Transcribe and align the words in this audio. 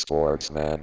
Sportsman. 0.00 0.80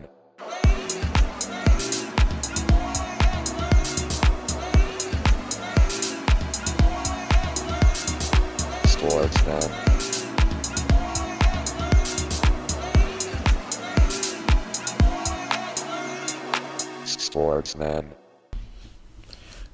Sportsman. 8.85 9.61
Sportsman. 17.07 18.05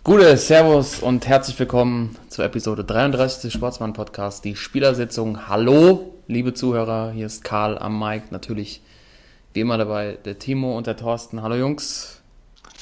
Gute, 0.03 0.37
Servus 0.37 0.99
und 0.99 1.27
herzlich 1.27 1.57
willkommen 1.59 2.15
zur 2.29 2.45
Episode 2.45 2.83
33 2.83 3.41
des 3.41 3.53
Sportsmann 3.53 3.93
Podcast, 3.93 4.45
die 4.45 4.55
Spielersitzung. 4.55 5.47
Hallo, 5.47 6.13
liebe 6.27 6.53
Zuhörer, 6.53 7.11
hier 7.11 7.25
ist 7.25 7.43
Karl 7.43 7.79
am 7.79 7.97
Mic, 7.97 8.25
natürlich 8.29 8.83
wie 9.53 9.59
immer 9.59 9.77
dabei 9.77 10.17
der 10.25 10.39
Timo 10.39 10.77
und 10.77 10.87
der 10.87 10.97
Thorsten. 10.97 11.41
Hallo 11.41 11.55
Jungs. 11.55 12.21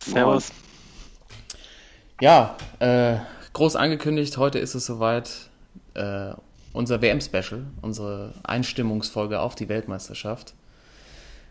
Servus. 0.06 0.52
Ja, 2.22 2.58
äh, 2.80 3.18
groß 3.54 3.76
angekündigt, 3.76 4.38
heute 4.38 4.60
ist 4.60 4.76
es 4.76 4.86
soweit. 4.86 5.50
Äh, 5.94 6.34
unser 6.72 7.02
WM-Special, 7.02 7.66
unsere 7.82 8.34
Einstimmungsfolge 8.44 9.40
auf 9.40 9.56
die 9.56 9.70
Weltmeisterschaft, 9.70 10.54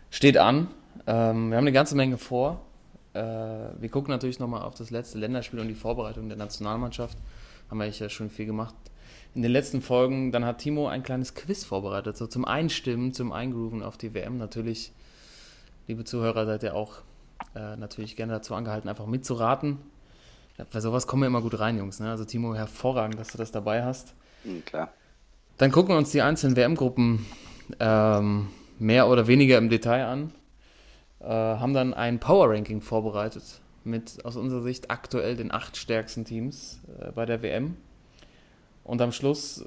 steht 0.09 0.37
an. 0.37 0.69
Ähm, 1.07 1.49
wir 1.49 1.57
haben 1.57 1.65
eine 1.65 1.71
ganze 1.71 1.95
Menge 1.95 2.17
vor. 2.17 2.61
Äh, 3.13 3.19
wir 3.19 3.89
gucken 3.89 4.11
natürlich 4.11 4.39
nochmal 4.39 4.61
auf 4.61 4.75
das 4.75 4.91
letzte 4.91 5.17
Länderspiel 5.17 5.59
und 5.59 5.67
die 5.67 5.75
Vorbereitung 5.75 6.29
der 6.29 6.37
Nationalmannschaft. 6.37 7.17
Haben 7.69 7.79
wir 7.79 7.87
ja 7.87 8.09
schon 8.09 8.29
viel 8.29 8.45
gemacht. 8.45 8.73
In 9.35 9.43
den 9.43 9.51
letzten 9.51 9.81
Folgen, 9.81 10.31
dann 10.31 10.45
hat 10.45 10.59
Timo 10.59 10.87
ein 10.87 11.03
kleines 11.03 11.35
Quiz 11.35 11.63
vorbereitet, 11.63 12.17
so 12.17 12.25
zum 12.25 12.45
Einstimmen, 12.45 13.13
zum 13.13 13.31
Eingrooven 13.31 13.83
auf 13.83 13.97
die 13.97 14.13
WM. 14.13 14.37
Natürlich, 14.37 14.91
liebe 15.89 16.03
Zuhörer, 16.03 16.45
seid 16.45 16.61
ihr 16.61 16.75
auch 16.75 16.99
äh, 17.55 17.75
natürlich 17.75 18.15
gerne 18.15 18.33
dazu 18.33 18.53
angehalten, 18.53 18.87
einfach 18.87 19.07
mitzuraten. 19.07 19.79
Bei 20.71 20.81
sowas 20.81 21.07
kommen 21.07 21.23
wir 21.23 21.27
immer 21.27 21.41
gut 21.41 21.59
rein, 21.59 21.77
Jungs. 21.77 21.99
Ne? 21.99 22.11
Also 22.11 22.25
Timo, 22.25 22.53
hervorragend, 22.53 23.19
dass 23.19 23.29
du 23.29 23.37
das 23.39 23.51
dabei 23.51 23.83
hast. 23.83 24.13
Mhm, 24.43 24.63
klar. 24.65 24.93
Dann 25.57 25.71
gucken 25.71 25.95
wir 25.95 25.97
uns 25.97 26.11
die 26.11 26.21
einzelnen 26.21 26.55
WM-Gruppen 26.55 27.25
ähm, 27.79 28.49
mehr 28.77 29.07
oder 29.07 29.25
weniger 29.25 29.57
im 29.57 29.69
Detail 29.69 30.05
an. 30.05 30.31
Äh, 31.21 31.25
haben 31.25 31.73
dann 31.73 31.93
ein 31.95 32.19
Power-Ranking 32.19 32.81
vorbereitet 32.81 33.61
mit 33.83 34.23
aus 34.25 34.35
unserer 34.35 34.61
Sicht 34.61 34.91
aktuell 34.91 35.35
den 35.37 35.51
acht 35.51 35.75
stärksten 35.75 36.23
Teams 36.23 36.81
äh, 36.99 37.11
bei 37.11 37.25
der 37.25 37.41
WM. 37.41 37.77
Und 38.83 39.01
am 39.01 39.11
Schluss 39.11 39.65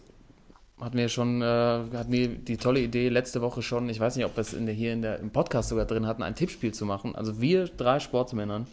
hatten 0.82 0.98
wir 0.98 1.08
schon, 1.08 1.42
äh, 1.42 1.44
hatten 1.44 2.12
wir 2.12 2.28
die 2.28 2.56
tolle 2.56 2.80
Idee 2.80 3.08
letzte 3.08 3.40
Woche 3.40 3.62
schon, 3.62 3.88
ich 3.88 4.00
weiß 4.00 4.16
nicht, 4.16 4.26
ob 4.26 4.36
wir 4.36 4.40
es 4.40 4.52
in 4.52 4.66
der, 4.66 4.74
hier 4.74 4.92
in 4.92 5.02
der, 5.02 5.18
im 5.20 5.30
Podcast 5.30 5.68
sogar 5.68 5.84
drin 5.84 6.06
hatten, 6.06 6.22
ein 6.22 6.34
Tippspiel 6.34 6.72
zu 6.72 6.84
machen. 6.86 7.14
Also 7.14 7.40
wir 7.40 7.66
drei 7.66 8.00
Sportsmännern 8.00 8.66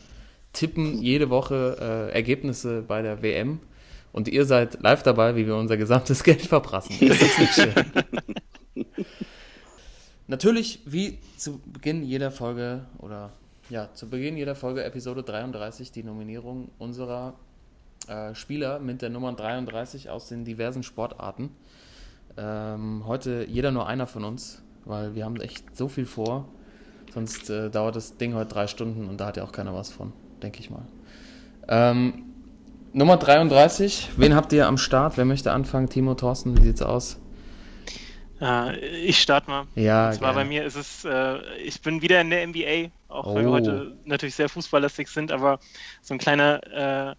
tippen 0.54 1.02
jede 1.02 1.30
Woche 1.30 1.78
äh, 1.80 2.16
Ergebnisse 2.16 2.82
bei 2.82 3.02
der 3.02 3.22
WM 3.22 3.60
und 4.12 4.28
ihr 4.28 4.46
seid 4.46 4.82
live 4.82 5.04
dabei, 5.04 5.36
wie 5.36 5.46
wir 5.46 5.56
unser 5.56 5.78
gesamtes 5.78 6.24
Geld 6.26 6.42
verprassen. 6.42 6.96
Das 7.08 7.22
ist 7.22 7.40
nicht 7.40 7.54
schön. 7.54 7.74
Natürlich, 10.28 10.80
wie 10.86 11.20
zu 11.38 11.60
Beginn 11.60 12.04
jeder 12.04 12.32
Folge 12.32 12.86
oder 13.00 13.32
ja, 13.70 13.90
zu 13.94 14.10
Beginn 14.10 14.38
jeder 14.38 14.56
Folge 14.56 14.84
Episode 14.84 15.24
33 15.24 15.92
die 15.92 16.04
Nominierung 16.04 16.70
unserer 16.80 17.36
äh, 18.08 18.34
Spieler 18.34 18.80
mit 18.80 19.02
der 19.02 19.10
Nummer 19.10 19.34
33 19.34 20.10
aus 20.10 20.28
den 20.28 20.46
diversen 20.46 20.84
Sportarten. 20.84 21.52
Ähm, 22.38 23.04
heute 23.06 23.46
jeder 23.50 23.72
nur 23.72 23.88
einer 23.88 24.08
von 24.08 24.24
uns, 24.24 24.62
weil 24.86 25.16
wir 25.16 25.26
haben 25.26 25.40
echt 25.42 25.76
so 25.76 25.88
viel 25.88 26.06
vor. 26.06 26.48
Sonst 27.14 27.50
äh, 27.50 27.70
dauert 27.70 27.96
das 27.96 28.18
Ding 28.18 28.34
heute 28.36 28.50
drei 28.54 28.68
Stunden 28.68 29.08
und 29.08 29.20
da 29.20 29.28
hat 29.28 29.38
ja 29.38 29.44
auch 29.44 29.52
keiner 29.52 29.74
was 29.74 29.92
von, 29.92 30.14
denke 30.44 30.60
ich 30.60 30.70
mal. 30.70 30.84
Ähm, 31.68 32.24
Nummer 32.94 33.18
33, 33.18 34.10
wen 34.18 34.36
habt 34.36 34.54
ihr 34.54 34.68
am 34.68 34.78
Start? 34.78 35.18
Wer 35.18 35.26
möchte 35.26 35.52
anfangen? 35.52 35.90
Timo, 35.90 36.16
Thorsten, 36.16 36.58
wie 36.58 36.64
sieht's 36.64 36.82
aus? 36.82 37.20
Äh, 38.42 38.78
ich 39.06 39.20
starte 39.22 39.50
mal. 39.50 39.66
Ja, 39.76 40.08
Und 40.10 40.16
zwar 40.16 40.34
gerne. 40.34 40.46
bei 40.46 40.50
mir 40.50 40.64
ist 40.66 40.76
es, 40.76 41.04
äh, 41.06 41.38
ich 41.64 41.82
bin 41.82 42.02
wieder 42.02 42.22
in 42.22 42.30
der 42.30 42.44
NBA, 42.48 42.90
auch 43.10 43.34
weil 43.36 43.44
wir 43.44 43.50
Oh. 43.50 43.54
heute 43.54 43.98
natürlich 44.06 44.36
sehr 44.36 44.50
fußballlastig 44.50 45.08
sind, 45.10 45.32
aber 45.32 45.60
so 46.02 46.14
ein 46.14 46.20
kleiner 46.20 47.12
äh, 47.12 47.16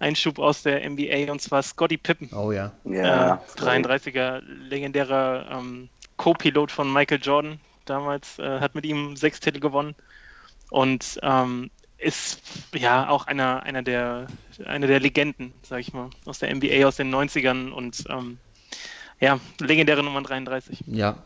Einschub 0.00 0.38
aus 0.38 0.62
der 0.62 0.88
NBA 0.88 1.30
und 1.30 1.40
zwar 1.40 1.62
Scotty 1.62 1.96
Pippen. 1.96 2.30
Oh 2.34 2.50
ja. 2.50 2.72
Ja, 2.84 3.34
äh, 3.34 3.60
33er, 3.60 4.40
legendärer 4.40 5.46
ähm, 5.52 5.88
Co-Pilot 6.16 6.72
von 6.72 6.92
Michael 6.92 7.20
Jordan 7.22 7.60
damals, 7.84 8.38
äh, 8.38 8.60
hat 8.60 8.74
mit 8.74 8.84
ihm 8.86 9.16
sechs 9.16 9.40
Titel 9.40 9.60
gewonnen 9.60 9.94
und 10.70 11.18
ähm, 11.22 11.70
ist 11.98 12.40
ja 12.74 13.08
auch 13.08 13.26
einer, 13.26 13.62
einer, 13.62 13.82
der, 13.82 14.26
einer 14.64 14.86
der 14.86 15.00
Legenden, 15.00 15.52
sag 15.62 15.80
ich 15.80 15.92
mal, 15.92 16.08
aus 16.24 16.38
der 16.38 16.54
NBA 16.54 16.86
aus 16.86 16.96
den 16.96 17.14
90ern 17.14 17.70
und 17.70 18.04
ähm, 18.08 18.38
ja, 19.20 19.38
legendäre 19.60 20.02
Nummer 20.02 20.22
33. 20.22 20.82
Ja. 20.86 21.16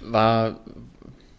War, 0.00 0.60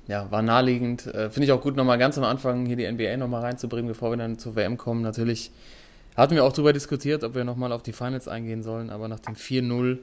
ja, 0.08 0.30
war 0.30 0.44
naheliegend. 0.44 1.08
Äh, 1.08 1.32
Finde 1.32 1.46
ich 1.46 1.52
auch 1.52 1.62
gut, 1.62 1.76
nochmal 1.76 1.98
ganz 1.98 2.18
am 2.18 2.24
Anfang 2.24 2.68
hier 2.68 2.76
die 2.76 2.92
NBA 2.92 3.18
nochmal 3.18 3.42
reinzubringen, 3.42 3.88
bevor 3.88 4.12
wir 4.12 4.18
dann 4.18 4.38
zur 4.38 4.56
WM 4.56 4.78
kommen. 4.78 5.02
Natürlich 5.02 5.52
hatten 6.16 6.36
wir 6.36 6.44
auch 6.44 6.54
darüber 6.54 6.74
diskutiert, 6.74 7.24
ob 7.24 7.36
wir 7.36 7.44
nochmal 7.44 7.72
auf 7.72 7.84
die 7.84 7.94
Finals 7.94 8.28
eingehen 8.28 8.64
sollen, 8.64 8.90
aber 8.90 9.08
nach 9.08 9.20
dem 9.20 9.36
4-0 9.36 10.00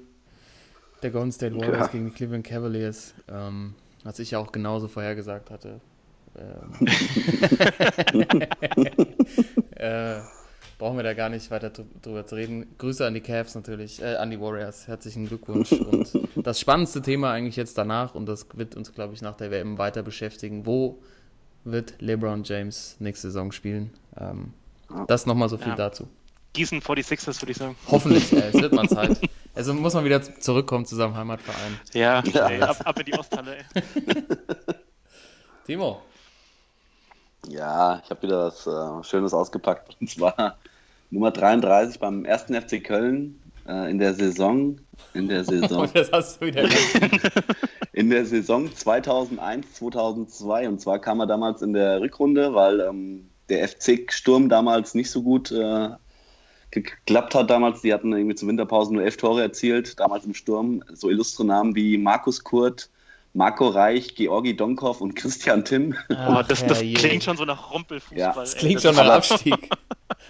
der 1.03 1.11
Golden 1.11 1.33
State 1.33 1.55
Warriors 1.57 1.87
Ja. 1.87 1.93
gegen 1.93 2.07
die 2.07 2.11
Cleveland 2.13 2.47
Cavaliers, 2.47 3.15
ähm, 3.29 3.75
was 4.05 4.19
ich 4.19 4.33
ja 4.33 4.39
auch 4.39 4.53
genauso 4.53 4.89
vorhergesagt 4.89 5.51
hatte, 5.51 5.81
ähm, 6.39 6.87
äh, 9.77 10.21
brauchen 10.79 10.97
wir 10.97 11.03
da 11.03 11.15
gar 11.15 11.29
nicht 11.29 11.51
weiter 11.51 11.69
drü- 11.69 11.85
drüber 12.03 12.27
zu 12.27 12.35
reden. 12.37 12.67
Grüße 12.79 13.07
an 13.07 13.15
die 13.15 13.21
Cavs 13.21 13.55
natürlich, 13.55 14.01
äh, 14.03 14.17
an 14.17 14.31
die 14.31 14.41
Warriors. 14.41 14.89
Herzlichen 14.89 15.27
Glückwunsch. 15.27 15.73
Und 15.73 16.11
das 16.37 16.59
spannendste 16.61 17.03
Thema 17.03 17.33
eigentlich 17.33 17.57
jetzt 17.57 17.77
danach, 17.79 18.15
und 18.15 18.27
das 18.27 18.47
wird 18.55 18.77
uns, 18.77 18.93
glaube 18.95 19.15
ich, 19.15 19.23
nach 19.23 19.37
der 19.37 19.51
WM 19.51 19.79
weiter 19.79 20.03
beschäftigen. 20.03 20.67
Wo 20.67 20.99
wird 21.65 22.01
LeBron 22.01 22.45
James 22.45 22.97
nächste 22.99 23.29
Saison 23.29 23.53
spielen? 23.53 23.91
Ähm, 24.19 24.55
das 25.07 25.27
nochmal 25.27 25.49
so 25.49 25.57
viel 25.59 25.69
Ja. 25.69 25.75
dazu. 25.77 26.09
Gießen 26.53 26.81
46ers, 26.81 27.41
würde 27.43 27.53
ich 27.53 27.59
sagen. 27.59 27.77
Hoffentlich, 27.89 28.33
äh, 28.33 28.49
es 28.49 28.55
wird 28.55 28.73
mal 28.73 28.89
Zeit. 28.89 29.21
Also 29.55 29.73
muss 29.75 29.95
man 29.95 30.05
wieder 30.05 30.21
zurückkommen 30.41 30.85
zu 30.85 30.97
seinem 30.97 31.17
Heimatverein. 31.17 31.79
Ja, 31.93 32.23
Ja. 32.25 32.49
ey, 32.49 32.61
ab, 32.61 32.77
ab 32.85 32.99
in 32.99 33.05
die 33.07 33.15
Osthalle. 33.15 33.59
Ey. 33.75 33.85
Timo, 35.67 36.03
Ja, 37.49 38.01
ich 38.05 38.11
habe 38.11 38.23
wieder 38.23 38.47
was 38.47 38.67
äh, 38.67 39.05
Schönes 39.05 39.33
ausgepackt. 39.33 39.97
Und 40.01 40.11
zwar 40.11 40.57
Nummer 41.11 41.31
33 41.31 42.01
beim 42.01 42.25
ersten 42.25 42.55
FC 42.61 42.83
Köln 42.83 43.41
äh, 43.69 43.91
in 43.91 43.99
der 43.99 44.15
Saison. 44.15 44.81
In 45.15 45.29
der 45.29 45.45
Saison. 45.45 45.85
oh, 45.85 45.91
das 45.93 46.11
hast 46.13 46.41
du 46.41 46.47
wieder. 46.47 46.69
in 47.93 48.11
der 48.11 48.27
Saison 48.27 48.75
2001, 48.75 49.75
2002. 49.75 50.69
Und 50.69 50.81
zwar 50.81 50.99
kam 50.99 51.21
er 51.21 51.27
damals 51.27 51.63
in 51.63 51.73
der 51.73 52.01
Rückrunde, 52.01 52.55
weil 52.55 52.81
ähm, 52.81 53.30
der 53.51 53.69
FC 53.69 54.11
Sturm 54.13 54.49
damals 54.49 54.95
nicht 54.95 55.11
so 55.11 55.23
gut 55.23 55.51
äh, 55.53 55.89
geklappt 56.71 57.35
hat 57.35 57.51
damals. 57.51 57.83
Die 57.83 57.93
hatten 57.93 58.13
irgendwie 58.13 58.37
zur 58.37 58.49
Winterpause 58.49 58.93
nur 58.95 59.03
elf 59.03 59.17
Tore 59.17 59.43
erzielt, 59.43 59.99
damals 59.99 60.25
im 60.25 60.35
Sturm. 60.35 60.83
So 60.93 61.11
illustre 61.11 61.45
Namen 61.45 61.75
wie 61.75 61.99
Markus 61.99 62.43
Kurt, 62.45 62.89
Marco 63.35 63.69
Reich, 63.69 64.15
Georgi 64.15 64.57
Donkov 64.57 65.01
und 65.01 65.15
Christian 65.17 65.65
Timm. 65.65 65.95
Boah, 66.09 66.45
das, 66.49 66.65
das 66.67 66.79
herrje. 66.79 66.95
klingt 66.95 67.25
schon 67.25 67.37
so 67.37 67.45
nach 67.45 67.73
Rumpelfußball. 67.73 68.19
Ja. 68.19 68.33
Das 68.33 68.57
klingt 68.57 68.77
Das 68.77 68.83
schon 68.85 68.95
nach 68.97 69.05
aber- 69.05 69.15
Abstieg. 69.15 69.69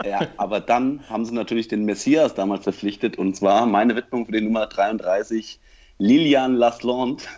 Ja, 0.05 0.29
aber 0.39 0.61
dann 0.61 1.01
haben 1.11 1.27
sie 1.27 1.35
natürlich 1.35 1.69
den 1.69 1.85
Messias 1.85 2.35
damals 2.35 2.63
verpflichtet 2.63 3.19
und 3.19 3.37
zwar 3.37 3.67
meine 3.67 3.97
Widmung 3.97 4.25
für 4.25 4.33
die 4.33 4.41
Nummer 4.41 4.67
33, 4.67 5.59
Lilian 5.99 6.55
Lasland. 6.55 7.29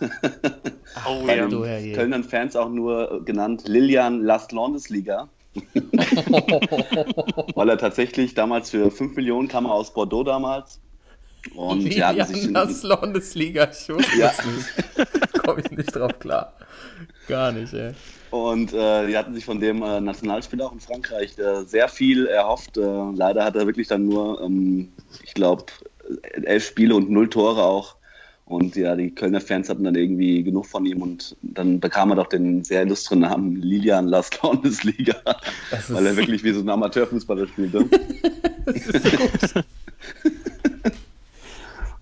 Oh, 1.08 1.24
Bei 1.26 1.38
ja. 1.38 1.48
Du 1.48 1.64
den. 1.64 1.92
Kölnern 1.94 2.22
Fans 2.22 2.54
auch 2.54 2.68
nur 2.68 3.24
genannt 3.24 3.64
Lilian 3.66 4.22
Laslandesliga. 4.22 5.28
Weil 7.54 7.68
er 7.68 7.78
tatsächlich 7.78 8.34
damals 8.34 8.70
für 8.70 8.90
5 8.90 9.16
Millionen 9.16 9.48
kam 9.48 9.66
er 9.66 9.72
aus 9.72 9.92
Bordeaux 9.92 10.24
damals. 10.24 10.80
Und 11.54 11.82
sie 11.82 12.02
hatten 12.02 12.24
sich 12.24 12.44
Lilian, 12.44 12.54
das 12.54 12.82
Landesliga, 12.82 13.68
ich 13.70 13.88
Ja. 14.18 14.32
Komme 15.44 15.62
ich 15.64 15.70
nicht 15.72 15.94
drauf 15.94 16.18
klar. 16.18 16.52
Gar 17.26 17.52
nicht, 17.52 17.74
ey. 17.74 17.92
Und 18.30 18.72
äh, 18.72 19.08
die 19.08 19.16
hatten 19.16 19.34
sich 19.34 19.44
von 19.44 19.60
dem 19.60 19.82
äh, 19.82 20.00
Nationalspieler 20.00 20.66
auch 20.66 20.72
in 20.72 20.80
Frankreich 20.80 21.36
äh, 21.38 21.64
sehr 21.64 21.88
viel 21.88 22.26
erhofft. 22.26 22.78
Äh, 22.78 23.10
leider 23.14 23.44
hat 23.44 23.56
er 23.56 23.66
wirklich 23.66 23.88
dann 23.88 24.06
nur, 24.06 24.40
ähm, 24.40 24.92
ich 25.22 25.34
glaube, 25.34 25.66
elf 26.44 26.66
Spiele 26.66 26.94
und 26.94 27.10
null 27.10 27.28
Tore 27.28 27.62
auch. 27.62 27.96
Und 28.44 28.76
ja, 28.76 28.94
die 28.96 29.14
Kölner 29.14 29.40
Fans 29.40 29.68
hatten 29.68 29.84
dann 29.84 29.94
irgendwie 29.94 30.42
genug 30.42 30.66
von 30.66 30.84
ihm 30.84 31.00
und 31.00 31.36
dann 31.42 31.80
bekam 31.80 32.10
er 32.10 32.16
doch 32.16 32.26
den 32.28 32.64
sehr 32.64 32.82
illustren 32.82 33.20
Namen 33.20 33.56
Lilian 33.56 34.06
Las 34.08 34.30
ist- 34.30 34.84
weil 35.94 36.06
er 36.06 36.16
wirklich 36.16 36.42
wie 36.44 36.52
so 36.52 36.60
ein 36.60 36.68
Amateurfußballer 36.68 37.46
spielte. 37.46 37.84
Das 38.64 38.76
ist 38.76 39.02
so 39.04 39.16
gut. 39.16 39.64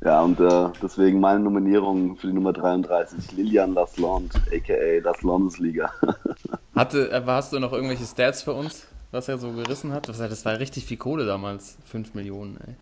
Ja, 0.03 0.23
und 0.23 0.41
äh, 0.41 0.69
deswegen 0.83 1.21
meine 1.21 1.41
Nominierung 1.41 2.17
für 2.17 2.29
die 2.29 2.33
Nummer 2.33 2.55
33, 2.55 3.33
Lilian 3.33 3.75
Lasland, 3.75 4.35
a.k.a. 4.35 5.01
das 5.03 5.21
Landesliga. 5.23 5.93
Hatte, 6.75 7.11
äh, 7.11 7.23
hast 7.27 7.53
du 7.53 7.59
noch 7.59 7.73
irgendwelche 7.75 8.05
Stats 8.07 8.43
für 8.43 8.55
uns, 8.55 8.87
was 9.11 9.29
er 9.29 9.37
so 9.37 9.53
gerissen 9.53 9.93
hat? 9.93 10.09
Das 10.09 10.45
war 10.47 10.59
richtig 10.59 10.87
viel 10.87 10.97
Kohle 10.97 11.27
damals, 11.27 11.77
5 11.85 12.15
Millionen, 12.15 12.57
ey. 12.67 12.75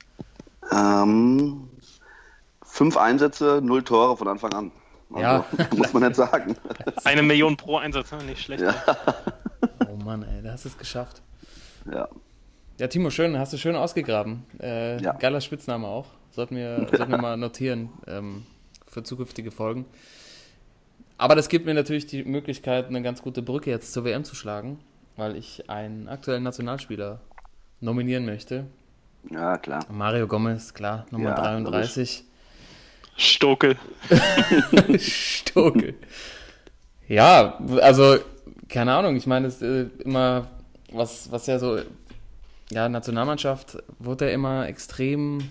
Ähm, 0.70 1.62
fünf 2.78 2.96
Einsätze, 2.96 3.60
null 3.62 3.82
Tore 3.82 4.16
von 4.16 4.28
Anfang 4.28 4.52
an. 4.52 4.72
Also, 5.10 5.20
Ja. 5.22 5.44
Muss 5.76 5.92
man 5.92 6.04
nicht 6.04 6.14
sagen. 6.16 6.56
Eine 7.04 7.22
Million 7.22 7.56
pro 7.56 7.76
Einsatz, 7.78 8.12
ne? 8.12 8.22
nicht 8.25 8.40
schlecht. 8.42 8.62
Ja. 8.62 8.75
Oh 9.90 9.96
Mann, 10.04 10.22
ey, 10.22 10.42
da 10.42 10.52
hast 10.52 10.64
du 10.64 10.69
es 10.69 10.78
geschafft. 10.78 11.20
Ja. 11.92 12.08
Ja, 12.78 12.86
Timo, 12.86 13.10
schön, 13.10 13.36
hast 13.36 13.52
du 13.52 13.56
schön 13.58 13.75
ausgegraben. 13.75 14.44
Äh, 14.60 15.02
Ja. 15.02 15.12
Geiler 15.14 15.40
Spitzname 15.40 15.86
auch. 15.88 16.06
Sollten 16.30 16.54
wir, 16.54 16.86
sollten 16.96 17.10
wir 17.10 17.19
mal 17.19 17.36
notieren 17.36 17.88
ähm, 18.06 18.46
für 18.86 19.02
zukünftige 19.02 19.50
Folgen. 19.50 19.84
Aber 21.16 21.34
das 21.34 21.48
gibt 21.48 21.66
mir 21.66 21.75
natürlich 21.75 22.06
die 22.06 22.22
Möglichkeit, 22.22 22.86
eine 22.86 23.02
ganz 23.02 23.22
gute 23.22 23.42
Brücke 23.42 23.70
jetzt 23.70 23.92
zur 23.92 24.04
WM 24.04 24.22
zu 24.22 24.36
schlagen, 24.36 24.78
weil 25.16 25.34
ich 25.36 25.69
einen 25.69 26.08
aktuellen 26.08 26.44
Nationalspieler 26.44 27.19
nominieren 27.80 28.25
möchte. 28.25 28.66
ja, 29.28 29.56
klar. 29.58 29.84
Mario 29.90 30.28
Gomez, 30.28 30.75
klar, 30.75 31.06
Nummer 31.10 31.30
Ja, 31.30 31.34
33. 31.34 32.25
Stokel. 33.19 33.76
Stokel. 34.99 35.94
Ja, 37.09 37.59
also, 37.81 38.19
keine 38.69 38.94
Ahnung, 38.94 39.17
ich 39.17 39.26
meine, 39.26 39.49
es 39.49 39.61
ist 39.61 40.03
immer, 40.03 40.47
was, 40.93 41.31
was 41.32 41.47
ja 41.49 41.59
so, 41.59 41.81
ja, 42.70 42.88
Nationalmannschaft 42.88 43.82
wurde 43.99 44.26
ja 44.26 44.31
immer 44.31 44.69
extrem 44.69 45.50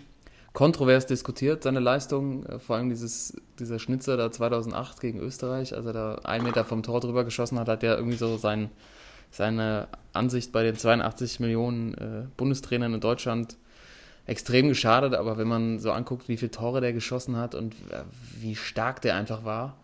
kontrovers 0.54 1.06
diskutiert, 1.06 1.64
seine 1.64 1.82
Leistung, 1.82 2.46
vor 2.60 2.78
allem 2.78 2.90
dieses, 2.90 3.36
dieser 3.60 3.80
Schnitzer 3.80 4.16
da 4.16 4.32
2008 4.32 5.02
gegen 5.02 5.20
Österreich, 5.20 5.76
als 5.76 5.86
er 5.86 5.94
da 5.94 6.16
einen 6.24 6.46
Meter 6.46 6.64
vom 6.64 6.84
Tor 6.84 7.02
drüber 7.02 7.26
geschossen 7.26 7.60
hat, 7.60 7.68
hat 7.68 7.84
ja 7.84 7.96
irgendwie 7.96 8.18
so 8.18 8.38
sein, 8.38 8.70
seine 9.30 9.90
Ansicht 10.14 10.54
bei 10.54 10.64
den 10.64 10.78
82 10.78 11.42
Millionen 11.42 11.94
äh, 11.96 12.28
Bundestrainern 12.38 12.94
in 12.94 13.02
Deutschland 13.02 13.58
extrem 14.28 14.68
geschadet, 14.68 15.14
aber 15.16 15.38
wenn 15.38 15.48
man 15.48 15.80
so 15.80 15.92
anguckt, 15.92 16.28
wie 16.30 16.38
viele 16.38 16.52
Tore 16.52 16.82
der 16.82 16.94
geschossen 16.94 17.38
hat 17.38 17.56
und 17.56 17.74
äh, 17.92 18.04
wie 18.40 18.56
stark 18.56 19.02
der 19.02 19.16
einfach 19.16 19.44
war, 19.46 19.78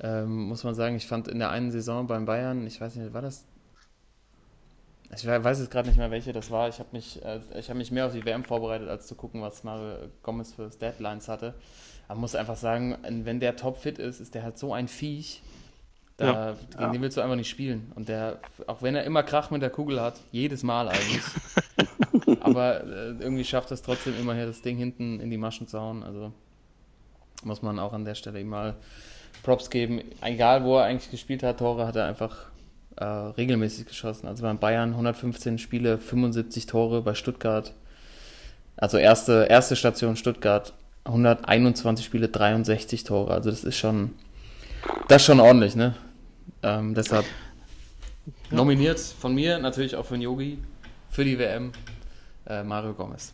ähm, 0.00 0.44
muss 0.44 0.64
man 0.64 0.74
sagen, 0.74 0.96
ich 0.96 1.06
fand 1.06 1.28
in 1.28 1.38
der 1.38 1.50
einen 1.50 1.70
Saison 1.70 2.06
beim 2.06 2.24
Bayern, 2.24 2.66
ich 2.66 2.80
weiß 2.80 2.94
nicht, 2.96 3.12
war 3.12 3.20
das? 3.22 3.44
Ich 5.14 5.26
we- 5.26 5.42
weiß 5.44 5.58
jetzt 5.58 5.70
gerade 5.72 5.88
nicht 5.88 5.98
mehr, 5.98 6.10
welche 6.12 6.32
das 6.32 6.50
war. 6.52 6.68
Ich 6.68 6.78
habe 6.78 6.90
mich, 6.92 7.22
äh, 7.24 7.40
ich 7.58 7.68
habe 7.68 7.78
mich 7.78 7.90
mehr 7.90 8.06
auf 8.06 8.12
die 8.12 8.24
WM 8.24 8.44
vorbereitet, 8.44 8.88
als 8.88 9.06
zu 9.08 9.16
gucken, 9.16 9.42
was 9.42 9.64
Mario 9.64 9.96
Gomez 10.22 10.52
für 10.54 10.68
Deadlines 10.70 11.26
hatte. 11.28 11.54
Aber 12.06 12.14
man 12.14 12.20
muss 12.22 12.34
einfach 12.36 12.56
sagen, 12.56 12.96
wenn 13.02 13.40
der 13.40 13.56
topfit 13.56 13.98
ist, 13.98 14.20
ist 14.20 14.34
der 14.34 14.44
halt 14.44 14.56
so 14.58 14.72
ein 14.72 14.86
Viech. 14.88 15.42
Da, 16.16 16.26
Ja. 16.26 16.52
gegen 16.70 16.82
Ja. 16.82 16.90
den 16.90 17.02
willst 17.02 17.16
du 17.16 17.22
einfach 17.22 17.36
nicht 17.36 17.50
spielen. 17.50 17.90
Und 17.96 18.08
der, 18.08 18.38
auch 18.68 18.82
wenn 18.82 18.94
er 18.94 19.02
immer 19.04 19.22
Krach 19.24 19.50
mit 19.50 19.62
der 19.62 19.70
Kugel 19.70 20.00
hat, 20.00 20.14
jedes 20.30 20.62
Mal 20.62 20.88
eigentlich. 20.88 21.22
aber 22.50 22.84
äh, 22.84 23.14
irgendwie 23.20 23.44
schafft 23.44 23.70
es 23.70 23.82
trotzdem 23.82 24.18
immer 24.18 24.34
hier 24.34 24.46
das 24.46 24.62
Ding 24.62 24.76
hinten 24.76 25.20
in 25.20 25.30
die 25.30 25.38
Maschen 25.38 25.66
zu 25.66 25.80
hauen. 25.80 26.02
Also 26.02 26.32
muss 27.44 27.62
man 27.62 27.78
auch 27.78 27.92
an 27.92 28.04
der 28.04 28.14
Stelle 28.14 28.40
ihm 28.40 28.48
mal 28.48 28.76
Props 29.42 29.70
geben. 29.70 30.02
Egal, 30.22 30.64
wo 30.64 30.76
er 30.78 30.84
eigentlich 30.84 31.10
gespielt 31.10 31.42
hat, 31.42 31.58
Tore 31.58 31.86
hat 31.86 31.96
er 31.96 32.06
einfach 32.06 32.50
äh, 32.96 33.04
regelmäßig 33.04 33.86
geschossen. 33.86 34.26
Also 34.26 34.42
beim 34.42 34.58
Bayern 34.58 34.90
115 34.90 35.58
Spiele, 35.58 35.98
75 35.98 36.66
Tore, 36.66 37.02
bei 37.02 37.14
Stuttgart, 37.14 37.74
also 38.76 38.98
erste, 38.98 39.46
erste 39.48 39.76
Station 39.76 40.16
Stuttgart, 40.16 40.74
121 41.04 42.04
Spiele, 42.04 42.28
63 42.28 43.04
Tore. 43.04 43.32
Also 43.32 43.50
das 43.50 43.64
ist 43.64 43.76
schon, 43.76 44.12
das 45.08 45.22
ist 45.22 45.26
schon 45.26 45.40
ordentlich, 45.40 45.76
ne? 45.76 45.94
Ähm, 46.62 46.94
deshalb 46.94 47.24
nominiert 48.50 48.98
von 48.98 49.34
mir, 49.34 49.58
natürlich 49.58 49.96
auch 49.96 50.04
von 50.04 50.20
Yogi, 50.20 50.58
für 51.08 51.24
die 51.24 51.38
WM, 51.38 51.72
äh, 52.50 52.62
Mario 52.64 52.92
Gomez. 52.94 53.32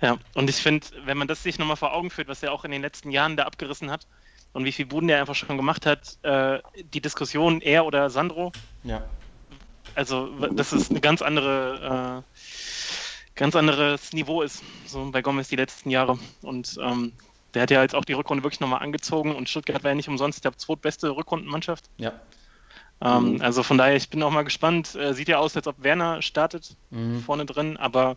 Ja, 0.00 0.18
und 0.34 0.50
ich 0.50 0.56
finde, 0.56 0.86
wenn 1.04 1.16
man 1.16 1.28
das 1.28 1.42
sich 1.42 1.58
nochmal 1.58 1.76
vor 1.76 1.94
Augen 1.94 2.10
führt, 2.10 2.28
was 2.28 2.42
er 2.42 2.52
auch 2.52 2.64
in 2.64 2.70
den 2.72 2.82
letzten 2.82 3.10
Jahren 3.10 3.36
da 3.36 3.44
abgerissen 3.44 3.90
hat 3.90 4.06
und 4.52 4.64
wie 4.64 4.72
viel 4.72 4.86
Buden 4.86 5.08
der 5.08 5.20
einfach 5.20 5.34
schon 5.36 5.56
gemacht 5.56 5.86
hat, 5.86 6.18
äh, 6.22 6.58
die 6.92 7.00
Diskussion, 7.00 7.60
er 7.60 7.86
oder 7.86 8.10
Sandro, 8.10 8.52
Ja. 8.82 9.04
also 9.94 10.26
das 10.48 10.72
ist 10.72 10.90
eine 10.90 11.00
ganz 11.00 11.22
andere, 11.22 12.22
äh, 12.24 12.38
ganz 13.36 13.54
anderes 13.56 14.12
Niveau 14.12 14.42
ist, 14.42 14.62
so 14.86 15.10
bei 15.10 15.22
Gomez 15.22 15.48
die 15.48 15.56
letzten 15.56 15.90
Jahre. 15.90 16.18
Und 16.42 16.76
ähm, 16.82 17.12
der 17.54 17.62
hat 17.62 17.70
ja 17.70 17.82
jetzt 17.82 17.94
auch 17.94 18.04
die 18.04 18.12
Rückrunde 18.14 18.42
wirklich 18.42 18.60
nochmal 18.60 18.82
angezogen 18.82 19.34
und 19.34 19.48
Stuttgart 19.48 19.84
war 19.84 19.92
ja 19.92 19.94
nicht 19.94 20.08
umsonst 20.08 20.44
der 20.44 20.56
zweitbeste 20.58 21.10
Rückrundenmannschaft. 21.14 21.88
Ja. 21.98 22.12
Ähm, 23.02 23.34
Mhm. 23.34 23.42
Also 23.42 23.62
von 23.62 23.78
daher, 23.78 23.96
ich 23.96 24.08
bin 24.10 24.22
auch 24.22 24.30
mal 24.30 24.42
gespannt. 24.44 24.94
Äh, 24.94 25.12
sieht 25.14 25.28
ja 25.28 25.38
aus, 25.38 25.56
als 25.56 25.66
ob 25.66 25.82
Werner 25.82 26.22
startet 26.22 26.76
Mhm. 26.90 27.20
vorne 27.20 27.44
drin, 27.46 27.76
aber 27.76 28.16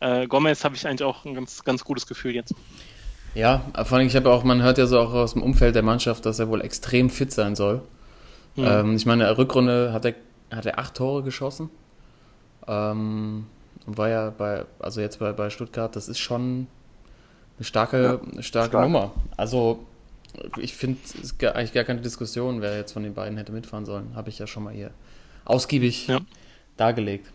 äh, 0.00 0.26
Gomez 0.26 0.62
habe 0.64 0.76
ich 0.76 0.86
eigentlich 0.86 1.04
auch 1.04 1.24
ein 1.24 1.34
ganz, 1.34 1.64
ganz 1.64 1.84
gutes 1.84 2.06
Gefühl 2.06 2.34
jetzt. 2.34 2.54
Ja, 3.34 3.62
vor 3.84 3.98
allem, 3.98 4.06
ich 4.06 4.16
habe 4.16 4.30
auch, 4.30 4.44
man 4.44 4.62
hört 4.62 4.78
ja 4.78 4.86
so 4.86 4.98
auch 4.98 5.12
aus 5.12 5.34
dem 5.34 5.42
Umfeld 5.42 5.74
der 5.74 5.82
Mannschaft, 5.82 6.24
dass 6.26 6.38
er 6.38 6.48
wohl 6.48 6.62
extrem 6.62 7.10
fit 7.10 7.32
sein 7.32 7.54
soll. 7.54 7.82
Mhm. 8.56 8.64
Ähm, 8.64 8.96
ich 8.96 9.06
meine, 9.06 9.24
in 9.24 9.28
der 9.28 9.38
Rückrunde 9.38 9.92
hat 9.92 10.04
er, 10.06 10.14
hat 10.54 10.66
er 10.66 10.78
acht 10.78 10.94
Tore 10.94 11.22
geschossen. 11.22 11.70
Ähm, 12.66 13.46
und 13.86 13.98
war 13.98 14.08
ja 14.08 14.30
bei, 14.30 14.64
also 14.80 15.00
jetzt 15.00 15.18
bei, 15.18 15.32
bei 15.32 15.50
Stuttgart, 15.50 15.94
das 15.94 16.08
ist 16.08 16.18
schon 16.18 16.66
eine 17.58 17.64
starke, 17.64 18.20
Ja, 18.34 18.42
starke 18.42 18.70
stark. 18.70 18.84
Nummer. 18.84 19.12
Also 19.36 19.86
ich 20.58 20.74
finde, 20.74 20.98
es 21.04 21.14
ist 21.14 21.38
gar, 21.38 21.54
eigentlich 21.54 21.72
gar 21.72 21.84
keine 21.84 22.00
Diskussion, 22.00 22.60
wer 22.60 22.76
jetzt 22.76 22.92
von 22.92 23.02
den 23.02 23.14
beiden 23.14 23.36
hätte 23.38 23.52
mitfahren 23.52 23.84
sollen. 23.86 24.14
Habe 24.14 24.28
ich 24.28 24.38
ja 24.38 24.46
schon 24.46 24.64
mal 24.64 24.74
hier 24.74 24.90
ausgiebig 25.44 26.08
Ja. 26.08 26.20
dargelegt. 26.76 27.32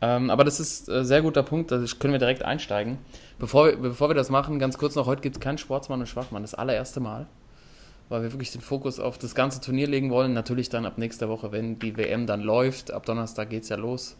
Ähm, 0.00 0.30
aber 0.30 0.44
das 0.44 0.60
ist 0.60 0.88
ein 0.88 1.04
sehr 1.04 1.22
guter 1.22 1.42
Punkt, 1.42 1.72
da 1.72 1.82
können 1.98 2.12
wir 2.12 2.20
direkt 2.20 2.44
einsteigen. 2.44 2.98
Bevor 3.38 3.66
wir, 3.66 3.76
bevor 3.76 4.08
wir 4.08 4.14
das 4.14 4.30
machen, 4.30 4.58
ganz 4.60 4.78
kurz 4.78 4.94
noch, 4.94 5.06
heute 5.06 5.22
gibt 5.22 5.36
es 5.36 5.40
keinen 5.40 5.58
Sportsmann 5.58 6.00
und 6.00 6.06
Schwachmann, 6.06 6.42
das 6.42 6.54
allererste 6.54 7.00
Mal, 7.00 7.26
weil 8.08 8.22
wir 8.22 8.32
wirklich 8.32 8.52
den 8.52 8.60
Fokus 8.60 9.00
auf 9.00 9.18
das 9.18 9.34
ganze 9.34 9.60
Turnier 9.60 9.88
legen 9.88 10.10
wollen. 10.10 10.34
Natürlich 10.34 10.68
dann 10.68 10.86
ab 10.86 10.98
nächster 10.98 11.28
Woche, 11.28 11.50
wenn 11.50 11.80
die 11.80 11.96
WM 11.96 12.26
dann 12.26 12.42
läuft, 12.42 12.92
ab 12.92 13.06
Donnerstag 13.06 13.50
geht 13.50 13.64
es 13.64 13.70
ja 13.70 13.76
los, 13.76 14.16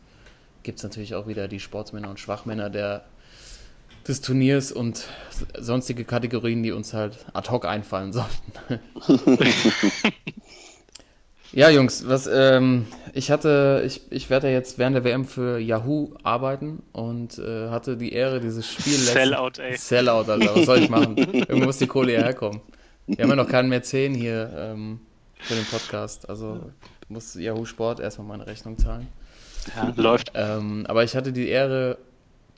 gibt 0.64 0.79
es 0.79 0.82
natürlich 0.82 1.14
auch 1.14 1.29
wieder 1.29 1.47
die 1.47 1.61
Sportsmänner 1.61 2.11
und 2.11 2.19
Schwachmänner 2.19 2.71
der, 2.71 3.05
des 4.09 4.21
Turniers 4.21 4.73
und 4.73 5.05
sonstige 5.59 6.05
Kategorien, 6.05 6.63
die 6.63 6.73
uns 6.73 6.95
halt 6.95 7.19
ad 7.35 7.51
hoc 7.51 7.65
einfallen 7.65 8.13
sollten. 8.13 8.81
Ja, 11.53 11.71
Jungs, 11.71 12.07
was, 12.07 12.29
ähm, 12.31 12.87
ich 13.15 13.31
hatte, 13.31 13.83
ich, 13.87 14.03
ich 14.11 14.29
werde 14.29 14.49
ja 14.49 14.53
jetzt 14.53 14.79
während 14.79 14.97
der 14.97 15.05
WM 15.05 15.25
für 15.25 15.59
Yahoo 15.59 16.11
arbeiten 16.23 16.83
und 16.93 17.38
äh, 17.38 17.71
hatte 17.71 17.97
die 17.97 18.12
Ehre, 18.12 18.41
dieses 18.41 18.71
Spiel 18.71 18.99
Sellout, 18.99 19.53
ey. 19.59 19.75
Sellout, 19.75 20.31
Alter, 20.31 20.55
was 20.55 20.67
soll 20.67 20.81
ich 20.81 20.91
machen? 20.91 21.17
Irgendwo 21.33 21.65
muss 21.65 21.79
die 21.79 21.87
Kohle 21.87 22.12
ja 22.12 22.21
herkommen. 22.21 22.61
Wir 23.07 23.23
haben 23.23 23.31
ja 23.31 23.37
noch 23.37 23.49
keinen 23.49 23.71
Mäzen 23.71 24.15
hier 24.15 24.53
ähm, 24.55 25.00
für 25.41 25.55
den 25.55 25.65
Podcast, 25.65 26.29
also 26.29 26.71
muss 27.09 27.35
Yahoo 27.35 27.65
Sport 27.65 28.00
erstmal 28.00 28.27
meine 28.27 28.47
Rechnung 28.47 28.77
zahlen. 28.77 29.09
Ja, 29.75 29.91
läuft. 29.97 30.33
Ähm, 30.35 30.85
aber 30.87 31.03
ich 31.05 31.17
hatte 31.17 31.33
die 31.33 31.49
Ehre, 31.49 31.97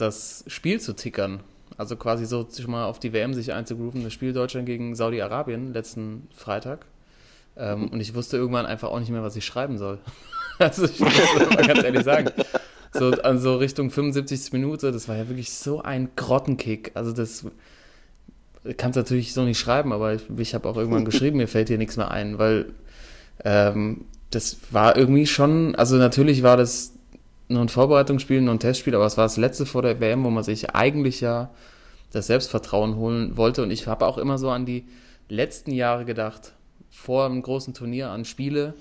das 0.00 0.44
Spiel 0.46 0.80
zu 0.80 0.94
tickern. 0.94 1.40
Also 1.76 1.96
quasi 1.96 2.26
so 2.26 2.46
sich 2.48 2.66
mal 2.66 2.84
auf 2.84 2.98
die 2.98 3.12
WM 3.12 3.32
sich 3.34 3.52
einzugrooven. 3.52 4.02
Das 4.02 4.12
Spiel 4.12 4.32
Deutschland 4.32 4.66
gegen 4.66 4.94
Saudi-Arabien 4.94 5.72
letzten 5.72 6.28
Freitag. 6.34 6.86
Ähm, 7.56 7.88
und 7.88 8.00
ich 8.00 8.14
wusste 8.14 8.36
irgendwann 8.36 8.66
einfach 8.66 8.90
auch 8.90 9.00
nicht 9.00 9.10
mehr, 9.10 9.22
was 9.22 9.36
ich 9.36 9.44
schreiben 9.44 9.78
soll. 9.78 9.98
also 10.58 10.84
ich 10.84 11.00
muss 11.00 11.12
mal 11.34 11.66
ganz 11.66 11.82
ehrlich 11.82 12.04
sagen. 12.04 12.30
So, 12.92 13.10
also 13.22 13.56
Richtung 13.56 13.90
75. 13.90 14.52
Minute, 14.52 14.92
das 14.92 15.08
war 15.08 15.16
ja 15.16 15.28
wirklich 15.28 15.52
so 15.52 15.80
ein 15.80 16.10
Grottenkick. 16.16 16.90
Also 16.94 17.12
das 17.12 17.46
kannst 18.76 18.96
du 18.96 19.00
natürlich 19.00 19.32
so 19.32 19.44
nicht 19.44 19.58
schreiben, 19.58 19.92
aber 19.92 20.14
ich, 20.14 20.22
ich 20.36 20.54
habe 20.54 20.68
auch 20.68 20.76
irgendwann 20.76 21.04
geschrieben, 21.04 21.38
mir 21.38 21.48
fällt 21.48 21.68
hier 21.68 21.78
nichts 21.78 21.96
mehr 21.96 22.10
ein, 22.10 22.38
weil 22.38 22.66
ähm, 23.44 24.04
das 24.30 24.58
war 24.70 24.96
irgendwie 24.96 25.26
schon, 25.26 25.74
also 25.76 25.96
natürlich 25.96 26.42
war 26.42 26.56
das 26.56 26.92
nur 27.50 27.62
ein 27.62 27.68
Vorbereitungsspiel, 27.68 28.40
nur 28.40 28.54
ein 28.54 28.60
Testspiel, 28.60 28.94
aber 28.94 29.06
es 29.06 29.16
war 29.16 29.24
das 29.24 29.36
letzte 29.36 29.66
vor 29.66 29.82
der 29.82 30.00
WM, 30.00 30.24
wo 30.24 30.30
man 30.30 30.44
sich 30.44 30.74
eigentlich 30.74 31.20
ja 31.20 31.50
das 32.12 32.26
Selbstvertrauen 32.26 32.96
holen 32.96 33.36
wollte. 33.36 33.62
Und 33.62 33.70
ich 33.70 33.86
habe 33.86 34.06
auch 34.06 34.18
immer 34.18 34.38
so 34.38 34.50
an 34.50 34.66
die 34.66 34.86
letzten 35.28 35.72
Jahre 35.72 36.04
gedacht, 36.04 36.54
vor 36.90 37.26
einem 37.26 37.42
großen 37.42 37.74
Turnier 37.74 38.10
an 38.10 38.24
Spiele. 38.24 38.74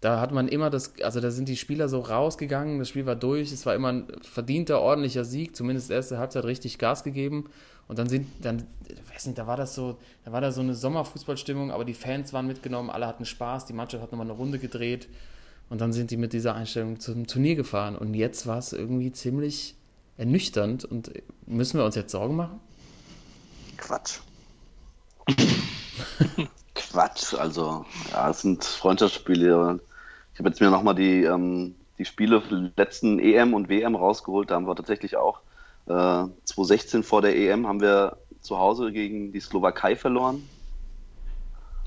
Da 0.00 0.20
hat 0.20 0.32
man 0.32 0.48
immer 0.48 0.70
das, 0.70 0.94
also 1.02 1.20
da 1.20 1.30
sind 1.30 1.48
die 1.48 1.56
Spieler 1.56 1.88
so 1.88 2.00
rausgegangen, 2.00 2.78
das 2.78 2.88
Spiel 2.88 3.04
war 3.04 3.16
durch, 3.16 3.50
es 3.50 3.66
war 3.66 3.74
immer 3.74 3.92
ein 3.92 4.06
verdienter, 4.22 4.80
ordentlicher 4.80 5.24
Sieg, 5.24 5.56
zumindest 5.56 5.90
erste 5.90 6.18
Halbzeit 6.18 6.44
richtig 6.44 6.78
Gas 6.78 7.02
gegeben. 7.02 7.50
Und 7.88 7.98
dann 7.98 8.08
sind, 8.08 8.26
dann, 8.42 8.64
ich 8.86 9.14
weiß 9.14 9.26
nicht, 9.26 9.38
da 9.38 9.46
war 9.46 9.56
das 9.56 9.74
so, 9.74 9.96
da 10.24 10.30
war 10.30 10.40
da 10.40 10.52
so 10.52 10.60
eine 10.60 10.74
Sommerfußballstimmung, 10.74 11.72
aber 11.72 11.84
die 11.84 11.94
Fans 11.94 12.32
waren 12.32 12.46
mitgenommen, 12.46 12.90
alle 12.90 13.06
hatten 13.06 13.24
Spaß, 13.24 13.64
die 13.64 13.72
Mannschaft 13.72 14.02
hat 14.02 14.12
nochmal 14.12 14.26
eine 14.26 14.36
Runde 14.36 14.58
gedreht. 14.58 15.08
Und 15.70 15.80
dann 15.80 15.92
sind 15.92 16.10
die 16.10 16.16
mit 16.16 16.32
dieser 16.32 16.54
Einstellung 16.54 16.98
zum 17.00 17.26
Turnier 17.26 17.54
gefahren. 17.54 17.96
Und 17.96 18.14
jetzt 18.14 18.46
war 18.46 18.58
es 18.58 18.72
irgendwie 18.72 19.12
ziemlich 19.12 19.76
ernüchternd. 20.16 20.84
Und 20.84 21.12
müssen 21.46 21.78
wir 21.78 21.84
uns 21.84 21.94
jetzt 21.94 22.12
Sorgen 22.12 22.36
machen? 22.36 22.60
Quatsch. 23.76 24.20
Quatsch, 26.74 27.34
also 27.34 27.84
ja, 28.12 28.30
es 28.30 28.42
sind 28.42 28.64
Freundschaftsspiele. 28.64 29.80
Ich 30.32 30.38
habe 30.38 30.48
jetzt 30.48 30.60
mir 30.60 30.70
nochmal 30.70 30.94
die, 30.94 31.24
ähm, 31.24 31.74
die 31.98 32.04
Spiele 32.04 32.42
letzten 32.76 33.18
EM 33.18 33.52
und 33.52 33.68
WM 33.68 33.94
rausgeholt. 33.94 34.50
Da 34.50 34.54
haben 34.54 34.66
wir 34.66 34.76
tatsächlich 34.76 35.16
auch 35.16 35.40
äh, 35.86 36.24
2016 36.44 37.02
vor 37.02 37.22
der 37.22 37.36
EM 37.36 37.66
haben 37.66 37.80
wir 37.80 38.18
zu 38.40 38.58
Hause 38.58 38.92
gegen 38.92 39.32
die 39.32 39.40
Slowakei 39.40 39.96
verloren. 39.96 40.48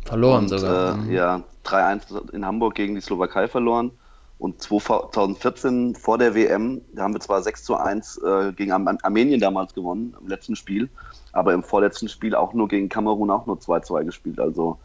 Verloren 0.05 0.43
und, 0.43 0.49
sogar. 0.49 0.93
Äh, 0.93 0.97
Mhm. 0.97 1.11
Ja, 1.11 1.43
3-1 1.63 2.33
in 2.33 2.45
Hamburg 2.45 2.75
gegen 2.75 2.95
die 2.95 3.01
Slowakei 3.01 3.47
verloren. 3.47 3.91
Und 4.39 4.59
2014 4.59 5.93
vor 5.93 6.17
der 6.17 6.33
WM, 6.33 6.81
da 6.95 7.03
haben 7.03 7.13
wir 7.13 7.19
zwar 7.19 7.43
6 7.43 7.63
zu 7.63 7.75
1 7.75 8.17
äh, 8.17 8.53
gegen 8.53 8.71
Arm 8.71 8.87
Armenien 9.03 9.39
damals 9.39 9.75
gewonnen, 9.75 10.15
im 10.19 10.27
letzten 10.27 10.55
Spiel, 10.55 10.89
aber 11.31 11.53
im 11.53 11.61
vorletzten 11.61 12.09
Spiel 12.09 12.33
auch 12.33 12.53
nur 12.53 12.67
gegen 12.67 12.89
Kamerun 12.89 13.29
auch 13.29 13.45
nur 13.45 13.57
2-2 13.57 14.03
gespielt. 14.03 14.39
Also 14.39 14.79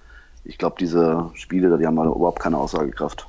ich 0.44 0.58
glaube, 0.58 0.76
diese 0.78 1.30
Spiele, 1.32 1.76
die 1.78 1.86
haben 1.86 1.96
überhaupt 1.96 2.40
keine 2.40 2.58
Aussagekraft. 2.58 3.26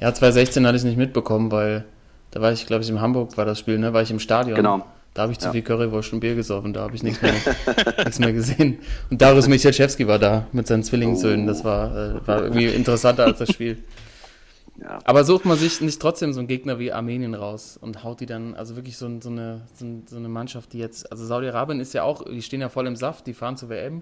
Ja, 0.00 0.12
2016 0.12 0.66
hatte 0.66 0.76
ich 0.78 0.84
nicht 0.84 0.96
mitbekommen, 0.96 1.52
weil 1.52 1.84
da 2.30 2.40
war 2.40 2.50
ich, 2.50 2.66
glaube 2.66 2.82
ich, 2.82 2.88
in 2.88 3.00
Hamburg 3.02 3.36
war 3.36 3.44
das 3.44 3.58
Spiel, 3.58 3.78
ne? 3.78 3.92
War 3.92 4.00
ich 4.00 4.10
im 4.10 4.18
Stadion. 4.20 4.56
Genau. 4.56 4.82
Da 5.14 5.22
habe 5.22 5.32
ich 5.32 5.38
zu 5.38 5.46
Ja. 5.48 5.52
viel 5.52 5.62
Currywurst 5.62 6.12
und 6.14 6.20
Bier 6.20 6.34
gesoffen, 6.34 6.72
da 6.72 6.80
habe 6.82 6.94
ich 6.96 7.02
nichts 7.02 7.20
mehr, 7.20 7.34
nichts 7.98 8.18
mehr 8.18 8.32
gesehen. 8.32 8.78
Und 9.10 9.20
Darius 9.20 9.46
Michalczewski 9.46 10.06
war 10.08 10.18
da 10.18 10.46
mit 10.52 10.66
seinen 10.66 10.82
Zwillingssöhnen. 10.84 11.46
Das 11.46 11.64
war, 11.64 11.94
äh, 11.94 12.26
war 12.26 12.42
irgendwie 12.44 12.66
interessanter 12.66 13.24
als 13.26 13.38
das 13.38 13.50
Spiel. 13.52 13.78
Ja. 14.80 14.98
Aber 15.04 15.22
sucht 15.24 15.44
man 15.44 15.58
sich 15.58 15.82
nicht 15.82 16.00
trotzdem 16.00 16.32
so 16.32 16.40
einen 16.40 16.48
Gegner 16.48 16.78
wie 16.78 16.92
Armenien 16.92 17.34
raus 17.34 17.76
und 17.78 18.02
haut 18.04 18.20
die 18.20 18.26
dann, 18.26 18.54
also 18.54 18.74
wirklich 18.74 18.96
so, 18.96 19.20
so, 19.20 19.28
eine, 19.28 19.60
so, 19.74 20.16
eine 20.16 20.28
Mannschaft, 20.30 20.72
die 20.72 20.78
jetzt, 20.78 21.12
also 21.12 21.26
Saudi-Arabien 21.26 21.78
ist 21.78 21.92
ja 21.92 22.04
auch, 22.04 22.24
die 22.24 22.40
stehen 22.42 22.62
ja 22.62 22.70
voll 22.70 22.86
im 22.86 22.96
Saft, 22.96 23.26
die 23.26 23.34
fahren 23.34 23.58
zur 23.58 23.68
WM. 23.68 24.00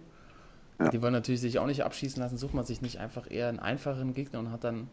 Ja. 0.78 0.88
Die 0.90 1.02
wollen 1.02 1.12
natürlich 1.12 1.40
sich 1.40 1.58
auch 1.58 1.66
nicht 1.66 1.84
abschießen 1.84 2.22
lassen, 2.22 2.38
sucht 2.38 2.54
man 2.54 2.64
sich 2.64 2.82
nicht 2.82 2.98
einfach 2.98 3.28
eher 3.28 3.48
einen 3.48 3.58
einfachen 3.58 4.14
Gegner 4.14 4.38
und 4.38 4.52
hat 4.52 4.62
dann, 4.62 4.86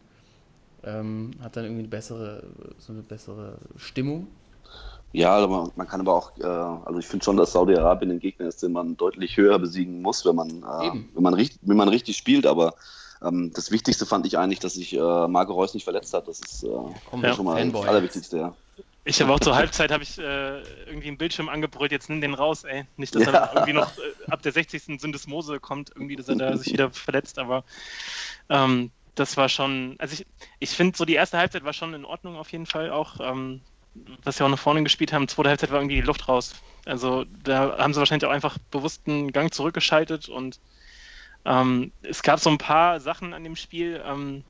ähm, 0.84 1.32
hat 1.42 1.56
dann 1.56 1.64
irgendwie 1.64 1.82
eine 1.84 1.88
bessere, 1.90 2.44
so 2.80 2.92
eine 2.92 3.04
bessere 3.04 3.60
Stimmung. 3.78 4.28
Ja, 5.14 5.36
aber 5.36 5.72
man 5.76 5.88
kann 5.88 6.02
aber 6.02 6.14
auch, 6.14 6.38
äh, 6.38 6.44
also 6.44 7.00
ich 7.00 7.08
finde 7.08 7.24
schon, 7.24 7.38
dass 7.38 7.54
Saudi-Arabien 7.54 8.12
ein 8.12 8.20
Gegner 8.20 8.48
ist, 8.48 8.62
den 8.62 8.74
man 8.74 8.98
deutlich 8.98 9.38
höher 9.38 9.58
besiegen 9.58 10.02
muss, 10.02 10.26
wenn 10.26 10.36
man, 10.36 10.50
äh, 10.50 10.92
wenn 11.14 11.24
man, 11.24 11.34
richtig, 11.34 11.60
wenn 11.64 11.78
man 11.78 11.90
richtig 11.90 12.18
spielt. 12.18 12.46
Aber 12.46 12.76
ähm, 13.24 13.52
das 13.54 13.72
Wichtigste 13.72 14.06
fand 14.06 14.28
ich 14.28 14.38
eigentlich, 14.38 14.60
dass 14.60 14.74
sich 14.74 14.94
äh, 14.94 15.28
Marco 15.28 15.54
Reus 15.54 15.74
nicht 15.74 15.86
verletzt 15.86 16.14
hat. 16.14 16.28
Das 16.28 16.40
ist 16.40 16.64
äh, 16.64 16.68
Komm, 17.10 17.24
Ja. 17.24 17.34
schon 17.34 17.46
mal 17.46 17.58
Fanboy. 17.58 17.82
das 17.82 17.90
Allerwichtigste. 17.90 18.38
Ja. 18.38 18.58
Ich 19.06 19.22
habe 19.22 19.34
auch 19.34 19.40
zur 19.40 19.56
Halbzeit 19.56 19.90
habe 19.92 20.04
ich 20.04 20.20
äh, 20.20 20.60
irgendwie 20.86 21.08
einen 21.08 21.18
Bildschirm 21.18 21.48
angebrüllt, 21.48 21.94
jetzt 21.94 22.10
nimm 22.10 22.20
den 22.20 22.34
raus, 22.34 22.66
ey. 22.66 22.86
Nicht, 22.98 23.16
dass 23.16 23.26
Ja. 23.26 23.32
er 23.32 23.54
irgendwie 23.54 23.72
noch 23.74 23.98
äh, 23.98 24.32
ab 24.32 24.42
der 24.42 24.52
60. 24.52 25.00
Syndesmose 25.00 25.62
kommt, 25.62 25.92
irgendwie, 25.96 26.18
dass 26.18 26.28
er 26.28 26.36
da 26.36 26.58
sich 26.58 26.74
wieder 26.74 26.92
verletzt, 26.92 27.40
aber 27.40 27.64
ähm, 28.50 28.92
das 29.16 29.38
war 29.38 29.48
schon, 29.48 29.96
also 29.98 30.14
ich, 30.14 30.28
ich 30.60 30.70
finde 30.72 30.98
so 30.98 31.06
die 31.06 31.16
erste 31.16 31.38
Halbzeit 31.38 31.64
war 31.64 31.72
schon 31.74 31.94
in 31.94 32.04
Ordnung 32.06 32.36
auf 32.36 32.52
jeden 32.52 32.66
Fall 32.66 32.92
auch, 32.92 33.16
ähm, 33.22 33.62
was 34.24 34.40
wir 34.40 34.46
auch 34.46 34.52
nach 34.52 34.60
vorne 34.60 34.84
gespielt 34.84 35.14
haben. 35.14 35.28
Zweite 35.28 35.50
Halbzeit 35.50 35.72
war 35.72 35.80
irgendwie 35.80 35.96
die 35.96 36.02
Luft 36.02 36.28
raus. 36.28 36.56
Also 36.86 37.26
da 37.44 37.78
haben 37.78 37.94
sie 37.94 38.00
wahrscheinlich 38.00 38.28
auch 38.28 38.34
einfach 38.34 38.58
bewusst 38.72 39.04
einen 39.08 39.32
Gang 39.32 39.54
zurückgeschaltet 39.54 40.30
und 40.30 40.60
ähm, 41.46 41.92
es 42.02 42.24
gab 42.24 42.40
so 42.40 42.50
ein 42.50 42.58
paar 42.58 43.00
Sachen 43.00 43.34
an 43.34 43.44
dem 43.44 43.56
Spiel, 43.56 44.02
ähm, 44.06 44.44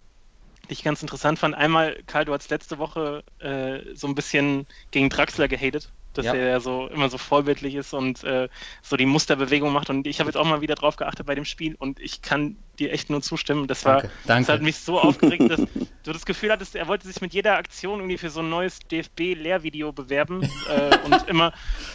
die 0.67 0.73
ich 0.73 0.83
ganz 0.83 1.01
interessant 1.01 1.39
fand. 1.39 1.55
Einmal, 1.55 2.01
Karl, 2.07 2.25
du 2.25 2.33
hast 2.33 2.49
letzte 2.49 2.77
Woche 2.79 3.23
äh, 3.39 3.79
so 3.93 4.07
ein 4.07 4.15
bisschen 4.15 4.67
gegen 4.91 5.09
Draxler 5.09 5.47
gehatet, 5.47 5.91
dass 6.17 6.25
Ja. 6.25 6.33
er 6.33 6.47
ja 6.47 6.59
so 6.59 6.87
immer 6.87 7.09
so 7.09 7.17
vorbildlich 7.17 7.75
ist 7.75 7.93
und 7.93 8.23
äh, 8.23 8.49
so 8.81 8.97
die 8.97 9.05
Musterbewegung 9.05 9.71
macht. 9.71 9.89
Und 9.89 10.07
ich 10.07 10.19
habe 10.19 10.29
jetzt 10.29 10.35
auch 10.37 10.45
mal 10.45 10.61
wieder 10.61 10.75
drauf 10.75 10.95
geachtet 10.95 11.25
bei 11.25 11.35
dem 11.35 11.45
Spiel 11.45 11.75
und 11.75 11.99
ich 11.99 12.21
kann 12.21 12.55
dir 12.79 12.91
echt 12.91 13.09
nur 13.09 13.21
zustimmen. 13.21 13.67
Das 13.67 13.85
war, 13.85 14.01
Danke, 14.01 14.09
danke. 14.25 14.45
das 14.47 14.53
hat 14.55 14.61
mich 14.61 14.77
so 14.77 14.99
aufgeregt, 14.99 15.49
dass 15.49 15.59
du 16.03 16.13
das 16.13 16.25
Gefühl 16.25 16.51
hattest, 16.51 16.75
er 16.75 16.87
wollte 16.87 17.07
sich 17.07 17.21
mit 17.21 17.33
jeder 17.33 17.57
Aktion 17.57 17.99
irgendwie 17.99 18.17
für 18.17 18.29
so 18.29 18.41
ein 18.41 18.49
neues 18.49 18.79
DFB-Lehrvideo 18.91 19.91
bewerben 19.91 20.43
äh, 20.69 20.97
und 21.05 21.15
immer 21.27 21.53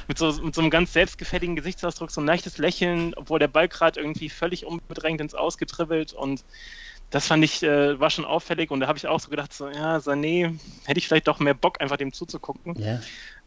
mit 0.09 0.19
so, 0.19 0.33
mit 0.43 0.55
so 0.55 0.61
einem 0.61 0.71
ganz 0.71 0.93
selbstgefälligen 0.93 1.57
Gesichtsausdruck, 1.57 2.11
so 2.11 2.21
ein 2.21 2.26
leichtes 2.26 2.59
Lächeln, 2.59 3.14
obwohl 3.14 3.38
der 3.38 3.49
Ball 3.49 3.69
gerade 3.69 4.00
irgendwie 4.00 4.29
völlig 4.29 4.64
unbedrängt 4.67 5.21
ins 5.21 5.35
Ausgetribbelt 5.35 6.12
und 6.12 6.45
das 7.11 7.26
fand 7.26 7.45
ich, 7.45 7.62
äh, 7.62 8.00
war 8.00 8.09
schon 8.09 8.25
auffällig 8.25 8.71
und 8.71 8.81
da 8.81 8.87
habe 8.88 8.97
ich 8.97 9.07
auch 9.07 9.21
so 9.21 9.29
gedacht, 9.29 9.52
so, 9.52 9.69
ja, 9.69 9.99
Sané, 9.99 10.59
hätte 10.87 10.99
ich 10.99 11.07
vielleicht 11.07 11.29
doch 11.29 11.41
mehr 11.41 11.52
Bock, 11.52 11.79
einfach 11.83 11.99
dem 11.99 12.12
zuzugucken. 12.14 12.75
Ja. 12.83 13.00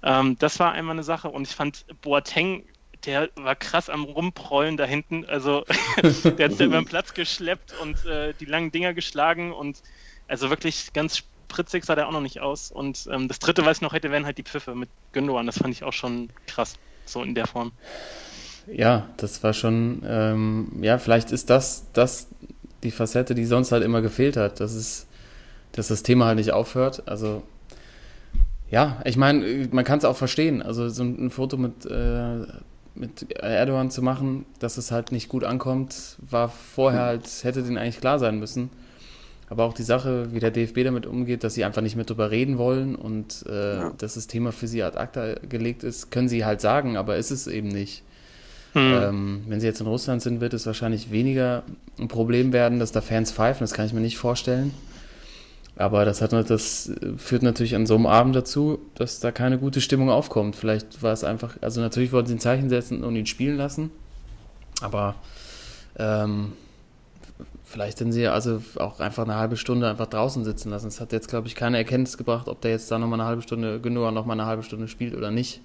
Ähm, 0.06 0.38
das 0.40 0.60
war 0.60 0.72
einmal 0.72 0.96
eine 0.96 1.04
Sache 1.04 1.30
und 1.30 1.48
ich 1.48 1.56
fand 1.56 1.86
Boateng, 2.02 2.64
der 3.06 3.30
war 3.36 3.56
krass 3.56 3.90
am 3.90 4.04
Rumprollen 4.04 4.78
da 4.78 4.86
hinten. 4.86 5.26
Also 5.26 5.66
der 6.04 6.46
hat 6.46 6.54
sich 6.54 6.68
über 6.68 6.78
den 6.78 6.86
Platz 6.86 7.14
geschleppt 7.14 7.74
und 7.82 8.06
äh, 8.06 8.34
die 8.40 8.46
langen 8.46 8.72
Dinger 8.72 8.94
geschlagen 8.94 9.52
und 9.52 9.82
also 10.28 10.50
wirklich 10.50 10.94
ganz 10.94 11.18
spritzig 11.18 11.86
sah 11.86 11.96
der 11.96 12.08
auch 12.08 12.12
noch 12.12 12.22
nicht 12.22 12.40
aus. 12.40 12.72
Und 12.72 13.08
ähm, 13.12 13.28
das 13.28 13.40
dritte, 13.40 13.66
was 13.66 13.78
ich 13.78 13.82
noch 13.82 13.94
hätte, 13.94 14.12
wären 14.12 14.26
halt 14.26 14.38
die 14.38 14.44
Pfiffe 14.44 14.76
mit 14.76 14.90
Gündogan. 15.12 15.46
Das 15.48 15.58
fand 15.58 15.74
ich 15.74 15.84
auch 15.84 15.94
schon 15.94 16.30
krass, 16.48 16.76
so 17.06 17.24
in 17.24 17.36
der 17.36 17.48
Form. 17.48 17.72
Ja, 18.68 19.10
das 19.18 19.44
war 19.44 19.54
schon, 19.54 20.04
ähm, 20.08 20.72
ja, 20.82 20.98
vielleicht 20.98 21.32
ist 21.32 21.50
das, 21.50 21.86
das 21.94 22.28
die 22.84 22.92
Facette, 22.92 23.36
die 23.36 23.46
sonst 23.46 23.72
halt 23.72 23.84
immer 23.84 24.02
gefehlt 24.02 24.38
hat, 24.38 24.60
dass 24.60 24.74
es, 24.74 25.08
dass 25.72 25.88
das 25.88 26.04
Thema 26.04 26.26
halt 26.26 26.38
nicht 26.38 26.52
aufhört. 26.52 27.08
Also, 27.08 27.44
ja, 28.70 29.02
ich 29.06 29.18
meine, 29.18 29.68
man 29.72 29.84
kann 29.86 30.00
es 30.00 30.06
auch 30.06 30.18
verstehen. 30.18 30.62
Also, 30.62 30.90
so 30.90 31.04
ein, 31.04 31.26
ein 31.26 31.30
Foto 31.30 31.58
mit, 31.58 31.86
äh, 31.86 32.40
mit 32.96 33.32
Erdogan 33.40 33.92
zu 33.92 34.02
machen, 34.02 34.46
dass 34.60 34.78
es 34.78 34.92
halt 34.92 35.12
nicht 35.12 35.30
gut 35.30 35.44
ankommt, 35.44 36.18
war 36.30 36.50
vorher 36.50 37.02
halt, 37.04 37.28
hätte 37.44 37.62
denen 37.64 37.78
eigentlich 37.78 38.00
klar 38.00 38.20
sein 38.20 38.40
müssen. 38.40 38.70
Aber 39.48 39.66
auch 39.66 39.74
die 39.74 39.84
Sache, 39.84 40.34
wie 40.34 40.40
der 40.40 40.50
DFB 40.50 40.84
damit 40.84 41.06
umgeht, 41.06 41.44
dass 41.44 41.54
sie 41.54 41.64
einfach 41.66 41.84
nicht 41.84 41.96
mehr 41.96 42.06
drüber 42.06 42.32
reden 42.32 42.58
wollen 42.58 42.96
und 42.96 43.46
äh, 43.48 43.76
Ja. 43.78 43.92
dass 43.98 44.16
das 44.16 44.26
Thema 44.28 44.52
für 44.52 44.68
sie 44.68 44.82
ad 44.82 44.98
acta 44.98 45.36
gelegt 45.48 45.84
ist, 45.84 46.10
können 46.10 46.28
sie 46.30 46.46
halt 46.46 46.62
sagen, 46.62 46.98
aber 46.98 47.18
ist 47.18 47.30
es 47.30 47.46
eben 47.46 47.68
nicht. 47.68 48.02
Hm. 48.74 48.94
Ähm, 49.04 49.42
wenn 49.48 49.60
sie 49.62 49.68
jetzt 49.68 49.80
in 49.82 49.88
Russland 49.88 50.22
sind, 50.24 50.42
wird 50.42 50.54
es 50.56 50.66
wahrscheinlich 50.66 51.12
weniger 51.12 51.64
ein 52.00 52.08
Problem 52.08 52.54
werden, 52.54 52.80
dass 52.80 52.92
da 52.92 53.02
Fans 53.02 53.32
pfeifen. 53.32 53.60
Das 53.62 53.74
kann 53.74 53.86
ich 53.86 53.94
mir 53.94 54.02
nicht 54.02 54.18
vorstellen. 54.18 54.74
Aber 55.78 56.06
das, 56.06 56.22
hat, 56.22 56.32
das 56.32 56.92
führt 57.18 57.44
natürlich 57.44 57.76
an 57.76 57.86
so 57.86 57.96
einem 57.96 58.06
Abend 58.06 58.36
dazu, 58.36 58.80
dass 58.96 59.20
da 59.20 59.32
keine 59.32 59.58
gute 59.58 59.82
Stimmung 59.82 60.10
aufkommt. 60.10 60.56
Vielleicht 60.56 61.04
war 61.04 61.12
es 61.12 61.24
einfach, 61.24 61.58
also 61.62 61.82
natürlich 61.82 62.14
wollten 62.14 62.30
sie 62.30 62.36
ein 62.36 62.40
Zeichen 62.40 62.70
setzen 62.70 63.04
und 63.04 63.16
ihn 63.16 63.26
spielen 63.26 63.58
lassen. 63.58 63.92
Aber 64.82 65.16
ähm, 65.98 66.54
vielleicht 67.66 68.00
hätten 68.00 68.14
sie 68.14 68.28
also 68.28 68.62
auch 68.78 69.02
einfach 69.02 69.24
eine 69.24 69.36
halbe 69.36 69.58
Stunde 69.58 69.90
einfach 69.90 70.08
draußen 70.08 70.46
sitzen 70.46 70.70
lassen. 70.70 70.88
Es 70.88 71.02
hat 71.02 71.12
jetzt, 71.12 71.28
glaube 71.28 71.48
ich, 71.48 71.56
keine 71.56 71.78
Erkenntnis 71.78 72.18
gebracht, 72.18 72.48
ob 72.48 72.62
der 72.62 72.72
jetzt 72.72 72.90
da 72.90 72.98
nochmal 72.98 73.20
eine 73.20 73.28
halbe 73.28 73.42
Stunde, 73.42 73.82
genug 73.82 74.14
nochmal 74.14 74.40
eine 74.40 74.48
halbe 74.48 74.64
Stunde 74.64 74.88
spielt 74.88 75.14
oder 75.14 75.30
nicht. 75.30 75.60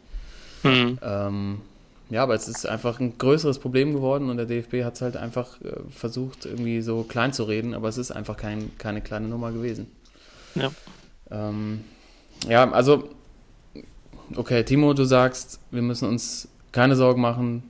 Hm. 0.63 0.99
Ähm, 1.03 1.61
ja, 2.11 2.25
aber 2.25 2.35
es 2.35 2.49
ist 2.49 2.67
einfach 2.67 2.99
ein 2.99 3.17
größeres 3.17 3.61
Problem 3.61 3.93
geworden 3.93 4.29
und 4.29 4.37
der 4.37 4.47
DFB 4.47 4.83
hat 4.85 4.95
es 4.95 5.03
halt 5.03 5.17
einfach 5.17 5.61
äh, 5.61 5.71
versucht, 5.91 6.45
irgendwie 6.45 6.83
so 6.83 7.05
klein 7.05 7.33
zu 7.33 7.45
reden, 7.45 7.73
aber 7.73 7.89
es 7.89 7.99
ist 7.99 8.11
einfach 8.11 8.37
kein, 8.37 8.77
keine 8.79 9.01
kleine 9.01 9.29
Nummer 9.29 9.53
gewesen. 9.53 9.87
Ja. 10.55 10.71
Ähm, 11.31 11.85
ja, 12.49 12.71
also, 12.71 13.11
okay, 14.37 14.65
Timo, 14.65 14.95
du 14.95 15.05
sagst, 15.05 15.61
wir 15.71 15.83
müssen 15.83 16.09
uns 16.09 16.49
keine 16.73 16.97
Sorgen 16.97 17.21
machen. 17.21 17.63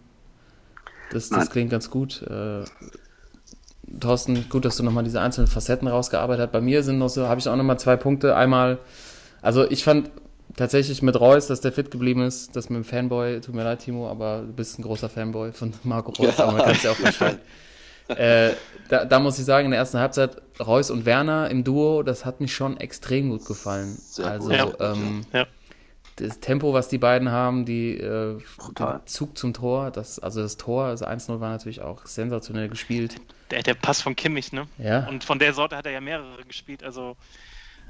Das, 1.13 1.29
das 1.29 1.51
klingt 1.51 1.71
ganz 1.71 1.91
gut. 1.91 2.23
Äh, 2.23 2.65
Thorsten, 3.99 4.49
gut, 4.49 4.65
dass 4.65 4.77
du 4.77 4.85
nochmal 4.85 5.03
diese 5.03 5.21
einzelnen 5.21 5.49
Facetten 5.49 5.89
rausgearbeitet 5.89 6.47
hast. 6.47 6.53
Bei 6.53 6.61
mir 6.61 6.83
sind 6.83 6.99
noch 6.99 7.09
so, 7.09 7.27
habe 7.27 7.41
ich 7.41 7.49
auch 7.49 7.57
nochmal 7.57 7.79
zwei 7.79 7.97
Punkte. 7.97 8.37
Einmal, 8.37 8.79
also 9.43 9.69
ich 9.69 9.83
fand 9.83 10.11
tatsächlich 10.57 11.03
mit 11.03 11.19
Reus, 11.19 11.49
dass 11.49 11.61
der 11.61 11.73
fit 11.73 11.91
geblieben 11.91 12.23
ist, 12.23 12.55
das 12.55 12.71
mit 12.71 12.77
dem 12.77 12.85
Fanboy, 12.85 13.41
tut 13.41 13.55
mir 13.55 13.65
leid, 13.65 13.81
Timo, 13.81 14.09
aber 14.09 14.43
du 14.47 14.53
bist 14.53 14.79
ein 14.79 14.83
großer 14.83 15.09
Fanboy 15.09 15.53
von 15.53 15.73
Marco 15.83 16.13
Reus, 16.13 16.39
Ja. 16.39 16.45
aber 16.45 16.53
man 16.53 16.63
kann 16.63 16.75
es 16.77 16.83
ja 16.83 16.93
auch 16.93 16.97
verstehen. 16.97 17.39
Äh, 18.17 18.55
da, 18.89 19.05
da 19.05 19.19
muss 19.21 19.39
ich 19.39 19.45
sagen, 19.45 19.67
in 19.67 19.71
der 19.71 19.81
ersten 19.81 19.99
Halbzeit 19.99 20.37
Reus 20.61 20.91
und 20.91 21.05
Werner 21.07 21.51
im 21.51 21.65
Duo, 21.65 22.03
das 22.03 22.25
hat 22.25 22.41
mich 22.41 22.55
schon 22.55 22.77
extrem 22.77 23.31
gut 23.31 23.47
gefallen. 23.47 23.97
Sehr 23.97 24.27
also 24.27 24.49
gut, 24.49 24.57
ja. 24.57 24.93
ähm, 24.93 25.25
Ja. 25.33 25.47
das 26.17 26.41
Tempo, 26.41 26.73
was 26.75 26.89
die 26.89 26.99
beiden 26.99 27.31
haben, 27.31 27.65
die 27.65 27.97
äh, 27.97 28.39
der 28.79 29.03
Zug 29.07 29.39
zum 29.39 29.55
Tor, 29.55 29.91
das, 29.91 30.19
also 30.19 30.43
das 30.43 30.57
Tor, 30.57 30.85
also 30.87 31.07
1-0 31.07 31.41
war 31.41 31.51
natürlich 31.51 31.81
auch 31.83 32.07
sensationell 32.07 32.69
gespielt. 32.69 33.17
Der, 33.51 33.63
der 33.63 33.75
Pass 33.75 34.03
von 34.03 34.15
Kimmich, 34.17 34.53
ne? 34.53 34.67
Ja, 34.79 35.09
Und 35.09 35.25
von 35.25 35.39
der 35.39 35.55
Sorte 35.55 35.77
hat 35.77 35.87
er 35.87 35.93
ja 35.93 36.01
mehrere 36.01 36.45
gespielt, 36.47 36.85
also 36.85 37.17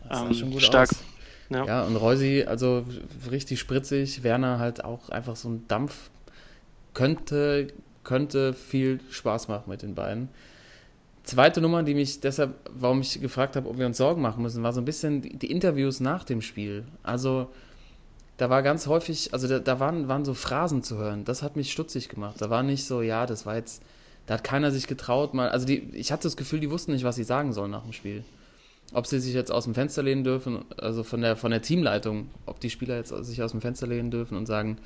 das 0.08 0.20
ähm, 0.22 0.34
schon 0.34 0.50
gut 0.52 0.62
stark. 0.62 0.90
aus. 0.90 1.02
Ja. 1.50 1.64
Ja, 1.64 1.82
und 1.82 1.96
Reusi, 1.96 2.44
also 2.46 2.84
richtig 3.30 3.58
spritzig, 3.58 4.22
Werner 4.22 4.60
halt 4.60 4.84
auch 4.84 5.08
einfach 5.08 5.34
so 5.34 5.48
ein 5.48 5.66
Dampf. 5.66 6.10
Könnte, 6.94 7.68
könnte 8.04 8.54
viel 8.54 9.00
Spaß 9.10 9.48
machen 9.48 9.68
mit 9.68 9.82
den 9.82 9.94
beiden. 9.94 10.28
Zweite 11.22 11.60
Nummer, 11.60 11.82
die 11.82 11.94
mich 11.94 12.20
deshalb, 12.20 12.54
warum 12.72 13.02
ich 13.02 13.20
gefragt 13.20 13.54
habe, 13.54 13.68
ob 13.68 13.78
wir 13.78 13.86
uns 13.86 13.98
Sorgen 13.98 14.22
machen 14.22 14.42
müssen, 14.42 14.62
war 14.62 14.72
so 14.72 14.80
ein 14.80 14.84
bisschen 14.84 15.22
die, 15.22 15.50
Interviews 15.50 16.00
nach 16.00 16.24
dem 16.24 16.40
Spiel. 16.40 16.84
Also, 17.02 17.48
da 18.38 18.48
war 18.48 18.62
ganz 18.62 18.86
häufig, 18.86 19.32
also 19.32 19.46
da, 19.46 19.58
da, 19.58 19.78
waren, 19.78 20.08
waren 20.08 20.24
so 20.24 20.32
Phrasen 20.32 20.82
zu 20.82 20.96
hören. 20.96 21.24
Das 21.24 21.42
hat 21.42 21.56
mich 21.56 21.70
stutzig 21.70 22.08
gemacht. 22.08 22.36
Da 22.38 22.48
war 22.48 22.62
nicht 22.62 22.84
so, 22.84 23.02
ja, 23.02 23.26
das 23.26 23.44
war 23.44 23.56
jetzt, 23.56 23.82
da 24.26 24.34
hat 24.34 24.44
keiner 24.44 24.70
sich 24.70 24.86
getraut, 24.86 25.34
mal, 25.34 25.50
also 25.50 25.66
die, 25.66 25.90
ich 25.92 26.10
hatte 26.10 26.22
das 26.22 26.36
Gefühl, 26.36 26.60
die 26.60 26.70
wussten 26.70 26.92
nicht, 26.92 27.04
was 27.04 27.16
sie 27.16 27.24
sagen 27.24 27.52
sollen 27.52 27.70
nach 27.70 27.82
dem 27.82 27.92
Spiel. 27.92 28.24
Ob 28.92 29.06
sie 29.06 29.20
sich 29.20 29.34
jetzt 29.34 29.52
aus 29.52 29.64
dem 29.64 29.74
Fenster 29.74 30.02
lehnen 30.02 30.24
dürfen, 30.24 30.64
also 30.78 31.04
von 31.04 31.20
der, 31.20 31.36
von 31.36 31.50
der 31.50 31.62
Teamleitung, 31.62 32.30
ob 32.46 32.60
die 32.60 32.70
Spieler 32.70 32.96
jetzt 32.96 33.14
sich 33.24 33.42
aus 33.42 33.52
dem 33.52 33.60
Fenster 33.60 33.86
lehnen 33.86 34.10
dürfen 34.10 34.36
und 34.36 34.46
sagen, 34.46 34.78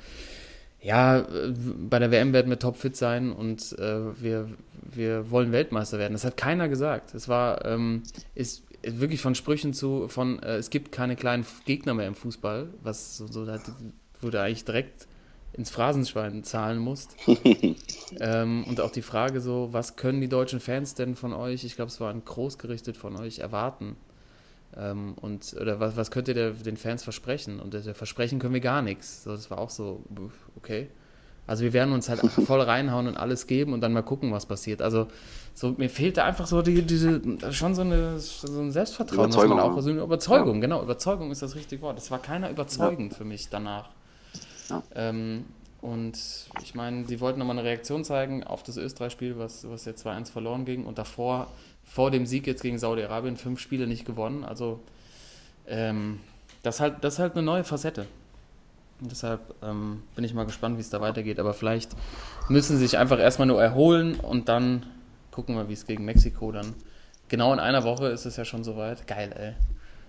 ja, 0.85 1.17
äh, 1.17 1.53
bei 1.89 1.97
der 1.97 2.11
WM 2.11 2.31
werden 2.31 2.49
wir 2.49 2.59
topfit 2.59 2.95
sein 2.95 3.31
und 3.31 3.75
äh, 3.79 4.21
wir, 4.21 4.47
wir 4.83 5.31
wollen 5.31 5.51
Weltmeister 5.51 5.97
werden. 5.97 6.13
Das 6.13 6.23
hat 6.23 6.37
keiner 6.37 6.69
gesagt. 6.69 7.15
Es 7.15 7.27
war, 7.27 7.65
ähm, 7.65 8.03
ist 8.35 8.63
wirklich 8.83 9.19
von 9.19 9.33
Sprüchen 9.33 9.73
zu, 9.73 10.07
von 10.07 10.41
äh, 10.43 10.57
es 10.57 10.69
gibt 10.69 10.91
keine 10.91 11.15
kleinen 11.15 11.43
Gegner 11.65 11.95
mehr 11.95 12.07
im 12.07 12.13
Fußball, 12.13 12.69
was 12.83 13.17
so, 13.17 13.25
so 13.25 13.47
wo 14.21 14.29
du 14.29 14.39
eigentlich 14.39 14.63
direkt 14.63 15.07
ins 15.53 15.71
Phrasenschwein 15.71 16.43
zahlen 16.43 16.77
musst. 16.77 17.15
ähm, 18.19 18.63
und 18.67 18.79
auch 18.79 18.91
die 18.91 19.01
Frage 19.01 19.41
so, 19.41 19.69
was 19.71 19.95
können 19.95 20.21
die 20.21 20.29
deutschen 20.29 20.59
Fans 20.59 20.93
denn 20.93 21.15
von 21.15 21.33
euch, 21.33 21.63
ich 21.63 21.75
glaube, 21.75 21.89
es 21.89 21.99
war 21.99 22.11
ein 22.11 22.23
Großgerichtet 22.23 22.95
von 22.95 23.15
euch, 23.15 23.39
erwarten? 23.39 23.95
Ähm, 24.77 25.15
und, 25.21 25.55
oder 25.59 25.79
was, 25.79 25.95
was 25.95 26.11
könnt 26.11 26.27
ihr 26.27 26.33
der, 26.33 26.51
den 26.51 26.77
Fans 26.77 27.03
versprechen? 27.03 27.59
Und 27.59 27.73
der 27.73 27.95
Versprechen 27.95 28.39
können 28.39 28.53
wir 28.53 28.61
gar 28.61 28.81
nichts. 28.81 29.23
So, 29.23 29.31
das 29.31 29.49
war 29.49 29.57
auch 29.57 29.69
so, 29.69 30.03
okay. 30.57 30.89
Also 31.47 31.63
wir 31.63 31.73
werden 31.73 31.93
uns 31.93 32.09
halt 32.09 32.19
voll 32.45 32.61
reinhauen 32.61 33.07
und 33.07 33.17
alles 33.17 33.47
geben 33.47 33.73
und 33.73 33.81
dann 33.81 33.93
mal 33.93 34.01
gucken, 34.01 34.31
was 34.31 34.45
passiert. 34.45 34.81
Also 34.81 35.07
so, 35.53 35.75
mir 35.77 35.89
fehlte 35.89 36.23
einfach 36.23 36.47
so 36.47 36.61
die, 36.61 36.81
diese, 36.81 37.21
schon 37.51 37.75
so, 37.75 37.81
eine, 37.81 38.19
so 38.19 38.59
ein 38.59 38.71
Selbstvertrauen. 38.71 39.29
Überzeugung. 39.29 39.59
Auch, 39.59 39.79
so 39.79 39.89
eine 39.89 40.01
Überzeugung, 40.01 40.55
ja. 40.55 40.61
genau. 40.61 40.81
Überzeugung 40.81 41.31
ist 41.31 41.41
das 41.41 41.55
richtige 41.55 41.81
Wort. 41.81 41.97
Es 41.97 42.11
war 42.11 42.19
keiner 42.19 42.49
überzeugend 42.49 43.13
ja. 43.13 43.17
für 43.17 43.25
mich 43.25 43.49
danach. 43.49 43.89
Ja. 44.69 44.83
Ähm, 44.95 45.45
und 45.81 46.17
ich 46.63 46.73
meine, 46.73 47.05
sie 47.05 47.21
wollten 47.21 47.37
nochmal 47.37 47.59
eine 47.59 47.67
Reaktion 47.67 48.03
zeigen 48.03 48.43
auf 48.43 48.63
das 48.63 48.75
Österreich-Spiel, 48.75 49.37
was, 49.37 49.69
was 49.69 49.85
ja 49.85 49.91
2-1 49.91 50.31
verloren 50.31 50.65
ging. 50.65 50.83
Und 50.85 50.97
davor 50.97 51.47
vor 51.85 52.11
dem 52.11 52.25
Sieg 52.25 52.47
jetzt 52.47 52.61
gegen 52.61 52.77
Saudi-Arabien 52.77 53.37
fünf 53.37 53.59
Spiele 53.59 53.87
nicht 53.87 54.05
gewonnen. 54.05 54.43
Also 54.43 54.79
ähm, 55.67 56.19
das, 56.63 56.79
halt, 56.79 57.03
das 57.03 57.15
ist 57.15 57.19
halt 57.19 57.33
eine 57.33 57.43
neue 57.43 57.63
Facette. 57.63 58.05
Und 59.01 59.11
deshalb 59.11 59.41
ähm, 59.61 60.03
bin 60.15 60.23
ich 60.23 60.33
mal 60.33 60.45
gespannt, 60.45 60.77
wie 60.77 60.81
es 60.81 60.89
da 60.89 61.01
weitergeht. 61.01 61.39
Aber 61.39 61.53
vielleicht 61.53 61.91
müssen 62.49 62.77
sie 62.77 62.83
sich 62.83 62.97
einfach 62.97 63.19
erstmal 63.19 63.47
nur 63.47 63.61
erholen 63.61 64.15
und 64.19 64.49
dann 64.49 64.85
gucken 65.31 65.55
wir, 65.55 65.67
wie 65.69 65.73
es 65.73 65.85
gegen 65.85 66.05
Mexiko 66.05 66.51
dann. 66.51 66.73
Genau 67.27 67.51
in 67.53 67.59
einer 67.59 67.83
Woche 67.83 68.07
ist 68.07 68.25
es 68.25 68.37
ja 68.37 68.45
schon 68.45 68.63
soweit. 68.63 69.07
Geil, 69.07 69.33
ey. 69.37 69.53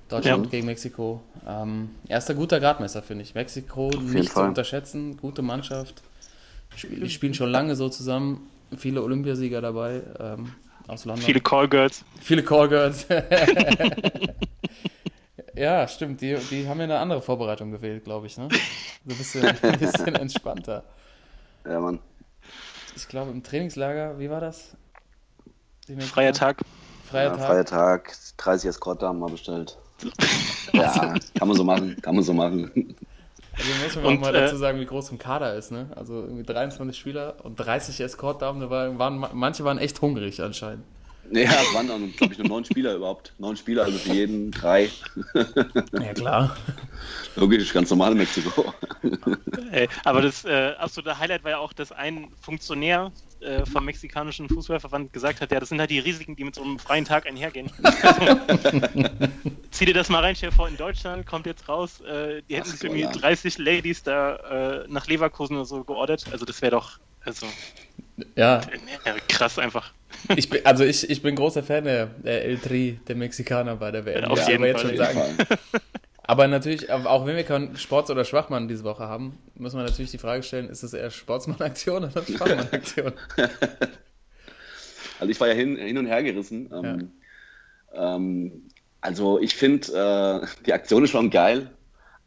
Deutschland 0.08 0.44
ja. 0.44 0.50
gegen 0.50 0.66
Mexiko. 0.66 1.20
Ähm, 1.46 1.90
erster 2.08 2.34
guter 2.34 2.60
Gradmesser, 2.60 3.02
finde 3.02 3.24
ich. 3.24 3.34
Mexiko 3.34 3.88
nicht 3.88 4.30
Fall. 4.30 4.44
zu 4.44 4.48
unterschätzen. 4.48 5.16
Gute 5.16 5.42
Mannschaft. 5.42 6.02
Die 6.82 7.10
spielen 7.10 7.34
schon 7.34 7.50
lange 7.50 7.74
so 7.74 7.88
zusammen. 7.88 8.48
Viele 8.76 9.02
Olympiasieger 9.02 9.60
dabei. 9.60 10.02
Ähm, 10.20 10.52
aus 10.88 11.04
London. 11.04 11.24
Viele 11.24 11.40
Callgirls. 11.40 12.04
Viele 12.20 12.42
Callgirls. 12.42 13.06
ja, 15.54 15.86
stimmt. 15.88 16.20
Die, 16.20 16.36
die 16.50 16.68
haben 16.68 16.78
ja 16.78 16.84
eine 16.84 16.98
andere 16.98 17.22
Vorbereitung 17.22 17.70
gewählt, 17.70 18.04
glaube 18.04 18.26
ich. 18.26 18.38
Ne? 18.38 18.48
So 18.50 19.12
ein 19.12 19.18
bisschen, 19.18 19.46
ein 19.62 19.78
bisschen 19.78 20.14
entspannter. 20.14 20.84
Ja, 21.64 21.80
Mann. 21.80 21.98
Ich 22.94 23.08
glaube, 23.08 23.30
im 23.30 23.42
Trainingslager, 23.42 24.18
wie 24.18 24.30
war 24.30 24.40
das? 24.40 24.76
Freier 26.00 26.32
Tag. 26.32 26.62
Freier 27.04 27.30
ja, 27.30 27.36
Tag. 27.36 27.46
Freier 27.46 27.64
Tag, 27.64 28.16
30 28.38 28.70
Escort 28.70 29.02
haben 29.02 29.20
wir 29.20 29.28
bestellt. 29.28 29.78
ja, 30.72 31.14
kann 31.38 31.48
man 31.48 31.56
so 31.56 31.64
machen, 31.64 31.96
kann 32.02 32.14
man 32.14 32.24
so 32.24 32.32
machen. 32.32 32.96
Also 33.58 33.70
muss 33.84 33.96
man 33.96 34.04
und, 34.04 34.16
auch 34.16 34.20
mal 34.20 34.34
äh, 34.34 34.40
dazu 34.40 34.56
sagen, 34.56 34.80
wie 34.80 34.86
groß 34.86 35.12
ein 35.12 35.18
Kader 35.18 35.54
ist, 35.54 35.72
ne? 35.72 35.90
Also 35.96 36.14
irgendwie 36.22 36.44
23 36.44 36.98
Spieler 36.98 37.36
und 37.42 37.56
30 37.56 38.00
Escort-Damen, 38.00 38.60
da 38.60 38.70
waren, 38.70 39.26
manche 39.32 39.64
waren 39.64 39.78
echt 39.78 40.00
hungrig 40.00 40.42
anscheinend. 40.42 40.84
Ja, 41.32 41.50
es 41.60 41.74
waren 41.74 41.88
dann, 41.88 42.12
glaube 42.12 42.32
ich, 42.32 42.38
nur 42.38 42.48
neun 42.48 42.64
Spieler 42.64 42.94
überhaupt. 42.94 43.32
Neun 43.38 43.56
Spieler, 43.56 43.84
also 43.84 43.98
für 43.98 44.12
jeden 44.12 44.50
drei. 44.50 44.90
Ja, 45.92 46.14
klar. 46.14 46.56
Logisch, 47.34 47.72
ganz 47.72 47.90
normal 47.90 48.12
in 48.12 48.18
Mexiko. 48.18 48.72
Ey, 49.72 49.88
aber 50.04 50.22
das 50.22 50.44
äh, 50.44 50.74
absolute 50.78 51.18
Highlight 51.18 51.42
war 51.44 51.50
ja 51.52 51.58
auch, 51.58 51.72
dass 51.72 51.90
ein 51.92 52.28
Funktionär 52.40 53.10
äh, 53.40 53.66
vom 53.66 53.84
mexikanischen 53.84 54.48
Fußballverband 54.48 55.12
gesagt 55.12 55.40
hat, 55.40 55.52
ja, 55.52 55.60
das 55.60 55.68
sind 55.68 55.78
halt 55.80 55.90
die 55.90 55.98
Risiken, 55.98 56.36
die 56.36 56.44
mit 56.44 56.54
so 56.54 56.62
einem 56.62 56.78
freien 56.78 57.04
Tag 57.04 57.26
einhergehen. 57.26 57.70
Also, 57.82 58.40
zieh 59.70 59.84
dir 59.84 59.94
das 59.94 60.08
mal 60.08 60.20
rein, 60.20 60.36
stell 60.36 60.52
vor, 60.52 60.68
in 60.68 60.76
Deutschland 60.76 61.26
kommt 61.26 61.46
jetzt 61.46 61.68
raus, 61.68 62.00
äh, 62.00 62.42
die 62.48 62.56
hätten 62.56 62.72
Ach, 62.74 62.82
irgendwie 62.82 63.02
ja. 63.02 63.12
30 63.12 63.58
Ladies 63.58 64.02
da 64.02 64.84
äh, 64.84 64.84
nach 64.88 65.06
Leverkusen 65.06 65.56
oder 65.56 65.66
so 65.66 65.84
geordert. 65.84 66.24
Also 66.32 66.44
das 66.44 66.62
wäre 66.62 66.72
doch, 66.72 66.98
also 67.24 67.46
ja. 68.34 68.60
Krass 69.28 69.58
einfach. 69.58 69.92
Ich 70.34 70.48
bin, 70.48 70.64
also 70.64 70.84
ich, 70.84 71.08
ich 71.10 71.22
bin 71.22 71.34
großer 71.34 71.62
Fan 71.62 71.84
der, 71.84 72.06
der 72.06 72.44
El 72.44 72.58
Tri, 72.58 72.98
der 73.06 73.16
Mexikaner 73.16 73.76
bei 73.76 73.90
der 73.90 74.04
WM. 74.06 74.22
Ja, 74.22 74.28
auf 74.28 74.48
jeden 74.48 74.60
Fall. 74.60 74.68
Jetzt 74.68 74.80
schon 74.80 74.96
sagen. 74.96 75.36
Aber 76.26 76.48
natürlich, 76.48 76.90
auch 76.90 77.24
wenn 77.26 77.36
wir 77.36 77.44
keinen 77.44 77.76
Sports- 77.76 78.10
oder 78.10 78.24
Schwachmann 78.24 78.66
diese 78.66 78.84
Woche 78.84 79.04
haben, 79.04 79.38
muss 79.54 79.74
man 79.74 79.84
natürlich 79.84 80.10
die 80.10 80.18
Frage 80.18 80.42
stellen, 80.42 80.68
ist 80.68 80.82
es 80.82 80.92
eher 80.92 81.10
Sportsmann-Aktion 81.10 82.04
oder 82.04 82.22
Schwachmann-Aktion? 82.26 83.12
also 85.20 85.30
ich 85.30 85.40
war 85.40 85.48
ja 85.48 85.54
hin, 85.54 85.76
hin 85.76 85.98
und 85.98 86.06
her 86.06 86.22
gerissen. 86.24 86.70
Ähm, 86.72 87.10
ja. 87.94 88.16
ähm, 88.16 88.62
also 89.00 89.38
ich 89.40 89.54
finde, 89.54 90.42
äh, 90.42 90.46
die 90.66 90.72
Aktion 90.72 91.04
ist 91.04 91.10
schon 91.10 91.30
geil, 91.30 91.70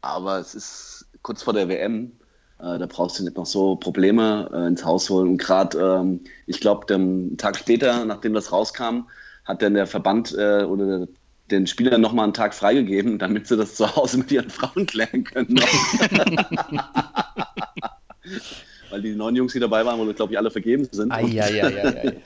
aber 0.01 0.39
es 0.39 0.55
ist 0.55 1.07
kurz 1.21 1.43
vor 1.43 1.53
der 1.53 1.67
WM. 1.67 2.13
Äh, 2.59 2.77
da 2.77 2.85
brauchst 2.85 3.19
du 3.19 3.23
nicht 3.23 3.35
noch 3.35 3.45
so 3.45 3.75
Probleme 3.75 4.49
äh, 4.53 4.67
ins 4.67 4.85
Haus 4.85 5.09
holen. 5.09 5.29
Und 5.29 5.37
gerade, 5.39 5.77
ähm, 5.77 6.21
ich 6.45 6.61
glaube, 6.61 6.93
einen 6.93 7.37
Tag 7.37 7.57
später, 7.57 8.05
nachdem 8.05 8.33
das 8.33 8.53
rauskam, 8.53 9.09
hat 9.43 9.61
dann 9.61 9.73
der 9.73 9.87
Verband 9.87 10.33
äh, 10.37 10.63
oder 10.63 11.07
den 11.51 11.67
Spielern 11.67 12.01
nochmal 12.01 12.23
einen 12.25 12.33
Tag 12.33 12.53
freigegeben, 12.53 13.19
damit 13.19 13.47
sie 13.47 13.57
das 13.57 13.75
zu 13.75 13.95
Hause 13.95 14.17
mit 14.19 14.31
ihren 14.31 14.49
Frauen 14.49 14.85
klären 14.85 15.23
können. 15.23 15.59
Weil 18.89 19.01
die 19.01 19.15
neun 19.15 19.35
Jungs, 19.35 19.53
die 19.53 19.59
dabei 19.59 19.85
waren, 19.85 19.99
wohl, 19.99 20.13
glaube 20.13 20.33
ich, 20.33 20.37
alle 20.37 20.51
vergeben 20.51 20.87
sind. 20.91 21.11
Ai, 21.11 21.23
ai, 21.41 21.63
ai, 21.63 22.21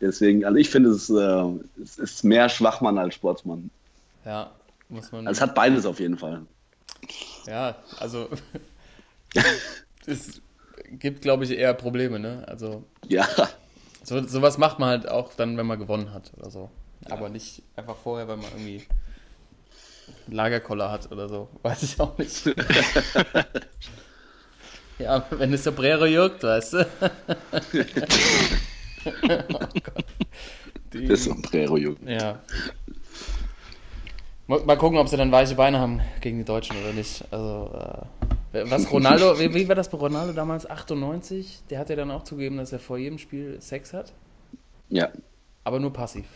Deswegen, 0.00 0.44
also 0.44 0.56
ich 0.58 0.68
finde, 0.68 0.90
es, 0.90 1.08
äh, 1.08 1.82
es, 1.82 1.98
ist 1.98 2.24
mehr 2.24 2.48
Schwachmann 2.48 2.98
als 2.98 3.14
Sportsmann. 3.14 3.70
Ja, 4.24 4.50
muss 4.88 5.10
man. 5.10 5.26
Also 5.26 5.38
es 5.38 5.42
hat 5.42 5.54
beides 5.54 5.86
auf 5.86 6.00
jeden 6.00 6.18
Fall. 6.18 6.42
Ja, 7.46 7.76
also 7.98 8.28
es 10.06 10.42
gibt, 10.90 11.22
glaube 11.22 11.44
ich, 11.44 11.50
eher 11.50 11.72
Probleme, 11.74 12.18
ne? 12.18 12.44
Also. 12.46 12.84
Ja. 13.08 13.26
So, 14.02 14.22
sowas 14.26 14.58
macht 14.58 14.78
man 14.78 14.90
halt 14.90 15.08
auch 15.08 15.32
dann, 15.34 15.56
wenn 15.56 15.66
man 15.66 15.78
gewonnen 15.78 16.12
hat 16.12 16.32
oder 16.36 16.50
so. 16.50 16.70
Aber 17.08 17.28
nicht 17.28 17.62
einfach 17.76 17.96
vorher, 17.96 18.26
weil 18.28 18.36
man 18.36 18.46
irgendwie 18.52 18.86
Lagerkoller 20.28 20.90
hat 20.90 21.10
oder 21.12 21.28
so. 21.28 21.48
Weiß 21.62 21.82
ich 21.82 22.00
auch 22.00 22.16
nicht. 22.18 22.46
ja, 24.98 25.24
wenn 25.30 25.52
es 25.52 25.64
Sombrero 25.64 26.06
juckt, 26.06 26.42
weißt 26.42 26.72
du. 26.74 26.86
oh 29.04 29.58
Gott. 29.82 30.04
Die, 30.92 31.06
das 31.06 31.24
Sombrero 31.24 31.76
juckt. 31.76 32.08
Ja. 32.08 32.40
Mal 34.46 34.78
gucken, 34.78 34.98
ob 34.98 35.08
sie 35.08 35.16
dann 35.16 35.32
weiche 35.32 35.56
Beine 35.56 35.80
haben 35.80 36.00
gegen 36.20 36.38
die 36.38 36.44
Deutschen 36.44 36.76
oder 36.76 36.92
nicht. 36.92 37.24
Also, 37.32 38.06
äh, 38.52 38.70
was 38.70 38.90
Ronaldo, 38.92 39.38
wie, 39.40 39.52
wie, 39.52 39.66
war 39.66 39.74
das 39.74 39.90
bei 39.90 39.98
Ronaldo 39.98 40.32
damals? 40.32 40.70
98? 40.70 41.62
Der 41.68 41.80
hat 41.80 41.90
ja 41.90 41.96
dann 41.96 42.12
auch 42.12 42.22
zugegeben, 42.22 42.56
dass 42.56 42.72
er 42.72 42.78
vor 42.78 42.96
jedem 42.96 43.18
Spiel 43.18 43.60
Sex 43.60 43.92
hat. 43.92 44.12
Ja. 44.88 45.08
Aber 45.64 45.80
nur 45.80 45.92
passiv. 45.92 46.26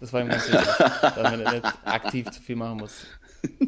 Das 0.00 0.12
war 0.12 0.20
ihm 0.20 0.28
ganz 0.28 0.50
wichtig, 0.50 0.68
damit 1.16 1.40
er 1.40 1.52
nicht 1.52 1.64
aktiv 1.84 2.30
zu 2.30 2.40
viel 2.40 2.56
machen 2.56 2.78
muss. 2.78 3.06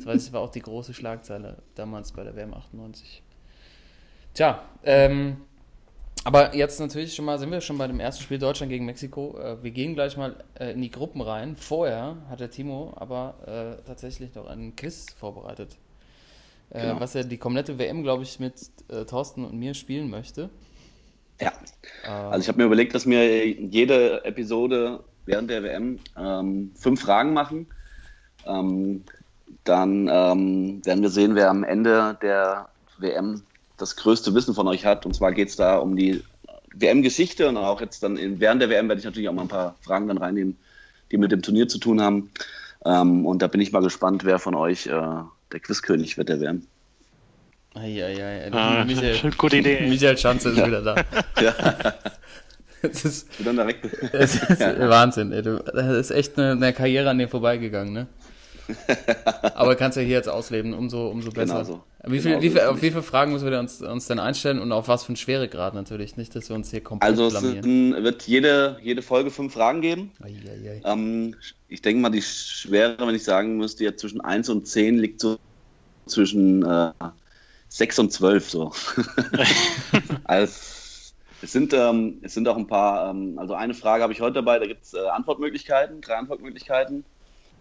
Das 0.05 0.33
war 0.33 0.41
auch 0.41 0.51
die 0.51 0.61
große 0.61 0.93
Schlagzeile 0.93 1.57
damals 1.75 2.13
bei 2.13 2.25
der 2.25 2.35
WM 2.37 2.53
98. 2.53 3.23
Tja, 4.35 4.63
ähm, 4.85 5.39
aber 6.25 6.55
jetzt 6.55 6.79
natürlich 6.81 7.15
schon 7.15 7.25
mal, 7.25 7.39
sind 7.39 7.51
wir 7.51 7.61
schon 7.61 7.79
bei 7.79 7.87
dem 7.87 8.01
ersten 8.01 8.23
Spiel 8.23 8.39
Deutschland 8.39 8.71
gegen 8.71 8.85
Mexiko. 8.85 9.39
Äh, 9.39 9.63
wir 9.63 9.71
gehen 9.71 9.95
gleich 9.95 10.17
mal 10.17 10.37
äh, 10.59 10.73
in 10.73 10.83
die 10.83 10.91
Gruppen 10.91 11.21
rein. 11.21 11.57
Vorher 11.57 12.17
hat 12.29 12.41
der 12.41 12.51
Timo 12.51 12.93
aber 12.97 13.79
äh, 13.81 13.87
tatsächlich 13.87 14.35
noch 14.35 14.47
einen 14.47 14.77
Quiz 14.77 15.07
vorbereitet. 15.19 15.77
Äh, 16.71 16.83
genau. 16.83 17.01
Was 17.01 17.15
er 17.15 17.25
die 17.25 17.39
komplette 17.39 17.79
WM, 17.79 18.03
glaube 18.03 18.25
ich, 18.25 18.41
mit 18.41 18.55
äh, 18.89 19.05
Thorsten 19.05 19.45
und 19.45 19.59
mir 19.59 19.75
spielen 19.75 20.11
möchte. 20.11 20.51
Ja. 21.41 21.53
Ähm. 22.05 22.11
Also 22.11 22.43
ich 22.43 22.49
habe 22.49 22.59
mir 22.59 22.65
überlegt, 22.65 22.95
dass 22.95 23.07
mir 23.07 23.47
jede 23.47 24.25
Episode 24.25 25.05
während 25.29 25.51
der 25.51 25.63
WM 25.63 25.99
ähm, 26.17 26.73
fünf 26.75 27.03
Fragen 27.03 27.33
machen. 27.35 27.67
Ähm, 28.47 29.05
dann 29.65 30.09
ähm, 30.11 30.85
werden 30.85 31.03
wir 31.03 31.11
sehen, 31.11 31.35
wer 31.35 31.51
am 31.51 31.65
Ende 31.65 32.17
der 32.23 32.69
WM 32.99 33.43
das 33.77 33.95
größte 33.97 34.35
Wissen 34.35 34.55
von 34.55 34.67
euch 34.67 34.85
hat. 34.85 35.05
Und 35.07 35.15
zwar 35.15 35.33
geht 35.33 35.49
es 35.49 35.57
da 35.57 35.77
um 35.77 35.97
die 35.97 36.25
WM-Geschichte 36.75 37.49
und 37.49 37.57
auch 37.59 37.81
jetzt 37.81 38.03
dann 38.03 38.17
in, 38.17 38.41
während 38.41 38.63
der 38.63 38.71
WM 38.71 38.89
werde 38.89 39.01
ich 39.01 39.05
natürlich 39.05 39.29
auch 39.29 39.35
mal 39.35 39.43
ein 39.43 39.49
paar 39.49 39.77
Fragen 39.83 40.09
dann 40.09 40.19
reinnehmen, 40.19 40.57
die 41.13 41.19
mit 41.19 41.31
dem 41.31 41.43
Turnier 41.43 41.69
zu 41.69 41.79
tun 41.79 42.01
haben. 42.01 42.31
Ähm, 42.85 43.27
und 43.27 43.43
da 43.43 43.47
bin 43.49 43.61
ich 43.61 43.71
mal 43.71 43.83
gespannt, 43.83 44.25
wer 44.25 44.39
von 44.39 44.55
euch 44.55 44.87
äh, 44.87 44.91
der 44.91 45.61
Quizkönig 45.61 46.17
wird 46.17 46.31
der 46.31 46.41
WM. 46.41 46.67
Eieiei. 47.75 48.51
Ah, 48.53 48.85
Michael, 48.85 49.31
gute 49.37 49.59
Idee. 49.59 49.87
Michael 49.87 50.17
Schanze 50.17 50.51
ist 50.51 50.57
wieder 50.57 50.83
da. 50.83 50.97
Ja, 51.41 51.55
Das 52.83 53.05
ist, 53.05 53.29
dann 53.45 53.57
da 53.57 53.67
weg. 53.67 53.79
das 54.13 54.37
ist 54.37 54.61
Wahnsinn, 54.61 55.33
ey. 55.33 55.43
Das 55.43 55.89
ist 55.97 56.11
echt 56.11 56.39
eine, 56.39 56.53
eine 56.53 56.73
Karriere 56.73 57.11
an 57.11 57.19
dir 57.19 57.29
vorbeigegangen, 57.29 57.93
ne? 57.93 58.07
Aber 59.55 59.77
kannst 59.77 59.97
ja 59.97 60.03
hier 60.03 60.17
jetzt 60.17 60.29
ausleben, 60.29 60.75
umso, 60.75 61.09
umso 61.09 61.31
besser. 61.31 61.55
Genau 61.55 61.65
so. 61.65 61.85
Wie 62.05 62.21
viel, 62.21 62.33
Genau 62.33 62.43
wie 62.43 62.49
so 62.51 62.55
viel, 62.59 62.67
auf 62.67 62.77
es. 62.77 62.83
wie 62.83 62.91
viele 62.91 63.03
Fragen 63.03 63.33
müssen 63.33 63.51
wir 63.51 63.59
uns, 63.59 63.81
uns 63.81 64.07
denn 64.07 64.19
einstellen 64.19 64.59
und 64.61 64.73
auf 64.73 64.89
was 64.89 65.05
für 65.05 65.09
einen 65.09 65.17
Schweregrad 65.17 65.75
natürlich? 65.75 66.17
Nicht, 66.17 66.35
dass 66.37 66.49
wir 66.49 66.57
uns 66.57 66.71
hier 66.71 66.83
komplett 66.83 67.11
Also 67.11 67.27
es 67.29 67.41
blamieren. 67.41 68.05
wird 68.05 68.23
jede, 68.25 68.79
jede 68.83 69.03
Folge 69.03 69.31
fünf 69.31 69.55
Fragen 69.55 69.81
geben. 69.81 70.11
Eieiei. 70.23 70.83
Ähm, 70.85 71.35
ich 71.69 71.81
denke 71.83 72.01
mal, 72.03 72.11
die 72.11 72.23
Schwere, 72.23 72.97
wenn 73.07 73.15
ich 73.15 73.25
sagen 73.25 73.57
müsste, 73.57 73.85
jetzt 73.85 74.01
zwischen 74.01 74.21
1 74.21 74.49
und 74.51 74.69
10 74.69 74.99
liegt 74.99 75.21
so 75.21 75.39
zwischen 76.07 76.63
äh, 76.65 76.93
6 77.69 77.99
und 78.01 78.13
12 78.13 78.51
so. 78.51 78.73
also, 80.25 80.53
es, 81.43 81.53
sind, 81.53 81.73
ähm, 81.73 82.19
es 82.23 82.35
sind 82.35 82.49
auch 82.49 82.57
ein 82.57 82.67
paar, 82.67 83.11
ähm, 83.11 83.39
also 83.39 83.55
eine 83.55 83.75
Frage 83.75 84.03
habe 84.03 84.13
ich 84.13 84.21
heute 84.21 84.35
dabei, 84.35 84.59
da 84.59 84.67
gibt 84.67 84.85
es 84.85 84.95
äh, 84.95 85.07
Antwortmöglichkeiten, 85.09 86.01
drei 86.01 86.15
Antwortmöglichkeiten. 86.17 87.05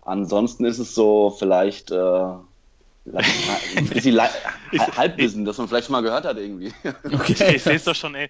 Ansonsten 0.03 0.65
ist 0.65 0.79
es 0.79 0.95
so 0.95 1.35
vielleicht 1.37 1.91
äh, 1.91 1.95
ein 1.95 3.87
bisschen 3.89 4.15
le- 4.15 4.29
Halbwissen, 4.97 5.45
das 5.45 5.57
man 5.57 5.67
vielleicht 5.67 5.89
mal 5.89 6.01
gehört 6.01 6.25
hat 6.25 6.37
irgendwie. 6.37 6.73
Okay. 7.03 7.55
Ich 7.55 7.63
sehe 7.63 7.75
es 7.75 7.83
doch 7.85 7.95
schon, 7.95 8.15
ey. 8.15 8.29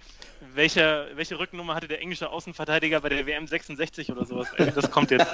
Welche, 0.54 1.08
welche 1.16 1.38
Rückennummer 1.40 1.76
hatte 1.76 1.88
der 1.88 2.02
englische 2.02 2.30
Außenverteidiger 2.30 3.02
bei 3.02 3.10
der 3.10 3.26
WM 3.26 3.48
66 3.48 4.12
oder 4.12 4.26
sowas? 4.26 4.48
Ey, 4.58 4.72
das 4.72 4.90
kommt 4.90 5.12
jetzt. 5.12 5.28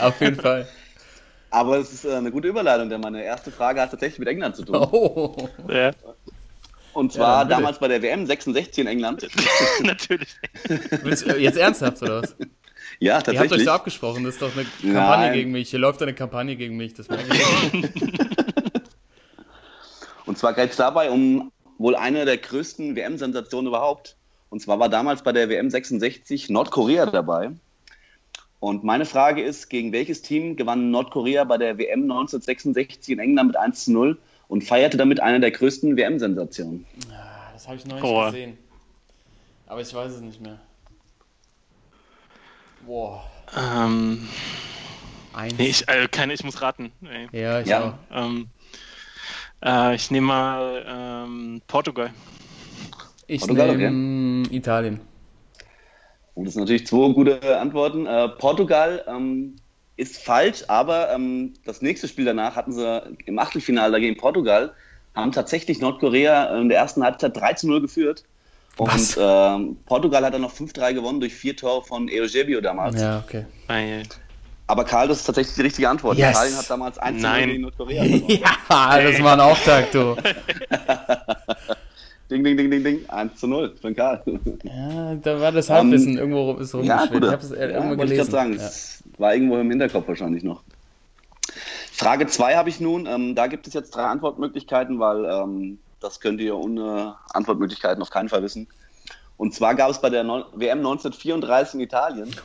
Auf 0.00 0.20
jeden 0.20 0.36
Fall. 0.36 0.66
Aber 1.50 1.78
es 1.78 1.92
ist 1.92 2.04
äh, 2.04 2.14
eine 2.14 2.30
gute 2.30 2.48
Überleitung, 2.48 2.88
denn 2.90 3.00
meine 3.00 3.22
erste 3.22 3.50
Frage 3.50 3.80
hat 3.80 3.90
tatsächlich 3.90 4.18
mit 4.18 4.28
England 4.28 4.56
zu 4.56 4.64
tun. 4.64 4.76
Oh. 4.76 5.48
ja, 5.68 5.92
Und 6.94 7.12
zwar 7.12 7.44
bitte. 7.44 7.56
damals 7.56 7.78
bei 7.78 7.88
der 7.88 8.02
WM 8.02 8.26
66 8.26 8.78
in 8.78 8.86
England. 8.86 9.28
natürlich. 9.82 10.36
Jetzt 11.38 11.58
ernsthaft, 11.58 12.02
oder 12.02 12.22
was? 12.22 12.36
Ja, 13.00 13.12
Ihr 13.12 13.14
habt 13.16 13.28
euch 13.28 13.36
tatsächlich. 13.36 13.66
so 13.66 13.72
abgesprochen, 13.72 14.24
das 14.24 14.34
ist 14.34 14.42
doch 14.42 14.52
eine 14.56 14.64
Kampagne 14.64 15.26
Nein. 15.26 15.32
gegen 15.34 15.50
mich. 15.52 15.70
Hier 15.70 15.80
läuft 15.80 16.00
eine 16.02 16.14
Kampagne 16.14 16.56
gegen 16.56 16.76
mich, 16.76 16.94
das 16.94 17.08
merke 17.08 17.24
ich. 17.34 17.90
Und 20.26 20.38
zwar 20.38 20.54
geht 20.54 20.70
es 20.70 20.76
dabei 20.76 21.10
um 21.10 21.52
wohl 21.78 21.96
eine 21.96 22.24
der 22.24 22.38
größten 22.38 22.96
WM-Sensationen 22.96 23.66
überhaupt. 23.66 24.16
Und 24.48 24.60
zwar 24.60 24.78
war 24.78 24.88
damals 24.88 25.22
bei 25.22 25.32
der 25.32 25.48
WM 25.48 25.68
66 25.68 26.48
Nordkorea 26.48 27.06
dabei. 27.06 27.50
Und 28.60 28.84
meine 28.84 29.04
Frage 29.04 29.42
ist, 29.42 29.68
gegen 29.68 29.92
welches 29.92 30.22
Team 30.22 30.56
gewann 30.56 30.90
Nordkorea 30.90 31.44
bei 31.44 31.58
der 31.58 31.76
WM 31.76 32.02
1966 32.02 33.12
in 33.12 33.18
England 33.18 33.48
mit 33.48 33.56
1 33.56 33.84
zu 33.84 33.92
0 33.92 34.18
und 34.54 34.62
feierte 34.62 34.96
damit 34.96 35.18
eine 35.18 35.40
der 35.40 35.50
größten 35.50 35.96
WM-Sensationen? 35.96 36.86
Das 37.52 37.66
habe 37.66 37.76
ich 37.76 37.84
noch 37.86 37.94
nicht 37.94 38.02
Boah. 38.02 38.26
gesehen. 38.26 38.56
Aber 39.66 39.80
ich 39.80 39.92
weiß 39.92 40.12
es 40.12 40.20
nicht 40.20 40.40
mehr. 40.40 40.60
Boah. 42.86 43.24
Ähm, 43.58 44.28
Eins. 45.32 45.54
nee, 45.58 45.66
ich, 45.66 45.88
äh, 45.88 46.06
keine, 46.06 46.34
ich 46.34 46.44
muss 46.44 46.62
raten. 46.62 46.92
Ey. 47.02 47.26
ja, 47.32 47.60
ich 47.62 47.66
Ja. 47.66 47.98
auch. 48.12 48.16
Ähm, 48.16 48.46
äh, 49.64 49.96
ich 49.96 50.12
nehme 50.12 50.28
mal 50.28 50.84
ähm, 50.86 51.60
Portugal. 51.66 52.10
Ich 53.26 53.40
Portugal, 53.40 53.76
nehme 53.76 54.46
Italien. 54.52 55.00
Und 56.34 56.44
das 56.44 56.54
sind 56.54 56.62
natürlich 56.62 56.86
zwei 56.86 57.12
gute 57.12 57.58
Antworten. 57.58 58.06
Äh, 58.06 58.28
Portugal 58.28 59.04
ähm, 59.08 59.56
ist 59.96 60.18
falsch, 60.18 60.64
aber 60.68 61.12
ähm, 61.12 61.54
das 61.64 61.82
nächste 61.82 62.08
Spiel 62.08 62.24
danach 62.24 62.56
hatten 62.56 62.72
sie 62.72 63.02
im 63.26 63.38
Achtelfinale 63.38 64.00
gegen 64.00 64.16
Portugal, 64.16 64.72
haben 65.14 65.32
tatsächlich 65.32 65.80
Nordkorea 65.80 66.56
in 66.58 66.68
der 66.68 66.78
ersten 66.78 67.04
Halbzeit 67.04 67.36
3 67.36 67.52
zu 67.54 67.68
0 67.68 67.80
geführt. 67.80 68.24
Was? 68.76 69.16
Und 69.16 69.24
ähm, 69.24 69.76
Portugal 69.86 70.24
hat 70.24 70.34
dann 70.34 70.42
noch 70.42 70.52
5-3 70.52 70.94
gewonnen 70.94 71.20
durch 71.20 71.32
vier 71.32 71.56
Tore 71.56 71.84
von 71.84 72.10
Eusebio 72.12 72.60
damals. 72.60 73.00
Ja, 73.00 73.22
okay. 73.24 73.44
Aber 74.66 74.84
Karl, 74.84 75.08
das 75.08 75.18
ist 75.18 75.24
tatsächlich 75.24 75.54
die 75.54 75.62
richtige 75.62 75.88
Antwort. 75.88 76.18
Yes. 76.18 76.30
Italien 76.30 76.56
hat 76.56 76.70
damals 76.70 76.98
1 76.98 77.20
zu 77.20 77.22
0 77.22 77.30
Nein. 77.30 77.48
gegen 77.50 77.62
Nordkorea 77.62 78.04
gewonnen. 78.08 78.24
Ja, 78.28 79.00
das 79.00 79.22
war 79.22 79.34
ein 79.34 79.40
Auftakt, 79.40 79.94
du. 79.94 80.16
Ding, 82.30 82.42
ding, 82.42 82.56
ding, 82.56 82.70
ding, 82.70 82.82
ding. 82.82 83.08
1 83.08 83.36
zu 83.38 83.46
0 83.46 83.74
für 83.76 83.88
den 83.88 83.96
Karl. 83.96 84.22
Ja, 84.64 85.14
da 85.16 85.40
war 85.40 85.52
das 85.52 85.68
Halbwissen 85.68 86.16
irgendwo 86.16 86.54
ist 86.54 86.72
Ja, 86.72 86.78
rumgeschwirrt. 87.04 87.12
gut. 87.12 87.22
ich 87.24 87.30
habe 87.32 87.42
es 87.44 87.50
Ja, 87.50 87.56
irgendwo 87.68 87.92
ich 87.92 87.98
gelesen. 88.00 88.16
gerade 88.16 88.30
sagen. 88.30 88.52
Ja. 88.54 88.62
Es 88.66 89.02
war 89.18 89.34
irgendwo 89.34 89.58
im 89.58 89.70
Hinterkopf 89.70 90.08
wahrscheinlich 90.08 90.42
noch. 90.42 90.62
Frage 91.92 92.26
2 92.26 92.56
habe 92.56 92.68
ich 92.70 92.80
nun. 92.80 93.06
Ähm, 93.06 93.34
da 93.34 93.46
gibt 93.46 93.66
es 93.66 93.74
jetzt 93.74 93.94
drei 93.94 94.04
Antwortmöglichkeiten, 94.04 94.98
weil 94.98 95.24
ähm, 95.26 95.78
das 96.00 96.18
könnt 96.20 96.40
ihr 96.40 96.56
ohne 96.56 97.14
Antwortmöglichkeiten 97.32 98.02
auf 98.02 98.10
keinen 98.10 98.28
Fall 98.30 98.42
wissen. 98.42 98.68
Und 99.36 99.52
zwar 99.54 99.74
gab 99.74 99.90
es 99.90 100.00
bei 100.00 100.10
der 100.10 100.24
Neu- 100.24 100.44
WM 100.54 100.78
1934 100.78 101.74
in 101.74 101.80
Italien. 101.80 102.34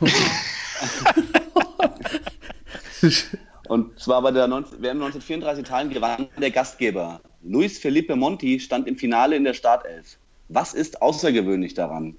Und 3.68 3.98
zwar 4.00 4.20
bei 4.22 4.30
der 4.32 4.46
19, 4.48 4.82
WM 4.82 4.96
1934 5.02 5.64
Italien 5.64 5.90
gewann 5.92 6.28
der 6.38 6.50
Gastgeber. 6.50 7.20
Luis 7.42 7.78
Felipe 7.78 8.16
Monti 8.16 8.60
stand 8.60 8.86
im 8.86 8.98
Finale 8.98 9.34
in 9.34 9.44
der 9.44 9.54
Startelf. 9.54 10.18
Was 10.48 10.74
ist 10.74 11.00
außergewöhnlich 11.00 11.72
daran? 11.72 12.16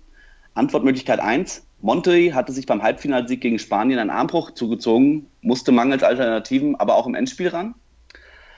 Antwortmöglichkeit 0.55 1.19
1. 1.19 1.63
Monti 1.79 2.31
hatte 2.31 2.51
sich 2.51 2.65
beim 2.65 2.81
Halbfinalsieg 2.81 3.39
gegen 3.39 3.59
Spanien 3.59 3.99
einen 3.99 4.09
Armbruch 4.09 4.49
zugezogen, 4.51 5.27
musste 5.41 5.71
mangels 5.71 6.01
Alternativen 6.01 6.75
aber 6.75 6.95
auch 6.95 7.05
im 7.05 7.13
Endspiel 7.13 7.49
ran. 7.49 7.75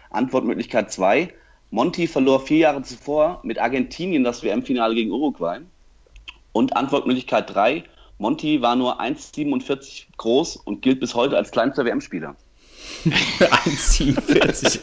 Antwortmöglichkeit 0.09 0.89
2. 0.89 1.33
Monti 1.69 2.07
verlor 2.07 2.39
vier 2.39 2.59
Jahre 2.59 2.81
zuvor 2.81 3.41
mit 3.43 3.59
Argentinien 3.59 4.23
das 4.23 4.41
WM-Finale 4.41 4.95
gegen 4.95 5.11
Uruguay. 5.11 5.59
Und 6.53 6.77
Antwortmöglichkeit 6.77 7.53
3. 7.53 7.83
Monti 8.19 8.61
war 8.61 8.77
nur 8.77 9.01
1,47 9.01 10.05
groß 10.15 10.55
und 10.55 10.81
gilt 10.81 11.01
bis 11.01 11.13
heute 11.13 11.35
als 11.35 11.51
kleinster 11.51 11.83
WM-Spieler. 11.83 12.37
1,47. 13.05 14.79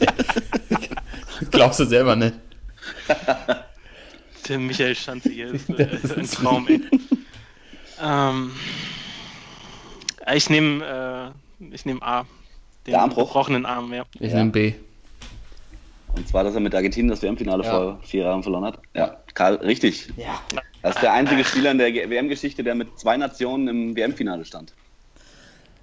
Glaubst 1.51 1.79
du 1.79 1.85
selber 1.85 2.15
nicht? 2.15 2.35
Der 4.47 4.59
Michael 4.59 4.95
Schanze 4.95 5.29
hier 5.31 5.47
ist, 5.53 5.69
äh, 5.69 5.87
ist 6.03 6.17
ein 6.17 6.27
Traum, 6.29 6.67
ey. 6.67 6.81
ähm, 8.01 8.51
ich 10.33 10.49
nehme 10.49 11.33
äh, 11.61 11.73
ich 11.73 11.85
nehm 11.85 12.01
A. 12.01 12.25
Den 12.87 12.91
Der 12.93 13.01
Armbruch? 13.01 13.27
gebrochenen 13.27 13.65
Arm, 13.65 13.93
ja. 13.93 14.03
Ich 14.19 14.31
Ja. 14.31 14.37
nehme 14.39 14.51
B. 14.51 14.73
Und 16.15 16.27
zwar, 16.27 16.43
dass 16.43 16.55
er 16.55 16.59
mit 16.59 16.73
Argentinien 16.75 17.09
das 17.09 17.21
WM-Finale 17.21 17.63
Ja. 17.63 17.69
vor 17.69 17.99
vier 18.03 18.23
Jahren 18.23 18.41
verloren 18.43 18.65
hat. 18.65 18.79
Ja, 18.95 19.17
Karl, 19.33 19.55
richtig. 19.57 20.09
Ja. 20.17 20.41
Das 20.81 20.95
ist 20.95 21.01
der 21.03 21.13
einzige 21.13 21.43
Spieler 21.45 21.71
in 21.71 21.77
der 21.77 21.93
WM-Geschichte, 21.93 22.63
der 22.63 22.73
mit 22.75 22.99
zwei 22.99 23.15
Nationen 23.17 23.67
im 23.67 23.95
WM-Finale 23.95 24.43
stand. 24.45 24.73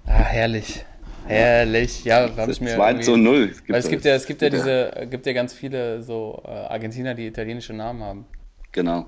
Ah, 0.05 0.11
herrlich. 0.23 0.83
Herrlich. 1.27 2.03
Ja, 2.05 2.35
habe 2.35 2.51
ich 2.51 2.61
mir. 2.61 2.75
2 2.75 2.89
irgendwie- 2.89 3.05
zu 3.05 3.17
0. 3.17 3.55
Weil 3.67 3.79
es 3.79 3.89
gibt 3.89 4.05
ja, 4.05 4.13
es 4.15 4.25
gibt 4.25 4.41
ja 4.41 4.49
diese, 4.49 4.95
äh, 4.95 5.07
gibt 5.07 5.25
ja 5.25 5.33
ganz 5.33 5.53
viele 5.53 6.01
so 6.01 6.41
äh, 6.45 6.49
Argentiner, 6.49 7.13
die 7.13 7.27
italienische 7.27 7.73
Namen 7.73 8.03
haben. 8.03 8.25
Genau. 8.71 9.05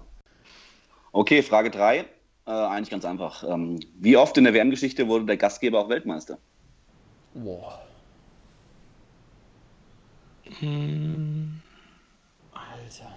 Okay, 1.11 1.41
Frage 1.43 1.69
3. 1.71 1.99
Äh, 1.99 2.05
eigentlich 2.51 2.89
ganz 2.89 3.05
einfach. 3.05 3.43
Ähm, 3.47 3.79
wie 3.99 4.17
oft 4.17 4.37
in 4.37 4.43
der 4.45 4.53
WM-Geschichte 4.53 5.07
wurde 5.07 5.25
der 5.25 5.37
Gastgeber 5.37 5.79
auch 5.79 5.89
Weltmeister? 5.89 6.37
Boah. 7.33 7.81
Alter. 12.51 13.11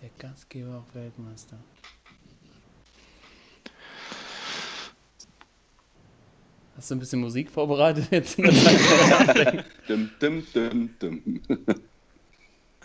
Der 0.00 0.10
Gastgeber 0.18 0.78
auch 0.78 0.94
Weltmeister. 0.94 1.56
Hast 6.76 6.90
du 6.90 6.96
ein 6.96 6.98
bisschen 6.98 7.20
Musik 7.20 7.50
vorbereitet 7.50 8.08
jetzt? 8.10 8.38
in 8.38 8.44
der 8.44 8.54
Zeit? 8.54 9.64
Dum, 9.88 10.10
dum, 10.20 10.46
dum, 10.52 10.90
dum. 10.98 11.40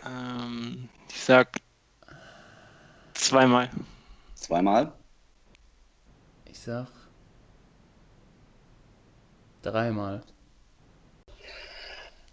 Ähm, 0.02 0.88
ich 1.10 1.20
sag 1.20 1.58
zweimal. 3.12 3.68
Zweimal. 4.34 4.94
ich 6.46 6.58
sag 6.58 6.86
dreimal. 9.60 10.22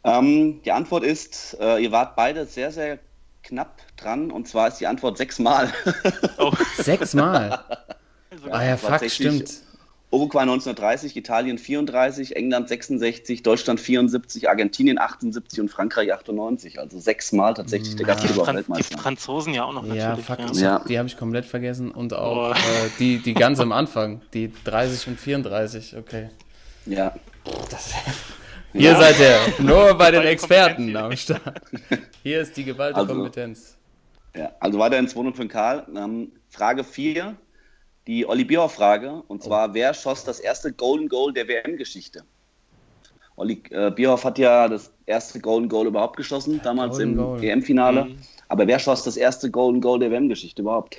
Ähm, 0.06 0.62
die 0.64 0.72
Antwort 0.72 1.04
ist, 1.04 1.58
äh, 1.60 1.80
ihr 1.80 1.92
wart 1.92 2.16
beide 2.16 2.46
sehr, 2.46 2.72
sehr 2.72 3.00
knapp 3.44 3.82
dran. 3.98 4.32
Und 4.32 4.48
zwar 4.48 4.70
ist 4.70 4.78
die 4.78 4.88
Antwort 4.88 5.18
sechsmal. 5.18 5.74
Oh, 6.38 6.54
Sechsmal. 6.78 7.66
Ah 8.52 8.64
ja, 8.64 8.78
fuck, 8.78 9.10
stimmt. 9.10 9.62
Uruguay 10.10 10.42
1930, 10.44 11.18
Italien 11.18 11.58
34, 11.58 12.36
England 12.38 12.70
66, 12.70 13.44
Deutschland 13.44 13.80
74, 13.82 14.48
Argentinien 14.48 15.00
78 15.00 15.60
und 15.60 15.70
Frankreich 15.70 16.14
98. 16.14 16.80
Also 16.80 16.98
sechsmal 17.00 17.54
tatsächlich 17.54 17.98
der 17.98 18.08
Ja. 18.08 18.16
die, 18.16 18.22
Gastgeber 18.22 18.46
Fran 18.46 18.56
die. 18.56 18.98
Franzosen 18.98 19.54
ja 19.54 19.66
auch 19.66 19.74
noch 19.74 19.86
Ja, 19.86 20.10
natürlich. 20.16 20.26
fuck, 20.26 20.56
ja. 20.62 20.80
die 20.88 20.98
habe 20.98 21.10
ich 21.10 21.18
komplett 21.18 21.46
vergessen. 21.46 21.92
Und 21.92 22.14
auch 22.14 22.52
äh, 22.56 22.58
die, 23.00 23.18
die 23.20 23.34
ganz 23.34 23.60
am 23.60 23.74
Anfang, 23.74 24.22
die 24.34 24.52
30 24.64 25.08
und 25.10 25.20
34, 25.20 25.98
okay. 25.98 26.30
Ja, 26.86 27.14
Das, 27.70 27.92
Hier 28.72 28.92
Ja. 28.92 29.00
seid 29.00 29.20
ihr 29.20 29.38
nur 29.64 29.94
bei 29.96 30.12
den 30.12 30.22
Experten 30.24 30.94
Kompetenz 30.94 31.30
am 31.30 31.38
Start. 31.42 31.62
Hier 32.24 32.42
ist 32.42 32.56
die 32.56 32.64
geballte 32.64 32.98
Also- 33.00 33.14
Kompetenz. 33.14 33.74
Ja, 34.36 34.52
also 34.60 34.78
weiterhin 34.80 35.08
2 35.08 35.20
für 35.32 35.32
den 35.32 35.48
Karl. 35.50 35.86
Ähm, 35.96 36.32
Frage 36.50 36.84
4, 36.84 37.36
die 38.08 38.28
Olli 38.28 38.46
Bierhoff-Frage. 38.46 39.24
Und 39.28 39.44
zwar, 39.44 39.74
wer 39.74 39.94
schoss 39.94 40.24
das 40.24 40.40
erste 40.40 40.72
Golden 40.72 41.10
Goal 41.10 41.34
der 41.34 41.48
WM-Geschichte? 41.48 42.24
Olli 43.36 43.62
äh, 43.70 43.92
Bierhoff 43.92 44.24
hat 44.24 44.40
ja 44.40 44.68
das 44.68 44.92
erste 45.06 45.40
Golden 45.40 45.70
Goal 45.70 45.88
überhaupt 45.88 46.18
geschossen, 46.18 46.60
damals 46.64 46.98
Golden 46.98 47.12
im 47.12 47.18
Goal. 47.18 47.44
EM-Finale. 47.44 48.06
Mhm. 48.06 48.18
Aber 48.48 48.66
wer 48.66 48.80
schoss 48.80 49.04
das 49.04 49.18
erste 49.18 49.52
Golden 49.52 49.82
Goal 49.82 50.00
der 50.00 50.10
WM-Geschichte 50.10 50.62
überhaupt? 50.62 50.98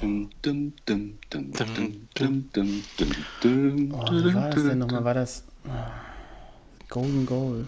Dum, 0.00 0.30
dum, 0.42 0.72
dum, 0.84 1.18
dum, 1.30 1.52
Dum, 1.52 1.66
dum, 1.74 2.08
dum, 2.14 2.50
dum, 2.52 2.84
dum, 2.98 3.10
dum. 3.40 3.94
Oh, 3.94 4.10
wie 4.10 4.34
war 4.34 4.50
das 4.50 4.62
denn 4.64 4.78
nochmal? 4.78 5.04
War 5.04 5.14
das 5.14 5.44
ah, 5.68 5.92
Golden 6.88 7.24
Goal? 7.24 7.66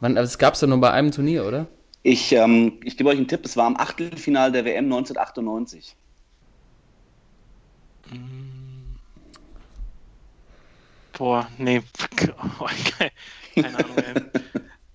Aber 0.00 0.20
es 0.20 0.38
gab 0.38 0.54
es 0.54 0.60
doch 0.60 0.66
nur 0.66 0.80
bei 0.80 0.90
einem 0.90 1.12
Turnier, 1.12 1.46
oder? 1.46 1.66
Ich, 2.02 2.32
ähm, 2.32 2.80
ich 2.84 2.96
gebe 2.96 3.10
euch 3.10 3.16
einen 3.16 3.28
Tipp, 3.28 3.44
es 3.44 3.56
war 3.56 3.66
am 3.66 3.76
Achtelfinale 3.76 4.52
der 4.52 4.64
WM 4.64 4.84
1998. 4.84 5.96
boah, 11.18 11.46
nee. 11.58 11.82
Keine 13.54 13.76
Ahnung. 13.76 13.96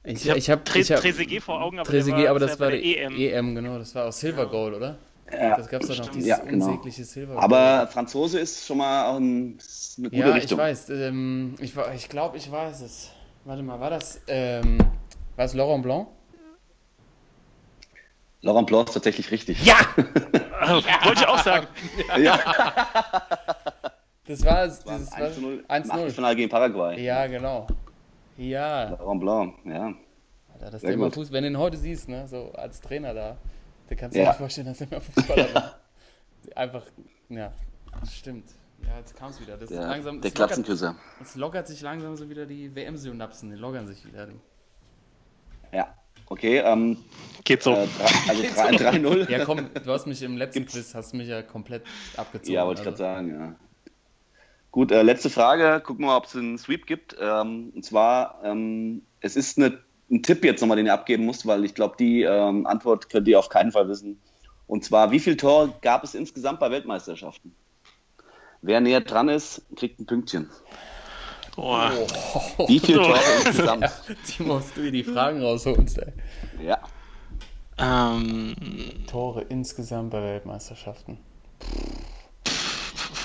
Ich, 0.06 0.26
Ich 0.26 0.30
habe 0.30 0.38
ich 0.39 0.50
hab, 0.50 0.66
Tre 0.66 0.82
hab, 0.84 1.00
Trezeguet 1.00 1.42
vor 1.42 1.62
Augen, 1.62 1.80
aber 1.80 1.89
Trezeguet, 1.89 2.24
war, 2.26 2.32
aber 2.32 2.39
das 2.39 2.60
war 2.60 2.72
die 2.72 2.98
EM. 2.98 3.16
EM, 3.16 3.56
genau. 3.56 3.78
Das 3.78 3.96
war 3.96 4.10
auch 4.10 4.12
Silver 4.12 4.48
Goal, 4.48 4.74
oder? 4.74 4.98
Ja, 5.32 5.56
Das 5.56 5.70
gab 5.70 5.82
es 5.82 5.88
doch 5.88 5.98
noch, 5.98 6.10
dieses 6.10 6.28
Ja, 6.28 6.39
genau. 6.39 6.66
unsägliche 6.66 7.06
Silver 7.06 7.36
Goal. 7.36 7.44
Aber 7.44 7.88
Franzose 7.88 8.39
ist 8.39 8.68
schon 8.68 8.80
mal 8.80 9.06
auch 9.06 9.16
ein, 9.16 9.56
ist 9.58 9.96
eine 9.98 10.10
gute 10.10 10.22
ja, 10.22 10.34
Richtung. 10.34 10.60
ich 10.60 10.63
weiß. 10.66 10.89
Ähm, 10.89 11.56
ich 11.60 11.74
ich 11.96 12.10
glaube, 12.10 12.36
ich 12.36 12.52
weiß 12.52 12.82
es. 12.82 13.12
Warte 13.46 13.63
mal, 13.63 13.80
war 13.80 13.92
das, 13.92 14.20
ähm, 14.28 14.78
war 15.38 15.46
es 15.46 15.54
Laurent 15.54 15.84
Blanc? 15.84 16.08
Laurent 18.44 18.68
Blanc 18.68 18.88
ist 18.90 18.94
tatsächlich 18.94 19.32
richtig. 19.32 19.66
Ja! 19.66 19.76
Ah, 20.60 20.74
Wollte 21.06 21.22
ich 21.22 21.28
auch 21.28 21.40
sagen. 21.40 21.66
ja. 22.20 22.38
Das 24.28 24.46
war 24.46 24.64
es. 24.64 24.86
War 24.86 24.98
Dieses, 24.98 25.14
1 25.14 25.36
zu 25.36 25.42
0 25.42 25.54
im 25.54 25.66
1-0. 25.66 25.92
Achtelfinale 25.92 26.36
gegen 26.36 26.50
Paraguay. 26.50 27.02
Ja, 27.04 27.26
genau. 27.28 27.68
Ja. 28.38 28.90
Laurent 28.92 29.22
Blanc, 29.22 29.56
ja. 29.66 29.94
Alter, 30.54 30.72
das 30.72 30.82
Thema. 30.82 31.10
Fußball, 31.12 31.34
wenn 31.38 31.44
du 31.44 31.50
ihn 31.52 31.58
heute 31.58 31.78
siehst, 31.78 32.10
ne, 32.10 32.28
so 32.28 32.52
als 32.54 32.80
Trainer 32.82 33.14
da, 33.14 33.38
da 33.90 33.96
kannst 33.96 34.16
du 34.16 34.20
Ja. 34.20 34.26
dir 34.26 34.30
nicht 34.32 34.38
vorstellen, 34.40 34.68
dass 34.68 34.82
er 34.82 34.92
immer 34.92 35.02
Fußballer 35.02 35.54
war. 35.56 35.76
Einfach, 36.56 36.84
ja, 37.30 37.52
stimmt. 38.12 38.50
Ja, 38.86 38.98
jetzt 38.98 39.16
kam 39.16 39.30
es 39.30 39.40
wieder. 39.40 39.54
Das 39.54 39.70
ist 39.72 39.78
Der, 39.80 39.88
langsam, 39.88 40.20
der 40.20 40.30
es, 40.32 40.38
lockert, 40.38 40.48
Klatzenküsser. 40.50 40.96
es 41.22 41.36
lockert 41.36 41.68
sich 41.68 41.82
langsam 41.82 42.16
so 42.18 42.30
wieder 42.30 42.46
die 42.46 42.76
WM-Synapsen, 42.76 43.50
die 43.52 43.56
lockern 43.56 43.88
sich 43.88 44.06
wieder. 44.06 44.28
du. 44.28 44.34
Ja. 45.72 45.94
Okay, 46.28 46.60
ähm, 46.60 46.98
Geht 47.44 47.64
so. 47.64 47.72
äh, 47.74 47.88
drei- 47.98 48.30
also 48.30 48.44
3-0. 48.86 49.30
Ja, 49.30 49.46
komm, 49.46 49.70
du 49.74 49.92
hast 49.92 50.08
mich 50.08 50.22
im 50.24 50.38
letzten 50.38 50.66
Quiz, 50.66 50.96
hast 50.96 51.14
mich 51.14 51.28
ja 51.28 51.42
komplett 51.42 51.84
abgezogen. 52.18 52.54
Ja, 52.54 52.66
wollte 52.66 52.82
ich 52.82 52.88
also. 52.88 53.04
gerade 53.04 53.16
sagen, 53.16 53.40
ja. 53.40 53.56
Gut, 54.72 54.92
äh, 54.92 55.04
letzte 55.04 55.30
Frage. 55.30 55.82
Gucken 55.86 56.04
wir 56.06 56.08
mal, 56.08 56.18
ob 56.18 56.26
es 56.26 56.36
einen 56.36 56.58
Sweep 56.58 56.88
gibt. 56.88 57.16
Ähm, 57.20 57.72
und 57.76 57.86
zwar, 57.86 58.40
ähm, 58.44 59.04
es 59.20 59.36
ist 59.36 59.58
eine, 59.58 59.78
ein 60.10 60.24
Tipp 60.24 60.44
jetzt 60.44 60.62
nochmal, 60.62 60.78
den 60.78 60.88
ihr 60.88 60.94
abgeben 60.94 61.26
müsst, 61.26 61.46
weil 61.46 61.64
ich 61.66 61.76
glaube, 61.76 61.96
die 62.00 62.24
ähm, 62.24 62.66
Antwort 62.66 63.10
könnt 63.10 63.28
ihr 63.28 63.38
auf 63.38 63.50
keinen 63.50 63.72
Fall 63.72 63.88
wissen. 63.88 64.20
Und 64.66 64.84
zwar, 64.84 65.12
wie 65.12 65.20
viel 65.20 65.38
Tor 65.38 65.76
gab 65.82 66.04
es 66.04 66.16
insgesamt 66.16 66.60
bei 66.60 66.72
Weltmeisterschaften? 66.72 67.54
Wer 68.64 68.80
näher 68.80 69.02
dran 69.02 69.28
ist, 69.30 69.62
kriegt 69.76 70.00
ein 70.00 70.06
Pünktchen. 70.06 70.50
Boah. 71.56 71.92
Wie 72.68 72.80
viel 72.80 72.98
Tore 72.98 73.20
insgesamt? 73.46 73.89
Timo, 74.26 74.56
musst 74.56 74.76
du 74.76 74.82
dir 74.82 74.92
die 74.92 75.04
Fragen 75.04 75.42
rausholst, 75.42 76.00
ey. 76.00 76.13
Ja. 76.66 76.80
Ähm, 77.78 78.56
Tore 79.08 79.42
insgesamt 79.50 80.12
bei 80.12 80.22
Weltmeisterschaften. 80.22 81.18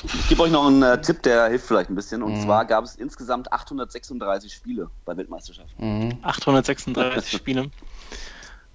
Ich 0.04 0.28
gebe 0.28 0.42
euch 0.42 0.52
noch 0.52 0.66
einen 0.66 0.82
äh, 0.82 1.00
Tipp, 1.00 1.22
der 1.22 1.48
hilft 1.48 1.66
vielleicht 1.66 1.90
ein 1.90 1.94
bisschen. 1.96 2.20
Mhm. 2.20 2.26
Und 2.26 2.42
zwar 2.42 2.64
gab 2.64 2.84
es 2.84 2.94
insgesamt 2.96 3.52
836 3.52 4.52
Spiele 4.52 4.90
bei 5.04 5.16
Weltmeisterschaften. 5.16 5.74
Mhm. 6.08 6.18
836 6.22 7.32
Spiele. 7.36 7.70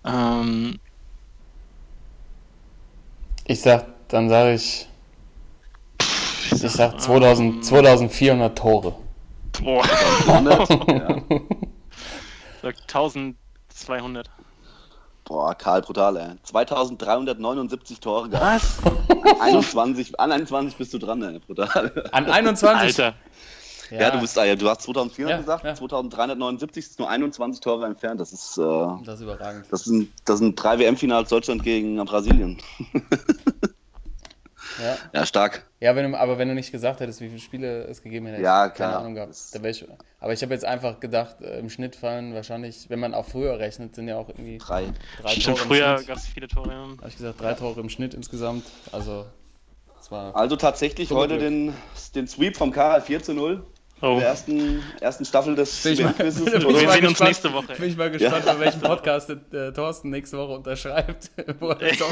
Ähm, 0.06 0.80
Ich 3.46 3.62
sag, 3.62 3.86
dann 4.10 4.30
sage 4.30 4.54
ich, 4.54 4.88
ich 6.52 6.60
sag 6.72 7.00
2000, 7.00 7.64
2400 7.66 8.58
Tore. 8.58 8.96
Boah, 9.62 9.84
100? 10.28 10.70
ja. 10.88 11.22
sag 12.62 12.76
1200. 12.88 14.30
Boah, 15.26 15.56
Karl, 15.56 15.82
brutal, 15.82 16.18
ey. 16.18 16.36
2379 16.44 18.00
Tore 18.00 18.30
gehabt. 18.30 18.44
Was? 18.46 18.78
21, 19.42 20.20
an 20.20 20.32
21 20.34 20.76
bist 20.78 20.94
du 20.94 20.98
dran, 20.98 21.22
ey. 21.24 21.40
Brutal. 21.40 22.10
An 22.12 22.26
21? 22.30 22.78
Alter. 22.78 23.16
Ja, 23.90 24.10
du 24.10 24.20
bist, 24.20 24.36
ja, 24.36 24.56
du 24.56 24.68
hast 24.70 24.82
2400 24.82 25.30
Ja, 25.30 25.38
gesagt, 25.38 25.64
ja. 25.66 25.76
2379 25.76 26.84
ist 26.84 27.00
nur 27.00 27.10
21 27.10 27.62
Tore 27.62 27.86
entfernt. 27.86 28.20
Das 28.20 28.34
ist, 28.34 28.58
äh, 28.58 28.62
Das 29.04 29.16
ist 29.16 29.22
überragend. 29.22 29.66
das 29.70 29.84
sind, 29.84 30.10
das 30.26 30.40
sind 30.40 30.56
drei 30.62 30.80
WM-Finals 30.80 31.30
Deutschland 31.30 31.64
gegen 31.64 32.04
Brasilien. 32.04 32.58
Ja. 34.82 34.98
Ja, 35.14 35.26
stark. 35.26 35.66
Ja, 35.80 35.96
wenn 35.96 36.12
du, 36.12 36.18
aber 36.18 36.38
wenn 36.38 36.48
du 36.48 36.54
nicht 36.56 36.72
gesagt 36.72 37.00
hättest, 37.00 37.22
wie 37.22 37.28
viele 37.28 37.40
Spiele 37.40 37.84
es 37.84 38.02
gegeben 38.02 38.26
hätte, 38.28 38.42
Ja, 38.42 38.64
hätte 38.64 38.74
ich 38.74 38.78
keine 38.78 38.90
klar. 38.92 39.02
Ahnung 39.02 39.16
gehabt. 39.16 39.36
Ich, 39.66 39.86
aber 40.20 40.34
ich 40.34 40.42
habe 40.42 40.54
jetzt 40.54 40.66
einfach 40.66 41.00
gedacht, 41.00 41.42
äh, 41.42 41.60
im 41.60 41.70
Schnitt 41.70 41.96
fallen 41.96 42.34
wahrscheinlich, 42.34 42.90
wenn 42.90 43.00
man 43.00 43.14
auch 43.14 43.26
früher 43.26 43.60
rechnet, 43.60 43.96
sind 43.96 44.08
ja 44.08 44.16
auch 44.18 44.30
irgendwie 44.30 44.58
Drei. 44.58 44.86
drei 45.22 45.30
Stimmt, 45.30 45.58
Tore 45.58 45.68
früher 45.68 45.86
im 45.92 45.96
Schnitt. 45.98 46.08
gab 46.08 46.18
es 46.18 46.26
viele 46.28 46.48
Tore. 46.48 46.70
Ja. 46.72 46.78
Habe 46.98 47.08
ich 47.08 47.18
gesagt, 47.18 47.42
drei 47.42 47.54
Tore 47.54 47.80
im 47.80 47.90
Schnitt 47.90 48.14
insgesamt. 48.14 48.64
Also, 48.92 49.26
das 49.98 50.12
war. 50.12 50.36
Also 50.36 50.56
tatsächlich 50.56 51.12
heute 51.12 51.38
Glück. 51.38 51.42
den, 51.50 51.74
den 52.16 52.28
Sweep 52.28 52.58
vom 52.58 52.72
Karl 52.72 53.02
4 53.02 53.22
zu 53.24 53.34
0. 53.34 53.66
Oh. 54.02 54.18
Der 54.20 54.28
ersten, 54.28 54.84
ersten 55.00 55.24
Staffel 55.24 55.56
des 55.56 55.82
Bin 55.82 55.94
ich 55.94 56.04
mal- 56.04 56.10
WM-Quizzes. 56.20 56.44
bin 56.46 56.54
ich 56.56 56.64
Wir 56.64 56.72
mal 56.72 56.76
sehen 56.76 56.88
uns 56.88 56.92
gespannt- 57.10 57.28
nächste 57.30 57.54
Woche. 57.54 57.74
Bin 57.76 57.90
ich 57.90 57.96
mal 57.96 58.12
gespannt, 58.12 58.46
bei 58.46 58.60
welchem 58.60 58.82
Podcast 58.82 59.30
der, 59.30 59.68
äh, 59.68 59.72
Thorsten 59.72 60.10
nächste 60.10 60.38
Woche 60.38 60.54
unterschreibt, 60.56 61.32
wo 61.62 61.70
er 61.70 61.82
jetzt 61.88 62.02
auch 62.02 62.12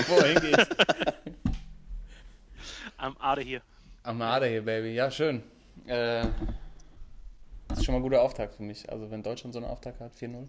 I'm 3.01 3.15
out 3.19 3.39
of 3.39 3.45
here. 3.45 3.61
I'm 4.05 4.21
out 4.21 4.43
of 4.43 4.49
here, 4.49 4.61
baby. 4.61 4.93
Ja, 4.93 5.09
schön. 5.09 5.41
Äh, 5.87 6.25
das 7.67 7.79
ist 7.79 7.85
schon 7.85 7.93
mal 7.93 7.99
ein 7.99 8.03
guter 8.03 8.21
Auftakt 8.21 8.55
für 8.55 8.63
mich. 8.63 8.89
Also, 8.91 9.09
wenn 9.09 9.23
Deutschland 9.23 9.53
so 9.53 9.59
einen 9.59 9.67
Auftakt 9.67 9.99
hat, 9.99 10.13
4-0. 10.13 10.47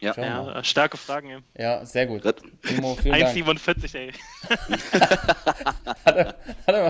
Ja, 0.00 0.14
ja 0.16 0.58
äh, 0.58 0.64
starke 0.64 0.96
Fragen. 0.96 1.30
Eben. 1.30 1.44
Ja, 1.56 1.84
sehr 1.84 2.06
gut. 2.06 2.24
1,47, 2.24 3.96
ey. 3.96 4.12
hat, 6.04 6.16
er, 6.16 6.26
hat, 6.66 6.74
er, 6.74 6.84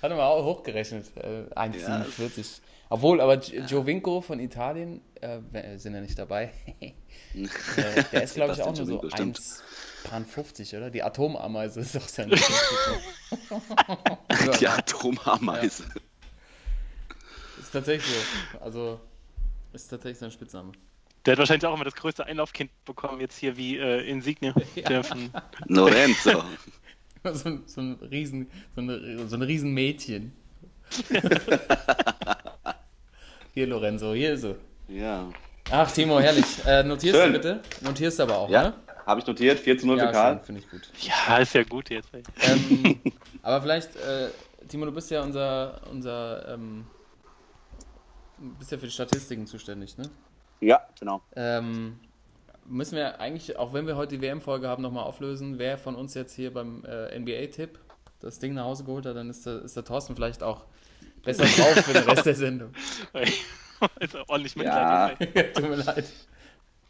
hat 0.00 0.10
er 0.10 0.16
mal 0.16 0.42
hochgerechnet. 0.42 1.14
Äh, 1.16 1.44
1,47. 1.54 2.38
Ja. 2.38 2.62
Obwohl, 2.88 3.20
aber 3.20 3.38
Giovinco 3.38 4.20
von 4.20 4.38
Italien, 4.38 5.00
äh, 5.20 5.38
sind 5.78 5.94
ja 5.94 6.00
nicht 6.00 6.18
dabei. 6.18 6.52
Äh, 7.34 8.04
der 8.12 8.24
ist, 8.24 8.34
glaube 8.34 8.52
ich, 8.52 8.60
auch 8.60 8.76
nur 8.76 8.84
so 8.84 9.00
1,50 9.00 9.62
Pan 10.04 10.26
50, 10.26 10.76
oder? 10.76 10.90
Die 10.90 11.02
Atomameise 11.02 11.80
ist 11.80 11.94
doch 11.94 12.08
sein 12.08 12.30
Die 14.60 14.68
Atomameise. 14.68 15.84
Ja. 15.84 16.00
Ist 17.60 17.72
tatsächlich 17.72 18.06
so. 18.06 18.58
Also, 18.58 19.00
ist 19.72 19.88
tatsächlich 19.88 20.18
sein 20.18 20.30
Spitzname. 20.30 20.72
Der 21.24 21.32
hat 21.32 21.38
wahrscheinlich 21.38 21.64
auch 21.66 21.74
immer 21.74 21.84
das 21.84 21.94
größte 21.94 22.26
Einlaufkind 22.26 22.70
bekommen, 22.84 23.20
jetzt 23.20 23.38
hier 23.38 23.56
wie 23.56 23.78
äh, 23.78 24.08
Insigne. 24.08 24.54
Ja. 24.74 25.02
Lorenzo. 25.66 26.42
so, 27.24 27.58
so, 27.66 27.80
ein 27.80 27.94
riesen, 28.10 28.50
so, 28.74 28.82
ein, 28.82 29.28
so 29.28 29.36
ein 29.36 29.42
Riesenmädchen. 29.42 30.32
hier, 33.54 33.66
Lorenzo, 33.66 34.14
hier 34.14 34.34
ist 34.34 34.44
er. 34.44 34.56
Ja. 34.88 35.30
Ach, 35.70 35.90
Timo, 35.90 36.20
herrlich. 36.20 36.64
Äh, 36.66 36.82
notierst 36.82 37.20
Schön. 37.20 37.32
du 37.32 37.38
bitte? 37.38 37.62
Notierst 37.80 38.18
du 38.18 38.24
aber 38.24 38.38
auch, 38.38 38.50
ja. 38.50 38.62
ne? 38.64 38.74
Habe 39.06 39.20
ich 39.20 39.26
notiert. 39.26 39.58
4 39.58 39.78
zu 39.78 39.86
0 39.86 39.98
für 39.98 40.04
Ja, 40.06 40.12
Karl. 40.12 40.34
schön, 40.36 40.44
finde 40.44 40.60
ich 40.60 40.70
gut. 40.70 40.90
ja, 41.00 41.38
ist 41.38 41.54
ja 41.54 41.62
gut 41.64 41.90
jetzt. 41.90 42.08
Ähm, 42.40 43.00
aber 43.42 43.62
vielleicht, 43.62 43.96
äh, 43.96 44.28
Timo, 44.68 44.84
du 44.86 44.92
bist 44.92 45.10
ja 45.10 45.22
unser, 45.22 45.80
unser 45.90 46.48
ähm, 46.54 46.86
bist 48.58 48.72
ja 48.72 48.78
für 48.78 48.86
die 48.86 48.92
Statistiken 48.92 49.46
zuständig, 49.46 49.96
ne? 49.98 50.04
Ja, 50.60 50.80
genau. 50.98 51.22
Ähm, 51.34 51.98
müssen 52.66 52.96
wir 52.96 53.20
eigentlich, 53.20 53.56
auch 53.56 53.72
wenn 53.72 53.86
wir 53.86 53.96
heute 53.96 54.16
die 54.16 54.22
WM-Folge 54.22 54.68
haben, 54.68 54.82
nochmal 54.82 55.04
auflösen, 55.04 55.58
wer 55.58 55.78
von 55.78 55.94
uns 55.96 56.14
jetzt 56.14 56.34
hier 56.34 56.52
beim 56.52 56.84
äh, 56.84 57.18
NBA-Tipp 57.18 57.78
das 58.20 58.38
Ding 58.38 58.54
nach 58.54 58.64
Hause 58.64 58.84
geholt 58.84 59.04
hat, 59.06 59.16
dann 59.16 59.28
ist 59.30 59.44
der, 59.46 59.62
ist 59.62 59.74
der 59.76 59.84
Thorsten 59.84 60.14
vielleicht 60.14 60.42
auch 60.44 60.62
besser 61.24 61.44
drauf 61.44 61.84
für 61.84 61.92
den 61.92 62.04
Rest 62.04 62.26
der 62.26 62.34
Sendung. 62.36 62.72
ist 63.98 64.16
auch 64.16 64.28
ordentlich 64.28 64.54
Ja. 64.54 65.10
Mitleid. 65.18 65.36
ey. 65.36 65.52
Tut 65.54 65.68
mir 65.70 65.76
leid. 65.76 66.04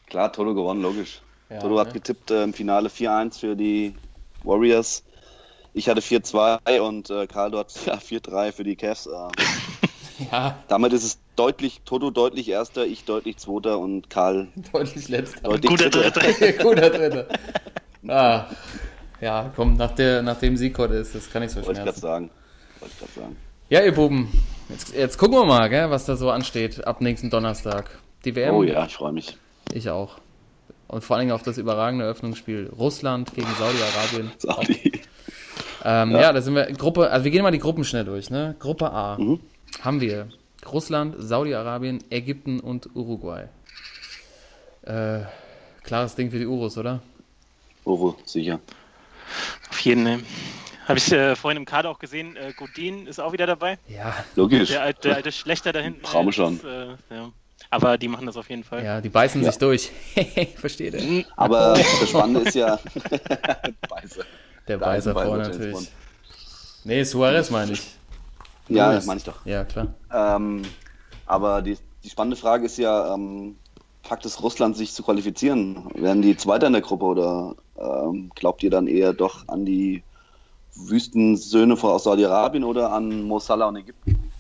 Klar, 0.07 0.31
Toto 0.33 0.55
gewonnen, 0.55 0.83
logisch. 0.83 1.23
Ja, 1.53 1.59
Toto 1.61 1.79
hat 1.79 1.89
ne? 1.89 1.93
getippt 1.95 2.31
äh, 2.31 2.43
im 2.45 2.53
Finale 2.53 2.89
4-1 2.89 3.39
für 3.41 3.57
die 3.57 3.95
Warriors. 4.45 5.03
Ich 5.75 5.89
hatte 5.89 6.01
4-2 6.01 6.81
und 6.81 7.11
äh, 7.11 7.27
Karl 7.27 7.51
dort 7.51 7.73
ja, 7.87 7.95
4-3 7.95 8.53
für 8.53 8.65
die 8.65 8.77
Cavs. 8.77 9.07
Äh, 9.07 9.11
Ja, 10.31 10.59
damit 10.69 10.93
ist 10.93 11.03
es 11.05 11.19
deutlich, 11.35 11.81
Toto 11.85 12.11
deutlich 12.11 12.49
Erster, 12.49 12.87
ich 12.87 13.05
deutlich 13.05 13.39
Zweiter 13.39 13.79
und 13.79 14.09
Karl 14.09 14.49
deutlich 14.73 15.09
letzter. 15.09 15.41
deutlich 15.41 15.69
Guter 15.71 15.91
Dritter. 15.91 16.53
Guter 16.63 16.91
Dritter. 16.91 17.27
Ah, 18.07 18.45
ja, 19.21 19.51
komm, 19.57 19.75
nach, 19.75 19.93
der, 19.93 20.23
nach 20.23 20.39
dem 20.39 20.57
Sieg 20.57 20.79
heute 20.79 20.95
ist, 20.95 21.15
das 21.15 21.31
kann 21.31 21.43
ich 21.43 21.51
so 21.51 21.57
Wollte 21.57 21.71
ich 21.73 21.77
gerade 21.79 21.85
schmerzen. 21.87 22.01
sagen. 22.01 22.31
Wollte 22.79 22.95
ich 22.95 22.99
gerade 23.01 23.13
sagen. 23.21 23.37
Ja, 23.69 23.81
ihr 23.83 23.95
Buben, 23.95 24.29
jetzt, 24.69 24.95
jetzt 24.95 25.19
gucken 25.19 25.39
wir 25.39 25.45
mal, 25.47 25.69
gell, 25.69 25.91
was 25.91 26.05
da 26.05 26.15
so 26.15 26.31
ansteht 26.31 26.87
ab 26.87 27.01
nächsten 27.01 27.31
Donnerstag. 27.31 27.99
Die 28.25 28.37
WM, 28.37 28.55
Oh 28.55 28.63
ja, 28.63 28.85
ich 28.87 28.95
freue 28.95 29.13
mich. 29.13 29.37
ich 29.73 29.89
auch. 29.91 30.19
Und 30.89 31.03
vor 31.03 31.17
allen 31.17 31.23
Dingen 31.27 31.33
auf 31.33 31.43
das 31.43 31.57
überragende 31.59 32.05
Eröffnungsspiel 32.05 32.71
Russland 32.79 33.35
gegen 33.35 33.49
Saudi-Arabien. 33.59 34.31
Saudi. 34.39 34.93
Ähm, 35.85 36.13
ja. 36.13 36.33
da 36.33 36.41
sind 36.43 36.55
wir 36.55 36.67
Gruppe, 36.73 37.11
also 37.11 37.25
wir 37.25 37.31
gehen 37.31 37.43
mal 37.43 37.51
die 37.51 37.59
Gruppen 37.59 37.85
schnell 37.85 38.05
durch, 38.05 38.31
ne? 38.31 38.55
Gruppe 38.59 38.91
A 38.93 39.17
Mhm. 39.19 39.41
haben 39.81 40.01
wir 40.01 40.29
Russland, 40.71 41.17
Saudi-Arabien, 41.19 42.05
Ägypten 42.11 42.61
und 42.61 42.95
Uruguay. 42.95 43.49
Äh, 44.83 45.21
klares 45.83 46.15
Ding 46.15 46.31
für 46.31 46.39
die 46.39 46.47
Urus, 46.47 46.77
oder? 46.79 47.03
Oro, 47.85 48.17
sicher. 48.25 48.61
Auf 49.71 49.81
jeden 49.81 50.07
Fall. 50.07 50.19
Habe 50.87 50.99
ich 50.99 51.13
äh, 51.13 51.37
vorhin 51.37 51.57
im 51.59 51.65
Kader 51.65 51.91
auch 51.91 51.99
gesehen, 51.99 52.37
äh, 52.37 52.53
Godin 52.57 53.07
ist 53.07 53.21
auch 53.21 53.33
wieder 53.33 53.47
dabei. 53.47 53.79
Ja, 53.89 54.15
Logisch. 54.37 54.69
Der 54.71 54.83
alte, 54.83 55.09
der 55.09 55.17
alte 55.17 55.33
Schlechter 55.33 55.73
da 55.73 55.81
hinten. 55.81 56.03
Traum 56.03 56.31
schon. 56.33 56.61
das, 56.61 56.65
Äh, 57.11 57.15
ja. 57.15 57.31
Aber 57.73 57.97
die 57.97 58.07
machen 58.09 58.27
das 58.27 58.37
auf 58.37 58.51
jeden 58.51 58.65
Fall. 58.65 58.85
ja, 58.85 59.01
die 59.01 59.09
beißen 59.09 59.41
Ja. 59.43 59.51
sich 59.51 59.59
durch. 59.59 59.91
Versteht 60.57 60.93
ihr? 60.93 61.25
Aber 61.37 61.73
das 62.01 62.09
Spannende 62.09 62.41
ist 62.41 62.55
ja. 62.55 62.79
Der 64.69 64.77
Der 64.79 64.81
Weißer 64.81 64.91
Eisenbahn 65.11 65.27
vorne 65.27 65.43
natürlich. 65.45 65.73
Bond. 65.73 65.91
Nee, 66.85 67.03
Suarez 67.05 67.51
meine 67.51 67.73
ich. 67.73 67.83
Ja, 68.69 68.93
das 68.93 69.07
meine 69.07 69.19
ich 69.19 69.25
doch. 69.25 69.45
Ja, 69.47 69.65
klar. 69.65 69.95
Ähm, 70.13 70.63
aber 71.27 71.63
die, 71.63 71.79
die 72.05 72.11
spannende 72.11 72.37
Frage 72.37 72.67
ist 72.67 72.77
ja, 72.77 73.15
ähm, 73.15 73.57
packt 74.03 74.27
es 74.27 74.43
Russland 74.43 74.77
sich 74.77 74.93
zu 74.93 75.03
qualifizieren? 75.03 75.91
Werden 75.95 76.21
die 76.21 76.37
Zweiter 76.37 76.67
in 76.67 76.75
der 76.75 76.83
Gruppe 76.83 77.07
oder 77.07 77.55
ähm, 77.79 78.31
glaubt 78.35 78.63
ihr 78.63 78.71
dann 78.71 78.87
eher 78.87 79.15
doch 79.15 79.49
an 79.49 79.65
die 79.65 80.03
Wüstensöhne 80.75 81.77
von 81.77 81.91
aus 81.91 82.05
Saudi-Arabien 82.05 82.65
oder 82.65 82.93
an 82.93 83.23
Mo 83.23 83.39
Salah 83.39 83.67
und 83.69 83.77
Ägypten? 83.77 84.31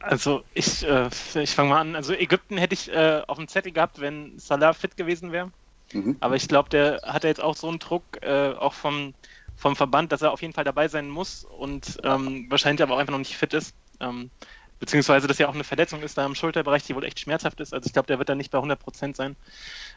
Also 0.00 0.42
ich, 0.54 0.86
äh, 0.86 1.08
ich 1.34 1.54
fange 1.54 1.70
mal 1.70 1.80
an. 1.80 1.96
Also 1.96 2.12
Ägypten 2.12 2.56
hätte 2.56 2.74
ich 2.74 2.92
äh, 2.92 3.22
auf 3.26 3.36
dem 3.36 3.48
Zettel 3.48 3.72
gehabt, 3.72 4.00
wenn 4.00 4.38
Salah 4.38 4.72
fit 4.72 4.96
gewesen 4.96 5.32
wäre. 5.32 5.50
Mhm. 5.92 6.16
Aber 6.20 6.36
ich 6.36 6.48
glaube, 6.48 6.68
der 6.68 7.00
hat 7.04 7.24
ja 7.24 7.30
jetzt 7.30 7.42
auch 7.42 7.56
so 7.56 7.68
einen 7.68 7.78
Druck, 7.78 8.04
äh, 8.22 8.52
auch 8.52 8.74
vom, 8.74 9.14
vom 9.56 9.76
Verband, 9.76 10.12
dass 10.12 10.22
er 10.22 10.32
auf 10.32 10.42
jeden 10.42 10.54
Fall 10.54 10.64
dabei 10.64 10.88
sein 10.88 11.08
muss 11.08 11.44
und 11.44 11.98
ähm, 12.04 12.46
wahrscheinlich 12.48 12.82
aber 12.82 12.94
auch 12.94 12.98
einfach 12.98 13.12
noch 13.12 13.18
nicht 13.18 13.36
fit 13.36 13.54
ist. 13.54 13.74
Ähm, 14.00 14.30
beziehungsweise, 14.78 15.26
dass 15.26 15.38
ja 15.38 15.48
auch 15.48 15.54
eine 15.54 15.64
Verletzung 15.64 16.02
ist 16.02 16.16
da 16.16 16.24
im 16.24 16.34
Schulterbereich, 16.34 16.84
die 16.84 16.94
wohl 16.94 17.04
echt 17.04 17.20
schmerzhaft 17.20 17.60
ist. 17.60 17.74
Also 17.74 17.86
ich 17.86 17.92
glaube, 17.92 18.06
der 18.06 18.18
wird 18.18 18.28
da 18.28 18.34
nicht 18.34 18.50
bei 18.50 18.58
100 18.58 18.78
Prozent 18.78 19.16
sein. 19.16 19.36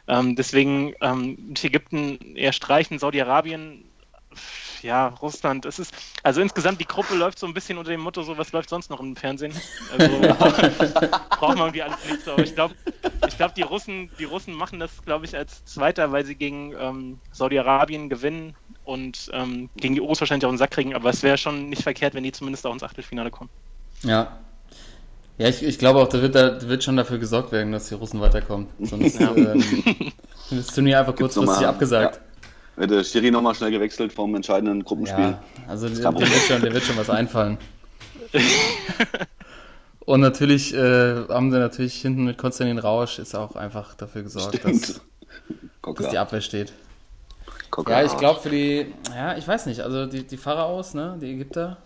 Ähm, 0.08 0.34
deswegen 0.34 0.94
ähm, 1.00 1.54
Ägypten 1.62 2.36
eher 2.36 2.52
streichen, 2.52 2.98
Saudi-Arabien, 2.98 3.84
ja, 4.82 5.08
Russland. 5.22 5.66
Es 5.66 5.78
ist, 5.78 5.94
also 6.22 6.40
insgesamt, 6.40 6.80
die 6.80 6.86
Gruppe 6.86 7.14
läuft 7.14 7.38
so 7.38 7.46
ein 7.46 7.54
bisschen 7.54 7.78
unter 7.78 7.90
dem 7.90 8.00
Motto, 8.00 8.22
so 8.22 8.36
was 8.38 8.52
läuft 8.52 8.68
sonst 8.68 8.90
noch 8.90 9.00
im 9.00 9.16
Fernsehen. 9.16 9.52
Also 9.96 10.20
braucht 11.30 11.56
man 11.56 11.68
irgendwie 11.68 11.82
alles 11.82 11.96
nicht 12.08 12.24
so. 12.24 12.32
Aber 12.32 12.42
ich 12.42 12.54
glaube, 12.54 12.74
ich 13.26 13.36
glaube, 13.36 13.54
die 13.56 13.62
Russen, 13.62 14.10
die 14.18 14.24
Russen 14.24 14.54
machen 14.54 14.78
das, 14.80 15.02
glaube 15.04 15.24
ich, 15.24 15.36
als 15.36 15.64
Zweiter, 15.64 16.12
weil 16.12 16.24
sie 16.24 16.34
gegen 16.34 16.74
ähm, 16.78 17.18
Saudi-Arabien 17.32 18.08
gewinnen 18.08 18.54
und 18.84 19.30
ähm, 19.32 19.70
gegen 19.76 19.94
die 19.94 20.00
Urus 20.00 20.20
wahrscheinlich 20.20 20.44
auch 20.44 20.50
einen 20.50 20.58
Sack 20.58 20.72
kriegen. 20.72 20.94
Aber 20.94 21.10
es 21.10 21.22
wäre 21.22 21.38
schon 21.38 21.68
nicht 21.68 21.82
verkehrt, 21.82 22.14
wenn 22.14 22.24
die 22.24 22.32
zumindest 22.32 22.66
auch 22.66 22.72
ins 22.72 22.82
Achtelfinale 22.82 23.30
kommen. 23.30 23.50
Ja. 24.02 24.38
Ja, 25.38 25.48
ich, 25.48 25.62
ich 25.62 25.78
glaube 25.78 26.00
auch, 26.00 26.08
da 26.08 26.20
wird, 26.20 26.34
da 26.34 26.60
wird 26.68 26.84
schon 26.84 26.96
dafür 26.96 27.18
gesorgt 27.18 27.52
werden, 27.52 27.72
dass 27.72 27.88
die 27.88 27.94
Russen 27.94 28.20
weiterkommen. 28.20 28.68
Sonst 28.80 29.18
Ja. 29.18 29.34
ähm, 29.34 29.64
wird 30.50 30.66
das 30.66 30.74
Turnier 30.74 31.00
einfach 31.00 31.16
kurzfristig 31.16 31.66
abgesagt. 31.66 32.20
Wird 32.76 32.90
der 32.90 33.04
Schiri 33.04 33.30
nochmal 33.30 33.54
schnell 33.54 33.70
gewechselt 33.70 34.12
vom 34.12 34.34
entscheidenden 34.34 34.82
Gruppenspiel? 34.84 35.24
Ja, 35.24 35.42
also 35.68 35.88
man- 35.88 36.18
wird 36.20 36.28
schon, 36.48 36.62
dem 36.62 36.72
wird 36.72 36.84
schon 36.84 36.96
was 36.96 37.10
einfallen. 37.20 37.58
Und 40.04 40.20
natürlich 40.20 40.74
äh, 40.74 41.28
haben 41.28 41.52
sie 41.52 41.58
natürlich 41.58 41.94
hinten 42.00 42.24
mit 42.24 42.36
Konstantin 42.38 42.78
Rausch 42.78 43.18
ist 43.18 43.34
auch 43.36 43.54
einfach 43.54 43.94
dafür 43.94 44.22
gesorgt, 44.22 44.64
dass, 44.64 45.00
dass 45.96 46.08
die 46.10 46.18
Abwehr 46.18 46.40
steht. 46.40 46.72
Coca. 47.70 48.00
Ja, 48.00 48.04
ich 48.04 48.16
glaube 48.18 48.40
für 48.40 48.50
die, 48.50 48.92
ja, 49.14 49.36
ich 49.36 49.46
weiß 49.46 49.66
nicht, 49.66 49.80
also 49.80 50.06
die, 50.06 50.24
die 50.26 50.36
Pharaos, 50.36 50.92
ne, 50.94 51.16
die 51.20 51.30
Ägypter, 51.32 51.78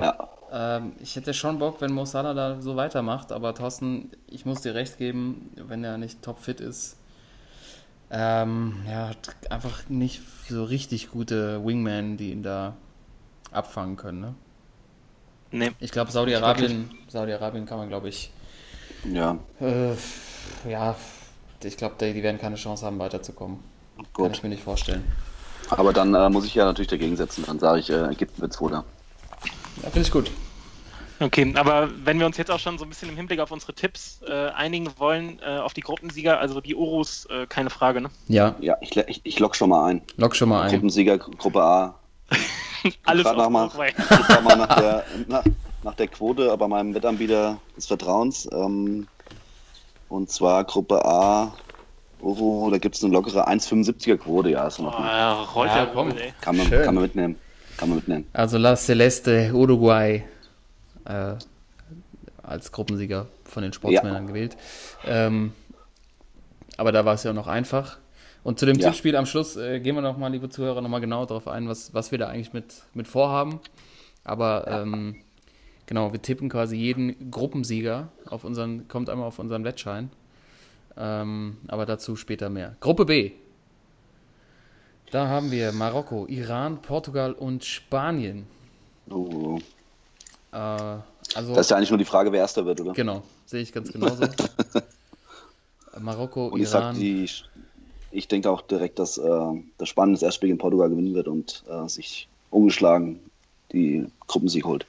Ja. 0.00 0.28
ähm, 0.50 0.92
ich 1.00 1.14
hätte 1.14 1.34
schon 1.34 1.58
Bock, 1.58 1.80
wenn 1.80 1.92
Mo 1.92 2.04
Salah 2.06 2.34
da 2.34 2.60
so 2.60 2.76
weitermacht, 2.76 3.30
aber 3.30 3.54
Thorsten, 3.54 4.10
ich 4.26 4.44
muss 4.46 4.62
dir 4.62 4.74
recht 4.74 4.96
geben, 4.98 5.50
wenn 5.56 5.84
er 5.84 5.98
nicht 5.98 6.22
topfit 6.22 6.60
ist, 6.60 6.96
ähm, 8.10 8.76
ja, 8.88 9.08
hat 9.08 9.50
einfach 9.50 9.88
nicht 9.88 10.22
so 10.48 10.64
richtig 10.64 11.10
gute 11.10 11.64
Wingmen, 11.64 12.16
die 12.16 12.32
ihn 12.32 12.42
da 12.42 12.76
abfangen 13.52 13.96
können, 13.96 14.20
ne? 14.20 14.34
Nee. 15.52 15.70
Ich 15.80 15.90
glaube, 15.90 16.12
Saudi-Arabien, 16.12 16.90
Saudi-Arabien 17.08 17.66
kann 17.66 17.78
man, 17.78 17.88
glaube 17.88 18.08
ich, 18.08 18.30
ja, 19.04 19.38
äh, 19.60 19.94
ja, 20.68 20.94
ich 21.62 21.76
glaube, 21.76 21.96
die, 22.00 22.12
die 22.12 22.22
werden 22.22 22.38
keine 22.38 22.56
Chance 22.56 22.86
haben, 22.86 22.98
weiterzukommen. 22.98 23.58
Kann 23.96 24.06
gut. 24.12 24.36
ich 24.36 24.42
mir 24.42 24.48
nicht 24.48 24.62
vorstellen. 24.62 25.04
Aber 25.70 25.92
dann 25.92 26.14
äh, 26.14 26.28
muss 26.30 26.44
ich 26.44 26.54
ja 26.54 26.64
natürlich 26.64 26.88
dagegen 26.88 27.16
setzen. 27.16 27.44
Dann 27.46 27.58
sage 27.58 27.80
ich, 27.80 27.90
äh, 27.90 28.06
Ägypten 28.06 28.40
wird 28.40 28.52
Zweiter. 28.52 28.84
Ja, 29.82 29.90
finde 29.90 30.00
ich 30.00 30.10
gut. 30.10 30.30
Okay, 31.22 31.52
aber 31.56 31.90
wenn 32.04 32.18
wir 32.18 32.24
uns 32.26 32.38
jetzt 32.38 32.50
auch 32.50 32.58
schon 32.58 32.78
so 32.78 32.84
ein 32.84 32.88
bisschen 32.88 33.10
im 33.10 33.16
Hinblick 33.16 33.40
auf 33.40 33.50
unsere 33.50 33.74
Tipps 33.74 34.20
äh, 34.26 34.48
einigen 34.48 34.88
wollen, 34.96 35.38
äh, 35.46 35.58
auf 35.58 35.74
die 35.74 35.82
Gruppensieger, 35.82 36.40
also 36.40 36.60
die 36.62 36.74
Urus, 36.74 37.26
äh, 37.26 37.46
keine 37.46 37.68
Frage, 37.68 38.00
ne? 38.00 38.10
Ja, 38.28 38.54
Ja, 38.60 38.76
ich, 38.80 38.96
ich, 38.96 39.20
ich 39.24 39.38
lock 39.38 39.54
schon 39.54 39.68
mal 39.68 39.86
ein. 39.90 40.00
lock 40.16 40.34
schon 40.34 40.48
mal 40.48 40.62
ein. 40.62 40.70
Gruppensieger, 40.70 41.18
Gruppe 41.18 41.62
A. 41.62 41.94
Alles 43.04 43.24
nach, 43.24 43.50
mal, 43.50 43.66
ich 43.66 43.94
guck 43.96 44.42
mal 44.44 44.56
nach 44.56 44.74
der, 44.80 45.04
nach, 45.28 45.44
nach 45.82 45.94
der 45.94 46.08
Quote 46.08 46.56
bei 46.56 46.66
meinem 46.68 46.94
Wettanbieter 46.94 47.58
des 47.76 47.86
Vertrauens. 47.86 48.48
Ähm, 48.52 49.06
und 50.08 50.30
zwar 50.30 50.64
Gruppe 50.64 51.04
A, 51.04 51.52
Uro, 52.20 52.70
da 52.70 52.78
gibt 52.78 52.96
es 52.96 53.04
eine 53.04 53.12
lockere 53.12 53.46
1,75er 53.46 54.16
Quote. 54.16 54.50
Ja, 54.50 54.66
ist 54.66 54.80
Oh, 54.80 54.84
noch 54.84 54.98
mal. 54.98 55.06
ja, 55.06 55.32
rollt 55.42 55.70
Ja, 55.70 55.86
komm. 55.92 56.12
Kann 56.40 56.56
man, 56.56 56.66
schön. 56.66 56.82
kann 56.84 56.94
man 56.94 57.02
mitnehmen. 57.02 57.36
Kann 57.76 57.88
man 57.90 57.96
mitnehmen. 57.96 58.26
Also 58.32 58.56
La 58.56 58.74
Celeste 58.76 59.50
Uruguay 59.52 60.22
äh, 61.04 61.34
als 62.42 62.72
Gruppensieger 62.72 63.26
von 63.44 63.62
den 63.62 63.72
Sportsmännern 63.72 64.26
gewählt. 64.26 64.56
Ähm, 65.04 65.52
aber 66.76 66.92
da 66.92 67.04
war 67.04 67.14
es 67.14 67.22
ja 67.24 67.32
noch 67.32 67.46
einfach. 67.46 67.98
Und 68.42 68.58
zu 68.58 68.66
dem 68.66 68.78
Ja. 68.78 68.88
Tippspiel 68.88 69.16
am 69.16 69.26
Schluss 69.26 69.56
äh, 69.56 69.80
gehen 69.80 69.94
wir 69.94 70.02
noch 70.02 70.16
mal, 70.16 70.28
liebe 70.28 70.48
Zuhörer, 70.48 70.80
noch 70.80 70.88
mal 70.88 71.00
genau 71.00 71.26
darauf 71.26 71.46
ein, 71.46 71.68
was, 71.68 71.92
was 71.92 72.10
wir 72.10 72.18
da 72.18 72.28
eigentlich 72.28 72.52
mit, 72.52 72.82
mit 72.94 73.06
vorhaben. 73.06 73.60
Aber 74.24 74.66
ähm, 74.66 75.16
genau, 75.86 76.12
wir 76.12 76.22
tippen 76.22 76.48
quasi 76.48 76.76
jeden 76.76 77.30
Gruppensieger 77.30 78.08
auf 78.26 78.44
unseren, 78.44 78.88
kommt 78.88 79.10
einmal 79.10 79.26
auf 79.26 79.38
unseren 79.38 79.64
Wettschein. 79.64 80.10
Ähm, 80.96 81.58
aber 81.68 81.86
dazu 81.86 82.16
später 82.16 82.48
mehr. 82.48 82.76
Gruppe 82.80 83.04
B. 83.04 83.32
Da 85.10 85.28
haben 85.28 85.50
wir 85.50 85.72
Marokko, 85.72 86.26
Iran, 86.28 86.80
Portugal 86.82 87.32
und 87.32 87.64
Spanien. 87.64 88.46
Uh, 89.10 89.58
Äh, 90.52 90.56
also, 90.56 91.54
das 91.54 91.66
ist 91.66 91.70
ja 91.70 91.76
eigentlich 91.76 91.90
nur 91.90 91.98
die 91.98 92.04
Frage, 92.04 92.32
wer 92.32 92.40
Erster 92.40 92.66
wird, 92.66 92.80
oder? 92.80 92.92
genau, 92.92 93.22
sehe 93.46 93.62
ich 93.62 93.72
ganz 93.72 93.92
genauso. 93.92 94.24
Marokko, 96.00 96.48
Und 96.48 96.60
ich 96.60 96.68
sag, 96.68 96.82
Iran. 96.82 96.96
die, 96.96 97.28
ich 98.10 98.28
denke 98.28 98.50
auch 98.50 98.62
direkt, 98.62 98.98
dass 98.98 99.18
äh, 99.18 99.62
das 99.78 99.88
spannende 99.88 100.24
Erstspiel 100.24 100.48
gegen 100.48 100.58
Portugal 100.58 100.88
gewinnen 100.88 101.14
wird 101.14 101.28
und 101.28 101.62
äh, 101.68 101.88
sich 101.88 102.28
ungeschlagen 102.50 103.20
die 103.72 104.06
Gruppensieg 104.26 104.64
holt. 104.64 104.86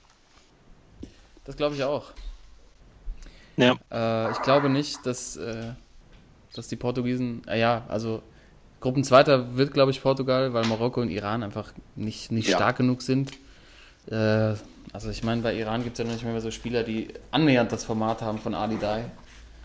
Das 1.46 1.56
glaube 1.58 1.76
ich 1.76 1.84
auch. 1.84 2.12
Ja, 3.58 3.76
Äh, 3.92 4.32
ich 4.32 4.42
glaube 4.42 4.70
nicht, 4.70 5.06
dass, 5.06 5.36
äh, 5.38 5.74
dass 6.56 6.68
die 6.68 6.76
Portugiesen, 6.76 7.42
äh, 7.48 7.60
ja, 7.60 7.84
also 7.90 8.22
Gruppenzweiter 8.80 9.56
wird, 9.58 9.74
glaube 9.74 9.92
ich, 9.92 10.02
Portugal, 10.02 10.54
weil 10.54 10.66
Marokko 10.66 11.02
und 11.02 11.10
Iran 11.10 11.44
einfach 11.44 11.72
nicht, 11.96 12.32
nicht 12.32 12.48
Ja. 12.48 12.56
stark 12.58 12.78
genug 12.78 13.02
sind. 13.04 13.32
Also 14.94 15.10
ich 15.10 15.24
meine, 15.24 15.42
bei 15.42 15.54
Iran 15.56 15.84
gibt 15.84 15.94
es 15.94 16.00
ja 16.00 16.06
noch 16.06 16.14
nicht 16.14 16.24
mehr 16.26 16.40
so 16.42 16.52
Spieler, 16.52 16.84
die 16.84 17.14
annähernd 17.32 17.72
das 17.72 17.84
Format 17.86 18.22
haben 18.22 18.40
von 18.40 18.54
Ali 18.54 18.78
Dai. 18.78 19.12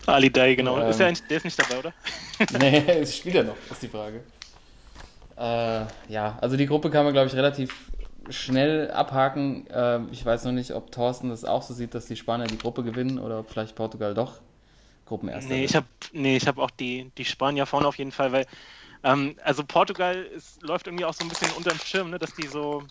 Ali 0.07 0.31
Dai, 0.31 0.55
genau. 0.55 0.79
Ähm, 0.79 0.89
ist 0.89 0.99
der, 0.99 1.11
der 1.11 1.37
ist 1.37 1.43
nicht 1.43 1.59
dabei, 1.59 1.79
oder? 1.79 1.93
nee, 2.49 3.05
spielt 3.05 3.35
er 3.35 3.43
noch, 3.43 3.69
ist 3.69 3.81
die 3.81 3.87
Frage. 3.89 4.23
Äh, 5.37 5.85
ja, 6.07 6.37
also 6.41 6.57
die 6.57 6.65
Gruppe 6.65 6.89
kann 6.89 7.03
man, 7.05 7.13
glaube 7.13 7.27
ich, 7.27 7.35
relativ 7.35 7.91
schnell 8.29 8.91
abhaken. 8.91 9.67
Äh, 9.67 10.01
ich 10.11 10.25
weiß 10.25 10.45
noch 10.45 10.51
nicht, 10.51 10.71
ob 10.73 10.91
Thorsten 10.91 11.29
das 11.29 11.45
auch 11.45 11.61
so 11.61 11.73
sieht, 11.73 11.93
dass 11.93 12.07
die 12.07 12.15
Spanier 12.15 12.47
die 12.47 12.57
Gruppe 12.57 12.83
gewinnen 12.83 13.19
oder 13.19 13.39
ob 13.39 13.49
vielleicht 13.49 13.75
Portugal 13.75 14.13
doch 14.13 14.41
Gruppenerster 15.05 15.55
Nee, 15.55 15.59
wird. 15.59 15.71
ich 15.71 15.75
habe 15.75 15.87
nee, 16.11 16.37
ich 16.37 16.47
hab 16.47 16.57
auch 16.57 16.71
die, 16.71 17.11
die 17.17 17.25
Spanier 17.25 17.65
vorne 17.65 17.87
auf 17.87 17.97
jeden 17.97 18.11
Fall, 18.11 18.31
weil 18.31 18.45
Ähm, 19.03 19.37
also 19.43 19.65
Portugal 19.65 20.23
ist, 20.25 20.61
läuft 20.63 20.87
irgendwie 20.87 21.05
auch 21.05 21.13
so 21.15 21.25
ein 21.25 21.29
bisschen 21.29 21.51
unterm 21.53 21.79
Schirm, 21.79 22.11
ne, 22.11 22.19
dass 22.19 22.35
die 22.35 22.47
so 22.47 22.83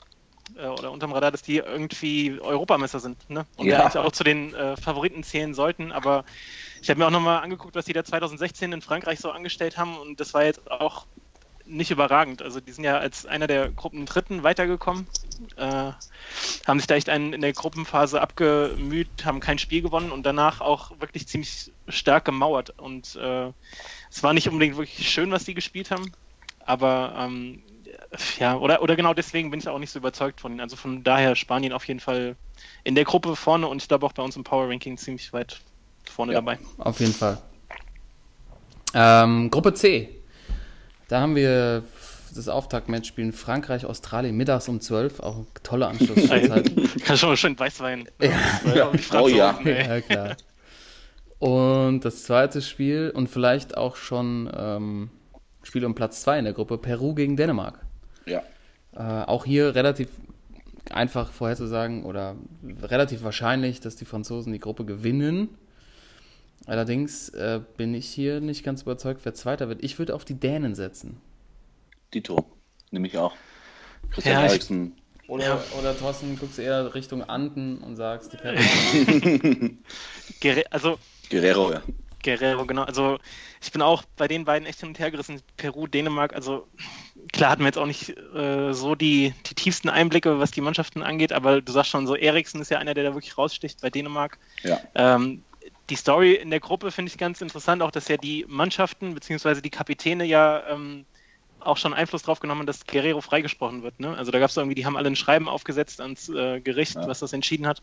äh, 0.57 0.67
oder 0.67 0.93
unterm 0.93 1.13
Radar, 1.13 1.31
dass 1.31 1.43
die 1.43 1.57
irgendwie 1.57 2.39
Europamesser 2.41 3.01
sind, 3.01 3.29
ne? 3.29 3.47
Und 3.57 3.67
ja. 3.67 3.81
eigentlich 3.81 3.99
auch 3.99 4.13
zu 4.13 4.25
den 4.25 4.55
äh, 4.55 4.77
Favoriten 4.77 5.23
zählen 5.23 5.55
sollten, 5.55 5.93
aber 5.93 6.25
ich 6.81 6.91
habe 6.91 7.01
mir 7.01 7.07
auch 7.07 7.11
nochmal 7.11 7.43
angeguckt, 7.43 7.75
was 7.75 7.85
die 7.85 7.93
da 7.93 8.05
2016 8.05 8.73
in 8.73 8.83
Frankreich 8.83 9.19
so 9.19 9.31
angestellt 9.31 9.77
haben 9.77 9.97
und 9.97 10.21
das 10.21 10.35
war 10.35 10.45
jetzt 10.45 10.71
auch 10.71 11.07
nicht 11.67 11.91
überragend. 11.91 12.43
Also 12.43 12.61
die 12.61 12.73
sind 12.73 12.85
ja 12.85 12.99
als 12.99 13.27
einer 13.27 13.47
der 13.47 13.71
Gruppen 13.71 14.07
Dritten 14.07 14.43
weitergekommen, 14.43 15.07
äh, 15.57 15.93
haben 16.67 16.79
sich 16.79 16.87
da 16.87 16.95
echt 16.95 17.09
einen 17.09 17.33
in 17.33 17.41
der 17.41 17.53
Gruppenphase 17.53 18.21
abgemüht, 18.21 19.25
haben 19.25 19.41
kein 19.41 19.59
Spiel 19.59 19.83
gewonnen 19.83 20.13
und 20.13 20.25
danach 20.25 20.61
auch 20.61 20.93
wirklich 21.01 21.27
ziemlich 21.27 21.73
stark 21.89 22.25
gemauert. 22.25 22.71
Und 22.79 23.17
äh, 23.17 23.53
es 24.11 24.23
war 24.23 24.33
nicht 24.33 24.49
unbedingt 24.49 24.77
wirklich 24.77 25.11
schön, 25.11 25.31
was 25.31 25.45
die 25.45 25.55
gespielt 25.55 25.91
haben, 25.91 26.13
aber 26.61 27.15
ähm, 27.19 27.63
ja, 28.39 28.57
oder, 28.57 28.83
oder 28.83 28.97
genau 28.97 29.15
deswegen 29.15 29.51
bin 29.51 29.61
ich 29.61 29.69
auch 29.69 29.79
nicht 29.79 29.91
so 29.91 29.99
überzeugt 29.99 30.41
von 30.41 30.53
ihnen. 30.53 30.61
Also 30.61 30.77
von 30.77 31.03
daher 31.03 31.37
Spanien 31.37 31.73
auf 31.73 31.87
jeden 31.87 32.01
Fall 32.01 32.37
in 32.85 32.95
der 32.95 33.05
Gruppe 33.05 33.37
vorne 33.37 33.67
und 33.67 33.83
ich 33.83 33.89
glaube 33.89 34.07
auch 34.07 34.13
bei 34.13 34.23
uns 34.23 34.37
im 34.37 34.45
Power 34.45 34.69
Ranking 34.69 34.97
ziemlich 34.97 35.33
weit 35.33 35.61
vorne 36.05 36.33
ja, 36.33 36.39
dabei. 36.41 36.59
Auf 36.79 37.01
jeden 37.01 37.13
Fall. 37.13 37.39
Ähm, 38.95 39.51
Gruppe 39.51 39.75
C. 39.75 40.09
Da 41.09 41.21
haben 41.21 41.37
wir 41.37 41.85
das 42.35 42.49
Auftaktmatch 42.49 43.09
spielen 43.09 43.33
Frankreich, 43.33 43.87
Australien 43.87 44.37
mittags 44.37 44.69
um 44.69 44.81
12. 44.81 45.21
Auch 45.21 45.37
eine 45.37 45.47
tolle 45.63 45.87
Anschlusszeit. 45.87 46.51
Kann 47.05 47.17
schon 47.17 47.31
mal 47.31 47.37
schön 47.37 47.59
Weißwein. 47.59 48.09
Ja. 48.21 48.75
ja. 48.75 48.93
Oh 49.21 49.29
ja. 49.29 49.59
ja, 49.65 50.01
klar. 50.01 50.37
Und 51.39 52.05
das 52.05 52.25
zweite 52.25 52.63
Spiel 52.63 53.13
und 53.15 53.29
vielleicht 53.29 53.77
auch 53.77 53.97
schon 53.97 54.51
ähm, 54.57 55.11
Spiel 55.63 55.85
um 55.85 55.95
Platz 55.95 56.23
2 56.23 56.39
in 56.39 56.45
der 56.45 56.55
Gruppe, 56.55 56.79
Peru 56.79 57.15
gegen 57.15 57.37
Dänemark. 57.37 57.86
Ja. 58.27 58.43
Äh, 58.95 59.24
auch 59.27 59.45
hier 59.45 59.74
relativ 59.74 60.09
einfach 60.91 61.33
vorherzusagen 61.33 62.05
oder 62.05 62.37
relativ 62.83 63.22
wahrscheinlich, 63.22 63.81
dass 63.81 63.97
die 63.97 64.05
Franzosen 64.05 64.53
die 64.53 64.61
Gruppe 64.61 64.85
gewinnen. 64.85 65.49
Allerdings 66.66 67.29
äh, 67.31 67.61
bin 67.77 67.95
ich 67.95 68.09
hier 68.09 68.41
nicht 68.41 68.64
ganz 68.64 68.83
überzeugt, 68.83 69.20
wer 69.24 69.35
Zweiter 69.35 69.68
wird. 69.68 69.85
Ich 69.85 69.99
würde 69.99 70.14
auf 70.14 70.24
die 70.24 70.35
Dänen 70.35 70.74
setzen. 70.74 71.20
Dito, 72.14 72.45
nehme 72.91 73.07
ich 73.07 73.18
auch. 73.18 73.35
Christian 74.11 74.43
ja, 74.43 74.49
Eriksen. 74.49 74.97
Oder, 75.29 75.45
ja. 75.45 75.64
oder 75.79 75.97
Thorsten, 75.97 76.39
guckst 76.39 76.59
du 76.59 76.62
eher 76.62 76.95
Richtung 76.95 77.22
Anden 77.22 77.79
und 77.79 77.97
sagst 77.97 78.33
die 78.33 78.37
Peruaner. 78.37 79.70
also 80.70 80.99
Guerrero, 81.31 81.72
ja. 81.72 81.83
Guerrero, 82.27 82.66
genau. 82.66 82.83
Also 82.83 83.18
ich 83.62 83.72
bin 83.72 83.83
auch 83.83 84.03
bei 84.16 84.29
den 84.29 84.45
beiden 84.45 84.66
echt 84.66 84.81
hin 84.81 84.91
und 84.91 84.99
her 84.99 85.11
gerissen. 85.11 85.41
Peru, 85.57 85.87
Dänemark, 85.87 86.35
also 86.35 86.66
klar 87.33 87.51
hatten 87.51 87.62
wir 87.62 87.68
jetzt 87.68 87.79
auch 87.79 87.87
nicht 87.87 88.16
äh, 88.35 88.72
so 88.72 88.95
die, 88.95 89.33
die 89.47 89.55
tiefsten 89.55 89.89
Einblicke, 89.89 90.39
was 90.39 90.51
die 90.51 90.61
Mannschaften 90.61 91.03
angeht, 91.03 91.33
aber 91.33 91.61
du 91.61 91.72
sagst 91.72 91.91
schon 91.91 92.07
so, 92.07 92.16
Eriksen 92.16 92.61
ist 92.61 92.70
ja 92.70 92.79
einer, 92.79 92.95
der 92.95 93.05
da 93.05 93.14
wirklich 93.14 93.39
raussticht 93.39 93.81
bei 93.81 93.91
Dänemark. 93.91 94.39
Ja. 94.62 94.81
Ähm, 94.95 95.43
die 95.89 95.97
Story 95.97 96.35
in 96.35 96.51
der 96.51 96.61
Gruppe 96.61 96.91
finde 96.91 97.11
ich 97.11 97.18
ganz 97.18 97.41
interessant, 97.41 97.83
auch 97.83 97.91
dass 97.93 98.09
ja 98.09 98.16
die 98.16 98.45
Mannschaften 98.49 99.14
bzw. 99.14 99.61
die 99.61 99.70
Kapitäne 99.70 100.24
ja 100.24 100.62
ähm, 100.68 101.07
auch 101.61 101.77
schon 101.77 101.95
Einfluss 101.95 102.22
drauf 102.22 102.41
genommen, 102.41 102.66
dass 102.66 102.87
Guerrero 102.87 103.20
freigesprochen 103.20 103.83
wird. 103.83 104.01
Ne? 104.01 104.16
Also 104.16 104.31
da 104.33 104.39
gab 104.39 104.51
es 104.51 104.57
irgendwie, 104.57 104.74
die 104.74 104.87
haben 104.87 104.97
alle 104.97 105.09
ein 105.09 105.16
Schreiben 105.16 105.49
aufgesetzt 105.49 106.01
ans 106.01 106.29
äh, 106.29 106.61
Gericht, 106.61 106.97
ja. 106.97 107.07
was 107.07 107.20
das 107.20 107.33
entschieden 107.33 107.66
hat. 107.66 107.83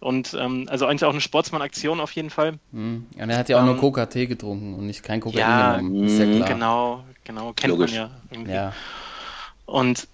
Und 0.00 0.34
ähm, 0.38 0.66
also 0.70 0.86
eigentlich 0.86 1.04
auch 1.04 1.12
eine 1.12 1.20
Sportsmann-Aktion 1.20 2.00
auf 2.00 2.12
jeden 2.12 2.30
Fall. 2.30 2.58
Mhm. 2.72 3.06
Und 3.14 3.30
er 3.30 3.38
hat 3.38 3.48
ja 3.50 3.58
auch 3.58 3.60
ähm, 3.60 3.66
nur 3.66 3.76
Coca-Tee 3.76 4.26
getrunken 4.26 4.74
und 4.74 4.86
nicht 4.86 5.02
kein 5.02 5.20
Kokain 5.20 5.40
ja, 5.40 5.76
genommen. 5.76 6.04
Ist 6.04 6.18
ja 6.18 6.24
klar. 6.24 6.48
Genau, 6.48 7.04
genau, 7.22 7.52
kennt 7.52 7.72
Logisch. 7.72 7.92
man 7.92 8.00
ja 8.00 8.10
irgendwie. 8.30 8.52
Ja. 8.52 8.72
Und 9.66 10.08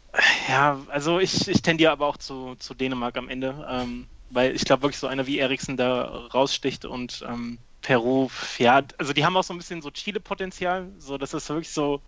ja, 0.48 0.78
also 0.88 1.20
ich, 1.20 1.46
ich 1.48 1.62
tendiere 1.62 1.92
aber 1.92 2.06
auch 2.06 2.16
zu, 2.16 2.56
zu 2.58 2.74
Dänemark 2.74 3.16
am 3.16 3.28
Ende. 3.28 3.66
Ähm, 3.70 4.06
weil 4.30 4.54
ich 4.54 4.64
glaube 4.64 4.82
wirklich 4.82 4.98
so 4.98 5.06
einer 5.06 5.26
wie 5.26 5.38
Eriksen 5.38 5.76
da 5.76 6.02
raussticht 6.34 6.84
und 6.84 7.24
ähm, 7.28 7.58
Peru, 7.86 8.28
ja, 8.58 8.82
also 8.98 9.12
die 9.12 9.24
haben 9.24 9.36
auch 9.36 9.44
so 9.44 9.54
ein 9.54 9.58
bisschen 9.58 9.80
so 9.80 9.92
Chile-Potenzial, 9.92 10.88
so 10.98 11.18
das 11.18 11.32
ist 11.34 11.48
wirklich 11.48 11.70
so 11.70 12.00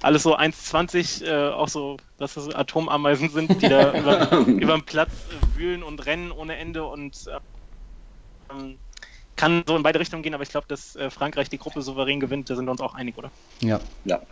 alles 0.00 0.22
so 0.22 0.38
1,20, 0.38 1.26
äh, 1.26 1.52
auch 1.52 1.66
so, 1.66 1.96
dass 2.18 2.36
es 2.36 2.54
Atomameisen 2.54 3.30
sind, 3.30 3.60
die 3.60 3.68
da 3.68 3.98
über, 3.98 4.30
über 4.46 4.76
den 4.76 4.84
Platz 4.84 5.10
äh, 5.10 5.58
wühlen 5.58 5.82
und 5.82 6.06
rennen 6.06 6.30
ohne 6.30 6.54
Ende 6.54 6.84
und 6.84 7.26
äh, 7.26 8.74
kann 9.34 9.64
so 9.66 9.76
in 9.76 9.82
beide 9.82 9.98
Richtungen 9.98 10.22
gehen, 10.22 10.34
aber 10.34 10.44
ich 10.44 10.50
glaube, 10.50 10.68
dass 10.68 10.94
äh, 10.94 11.10
Frankreich 11.10 11.50
die 11.50 11.58
Gruppe 11.58 11.82
souverän 11.82 12.20
gewinnt, 12.20 12.48
da 12.48 12.54
sind 12.54 12.66
wir 12.66 12.70
uns 12.70 12.80
auch 12.80 12.94
einig, 12.94 13.18
oder? 13.18 13.32
Ja. 13.60 13.80
Ja. 14.04 14.22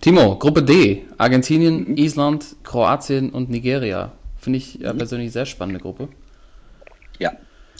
Timo, 0.00 0.36
Gruppe 0.36 0.62
D, 0.62 1.06
Argentinien, 1.18 1.88
mhm. 1.88 1.96
Island, 1.96 2.54
Kroatien 2.62 3.30
und 3.30 3.50
Nigeria. 3.50 4.12
Finde 4.36 4.58
ich 4.58 4.74
ja, 4.74 4.92
mhm. 4.92 4.98
persönlich 4.98 5.32
sehr 5.32 5.44
spannende 5.44 5.80
Gruppe. 5.80 6.08
Ja, 7.18 7.32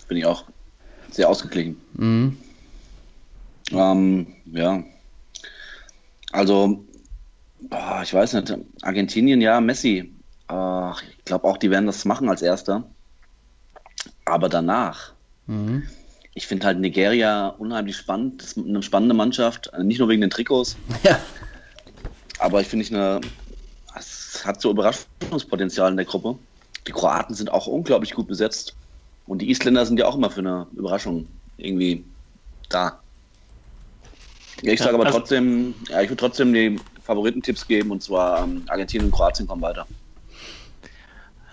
bin 0.08 0.16
ich 0.16 0.26
auch. 0.26 0.44
Sehr 1.10 1.28
ausgeglichen. 1.28 1.80
Mhm. 1.94 2.36
Ähm, 3.72 4.26
ja. 4.46 4.82
Also, 6.32 6.84
boah, 7.60 8.00
ich 8.02 8.12
weiß 8.12 8.34
nicht. 8.34 8.54
Argentinien, 8.82 9.40
ja, 9.40 9.60
Messi. 9.60 10.12
Äh, 10.50 10.90
ich 10.90 11.24
glaube 11.24 11.46
auch, 11.46 11.56
die 11.56 11.70
werden 11.70 11.86
das 11.86 12.04
machen 12.04 12.28
als 12.28 12.42
Erster. 12.42 12.84
Aber 14.24 14.48
danach. 14.48 15.12
Mhm. 15.46 15.84
Ich 16.34 16.46
finde 16.46 16.66
halt 16.66 16.78
Nigeria 16.78 17.48
unheimlich 17.48 17.96
spannend. 17.96 18.42
Das 18.42 18.52
ist 18.52 18.58
eine 18.58 18.82
spannende 18.82 19.14
Mannschaft. 19.14 19.70
Nicht 19.82 19.98
nur 19.98 20.08
wegen 20.08 20.20
den 20.20 20.30
Trikots. 20.30 20.76
Ja. 21.02 21.18
Aber 22.40 22.60
ich 22.60 22.68
finde, 22.68 22.84
ich 22.84 22.94
eine, 22.94 23.20
es 23.96 24.46
hat 24.46 24.60
so 24.60 24.70
Überraschungspotenzial 24.70 25.90
in 25.90 25.96
der 25.96 26.06
Gruppe 26.06 26.38
die 26.88 26.92
Kroaten 26.92 27.34
sind 27.34 27.52
auch 27.52 27.66
unglaublich 27.66 28.14
gut 28.14 28.26
besetzt. 28.26 28.74
Und 29.28 29.38
die 29.40 29.50
Isländer 29.50 29.84
sind 29.86 29.98
ja 29.98 30.06
auch 30.06 30.16
immer 30.16 30.30
für 30.30 30.40
eine 30.40 30.66
Überraschung 30.74 31.28
irgendwie 31.58 32.04
da. 32.68 32.98
Ich 34.62 34.80
sage 34.80 34.94
aber 34.94 35.06
also, 35.06 35.18
trotzdem, 35.18 35.74
ja, 35.88 36.00
ich 36.00 36.08
würde 36.08 36.20
trotzdem 36.20 36.52
die 36.52 36.80
Favoritentipps 37.04 37.68
geben 37.68 37.90
und 37.90 38.02
zwar 38.02 38.42
ähm, 38.42 38.64
Argentinien 38.66 39.06
und 39.06 39.14
Kroatien 39.14 39.46
kommen 39.46 39.62
weiter. 39.62 39.86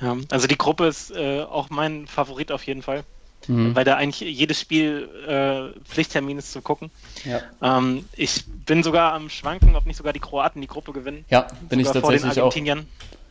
Ja, 0.01 0.17
also 0.29 0.47
die 0.47 0.57
Gruppe 0.57 0.87
ist 0.87 1.11
äh, 1.11 1.41
auch 1.41 1.69
mein 1.69 2.07
Favorit 2.07 2.51
auf 2.51 2.63
jeden 2.63 2.81
Fall. 2.81 3.03
Mhm. 3.47 3.75
Weil 3.75 3.83
da 3.83 3.95
eigentlich 3.95 4.21
jedes 4.21 4.59
Spiel 4.59 5.07
äh, 5.27 5.79
Pflichttermin 5.83 6.39
ist 6.39 6.51
zu 6.51 6.61
gucken. 6.61 6.89
Ja. 7.25 7.41
Ähm, 7.61 8.05
ich 8.15 8.43
bin 8.47 8.81
sogar 8.81 9.13
am 9.13 9.29
Schwanken, 9.29 9.75
ob 9.75 9.85
nicht 9.85 9.97
sogar 9.97 10.13
die 10.13 10.19
Kroaten 10.19 10.61
die 10.61 10.67
Gruppe 10.67 10.93
gewinnen. 10.93 11.25
Ja, 11.29 11.47
bin 11.69 11.79
ich 11.79 11.85
tatsächlich 11.85 12.21
vor 12.21 12.31
den 12.31 12.39
Argentiniern. 12.39 12.79
auch. 12.79 13.24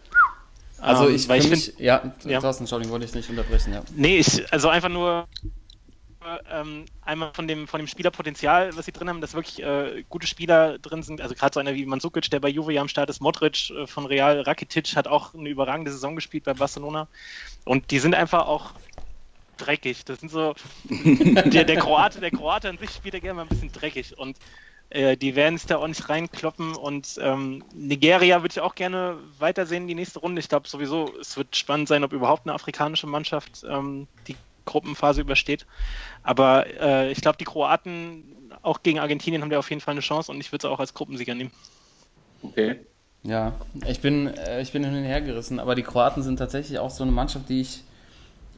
Also 0.85 1.09
ähm, 1.09 1.15
ich, 1.15 1.29
weil 1.29 1.41
ich 1.41 1.49
mich, 1.49 1.65
find, 1.67 1.81
ja, 1.81 2.13
ja, 2.25 2.41
Thorsten, 2.41 2.65
Entschuldigung, 2.65 2.93
wollte 2.93 3.07
ich 3.07 3.15
nicht 3.15 3.29
unterbrechen, 3.31 3.73
ja. 3.73 3.83
Nee, 3.97 4.19
ich, 4.19 4.53
also 4.53 4.69
einfach 4.69 4.91
nur 4.91 5.27
ähm, 6.51 6.85
einmal 7.03 7.33
von 7.35 7.49
dem, 7.49 7.67
von 7.67 7.79
dem 7.81 7.87
Spielerpotenzial, 7.87 8.77
was 8.77 8.87
sie 8.87 8.93
drin 8.93 9.09
haben, 9.09 9.21
dass 9.21 9.35
wirklich 9.35 9.63
äh, 9.63 10.05
gute 10.09 10.27
Spieler 10.27 10.79
drin 10.79 11.03
sind. 11.03 11.21
Also 11.21 11.35
gerade 11.35 11.55
so 11.55 11.61
einer 11.61 11.75
wie 11.75 11.87
Mandzukic, 11.87 12.31
der 12.31 12.41
bei 12.41 12.49
Juve 12.49 12.73
ja 12.73 12.81
am 12.81 12.89
Start 12.89 13.11
ist, 13.11 13.21
Modric 13.21 13.71
äh, 13.71 13.87
von 13.87 14.07
Real, 14.07 14.41
Rakitic 14.41 14.97
hat 14.97 15.07
auch 15.07 15.35
eine 15.35 15.49
überragende 15.49 15.91
Saison 15.91 16.15
gespielt 16.15 16.45
bei 16.45 16.55
Barcelona. 16.55 17.09
Und 17.65 17.91
die 17.91 17.99
sind 17.99 18.15
einfach 18.15 18.47
auch 18.47 18.73
dreckig. 19.57 20.05
Das 20.05 20.21
sind 20.21 20.31
so, 20.31 20.55
der, 20.91 21.65
der 21.65 21.77
Kroate, 21.77 22.21
der 22.21 22.31
Kroate 22.31 22.69
an 22.69 22.79
sich 22.79 22.91
spielt 22.91 23.15
ja 23.15 23.21
gerne 23.21 23.35
mal 23.35 23.43
ein 23.43 23.49
bisschen 23.49 23.73
dreckig. 23.73 24.17
Und 24.19 24.37
äh, 24.95 25.17
die 25.17 25.35
werden 25.35 25.57
es 25.57 25.67
da 25.67 25.79
auch 25.79 25.89
nicht 25.89 26.09
reinkloppen 26.09 26.77
und 26.77 27.19
ähm, 27.21 27.65
Nigeria 27.75 28.43
würde 28.43 28.53
ich 28.53 28.61
auch 28.61 28.77
gerne 28.77 29.19
weitersehen, 29.39 29.89
die 29.89 29.97
nächste 29.97 30.21
Runde. 30.21 30.39
Ich 30.39 30.49
glaube 30.49 30.69
sowieso, 30.69 31.13
es 31.21 31.37
wird 31.37 31.57
spannend 31.57 31.89
sein, 31.89 32.05
ob 32.05 32.13
überhaupt 32.13 32.47
eine 32.47 32.55
afrikanische 32.55 33.09
Mannschaft 33.09 33.65
ähm, 33.69 34.07
die 34.29 34.37
Gruppenphase 34.67 35.21
übersteht. 35.21 35.67
Aber 36.23 36.67
äh, 36.81 37.11
ich 37.11 37.21
glaube, 37.21 37.39
die 37.39 37.45
Kroaten, 37.45 38.23
auch 38.63 38.85
gegen 38.85 39.01
Argentinien, 39.01 39.43
haben 39.43 39.51
da 39.51 39.59
auf 39.59 39.69
jeden 39.69 39.81
Fall 39.81 39.93
eine 39.93 40.01
Chance 40.01 40.31
und 40.31 40.39
ich 40.41 40.53
würde 40.53 40.69
es 40.69 40.73
auch 40.73 40.79
als 40.79 40.95
Gruppensieger 40.95 41.35
nehmen. 41.35 41.51
Okay. 42.43 42.77
Ja, 43.25 43.55
ich 43.89 44.01
bin, 44.01 44.29
äh, 44.29 44.63
ich 44.63 44.71
bin 44.71 44.85
hin 44.85 44.95
und 44.95 45.03
her 45.03 45.21
gerissen, 45.23 45.59
aber 45.59 45.75
die 45.75 45.83
Kroaten 45.83 46.23
sind 46.23 46.37
tatsächlich 46.37 46.79
auch 46.79 46.91
so 46.91 47.03
eine 47.03 47.13
Mannschaft, 47.13 47.49
die 47.49 47.63
ich 47.63 47.83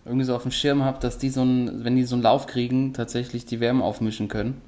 irgendwie 0.05 0.27
so 0.27 0.37
auf 0.37 0.43
dem 0.43 0.53
Schirm 0.53 0.85
habe, 0.85 1.01
dass 1.01 1.17
die 1.17 1.31
so 1.31 1.41
einen, 1.41 1.83
wenn 1.83 1.97
die 1.97 2.05
so 2.05 2.15
einen 2.15 2.23
Lauf 2.23 2.47
kriegen, 2.47 2.93
tatsächlich 2.93 3.47
die 3.47 3.61
Wärme 3.61 3.83
aufmischen 3.83 4.29
können. 4.29 4.61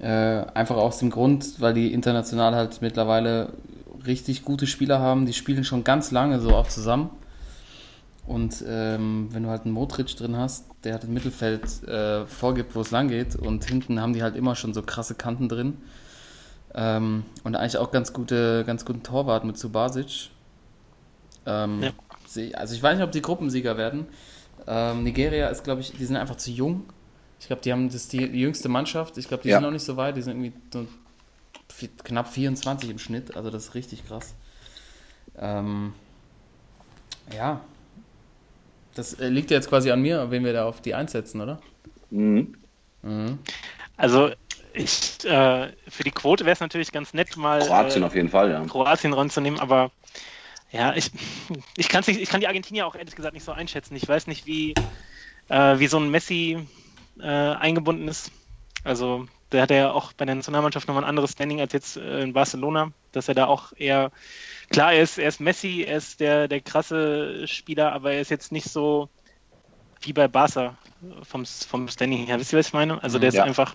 Äh, 0.00 0.44
einfach 0.54 0.76
aus 0.76 0.98
dem 0.98 1.10
Grund, 1.10 1.60
weil 1.60 1.72
die 1.74 1.92
international 1.92 2.54
halt 2.54 2.82
mittlerweile 2.82 3.54
richtig 4.06 4.44
gute 4.44 4.66
Spieler 4.66 4.98
haben. 4.98 5.26
Die 5.26 5.32
spielen 5.32 5.64
schon 5.64 5.84
ganz 5.84 6.10
lange 6.10 6.40
so 6.40 6.50
auch 6.54 6.68
zusammen. 6.68 7.10
Und 8.26 8.64
ähm, 8.66 9.28
wenn 9.30 9.44
du 9.44 9.48
halt 9.50 9.64
einen 9.64 9.72
Modric 9.72 10.16
drin 10.16 10.36
hast, 10.36 10.66
der 10.84 10.94
halt 10.94 11.04
im 11.04 11.14
Mittelfeld 11.14 11.86
äh, 11.88 12.26
vorgibt, 12.26 12.74
wo 12.74 12.80
es 12.80 12.90
lang 12.90 13.08
geht, 13.08 13.36
und 13.36 13.64
hinten 13.64 14.00
haben 14.00 14.12
die 14.12 14.22
halt 14.22 14.36
immer 14.36 14.56
schon 14.56 14.74
so 14.74 14.82
krasse 14.82 15.14
Kanten 15.14 15.48
drin. 15.48 15.78
Ähm, 16.74 17.24
und 17.44 17.54
eigentlich 17.54 17.78
auch 17.78 17.92
ganz 17.92 18.12
gute, 18.12 18.64
ganz 18.66 18.84
guten 18.84 19.02
Torwart 19.02 19.44
mit 19.44 19.56
Subasic. 19.56 20.30
Ähm, 21.46 21.82
ja. 21.82 21.90
Also 22.54 22.74
ich 22.74 22.82
weiß 22.82 22.96
nicht, 22.96 23.04
ob 23.04 23.12
die 23.12 23.22
Gruppensieger 23.22 23.78
werden. 23.78 24.06
Ähm, 24.66 25.04
Nigeria 25.04 25.48
ist, 25.48 25.64
glaube 25.64 25.80
ich, 25.80 25.92
die 25.92 26.04
sind 26.04 26.16
einfach 26.16 26.36
zu 26.36 26.50
jung. 26.50 26.84
Ich 27.38 27.46
glaube, 27.46 27.62
die 27.62 27.72
haben 27.72 27.90
das 27.90 28.08
die, 28.08 28.28
die 28.30 28.40
jüngste 28.40 28.68
Mannschaft. 28.68 29.18
Ich 29.18 29.28
glaube, 29.28 29.42
die 29.42 29.50
ja. 29.50 29.56
sind 29.56 29.64
noch 29.64 29.70
nicht 29.70 29.84
so 29.84 29.96
weit. 29.96 30.16
Die 30.16 30.22
sind 30.22 30.42
irgendwie 30.42 30.52
so 30.72 30.86
knapp 32.04 32.32
24 32.32 32.90
im 32.90 32.98
Schnitt, 32.98 33.36
also 33.36 33.50
das 33.50 33.68
ist 33.68 33.74
richtig 33.74 34.06
krass. 34.06 34.34
Ähm, 35.38 35.92
ja, 37.34 37.60
das 38.94 39.14
äh, 39.14 39.28
liegt 39.28 39.50
jetzt 39.50 39.68
quasi 39.68 39.90
an 39.90 40.00
mir, 40.00 40.30
wenn 40.30 40.44
wir 40.44 40.52
da 40.52 40.66
auf 40.66 40.80
die 40.80 40.94
einsetzen, 40.94 41.40
oder? 41.40 41.60
Mhm. 42.10 42.54
Mhm. 43.02 43.38
Also 43.96 44.30
ich, 44.72 45.24
äh, 45.24 45.68
für 45.88 46.04
die 46.04 46.10
Quote 46.10 46.44
wäre 46.44 46.52
es 46.52 46.60
natürlich 46.60 46.92
ganz 46.92 47.14
nett, 47.14 47.36
mal 47.36 47.60
Kroatien 47.60 48.02
äh, 48.02 48.06
auf 48.06 48.14
jeden 48.14 48.28
Fall, 48.28 48.50
ja. 48.50 48.64
Kroatien 48.64 49.12
ranzunehmen, 49.12 49.60
aber 49.60 49.90
ja, 50.70 50.94
ich, 50.94 51.10
ich, 51.76 51.88
kann's 51.88 52.06
nicht, 52.06 52.20
ich 52.20 52.28
kann 52.28 52.40
die 52.40 52.48
Argentinier 52.48 52.86
auch 52.86 52.94
ehrlich 52.94 53.14
gesagt 53.14 53.34
nicht 53.34 53.44
so 53.44 53.52
einschätzen. 53.52 53.96
Ich 53.96 54.08
weiß 54.08 54.26
nicht, 54.26 54.46
wie, 54.46 54.74
äh, 55.48 55.78
wie 55.78 55.86
so 55.86 55.98
ein 55.98 56.10
Messi 56.10 56.66
äh, 57.20 57.26
eingebunden 57.26 58.08
ist. 58.08 58.30
Also 58.84 59.26
der 59.52 59.62
hat 59.62 59.70
ja 59.70 59.90
auch 59.92 60.12
bei 60.12 60.24
der 60.24 60.34
Nationalmannschaft 60.34 60.88
nochmal 60.88 61.04
ein 61.04 61.08
anderes 61.08 61.32
Standing 61.32 61.60
als 61.60 61.72
jetzt 61.72 61.96
äh, 61.96 62.22
in 62.22 62.32
Barcelona, 62.32 62.92
dass 63.12 63.28
er 63.28 63.34
da 63.34 63.46
auch 63.46 63.72
eher 63.76 64.10
klar 64.70 64.94
ist, 64.94 65.18
er 65.18 65.28
ist 65.28 65.40
Messi, 65.40 65.84
er 65.86 65.98
ist 65.98 66.20
der, 66.20 66.48
der 66.48 66.60
krasse 66.60 67.46
Spieler, 67.48 67.92
aber 67.92 68.12
er 68.12 68.20
ist 68.20 68.30
jetzt 68.30 68.52
nicht 68.52 68.68
so 68.70 69.08
wie 70.02 70.12
bei 70.12 70.28
Barca 70.28 70.78
vom, 71.22 71.44
vom 71.44 71.88
Standing 71.88 72.26
her. 72.26 72.38
Wisst 72.38 72.52
ihr, 72.52 72.58
was 72.58 72.68
ich 72.68 72.72
meine? 72.72 73.02
Also 73.02 73.18
der 73.18 73.28
ist 73.30 73.34
Ja. 73.34 73.44
einfach 73.44 73.74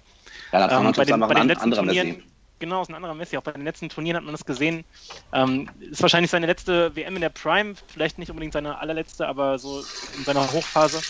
Ja, 0.54 0.68
da 0.68 0.78
ähm, 0.80 0.94
bei 0.94 1.06
den, 1.06 1.20
bei 1.20 1.34
den 1.34 1.48
letzten 1.48 1.72
Turnieren, 1.72 2.08
Messi. 2.08 2.24
genau, 2.60 2.82
ist 2.82 2.90
ein 2.90 2.96
anderer 2.96 3.14
Messi. 3.16 3.38
Auch 3.38 3.42
bei 3.44 3.52
den 3.52 3.64
letzten 3.64 3.90
Turnieren 3.90 4.18
hat 4.18 4.24
man 4.24 4.34
das 4.34 4.46
gesehen. 4.46 4.86
Ähm, 5.34 5.70
ist 5.80 6.02
wahrscheinlich 6.02 6.32
seine 6.32 6.46
letzte 6.46 6.96
WM 6.96 7.16
in 7.16 7.22
der 7.22 7.30
Prime, 7.30 7.76
vielleicht 7.88 8.18
nicht 8.18 8.30
unbedingt 8.30 8.54
seine 8.54 8.78
allerletzte, 8.80 9.28
aber 9.28 9.60
so 9.60 9.84
in 10.16 10.24
seiner 10.26 10.52
Hochphase. 10.52 11.06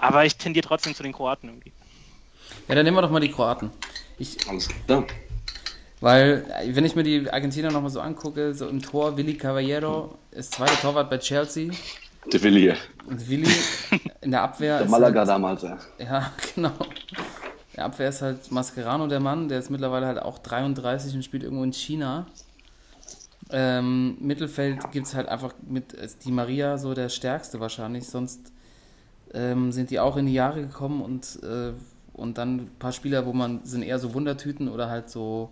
Aber 0.00 0.24
ich 0.24 0.36
tendiere 0.36 0.66
trotzdem 0.66 0.94
zu 0.94 1.02
den 1.02 1.12
Kroaten 1.12 1.48
irgendwie. 1.48 1.72
Ja, 2.68 2.74
dann 2.74 2.84
nehmen 2.84 2.96
wir 2.96 3.02
doch 3.02 3.10
mal 3.10 3.20
die 3.20 3.30
Kroaten. 3.30 3.70
Ich, 4.18 4.48
Alles 4.48 4.68
klar. 4.86 5.04
weil, 6.00 6.44
wenn 6.68 6.84
ich 6.84 6.94
mir 6.94 7.02
die 7.02 7.28
Argentinier 7.30 7.70
nochmal 7.70 7.90
so 7.90 8.00
angucke, 8.00 8.54
so 8.54 8.68
im 8.68 8.80
Tor 8.80 9.16
Willi 9.16 9.34
Caballero 9.36 10.16
ist 10.30 10.54
zweiter 10.54 10.80
Torwart 10.80 11.10
bei 11.10 11.18
Chelsea 11.18 11.72
Der 12.32 12.42
Willi 12.42 12.60
hier. 12.60 12.76
und 13.06 13.28
Willi 13.28 13.50
in 14.20 14.30
der 14.30 14.42
Abwehr 14.42 14.76
Der 14.78 14.86
ist 14.86 14.90
Malaga 14.90 15.20
halt, 15.20 15.28
damals, 15.28 15.62
ja. 15.62 15.78
Ja, 15.98 16.32
genau. 16.54 16.68
In 16.68 17.76
der 17.76 17.84
Abwehr 17.86 18.08
ist 18.08 18.22
halt 18.22 18.50
Mascherano 18.52 19.08
der 19.08 19.20
Mann, 19.20 19.48
der 19.48 19.58
ist 19.58 19.70
mittlerweile 19.70 20.06
halt 20.06 20.20
auch 20.22 20.38
33 20.38 21.14
und 21.14 21.24
spielt 21.24 21.42
irgendwo 21.42 21.64
in 21.64 21.72
China. 21.72 22.26
Ähm, 23.50 24.16
Mittelfeld 24.20 24.90
gibt 24.92 25.06
es 25.06 25.14
halt 25.14 25.28
einfach 25.28 25.52
mit 25.66 25.92
ist 25.92 26.24
die 26.24 26.32
Maria 26.32 26.78
so 26.78 26.94
der 26.94 27.08
stärkste 27.10 27.60
wahrscheinlich, 27.60 28.06
sonst 28.08 28.40
ähm, 29.34 29.72
sind 29.72 29.90
die 29.90 30.00
auch 30.00 30.16
in 30.16 30.26
die 30.26 30.32
Jahre 30.32 30.62
gekommen 30.62 31.02
und, 31.02 31.40
äh, 31.42 31.72
und 32.12 32.38
dann 32.38 32.56
ein 32.56 32.70
paar 32.78 32.92
Spieler, 32.92 33.26
wo 33.26 33.32
man 33.32 33.64
sind 33.64 33.82
eher 33.82 33.98
so 33.98 34.14
Wundertüten 34.14 34.68
oder 34.68 34.88
halt 34.88 35.10
so 35.10 35.50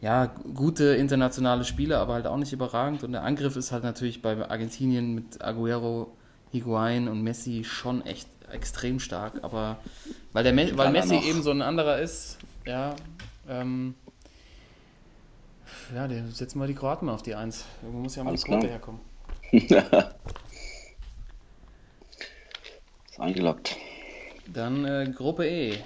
ja, 0.00 0.26
gute 0.54 0.94
internationale 0.94 1.64
Spieler, 1.64 1.98
aber 1.98 2.14
halt 2.14 2.26
auch 2.26 2.36
nicht 2.36 2.52
überragend. 2.52 3.02
Und 3.02 3.12
der 3.12 3.24
Angriff 3.24 3.56
ist 3.56 3.72
halt 3.72 3.82
natürlich 3.82 4.22
bei 4.22 4.48
Argentinien 4.48 5.14
mit 5.14 5.42
Aguero, 5.42 6.12
Higuain 6.52 7.08
und 7.08 7.22
Messi 7.22 7.64
schon 7.64 8.04
echt 8.06 8.28
extrem 8.52 9.00
stark. 9.00 9.42
Aber 9.42 9.78
weil, 10.32 10.44
der 10.44 10.52
Me 10.52 10.70
weil 10.76 10.92
Messi 10.92 11.16
eben 11.16 11.42
so 11.42 11.50
ein 11.50 11.62
anderer 11.62 11.98
ist, 11.98 12.38
ja, 12.64 12.94
ähm, 13.48 13.94
ja, 15.94 16.06
der 16.06 16.26
setzen 16.28 16.60
wir 16.60 16.66
die 16.66 16.74
Kroaten 16.74 17.06
mal 17.06 17.14
auf 17.14 17.22
die 17.22 17.34
Eins. 17.34 17.64
Irgendwo 17.82 18.02
muss 18.02 18.14
ja 18.14 18.22
mal 18.22 18.30
die 18.30 18.34
Alles 18.34 18.44
Quote 18.44 18.68
klar. 18.68 18.70
herkommen. 18.70 19.00
Ist 23.18 23.24
eingeloggt. 23.24 23.76
Dann 24.46 24.84
äh, 24.84 25.10
Gruppe 25.14 25.46
E. 25.46 25.78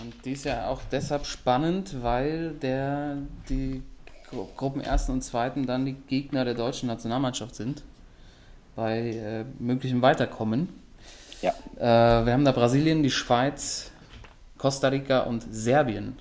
Und 0.00 0.14
die 0.24 0.32
ist 0.32 0.44
ja 0.44 0.68
auch 0.68 0.80
deshalb 0.90 1.26
spannend, 1.26 2.02
weil 2.02 2.52
der 2.54 3.18
die 3.48 3.82
Gru 4.28 4.48
Gruppen 4.56 4.80
ersten 4.80 5.12
und 5.12 5.22
zweiten 5.22 5.66
dann 5.66 5.84
die 5.84 5.94
Gegner 5.94 6.44
der 6.44 6.54
deutschen 6.54 6.88
Nationalmannschaft 6.88 7.54
sind. 7.54 7.84
Bei 8.74 9.10
äh, 9.10 9.44
möglichem 9.58 10.02
Weiterkommen. 10.02 10.68
Ja. 11.40 11.52
Äh, 11.76 12.26
wir 12.26 12.32
haben 12.32 12.44
da 12.44 12.52
Brasilien, 12.52 13.02
die 13.02 13.10
Schweiz, 13.10 13.92
Costa 14.58 14.88
Rica 14.88 15.20
und 15.20 15.46
Serbien. 15.50 16.18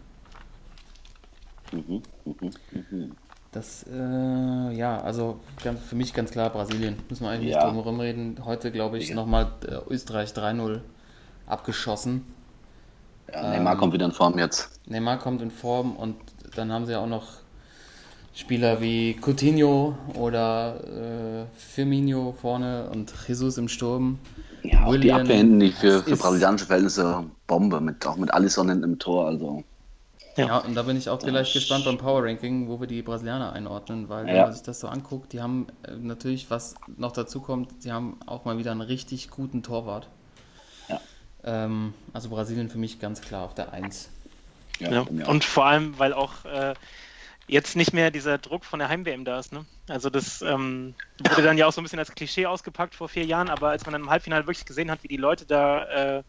Das, 3.52 3.84
äh, 3.92 4.72
ja, 4.76 5.00
also 5.02 5.40
ganz, 5.64 5.80
für 5.82 5.96
mich 5.96 6.14
ganz 6.14 6.30
klar 6.32 6.52
Brasilien. 6.52 6.98
Müssen 7.10 7.24
wir 7.24 7.32
eigentlich 7.32 7.50
Ja. 7.52 7.58
nicht 7.58 7.68
drum 7.68 7.76
herum 7.84 8.00
reden. 8.00 8.38
Heute, 8.46 8.72
glaube 8.72 9.00
ich, 9.00 9.10
Ja. 9.10 9.16
nochmal 9.16 9.48
äh, 9.68 9.78
Österreich 9.92 10.32
3-0 10.34 10.82
abgeschossen. 11.48 12.26
ja 13.34 13.50
Neymar 13.50 13.78
kommt 13.78 13.94
wieder 13.94 14.06
in 14.06 14.12
Form 14.12 14.38
jetzt. 14.38 14.80
Neymar 14.88 15.18
kommt 15.18 15.42
in 15.42 15.50
Form 15.52 15.96
und 15.96 16.16
dann 16.56 16.72
haben 16.72 16.86
sie 16.86 16.92
ja 16.94 17.00
auch 17.00 17.08
noch 17.08 17.28
Spieler 18.36 18.82
wie 18.82 19.16
Coutinho 19.20 19.98
oder 20.14 20.76
äh, 20.84 21.46
Firmino 21.58 22.36
vorne 22.40 22.88
und 22.92 23.12
Jesus 23.28 23.58
im 23.58 23.68
Sturm. 23.68 24.20
Ja, 24.62 24.86
auch 24.86 24.96
die 24.96 25.12
Abwehr 25.12 25.38
hinten, 25.38 25.60
die 25.60 25.72
für, 25.72 26.04
für 26.04 26.12
ist- 26.12 26.22
brasilianische 26.22 26.66
Verhältnisse 26.68 27.24
Bombe, 27.48 27.82
mit, 27.82 28.06
auch 28.06 28.16
mit 28.18 28.32
Alisson 28.34 28.70
hinten 28.70 28.84
im 28.84 29.00
Tor. 29.00 29.26
Also, 29.28 29.64
Ja. 30.40 30.48
Ja, 30.48 30.58
und 30.60 30.76
da 30.76 30.84
bin 30.84 30.96
ich 30.98 31.10
auch 31.10 31.20
gleich 31.20 31.52
gespannt 31.54 31.86
beim 31.86 31.98
Power 31.98 32.24
Ranking, 32.24 32.68
wo 32.70 32.80
wir 32.80 32.88
die 32.88 33.02
Brasilianer 33.02 33.54
einordnen, 33.54 34.10
weil 34.10 34.26
wenn 34.26 34.36
Ja. 34.36 34.44
man 34.44 34.54
sich 34.54 34.64
das 34.64 34.80
so 34.80 34.88
anguckt, 34.88 35.34
die 35.34 35.42
haben 35.42 35.68
äh, 35.84 35.92
natürlich, 35.96 36.50
was 36.50 36.76
noch 36.98 37.12
dazu 37.12 37.42
kommt, 37.42 37.82
sie 37.82 37.92
haben 37.92 38.18
auch 38.26 38.46
mal 38.46 38.58
wieder 38.58 38.72
einen 38.72 38.82
richtig 38.82 39.30
guten 39.30 39.64
Torwart. 39.64 40.08
Ja. 40.88 41.00
Ähm, 41.44 41.94
also 42.14 42.30
Brasilien 42.30 42.70
für 42.70 42.78
mich 42.78 43.00
ganz 43.00 43.22
klar 43.22 43.44
auf 43.46 43.54
der 43.54 43.74
1. 43.74 44.10
ja. 44.80 45.02
Und 45.02 45.44
vor 45.44 45.66
allem, 45.66 45.98
weil 46.00 46.14
auch 46.14 46.46
äh, 46.46 46.74
jetzt 47.48 47.76
nicht 47.76 47.94
mehr 47.94 48.12
dieser 48.12 48.38
Druck 48.38 48.64
von 48.64 48.80
der 48.80 48.88
Heim-WM 48.90 49.26
da 49.26 49.40
ist. 49.40 49.52
Ne? 49.52 49.66
Also 49.88 50.10
das 50.10 50.42
ähm, 50.42 50.94
wurde 51.28 51.42
dann 51.42 51.58
ja 51.58 51.66
auch 51.68 51.74
so 51.74 51.82
ein 51.82 51.84
bisschen 51.84 52.00
als 52.00 52.14
Klischee 52.14 52.46
ausgepackt 52.46 52.96
vor 52.96 53.10
vier 53.10 53.26
Jahren, 53.26 53.50
aber 53.50 53.70
als 53.70 53.86
man 53.86 53.94
dann 53.94 54.04
im 54.04 54.10
Halbfinale 54.10 54.46
wirklich 54.46 54.66
gesehen 54.66 54.90
hat, 54.92 55.04
wie 55.04 55.08
die 55.08 55.18
Leute 55.18 55.46
da 55.46 55.84
äh, 56.20 56.24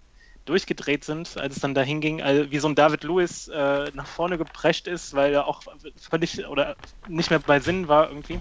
durchgedreht 0.51 1.05
sind, 1.05 1.37
als 1.39 1.57
es 1.57 1.63
dann 1.63 1.75
dahin 1.75 2.01
ging, 2.01 2.21
also 2.21 2.51
wie 2.51 2.59
so 2.59 2.69
ein 2.69 2.75
David 2.75 3.05
Lewis 3.05 3.49
äh, 3.49 3.91
nach 3.95 4.07
vorne 4.07 4.37
geprescht 4.37 4.87
ist, 4.87 5.15
weil 5.15 5.33
er 5.33 5.47
auch 5.47 5.63
völlig 5.97 6.47
oder 6.47 6.77
nicht 7.09 7.31
mehr 7.31 7.39
bei 7.39 7.61
Sinn 7.61 7.89
war 7.89 8.09
irgendwie. 8.09 8.41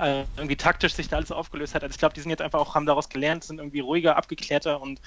Äh, 0.00 0.24
irgendwie 0.36 0.56
taktisch 0.56 0.94
sich 0.94 1.08
da 1.08 1.16
alles 1.16 1.32
aufgelöst 1.32 1.74
hat. 1.74 1.82
Also 1.82 1.92
ich 1.92 1.98
glaube, 1.98 2.14
die 2.14 2.20
sind 2.20 2.30
jetzt 2.30 2.42
einfach 2.42 2.60
auch, 2.60 2.74
haben 2.74 2.86
daraus 2.86 3.08
gelernt, 3.08 3.42
sind 3.44 3.58
irgendwie 3.58 3.80
ruhiger, 3.80 4.16
abgeklärter 4.16 4.80
und 4.80 5.00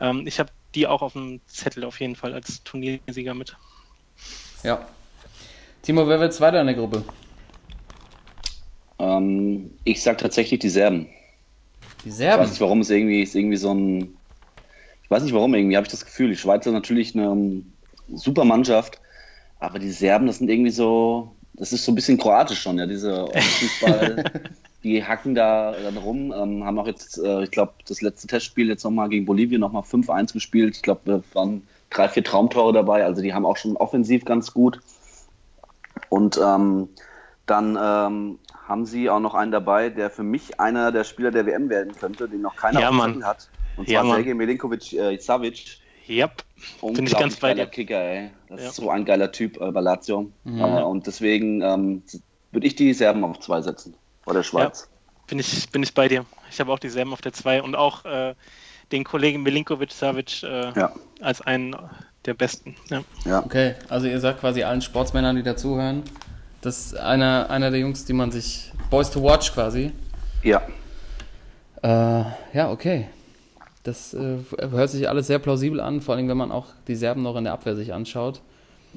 ähm, 0.00 0.26
ich 0.26 0.38
habe 0.38 0.50
die 0.74 0.86
auch 0.86 1.02
auf 1.02 1.14
dem 1.14 1.40
Zettel 1.46 1.84
auf 1.84 1.98
jeden 2.00 2.14
Fall 2.14 2.34
als 2.34 2.62
Turniersieger 2.62 3.34
mit. 3.34 3.56
Ja. 4.62 4.86
Timo, 5.82 6.06
wer 6.06 6.20
wird 6.20 6.34
Zweiter 6.34 6.60
in 6.60 6.66
der 6.66 6.76
Gruppe? 6.76 7.04
Ähm, 8.98 9.70
ich 9.84 10.02
sag 10.02 10.18
tatsächlich 10.18 10.60
die 10.60 10.68
Serben. 10.68 11.08
Die 12.04 12.10
Ich 12.10 12.14
Serben. 12.14 12.42
weiß 12.42 12.50
nicht, 12.50 12.60
warum 12.60 12.80
es 12.80 12.90
irgendwie 12.90 13.22
ist 13.22 13.34
irgendwie 13.34 13.56
so 13.56 13.72
ein. 13.72 14.17
Ich 15.08 15.10
weiß 15.10 15.22
nicht 15.22 15.32
warum 15.32 15.54
irgendwie, 15.54 15.74
habe 15.74 15.86
ich 15.86 15.90
das 15.90 16.04
Gefühl. 16.04 16.28
Die 16.28 16.36
Schweizer 16.36 16.70
natürlich 16.70 17.14
eine 17.14 17.24
ähm, 17.24 17.72
super 18.12 18.44
Mannschaft, 18.44 19.00
aber 19.58 19.78
die 19.78 19.90
Serben, 19.90 20.26
das 20.26 20.36
sind 20.36 20.50
irgendwie 20.50 20.70
so. 20.70 21.34
Das 21.54 21.72
ist 21.72 21.86
so 21.86 21.92
ein 21.92 21.94
bisschen 21.94 22.18
kroatisch 22.18 22.60
schon, 22.60 22.78
ja, 22.78 22.84
diese 22.84 23.26
Fußball. 23.34 24.22
die 24.84 25.02
hacken 25.02 25.34
da 25.34 25.72
dann 25.72 25.96
rum, 25.96 26.30
ähm, 26.36 26.62
haben 26.62 26.78
auch 26.78 26.86
jetzt, 26.86 27.16
äh, 27.16 27.42
ich 27.42 27.50
glaube, 27.50 27.72
das 27.86 28.02
letzte 28.02 28.26
Testspiel 28.26 28.68
jetzt 28.68 28.84
nochmal 28.84 29.08
gegen 29.08 29.24
Bolivien 29.24 29.60
nochmal 29.62 29.82
5-1 29.82 30.34
gespielt. 30.34 30.76
Ich 30.76 30.82
glaube, 30.82 31.00
da 31.06 31.22
waren 31.32 31.66
drei, 31.88 32.10
vier 32.10 32.22
Traumtore 32.22 32.74
dabei, 32.74 33.02
also 33.02 33.22
die 33.22 33.32
haben 33.32 33.46
auch 33.46 33.56
schon 33.56 33.78
offensiv 33.78 34.26
ganz 34.26 34.52
gut. 34.52 34.78
Und 36.10 36.38
ähm, 36.38 36.90
dann 37.46 37.78
ähm, 37.80 38.38
haben 38.68 38.84
sie 38.84 39.08
auch 39.08 39.20
noch 39.20 39.34
einen 39.34 39.52
dabei, 39.52 39.88
der 39.88 40.10
für 40.10 40.22
mich 40.22 40.60
einer 40.60 40.92
der 40.92 41.04
Spieler 41.04 41.30
der 41.30 41.46
WM 41.46 41.70
werden 41.70 41.94
könnte, 41.94 42.28
den 42.28 42.42
noch 42.42 42.56
keiner 42.56 42.80
Ja, 42.80 42.90
auf 42.90 43.24
hat. 43.24 43.48
Und 43.78 43.88
Ja, 43.88 44.02
zwar. 44.02 44.16
Sergej 44.16 44.34
Milinkovic 44.34 44.92
äh, 44.92 45.16
Savic. 45.18 45.78
Yep. 46.08 46.42
Bin 46.82 47.06
ich 47.06 47.16
ganz 47.16 47.36
bei 47.36 47.54
dir. 47.54 47.66
Kicker, 47.66 48.00
ey. 48.00 48.30
Das 48.48 48.60
Ja. 48.60 48.68
ist 48.68 48.76
so 48.76 48.90
ein 48.90 49.04
geiler 49.04 49.30
Typ 49.30 49.60
äh, 49.60 49.70
bei 49.70 49.80
Lazio. 49.80 50.30
Mhm. 50.44 50.58
Äh, 50.60 50.82
und 50.82 51.06
deswegen 51.06 51.60
ähm, 51.62 52.02
würde 52.50 52.66
ich 52.66 52.74
die 52.76 52.92
Serben 52.94 53.24
auf 53.24 53.40
zwei 53.40 53.60
setzen. 53.62 53.94
Oder 54.26 54.42
Schweiz. 54.42 54.88
Bin 55.26 55.38
ich, 55.38 55.68
bin 55.70 55.82
ich 55.82 55.92
bei 55.94 56.08
dir. 56.08 56.24
Ich 56.50 56.58
habe 56.60 56.72
auch 56.72 56.78
dieselben 56.78 57.12
auf 57.12 57.20
der 57.20 57.32
2 57.34 57.62
und 57.62 57.74
auch 57.76 58.04
äh, 58.06 58.34
den 58.92 59.04
Kollegen 59.04 59.42
Milinkovic 59.42 59.92
Savic 59.92 60.42
äh, 60.42 60.72
Ja. 60.74 60.92
als 61.20 61.42
einen 61.42 61.76
der 62.24 62.32
besten. 62.34 62.74
Ja. 62.88 63.02
Ja. 63.26 63.44
Okay, 63.44 63.74
also 63.90 64.06
ihr 64.06 64.18
sagt 64.20 64.40
quasi 64.40 64.62
allen 64.62 64.80
Sportsmännern, 64.80 65.36
die 65.36 65.42
dazuhören, 65.42 66.02
das 66.62 66.86
ist 66.86 66.96
einer, 66.98 67.48
einer 67.50 67.70
der 67.70 67.80
Jungs, 67.80 68.06
die 68.06 68.14
man 68.14 68.30
sich. 68.32 68.72
Boys 68.90 69.10
to 69.10 69.22
watch 69.22 69.52
quasi. 69.52 69.92
ja. 70.42 70.62
Äh, 71.82 72.24
ja, 72.54 72.70
okay. 72.70 73.06
Das 73.88 74.12
äh, 74.12 74.36
hört 74.58 74.90
sich 74.90 75.08
alles 75.08 75.28
sehr 75.28 75.38
plausibel 75.38 75.80
an, 75.80 76.02
vor 76.02 76.14
allem 76.14 76.28
wenn 76.28 76.36
man 76.36 76.52
auch 76.52 76.66
die 76.88 76.94
Serben 76.94 77.22
noch 77.22 77.36
in 77.36 77.44
der 77.44 77.54
Abwehr 77.54 77.74
sich 77.74 77.94
anschaut. 77.94 78.42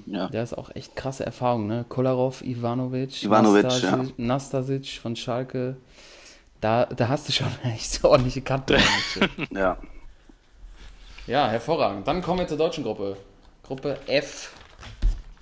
ja. 0.06 0.28
Der 0.28 0.44
ist 0.44 0.54
auch 0.58 0.76
echt 0.76 0.98
krasse 0.98 1.26
Erfahrung, 1.26 1.66
ne? 1.66 1.86
Kolarov, 1.88 2.42
Ivanovic, 2.42 3.24
Ivanovic, 3.24 3.64
Nastasic, 3.64 4.20
Nastasic 4.20 4.88
von 5.02 5.16
Schalke. 5.16 5.78
Da, 6.60 6.88
da 6.88 7.08
hast 7.08 7.30
du 7.30 7.32
schon 7.32 7.48
echt 7.64 7.89
so 7.89 8.10
ordentliche 8.10 8.42
Kante. 8.42 8.80
ja. 9.52 9.78
ja, 11.26 11.48
hervorragend. 11.48 12.06
Dann 12.06 12.22
kommen 12.22 12.39
wir 12.39 12.48
zur 12.48 12.58
deutschen 12.58 12.84
Gruppe. 12.84 13.16
Gruppe 13.64 13.98
F. 14.08 14.54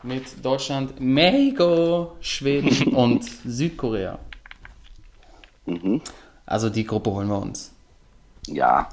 mit 0.04 0.46
Deutschland, 0.46 1.00
Mexiko, 1.00 2.12
Schweden 2.22 2.94
und 2.94 3.24
Südkorea. 3.46 4.20
Mhm. 5.66 6.02
Also 6.46 6.70
die 6.70 6.86
Gruppe 6.86 7.10
holen 7.10 7.28
wir 7.28 7.40
uns. 7.40 7.74
Ja, 8.46 8.90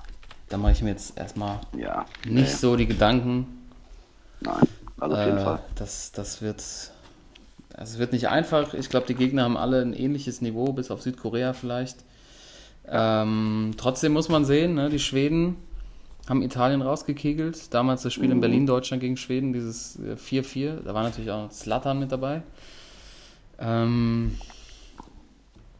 Da 0.48 0.56
mache 0.58 0.72
ich 0.72 0.82
mir 0.82 0.90
jetzt 0.90 1.16
erstmal 1.18 1.60
ja. 1.72 2.06
nicht 2.24 2.50
Nee, 2.50 2.56
so 2.56 2.76
die 2.76 2.86
Gedanken. 2.86 3.46
Nein, 4.40 4.68
also 4.98 5.16
auf 5.16 5.24
jeden 5.24 5.38
Äh, 5.38 5.42
Fall. 5.44 5.60
Das, 5.74 6.12
das 6.12 6.42
wird. 6.42 6.62
Also 7.74 7.94
es 7.94 7.98
wird 7.98 8.12
nicht 8.12 8.28
einfach. 8.28 8.74
Ich 8.74 8.88
glaube, 8.88 9.06
die 9.06 9.14
Gegner 9.14 9.44
haben 9.44 9.56
alle 9.56 9.82
ein 9.82 9.92
ähnliches 9.92 10.40
Niveau, 10.40 10.72
bis 10.72 10.90
auf 10.90 11.02
Südkorea 11.02 11.52
vielleicht. 11.52 11.98
Ähm, 12.88 13.74
trotzdem 13.76 14.12
muss 14.12 14.28
man 14.28 14.44
sehen, 14.44 14.74
ne, 14.74 14.90
die 14.90 14.98
Schweden 14.98 15.56
haben 16.28 16.42
Italien 16.42 16.82
rausgekegelt. 16.82 17.74
Damals 17.74 18.02
das 18.02 18.14
Spiel 18.14 18.30
in 18.32 18.38
Mhm. 18.38 18.40
Berlin, 18.40 18.66
Deutschland 18.66 19.00
gegen 19.02 19.16
Schweden, 19.16 19.52
dieses 19.52 19.98
äh, 19.98 20.16
4-4. 20.16 20.82
Da 20.84 20.94
war 20.94 21.02
natürlich 21.04 21.30
auch 21.30 21.44
noch 21.44 21.50
Zlatan 21.50 22.00
mit 22.00 22.12
dabei. 22.12 22.42
Ähm, 23.58 24.36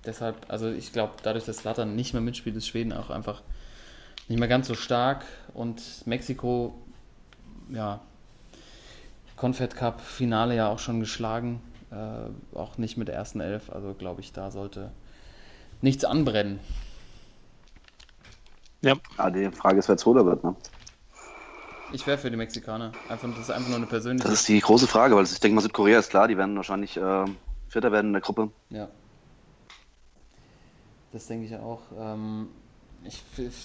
deshalb, 0.05 0.37
also 0.49 0.69
ich 0.71 0.93
glaube, 0.93 1.15
dadurch, 1.23 1.45
dass 1.45 1.59
Zlatan 1.59 1.97
nicht 1.97 2.13
mehr 2.13 2.23
mitspielt, 2.23 2.57
ist 2.57 2.67
Schweden 2.67 2.93
auch 2.93 3.11
einfach 3.11 3.43
nicht 4.29 4.39
mehr 4.39 4.49
ganz 4.49 4.69
so 4.69 4.75
stark. 4.75 5.25
Und 5.55 6.07
Mexiko, 6.07 6.75
ja, 7.71 8.01
Confed 9.37 9.77
Cup 9.77 10.01
Finale 10.01 10.57
ja 10.57 10.69
auch 10.69 10.79
schon 10.79 11.01
geschlagen. 11.01 11.61
Äh, 11.91 12.57
auch 12.57 12.79
nicht 12.79 12.97
mit 12.97 13.09
der 13.09 13.15
ersten 13.15 13.41
Elf. 13.41 13.71
Also 13.71 13.95
glaube 13.95 14.21
ich, 14.21 14.33
da 14.33 14.51
sollte 14.51 14.91
nichts 15.83 16.05
anbrennen. 16.05 16.59
Ja, 18.83 18.95
Ah, 19.17 19.31
die 19.31 19.51
Frage 19.51 19.79
ist, 19.79 19.89
wer 19.89 19.97
Zweiter 19.97 20.27
wird, 20.27 20.45
ne? 20.45 20.55
Ich 21.93 22.07
wäre 22.07 22.19
für 22.19 22.31
die 22.31 22.37
Mexikaner. 22.37 22.93
Einfach, 23.09 23.29
das 23.31 23.41
ist 23.41 23.51
einfach 23.51 23.69
nur 23.69 23.79
eine 23.79 23.87
persönliche. 23.87 24.29
Das 24.29 24.41
ist 24.41 24.49
die 24.49 24.61
große 24.61 24.87
Frage, 24.87 25.15
weil 25.15 25.25
ich 25.25 25.41
denke 25.41 25.55
mal, 25.55 25.61
Südkorea 25.61 25.99
ist 26.01 26.11
klar, 26.11 26.29
die 26.29 26.37
werden 26.37 26.57
wahrscheinlich 26.57 26.97
äh, 26.97 27.25
Vierter 27.69 27.93
werden 27.93 28.09
in 28.09 28.13
der 28.13 28.23
Gruppe. 28.23 28.51
Ja. 28.71 28.89
Das 31.13 31.27
denke 31.29 31.47
ich 31.47 31.57
auch. 31.57 31.81
Ähm, 31.99 32.49
ich, 33.05 33.23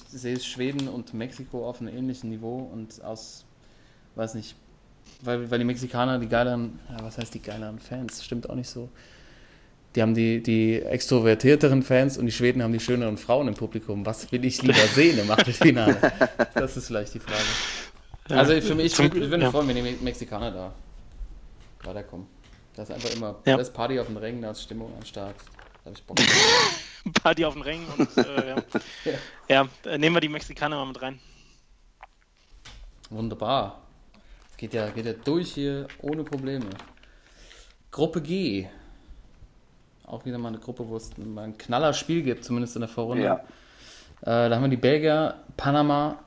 sehe 0.09 0.39
Schweden 0.39 0.87
und 0.87 1.13
Mexiko 1.13 1.67
auf 1.67 1.81
einem 1.81 1.95
ähnlichen 1.95 2.29
Niveau 2.29 2.69
und 2.71 3.03
aus, 3.03 3.45
weiß 4.15 4.35
nicht, 4.35 4.55
weil, 5.23 5.49
weil 5.49 5.59
die 5.59 5.65
Mexikaner 5.65 6.19
die 6.19 6.27
geileren, 6.27 6.79
ja, 6.89 7.03
was 7.03 7.17
heißt 7.17 7.33
die 7.33 7.41
geileren 7.41 7.79
Fans? 7.79 8.23
Stimmt 8.23 8.49
auch 8.49 8.55
nicht 8.55 8.69
so. 8.69 8.89
Die 9.95 10.01
haben 10.01 10.13
die, 10.13 10.41
die 10.41 10.81
extrovertierteren 10.81 11.83
Fans 11.83 12.17
und 12.17 12.25
die 12.25 12.31
Schweden 12.31 12.63
haben 12.63 12.71
die 12.71 12.79
schöneren 12.79 13.17
Frauen 13.17 13.47
im 13.49 13.55
Publikum. 13.55 14.05
Was 14.05 14.31
will 14.31 14.45
ich 14.45 14.61
lieber 14.61 14.73
sehen 14.95 15.19
im 15.19 15.29
Achtelfinale? 15.29 15.97
Das 16.53 16.77
ist 16.77 16.87
vielleicht 16.87 17.13
die 17.13 17.19
Frage. 17.19 17.43
Also 18.29 18.59
für 18.61 18.75
mich, 18.75 18.93
ich 18.93 18.99
würde 18.99 19.17
ich 19.17 19.21
würd 19.29 19.31
mich 19.31 19.41
ja. 19.41 19.51
freuen, 19.51 19.67
wenn 19.67 19.75
die 19.75 19.81
Me- 19.81 19.95
Mexikaner 20.01 20.51
da 20.51 20.73
weiterkommen. 21.83 22.27
Das 22.75 22.89
ist 22.89 22.95
einfach 22.95 23.13
immer, 23.13 23.35
Ja. 23.45 23.55
da 23.55 23.61
ist 23.61 23.73
Party 23.73 23.99
auf 23.99 24.07
den 24.07 24.15
Rängen, 24.15 24.41
da 24.41 24.51
ist 24.51 24.61
Stimmung 24.63 24.91
am 24.97 25.03
Start. 25.05 25.35
Da 25.83 25.89
habe 25.89 25.97
ich 25.97 26.03
Bock 26.03 26.17
drauf. 26.17 26.87
Party 27.23 27.45
auf 27.45 27.53
den 27.53 27.63
Rängen 27.63 27.87
und 27.97 28.17
äh, 28.17 28.49
ja. 28.49 28.55
ja, 29.47 29.67
äh, 29.85 29.97
nehmen 29.97 30.15
wir 30.15 30.21
die 30.21 30.29
Mexikaner 30.29 30.75
mal 30.77 30.85
mit 30.85 31.01
rein. 31.01 31.19
Wunderbar. 33.09 33.81
Geht 34.57 34.73
ja, 34.73 34.89
geht 34.89 35.05
ja 35.05 35.13
durch 35.13 35.53
hier 35.53 35.87
ohne 36.01 36.23
Probleme. 36.23 36.67
Gruppe 37.89 38.21
G. 38.21 38.67
Auch 40.05 40.23
wieder 40.25 40.37
mal 40.37 40.49
eine 40.49 40.59
Gruppe, 40.59 40.87
wo 40.87 40.97
es 40.97 41.17
mal 41.17 41.45
ein 41.45 41.57
Knallerspiel 41.57 42.21
gibt, 42.21 42.45
zumindest 42.45 42.75
in 42.75 42.81
der 42.81 42.89
Vorrunde. 42.89 43.23
Ja. 43.23 43.35
Äh, 44.21 44.49
da 44.49 44.55
haben 44.55 44.61
wir 44.61 44.69
die 44.69 44.77
Belgier, 44.77 45.35
Panama, 45.57 46.19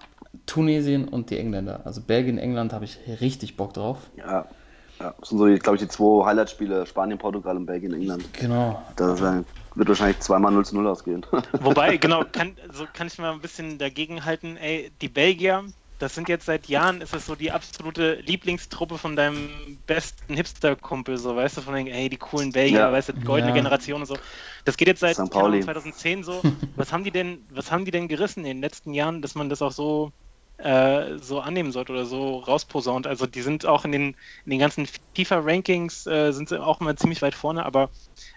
Tunesien 0.46 1.06
und 1.06 1.30
die 1.30 1.38
Engländer. 1.38 1.82
Also 1.84 2.00
Belgien, 2.00 2.38
England 2.38 2.72
habe 2.72 2.84
ich 2.84 2.98
richtig 3.20 3.56
Bock 3.56 3.72
drauf. 3.72 3.98
Ja. 4.16 4.48
Ja. 5.00 5.14
Das 5.18 5.28
sind 5.28 5.38
so, 5.38 5.44
glaube 5.44 5.76
ich, 5.76 5.82
die 5.82 5.88
zwei 5.88 6.24
Highlight-Spiele: 6.26 6.86
Spanien, 6.86 7.18
Portugal 7.18 7.56
und 7.56 7.66
Belgien, 7.66 7.92
England. 7.94 8.32
Genau. 8.34 8.82
Das 8.96 9.20
äh, 9.20 9.42
wird 9.74 9.88
wahrscheinlich 9.88 10.20
zweimal 10.20 10.52
0 10.52 10.64
zu 10.64 10.74
0 10.76 10.86
ausgehen. 10.86 11.26
Wobei, 11.60 11.96
genau, 11.96 12.24
kann, 12.30 12.56
so 12.72 12.86
kann 12.92 13.06
ich 13.08 13.18
mal 13.18 13.32
ein 13.32 13.40
bisschen 13.40 13.78
dagegen 13.78 14.24
halten. 14.24 14.56
Ey, 14.56 14.92
die 15.00 15.08
Belgier, 15.08 15.64
das 15.98 16.14
sind 16.14 16.28
jetzt 16.28 16.46
seit 16.46 16.66
Jahren, 16.68 17.00
ist 17.00 17.14
es 17.14 17.26
so 17.26 17.34
die 17.34 17.50
absolute 17.50 18.14
Lieblingstruppe 18.16 18.98
von 18.98 19.16
deinem 19.16 19.48
besten 19.86 20.34
Hipster-Kumpel, 20.34 21.18
so, 21.18 21.34
weißt 21.36 21.56
du, 21.56 21.60
von 21.62 21.74
den, 21.74 21.86
ey, 21.86 22.08
die 22.08 22.16
coolen 22.16 22.52
Belgier, 22.52 22.80
Ja. 22.80 22.92
weißt 22.92 23.10
du, 23.10 23.14
goldene 23.14 23.50
Ja. 23.50 23.54
Generation 23.54 24.00
und 24.02 24.06
so. 24.06 24.16
Das 24.64 24.76
geht 24.76 24.88
jetzt 24.88 25.00
seit 25.00 25.16
St. 25.16 25.30
keine 25.30 25.44
Ahnung, 25.44 25.60
Pauli. 25.60 25.64
2010 25.64 26.22
so. 26.24 26.42
Was 26.76 26.92
haben 26.92 27.04
die 27.04 27.10
denn, 27.10 27.44
was 27.50 27.70
haben 27.70 27.84
die 27.84 27.90
denn 27.92 28.08
gerissen 28.08 28.40
in 28.40 28.46
den 28.56 28.60
letzten 28.60 28.92
Jahren, 28.94 29.22
dass 29.22 29.34
man 29.34 29.48
das 29.48 29.62
auch 29.62 29.72
so, 29.72 30.10
äh, 30.58 31.18
so 31.18 31.40
annehmen 31.40 31.72
sollte 31.72 31.92
oder 31.92 32.06
so 32.06 32.38
rausposaunt? 32.38 33.06
Also 33.06 33.26
die 33.26 33.42
sind 33.42 33.66
auch 33.66 33.84
in 33.84 33.92
den, 33.92 34.02
in 34.44 34.50
den 34.50 34.58
ganzen 34.58 34.86
FIFA-Rankings 35.16 36.06
äh, 36.06 36.32
sind 36.32 36.48
sie 36.48 36.62
auch 36.62 36.80
immer 36.80 36.96
ziemlich 36.96 37.22
weit 37.22 37.34
vorne, 37.34 37.64
aber 37.64 37.90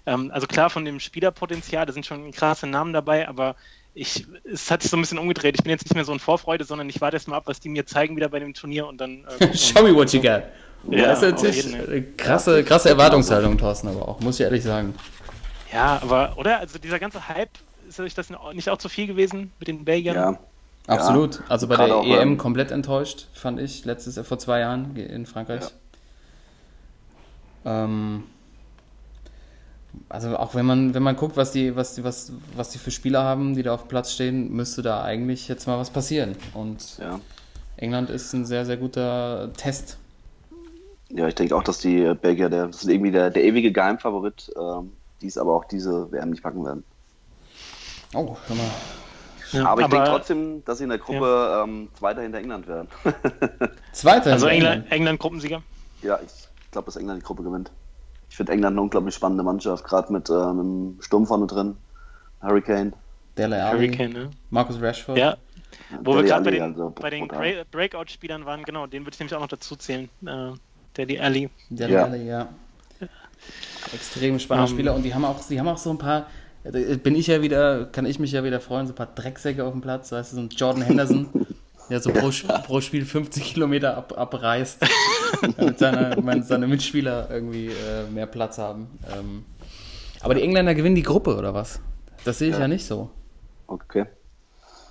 ähm, 0.06 0.32
also 0.34 0.48
klar 0.48 0.70
von 0.70 0.86
dem 0.86 1.00
Spielerpotenzial, 1.00 1.86
da 1.86 1.94
sind 1.94 2.06
schon 2.06 2.32
krasse 2.32 2.68
Namen 2.68 2.94
dabei, 2.94 3.28
aber 3.28 3.56
ich, 3.94 4.28
es 4.44 4.70
hat 4.70 4.84
sich 4.84 4.92
so 4.92 4.98
ein 4.98 5.02
bisschen 5.02 5.18
umgedreht. 5.18 5.56
Ich 5.56 5.64
bin 5.64 5.72
jetzt 5.72 5.86
nicht 5.86 5.96
mehr 5.96 6.06
so 6.06 6.14
in 6.14 6.20
Vorfreude, 6.20 6.64
sondern 6.64 6.88
ich 6.90 7.02
warte 7.02 7.18
erst 7.18 7.28
mal 7.28 7.38
ab, 7.38 7.44
was 7.48 7.60
die 7.60 7.70
mir 7.70 7.86
zeigen 7.86 8.16
wieder 8.16 8.30
bei 8.30 8.40
dem 8.40 8.54
Turnier 8.54 8.88
und 8.88 9.02
dann. 9.02 9.26
Äh, 9.40 9.58
Show 9.58 9.82
me 9.82 9.94
what 9.94 10.14
you 10.14 10.22
got. 10.22 10.44
Ja, 10.90 11.08
das 11.08 11.24
ist 11.24 11.32
natürlich 11.32 11.66
jeden 11.66 12.18
krasse, 12.18 12.64
krasse 12.64 12.90
Erwartungshaltung, 12.90 13.58
Thorsten, 13.58 13.88
aber 13.88 14.08
auch, 14.08 14.20
muss 14.20 14.40
ich 14.40 14.44
ehrlich 14.44 14.64
sagen. 14.64 14.94
Ja, 15.74 16.00
aber, 16.02 16.34
oder? 16.38 16.60
Also 16.60 16.78
dieser 16.80 17.00
ganze 17.00 17.28
Hype, 17.28 17.50
ist 17.90 18.00
euch 18.00 18.14
das 18.14 18.30
nicht 18.54 18.70
auch 18.70 18.78
zu 18.78 18.90
viel 18.90 19.08
gewesen 19.08 19.52
mit 19.60 19.68
den 19.68 19.84
Belgiern? 19.84 20.16
ja. 20.16 20.40
Absolut. 20.88 21.42
Also 21.50 21.68
bei 21.68 21.76
der 21.76 21.96
auch, 21.96 22.06
EM 22.06 22.20
ähm, 22.20 22.38
komplett 22.38 22.72
enttäuscht, 22.72 23.28
fand 23.34 23.60
ich, 23.60 23.84
letztes 23.84 24.16
Jahr 24.16 24.26
vor 24.26 24.40
zwei 24.40 24.62
Jahren 24.62 24.96
in 24.96 25.26
Frankreich. 25.26 25.66
Ähm, 27.66 28.24
also 30.08 30.38
auch 30.38 30.56
wenn 30.56 30.66
man, 30.66 30.94
wenn 30.94 31.04
man 31.04 31.18
guckt, 31.18 31.36
was 31.36 31.52
die, 31.52 31.76
was 31.76 31.96
die, 31.96 32.04
was, 32.04 32.32
was 32.56 32.70
die 32.70 32.78
für 32.78 32.92
Spieler 32.92 33.24
haben, 33.24 33.56
die 33.56 33.64
da 33.64 33.74
auf 33.74 33.84
dem 33.84 33.90
Platz 33.90 34.14
stehen, 34.14 34.54
müsste 34.54 34.82
da 34.82 35.04
eigentlich 35.04 35.50
jetzt 35.50 35.68
mal 35.68 35.78
was 35.78 35.90
passieren. 35.90 36.36
Und 36.54 36.98
ja. 37.00 37.20
England 37.76 38.10
ist 38.10 38.32
ein 38.34 38.46
sehr, 38.46 38.66
sehr 38.66 38.78
guter 38.78 39.52
Test. 39.58 39.98
Ja, 41.10 41.28
ich 41.28 41.36
denke 41.36 41.56
auch, 41.56 41.64
dass 41.64 41.80
die 41.80 42.02
äh, 42.02 42.16
Belgier, 42.16 42.50
der, 42.50 42.68
das 42.68 42.84
ist 42.84 42.90
irgendwie 42.90 43.12
der, 43.12 43.30
der 43.30 43.44
ewige 43.44 43.72
Geheimfavorit, 43.72 44.52
ähm, 44.58 44.94
die 45.22 45.28
es 45.28 45.38
aber 45.38 45.54
auch 45.54 45.66
diese 45.66 46.12
WM 46.12 46.30
nicht 46.30 46.44
packen 46.44 46.64
werden. 46.64 46.84
Oh, 48.14 48.38
hör 48.48 48.56
mal. 48.56 48.72
Ja, 49.52 49.68
aber 49.68 49.82
ich 49.82 49.88
denke 49.88 50.10
trotzdem, 50.10 50.64
dass 50.66 50.78
sie 50.80 50.84
in 50.86 50.90
der 50.90 51.00
Gruppe 51.00 51.64
ähm, 51.64 51.90
Zweiter 51.98 52.22
hinter 52.22 52.40
England 52.40 52.68
werden. 52.68 52.88
Zweiter. 53.94 54.34
Also 54.34 54.48
hinter 54.48 54.72
England, 54.72 54.92
England 54.92 55.20
Gruppensieger. 55.20 55.62
ja, 56.02 56.20
ich 56.26 56.48
glaube, 56.72 56.86
dass 56.86 56.96
England 56.96 57.22
die 57.22 57.26
Gruppe 57.26 57.44
gewinnt. 57.44 57.72
Ich 58.30 58.36
finde 58.36 58.52
England 58.52 58.74
eine 58.74 58.82
unglaublich 58.82 59.16
spannende 59.16 59.44
Mannschaft, 59.44 59.84
gerade 59.86 60.12
mit 60.12 60.30
äh, 60.30 60.34
einem 60.34 60.98
Sturm 61.00 61.26
vorne 61.26 61.48
drin. 61.48 61.78
Hurricane. 62.42 62.94
Dele 63.38 63.64
Alli, 63.64 63.88
Hurricane, 63.88 64.14
ne? 64.14 64.30
Marcus 64.50 64.82
Rashford. 64.82 65.18
Ja, 65.18 65.38
wo 66.04 66.14
wir 66.16 66.24
Dele 66.24 66.28
gerade 66.28 66.44
bei 66.44 66.50
Alli, 66.50 66.60
den, 66.60 66.64
also 66.64 66.90
bei 67.00 67.10
den 67.10 67.66
Breakout-Spielern 67.72 68.46
waren, 68.46 68.64
genau, 68.64 68.88
den 68.88 69.04
würde 69.06 69.14
ich 69.14 69.20
nämlich 69.20 69.36
auch 69.36 69.42
noch 69.42 69.48
dazu 69.48 69.76
zählen. 69.76 70.10
Äh, 70.26 70.52
Daddy 70.94 71.20
Ali. 71.20 71.50
Dele 71.70 71.94
Ja. 71.94 72.04
Alli, 72.06 72.28
ja. 72.28 72.48
Extrem 73.94 74.40
spannender 74.40 74.70
Ähm. 74.70 74.76
Spieler 74.76 74.96
und 74.96 75.04
die 75.04 75.14
haben 75.14 75.24
auch, 75.24 75.40
die 75.48 75.60
haben 75.60 75.68
auch 75.68 75.78
so 75.78 75.92
ein 75.92 75.98
paar, 75.98 76.28
bin 76.72 77.16
ich 77.16 77.28
ja 77.28 77.42
wieder, 77.42 77.86
kann 77.86 78.06
ich 78.06 78.20
mich 78.20 78.32
ja 78.32 78.44
wieder 78.44 78.60
freuen, 78.60 78.88
so 78.88 78.94
ein 78.94 78.96
paar 78.96 79.08
Drecksäcke 79.14 79.64
auf 79.64 79.72
dem 79.74 79.82
Platz, 79.82 80.12
weißt 80.12 80.32
du, 80.32 80.36
so 80.36 80.42
ein 80.42 80.50
Jordan 80.50 80.84
Henderson, 80.84 81.30
der 81.90 82.00
so 82.02 82.12
pro, 82.12 82.32
pro 82.66 82.82
Spiel 82.82 83.06
50 83.06 83.44
Kilometer 83.54 83.96
ab, 83.98 84.14
abreißt, 84.18 84.80
damit 85.58 85.80
seine, 85.80 86.18
mein- 86.22 86.44
seine 86.44 86.68
Mitspieler 86.68 87.30
irgendwie 87.32 87.68
äh, 87.68 88.10
mehr 88.12 88.26
Platz 88.28 88.58
haben. 88.58 88.88
Ähm, 89.18 89.46
aber 90.22 90.36
die 90.36 90.42
Engländer 90.42 90.74
gewinnen 90.76 90.96
die 90.96 91.04
Gruppe, 91.04 91.36
oder 91.36 91.54
was? 91.54 91.80
Das 92.26 92.40
sehe 92.40 92.50
ich 92.50 92.56
ja, 92.56 92.62
Ja. 92.62 92.68
nicht 92.68 92.86
so. 92.86 93.10
Okay. 93.68 94.06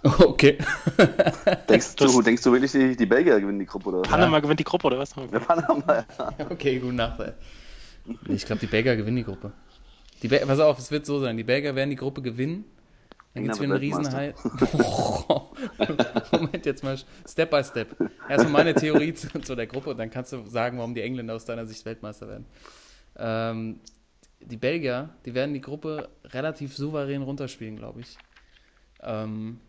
Okay. 0.02 0.56
Denkst 1.68 1.96
du, 1.96 2.22
denkst 2.22 2.42
du 2.42 2.52
wirklich, 2.52 2.70
die, 2.70 2.96
die 2.96 3.06
Belgier 3.06 3.40
gewinnen 3.40 3.58
die 3.58 3.66
Gruppe? 3.66 3.88
Oder? 3.88 4.02
Panama 4.02 4.38
gewinnt 4.38 4.60
die 4.60 4.64
Gruppe, 4.64 4.86
oder 4.86 4.98
was? 4.98 5.16
Ja, 5.16 5.38
Panama, 5.40 5.82
ja. 5.88 6.04
Okay, 6.48 6.78
gute 6.78 6.92
Nacht. 6.94 7.18
ey. 7.18 7.32
Ich 8.28 8.46
glaube, 8.46 8.60
die 8.60 8.66
Belgier 8.66 8.94
gewinnen 8.94 9.16
die 9.16 9.24
Gruppe. 9.24 9.50
Die 10.22 10.28
Pass 10.28 10.60
auf, 10.60 10.78
es 10.78 10.90
wird 10.90 11.06
so 11.06 11.20
sein. 11.20 11.36
Die 11.36 11.44
Belgier 11.44 11.74
werden 11.74 11.90
die 11.90 11.96
Gruppe 11.96 12.22
gewinnen. 12.22 12.64
Dann 13.34 13.44
gibt 13.44 13.54
es 13.54 13.60
wieder 13.60 13.74
einen 13.74 13.82
Riesenhai. 13.82 14.34
Moment, 16.32 16.64
jetzt 16.64 16.82
mal 16.82 16.96
Step 17.28 17.50
by 17.50 17.62
Step. 17.62 17.94
Erstmal 18.30 18.52
meine 18.52 18.74
Theorie 18.74 19.12
zu, 19.14 19.28
zu 19.40 19.54
der 19.54 19.66
Gruppe 19.66 19.90
und 19.90 19.98
dann 19.98 20.08
kannst 20.08 20.32
du 20.32 20.46
sagen, 20.46 20.78
warum 20.78 20.94
die 20.94 21.02
Engländer 21.02 21.34
aus 21.34 21.44
deiner 21.44 21.66
Sicht 21.66 21.84
Weltmeister 21.84 22.28
werden. 22.28 22.46
Ähm, 23.18 23.80
die 24.40 24.56
Belgier, 24.56 25.10
die 25.26 25.34
werden 25.34 25.52
die 25.52 25.60
Gruppe 25.60 26.08
relativ 26.24 26.74
souverän 26.74 27.20
runterspielen, 27.22 27.76
glaube 27.76 28.00
ich. 28.00 28.16
Ähm, 29.02 29.60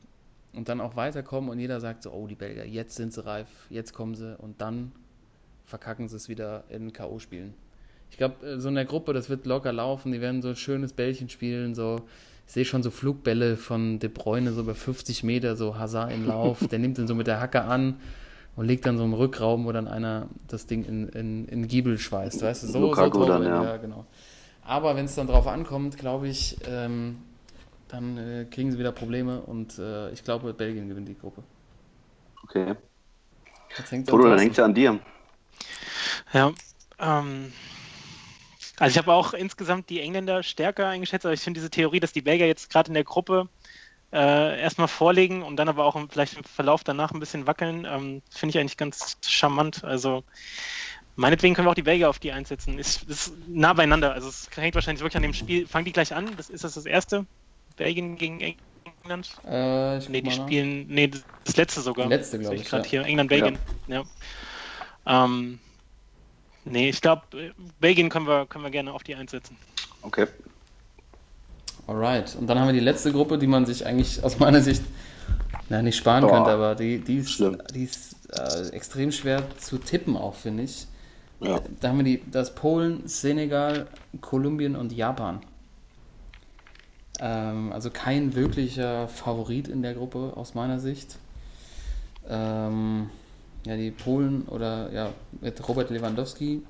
und 0.54 0.70
dann 0.70 0.80
auch 0.80 0.95
weiterkommen 0.95 1.50
und 1.50 1.60
jeder 1.60 1.82
sagt 1.82 2.04
so, 2.04 2.12
oh, 2.12 2.26
die 2.26 2.36
Belgier, 2.36 2.66
jetzt 2.66 2.95
sind 2.95 3.14
sie 3.14 3.26
reif, 3.26 3.48
jetzt 3.70 3.93
kommen 3.93 4.16
sie 4.16 4.38
und 4.38 4.62
dann 4.62 4.93
verkacken 5.66 6.08
sie 6.08 6.16
es 6.16 6.30
wieder 6.30 6.64
in 6.70 6.93
K.O.-Spielen. 6.93 7.54
Ich 8.12 8.18
glaube, 8.18 8.60
so 8.60 8.70
in 8.70 8.76
der 8.76 8.86
Gruppe, 8.86 9.14
das 9.14 9.30
wird 9.30 9.45
locker 9.45 9.72
laufen, 9.72 10.12
die 10.12 10.22
werden 10.22 10.41
so 10.41 10.49
ein 10.49 10.55
schönes 10.55 10.93
Bällchen 10.93 11.30
spielen, 11.30 11.76
so, 11.76 12.01
ich 12.47 12.53
sehe 12.53 12.66
schon 12.66 12.82
so 12.82 12.89
Flugbälle 12.89 13.58
von 13.58 13.99
De 13.99 14.10
Bruyne, 14.10 14.53
so 14.53 14.62
über 14.62 14.76
50 14.76 15.24
Meter, 15.24 15.55
so 15.55 15.78
Hazard 15.78 16.12
im 16.12 16.26
Lauf, 16.26 16.68
der 16.72 16.80
nimmt 16.80 16.97
den 16.97 17.08
so 17.08 17.16
mit 17.16 17.28
der 17.28 17.39
Hacke 17.39 17.64
an 17.64 17.99
und 18.55 18.66
liegt 18.66 18.86
dann 18.86 18.97
so 18.97 19.03
im 19.03 19.14
Rückraum, 19.14 19.66
wo 19.66 19.72
dann 19.72 19.88
einer 19.88 20.28
das 20.47 20.66
Ding 20.66 20.84
in, 20.86 21.10
in, 21.10 21.47
in 21.47 21.68
Giebel 21.68 21.97
schweißt. 21.97 22.41
Weißt 22.41 22.64
du, 22.64 22.68
so, 22.68 22.80
Lukaku 22.80 23.20
so 23.20 23.26
dann, 23.28 23.43
traurig, 23.43 23.70
ja. 23.70 23.78
genau. 23.78 24.05
Aber 24.64 24.95
wenn 24.95 25.05
es 25.05 25.16
dann 25.16 25.28
drauf 25.28 25.47
ankommt, 25.47 25.97
glaube 25.97 26.28
ich, 26.28 26.58
ähm, 26.68 27.20
dann 27.88 28.18
äh, 28.18 28.45
kriegen 28.49 28.72
sie 28.72 28.80
wieder 28.80 28.91
Probleme 28.91 29.41
und 29.41 29.78
äh, 29.80 30.10
ich 30.12 30.24
glaube, 30.24 30.53
Belgien 30.53 30.89
gewinnt 30.89 31.08
die 31.08 31.18
Gruppe. 31.18 31.43
Okay. 32.43 32.76
Jetzt 33.78 33.91
hängt 33.91 34.10
Toto, 34.10 34.28
dann 34.28 34.39
hängt 34.39 34.51
es 34.51 34.58
ja 34.58 34.66
an 34.66 34.74
dir. 34.74 34.99
Ja, 36.34 36.51
ähm, 36.99 37.53
also 38.80 38.92
ich 38.92 38.98
habe 38.98 39.14
auch 39.14 39.34
insgesamt 39.34 39.90
die 39.90 40.02
Engländer 40.02 40.44
stärker 40.44 40.88
eingeschätzt, 40.88 41.26
aber 41.26 41.34
ich 41.34 41.42
finde 41.42 41.60
diese 41.60 41.70
Theorie, 41.70 42.00
dass 42.00 42.14
die 42.14 42.22
Belgier 42.22 42.48
jetzt 42.48 42.70
gerade 42.70 42.90
in 42.90 42.94
der 42.94 43.04
Gruppe 43.04 43.50
äh, 44.14 44.62
erstmal 44.62 44.88
vorlegen 44.88 45.44
und 45.44 45.58
dann 45.58 45.68
aber 45.68 45.86
auch 45.86 45.96
im, 45.96 46.10
vielleicht 46.10 46.38
im 46.38 46.44
Verlauf 46.44 46.84
danach 46.84 47.12
ein 47.12 47.20
bisschen 47.20 47.48
wackeln, 47.48 47.86
ähm, 47.90 48.22
finde 48.30 48.52
ich 48.52 48.60
eigentlich 48.60 48.78
ganz 48.78 49.18
charmant. 49.26 49.84
Also 49.84 50.24
meinetwegen 51.16 51.56
können 51.56 51.68
wir 51.68 51.72
auch 51.72 51.76
die 51.76 51.82
Belgier 51.82 52.10
auf 52.10 52.20
die 52.20 52.32
einsetzen. 52.32 52.78
Ist, 52.78 53.04
ist 53.04 53.34
nah 53.48 53.74
beieinander. 53.74 54.14
Also 54.14 54.30
es 54.30 54.50
hängt 54.56 54.76
wahrscheinlich 54.76 55.02
wirklich 55.02 55.18
an 55.18 55.24
dem 55.24 55.34
Spiel. 55.34 55.68
Fangen 55.68 55.86
die 55.86 55.92
gleich 55.92 56.14
an? 56.14 56.30
Das, 56.38 56.50
ist 56.50 56.64
das 56.64 56.76
das 56.76 56.86
erste? 56.86 57.26
Belgien 57.76 58.16
gegen 58.16 58.40
England? 58.40 59.30
Äh, 59.46 59.98
ich 59.98 60.10
Nee, 60.10 60.22
die 60.22 60.32
spielen, 60.32 60.88
nee, 60.88 61.12
das 61.44 61.58
letzte 61.58 61.82
sogar. 61.82 62.08
Letzte, 62.08 62.38
Sehe 62.38 62.42
glaub 62.42 62.54
ich 62.54 62.62
ich, 62.62 62.70
gerade 62.70 62.84
ja. 62.84 62.90
hier. 62.90 63.06
England, 63.06 63.30
Belgien. 63.30 63.60
Ja. 63.88 64.04
Ähm, 65.06 65.60
nee, 66.70 66.89
ich 66.89 67.01
glaube, 67.01 67.24
Belgien 67.80 68.09
können 68.09 68.28
wir, 68.28 68.45
können 68.45 68.63
wir 68.63 68.72
gerne 68.72 68.93
auf 68.93 69.03
die 69.03 69.15
einsetzen. 69.15 69.57
Okay. 70.01 70.28
Alright. 71.88 72.36
Und 72.36 72.47
dann 72.47 72.59
haben 72.59 72.68
wir 72.68 72.74
die 72.74 72.80
letzte 72.80 73.11
Gruppe, 73.11 73.38
die 73.38 73.47
man 73.47 73.65
sich 73.65 73.86
eigentlich 73.86 74.24
aus 74.24 74.39
meiner 74.39 74.61
Sicht 74.61 74.84
na, 75.70 75.82
nicht 75.82 75.97
sparen 75.97 76.22
Boah. 76.22 76.32
könnte, 76.32 76.51
aber 76.51 76.76
die, 76.76 76.99
die 76.99 77.18
ist, 77.18 77.32
Schlimm. 77.32 77.61
die 77.74 77.84
ist 77.84 78.15
äh, 78.32 78.70
extrem 78.70 79.11
schwer 79.11 79.43
zu 79.57 79.78
tippen 79.78 80.15
auch, 80.15 80.36
finde 80.36 80.63
ich. 80.63 80.88
Ja. 81.39 81.59
Da 81.80 81.89
haben 81.89 81.97
wir 81.97 82.03
die, 82.03 82.24
das 82.32 82.55
Polen, 82.55 83.07
Senegal, 83.07 83.88
Kolumbien 84.22 84.76
und 84.76 84.91
Japan. 84.91 85.41
Ähm, 87.20 87.72
also 87.72 87.89
kein 87.89 88.36
wirklicher 88.36 89.07
Favorit 89.07 89.68
in 89.68 89.82
der 89.82 89.93
Gruppe 89.93 90.34
aus 90.36 90.55
meiner 90.55 90.80
Sicht. 90.80 91.18
Ähm, 92.30 93.09
ja, 93.68 93.76
die 93.76 93.91
Polen 93.91 94.43
oder 94.43 94.91
ja, 94.91 95.09
mit 95.41 95.68
Robert 95.68 95.89
Lewandowski, 95.89 96.61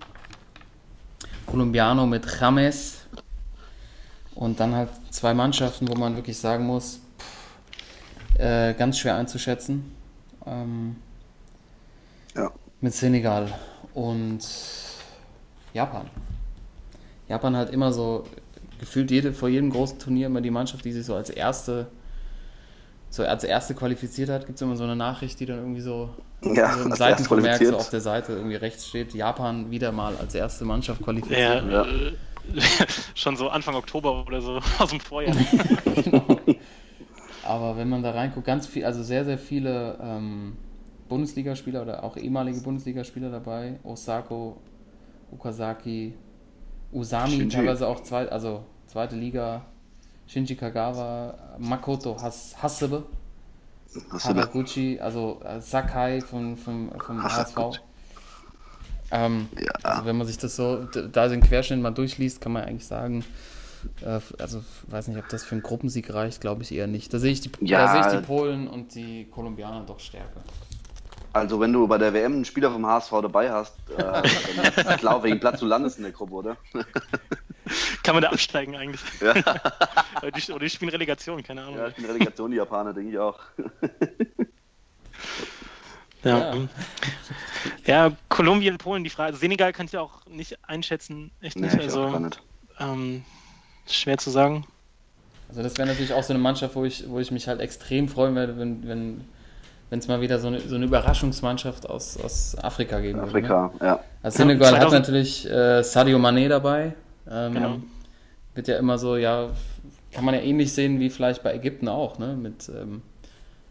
Colombiano 1.46 2.06
mit 2.06 2.26
James 2.40 2.98
und 4.36 4.60
dann 4.60 4.76
halt 4.76 4.90
zwei 5.12 5.34
Mannschaften, 5.34 5.88
wo 5.88 5.96
man 5.96 6.16
wirklich 6.16 6.38
sagen 6.38 6.66
muss, 6.66 7.00
pff, 7.20 8.40
äh, 8.40 8.74
ganz 8.74 9.00
schwer 9.00 9.16
einzuschätzen. 9.16 9.94
Ähm, 10.46 10.96
Ja. 12.36 12.52
mit 12.82 12.94
Senegal 12.94 13.52
und 13.94 14.40
Japan. 15.74 16.08
Japan 17.28 17.56
hat 17.56 17.72
immer 17.72 17.92
so 17.92 18.26
gefühlt 18.80 19.10
jede, 19.12 19.34
vor 19.34 19.50
jedem 19.50 19.72
großen 19.72 19.98
Turnier 20.00 20.28
immer 20.28 20.42
die 20.42 20.52
Mannschaft, 20.52 20.86
die 20.86 20.92
sich 20.92 21.06
so 21.06 21.16
als 21.16 21.30
erste 21.32 21.88
so 23.10 23.24
als 23.24 23.44
erste 23.44 23.74
qualifiziert 23.74 24.30
hat, 24.30 24.46
gibt 24.46 24.58
es 24.58 24.62
immer 24.62 24.76
so 24.76 24.84
eine 24.84 24.96
Nachricht, 24.96 25.40
die 25.40 25.46
dann 25.46 25.60
irgendwie 25.60 25.82
so, 25.82 26.10
Ja, 26.44 26.74
so 26.74 26.84
im 26.84 26.92
Seitenvermerk 26.94 27.64
so 27.64 27.76
auf 27.76 27.90
der 27.90 28.02
Seite 28.02 28.34
irgendwie 28.34 28.56
rechts 28.56 28.88
steht, 28.88 29.14
Japan 29.14 29.72
wieder 29.72 29.92
mal 29.92 30.16
als 30.18 30.36
erste 30.36 30.66
Mannschaft 30.66 31.00
Ja, 31.00 31.06
qualifiziert. 31.06 31.72
Ja. 31.72 31.86
Äh, 31.86 32.14
schon 33.16 33.36
so 33.36 33.50
Anfang 33.50 33.76
Oktober 33.76 34.26
oder 34.26 34.42
so 34.42 34.60
aus 34.80 34.90
dem 34.90 35.00
Vorjahr. 35.00 35.36
Aber 37.44 37.78
wenn 37.78 37.90
man 37.90 38.04
da 38.04 38.12
reinguckt, 38.12 38.46
ganz 38.46 38.68
viel, 38.68 38.86
also 38.86 39.04
sehr, 39.04 39.24
sehr 39.24 39.38
viele 39.38 39.98
ähm, 40.02 40.58
Bundesligaspieler 41.08 41.82
oder 41.82 42.04
auch 42.04 42.18
ehemalige 42.18 42.60
Bundesligaspieler 42.60 43.32
dabei. 43.32 43.80
Osako, 43.84 44.58
Okazaki, 45.32 46.14
Usami, 46.92 47.32
Shinji. 47.32 47.50
teilweise 47.50 47.88
auch 47.88 48.04
zwei, 48.04 48.28
also 48.30 48.64
zweite 48.88 49.16
Liga. 49.16 49.66
Shinji 50.28 50.56
Kagawa, 50.56 51.34
Makoto 51.58 52.22
Has 52.22 52.56
Hasebe, 52.62 53.04
da? 54.12 54.18
Haraguchi, 54.20 55.00
also 55.00 55.40
äh, 55.44 55.62
Sakai 55.62 56.22
vom, 56.22 56.58
vom, 56.58 56.92
vom 57.00 57.24
HSV. 57.24 57.58
Ähm, 59.12 59.48
Ja. 59.58 59.72
Also 59.84 60.06
wenn 60.06 60.18
man 60.18 60.28
sich 60.28 60.38
das 60.38 60.56
so, 60.56 60.84
da 60.84 61.28
den 61.30 61.42
Querschnitt 61.42 61.82
mal 61.82 61.92
durchliest, 61.92 62.42
kann 62.42 62.52
man 62.52 62.66
eigentlich 62.66 62.86
sagen, 62.86 63.24
äh, 64.02 64.20
also 64.40 64.64
weiß 64.88 65.08
nicht, 65.08 65.18
ob 65.18 65.30
das 65.30 65.44
für 65.46 65.54
einen 65.54 65.62
Gruppensieg 65.64 66.14
reicht, 66.14 66.42
glaube 66.42 66.64
ich 66.64 66.74
eher 66.74 66.88
nicht. 66.88 67.14
Da 67.14 67.20
sehe 67.20 67.32
ich, 67.32 67.42
die, 67.42 67.52
Ja. 67.62 67.86
da 67.86 67.92
sehe 67.94 68.02
ich 68.12 68.20
die 68.20 68.26
Polen 68.28 68.68
und 68.68 68.94
die 68.96 69.26
Kolumbianer 69.32 69.86
doch 69.86 70.00
stärker. 70.00 70.42
Also 71.34 71.60
wenn 71.60 71.72
du 71.72 71.88
bei 71.88 71.98
der 71.98 72.14
WM 72.14 72.34
einen 72.34 72.46
Spieler 72.46 72.72
vom 72.72 72.86
HSV 72.86 73.12
dabei 73.22 73.52
hast, 73.52 73.76
äh, 73.98 74.24
dann 74.84 74.98
klar, 74.98 75.24
wegen 75.24 75.40
Platz 75.40 75.60
du 75.60 75.66
landest 75.68 75.98
in 75.98 76.04
der 76.04 76.12
Gruppe, 76.12 76.34
oder? 76.34 76.58
Kann 78.04 78.16
man 78.16 78.22
da 78.24 78.30
absteigen 78.30 78.76
eigentlich? 78.76 79.02
Ja, 79.22 79.34
Oder 80.22 80.32
die, 80.32 80.52
oder 80.52 80.60
die 80.66 80.70
spielen 80.70 80.90
Relegation, 80.90 81.44
keine 81.44 81.62
Ahnung. 81.64 81.78
ja 81.78 81.88
ich 81.90 81.96
bin 81.96 82.06
Relegation, 82.06 82.52
die 82.52 82.58
Japaner, 82.58 82.94
denke 82.94 83.12
ich 83.12 83.20
auch. 83.20 83.40
Ja. 86.24 86.56
Ja, 87.86 88.12
Kolumbien, 88.28 88.78
Polen, 88.78 89.04
die 89.04 89.10
Frage. 89.10 89.38
Senegal 89.38 89.72
kann 89.72 89.86
ich 89.86 89.96
auch 89.98 90.26
nicht 90.26 90.58
einschätzen. 90.68 91.32
Echt 91.42 91.56
Nee, 91.58 91.68
nicht. 91.68 91.76
ich 91.76 91.92
auch 91.92 91.96
gar 91.96 92.14
also 92.16 92.20
nicht. 92.20 92.42
ähm, 92.80 93.24
schwer 93.88 94.18
zu 94.18 94.30
sagen. 94.32 94.66
Also 95.50 95.64
das 95.64 95.78
wäre 95.78 95.88
natürlich 95.88 96.14
auch 96.14 96.24
so 96.24 96.34
eine 96.34 96.42
Mannschaft, 96.42 96.76
wo 96.76 96.84
ich, 96.84 97.08
wo 97.08 97.20
ich 97.20 97.32
mich 97.32 97.48
halt 97.48 97.62
extrem 97.62 98.10
freuen 98.10 98.36
werde, 98.36 98.58
wenn 98.58 98.86
wenn 98.88 99.26
wenn 99.90 100.00
es 100.00 100.08
mal 100.10 100.20
wieder 100.20 100.38
so 100.40 100.48
eine, 100.48 100.60
so 100.60 100.76
eine 100.76 100.84
Überraschungsmannschaft 100.86 101.90
aus, 101.90 102.18
aus 102.18 102.58
Afrika 102.62 103.00
geben 103.00 103.20
würde. 103.20 103.42
Ne? 103.42 103.48
Afrika, 103.56 103.72
ja. 103.80 104.00
Also 104.22 104.40
Senegal 104.40 104.74
hat 104.74 104.82
2000 104.90 105.00
natürlich 105.08 105.50
äh, 105.50 105.82
Sadio 105.82 106.18
Mané 106.18 106.50
dabei. 106.50 106.94
Ähm, 107.30 107.54
Genau. 107.54 107.78
Wird 108.56 108.68
ja 108.68 108.78
immer 108.78 108.98
so, 108.98 109.18
ja, 109.18 109.50
kann 110.12 110.26
man 110.26 110.34
ja 110.34 110.42
ähnlich 110.42 110.74
sehen 110.74 111.00
wie 111.00 111.12
vielleicht 111.12 111.44
bei 111.44 111.54
Ägypten 111.54 111.88
auch, 111.88 112.18
ne? 112.18 112.36
Mit, 112.36 112.70
ähm, 112.70 113.04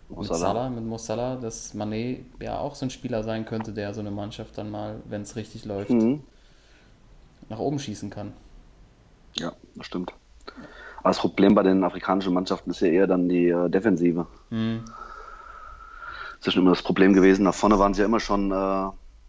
mit 0.08 0.26
Salah. 0.26 0.68
Mit 0.70 0.84
Mo 0.84 0.96
Salah, 0.96 1.34
dass 1.36 1.74
Mané 1.74 2.20
ja 2.40 2.58
auch 2.58 2.76
so 2.76 2.86
ein 2.86 2.90
Spieler 2.90 3.24
sein 3.24 3.44
könnte, 3.46 3.72
der 3.72 3.92
so 3.94 4.00
eine 4.00 4.12
Mannschaft 4.12 4.56
dann 4.56 4.70
mal, 4.70 5.00
wenn 5.06 5.22
es 5.22 5.34
richtig 5.34 5.64
läuft, 5.64 5.90
Mhm. 5.90 6.22
nach 7.48 7.58
oben 7.58 7.80
schießen 7.80 8.10
kann. 8.10 8.32
Ja, 9.38 9.52
das 9.74 9.86
stimmt. 9.86 10.12
Aber 10.98 11.10
das 11.10 11.18
Problem 11.18 11.54
bei 11.56 11.64
den 11.64 11.82
afrikanischen 11.82 12.32
Mannschaften 12.32 12.70
ist 12.70 12.80
ja 12.80 12.88
eher 12.88 13.06
dann 13.08 13.28
die 13.28 13.48
äh, 13.48 13.68
Defensive. 13.68 14.26
Mhm. 14.50 14.84
Das 14.84 16.38
ist 16.40 16.46
ja 16.46 16.52
schon 16.52 16.62
immer 16.62 16.72
das 16.72 16.82
Problem 16.82 17.12
gewesen. 17.12 17.42
Nach 17.44 17.54
vorne 17.54 17.78
waren 17.80 17.92
sie 17.92 18.02
ja 18.02 18.06
immer 18.06 18.20
schon 18.20 18.52
äh, 18.52 18.86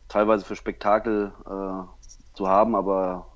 teilweise 0.08 0.46
für 0.46 0.56
Spektakel 0.56 1.32
äh, 1.46 2.36
zu 2.36 2.48
haben, 2.48 2.76
aber 2.76 3.28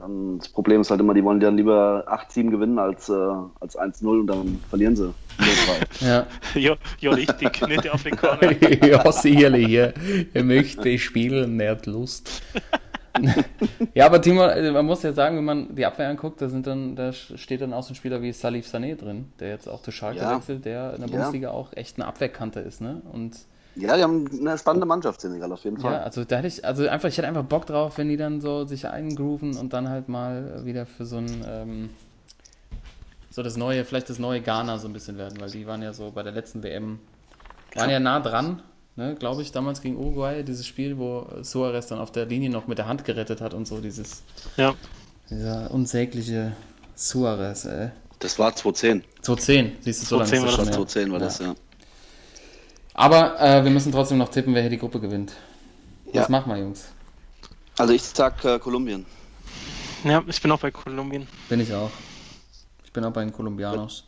dann 0.00 0.38
das 0.38 0.48
Problem 0.48 0.80
ist 0.80 0.90
halt 0.90 1.00
immer, 1.00 1.14
die 1.14 1.22
wollen 1.24 1.40
dann 1.40 1.56
lieber 1.56 2.04
8-7 2.08 2.50
gewinnen 2.50 2.78
als, 2.78 3.08
äh, 3.08 3.12
als 3.60 3.76
1-0 3.78 4.20
und 4.20 4.26
dann 4.26 4.60
verlieren 4.68 4.96
sie 4.96 5.12
0-3. 5.38 6.06
Ja. 6.06 6.26
Jo, 6.54 6.74
jo 7.00 7.10
richtig, 7.12 7.52
Knete 7.52 7.92
auf 7.92 8.02
den 8.02 8.16
Corner. 8.16 8.52
ja, 8.86 9.10
sicherlich. 9.12 9.68
Ja. 9.68 9.88
Er 10.32 10.44
möchte 10.44 10.98
spielen, 10.98 11.60
er 11.60 11.72
hat 11.72 11.86
Lust. 11.86 12.42
ja, 13.94 14.06
aber 14.06 14.20
Timo, 14.20 14.42
also 14.42 14.72
man 14.72 14.84
muss 14.84 15.02
ja 15.02 15.12
sagen, 15.12 15.36
wenn 15.38 15.44
man 15.44 15.74
die 15.74 15.86
Abwehr 15.86 16.08
anguckt, 16.08 16.40
da, 16.42 16.48
sind 16.48 16.66
dann, 16.66 16.96
da 16.96 17.12
steht 17.12 17.60
dann 17.62 17.72
auch 17.72 17.82
so 17.82 17.92
ein 17.92 17.96
Spieler 17.96 18.20
wie 18.22 18.32
Salif 18.32 18.66
Sané 18.66 18.94
drin, 18.96 19.32
der 19.40 19.48
jetzt 19.50 19.68
auch 19.68 19.82
zu 19.82 19.90
Schalke 19.90 20.18
Ja. 20.20 20.36
wechselt, 20.36 20.64
der 20.64 20.94
in 20.94 21.00
der 21.00 21.08
Ja. 21.08 21.16
Bundesliga 21.16 21.50
auch 21.50 21.72
echt 21.74 21.96
eine 21.98 22.06
Abwehrkante 22.06 22.60
ist. 22.60 22.80
Ne? 22.80 23.00
Und 23.12 23.36
Ja, 23.76 23.96
die 23.96 24.02
haben 24.02 24.26
eine 24.40 24.56
spannende 24.56 24.86
Mannschaft, 24.86 25.20
Senegal, 25.20 25.52
auf 25.52 25.62
jeden 25.64 25.76
ja, 25.76 25.82
Fall. 25.82 25.98
also 26.00 26.24
da 26.24 26.36
hätte 26.36 26.48
ich, 26.48 26.64
also 26.64 26.88
einfach, 26.88 27.08
ich 27.08 27.18
hätte 27.18 27.28
einfach 27.28 27.44
Bock 27.44 27.66
drauf, 27.66 27.98
wenn 27.98 28.08
die 28.08 28.16
dann 28.16 28.40
so 28.40 28.64
sich 28.64 28.86
eingrooven 28.88 29.56
und 29.56 29.72
dann 29.72 29.88
halt 29.90 30.08
mal 30.08 30.64
wieder 30.64 30.86
für 30.86 31.04
so 31.04 31.16
ein 31.18 31.44
ähm, 31.46 31.90
so 33.30 33.42
das 33.42 33.58
neue, 33.58 33.84
vielleicht 33.84 34.08
das 34.08 34.18
neue 34.18 34.40
Ghana 34.40 34.78
so 34.78 34.88
ein 34.88 34.94
bisschen 34.94 35.18
werden, 35.18 35.38
weil 35.40 35.50
die 35.50 35.66
waren 35.66 35.82
ja 35.82 35.92
so 35.92 36.10
bei 36.10 36.22
der 36.22 36.32
letzten 36.32 36.62
WM, 36.62 37.00
waren 37.74 37.90
ja 37.90 38.00
nah 38.00 38.18
dran, 38.20 38.62
ne, 38.96 39.14
glaube 39.14 39.42
ich, 39.42 39.52
damals 39.52 39.82
gegen 39.82 39.98
Uruguay, 39.98 40.42
dieses 40.42 40.66
Spiel, 40.66 40.96
wo 40.96 41.26
Suarez 41.42 41.86
dann 41.86 41.98
auf 41.98 42.10
der 42.10 42.24
Linie 42.24 42.48
noch 42.48 42.66
mit 42.66 42.78
der 42.78 42.88
Hand 42.88 43.04
gerettet 43.04 43.42
hat 43.42 43.52
und 43.52 43.68
so, 43.68 43.80
dieses, 43.82 44.22
Ja. 44.56 44.74
dieser 45.28 45.70
unsägliche 45.70 46.52
Suarez, 46.94 47.66
ey. 47.66 47.90
Das 48.20 48.38
war 48.38 48.52
2-10. 48.52 49.02
2-10, 49.22 49.72
siehst 49.82 50.00
du, 50.00 50.06
so 50.06 50.18
lange 50.18 50.30
2-10 50.30 50.32
ist 50.32 50.32
das 50.32 50.42
war 50.44 50.50
schon 50.52 50.66
das, 50.66 50.94
her. 50.94 51.04
2-10 51.04 51.12
war 51.12 51.18
Ja. 51.20 51.24
das, 51.26 51.38
ja. 51.40 51.54
Aber 52.98 53.38
äh, 53.40 53.62
wir 53.62 53.70
müssen 53.70 53.92
trotzdem 53.92 54.16
noch 54.18 54.30
tippen, 54.30 54.54
wer 54.54 54.62
hier 54.62 54.70
die 54.70 54.78
Gruppe 54.78 55.00
gewinnt. 55.00 55.32
Was 56.06 56.14
Ja. 56.14 56.26
machen 56.30 56.50
wir, 56.50 56.58
Jungs? 56.58 56.88
Also 57.76 57.92
ich 57.92 58.02
sag 58.02 58.42
äh, 58.44 58.58
Kolumbien. 58.58 59.04
ja, 60.02 60.22
ich 60.26 60.40
bin 60.40 60.50
auch 60.50 60.58
bei 60.60 60.70
Kolumbien. 60.70 61.28
Bin 61.50 61.60
ich 61.60 61.74
auch. 61.74 61.90
Ich 62.84 62.92
bin 62.92 63.04
auch 63.04 63.12
bei 63.12 63.22
den 63.22 63.32
Kolumbianos. 63.32 64.04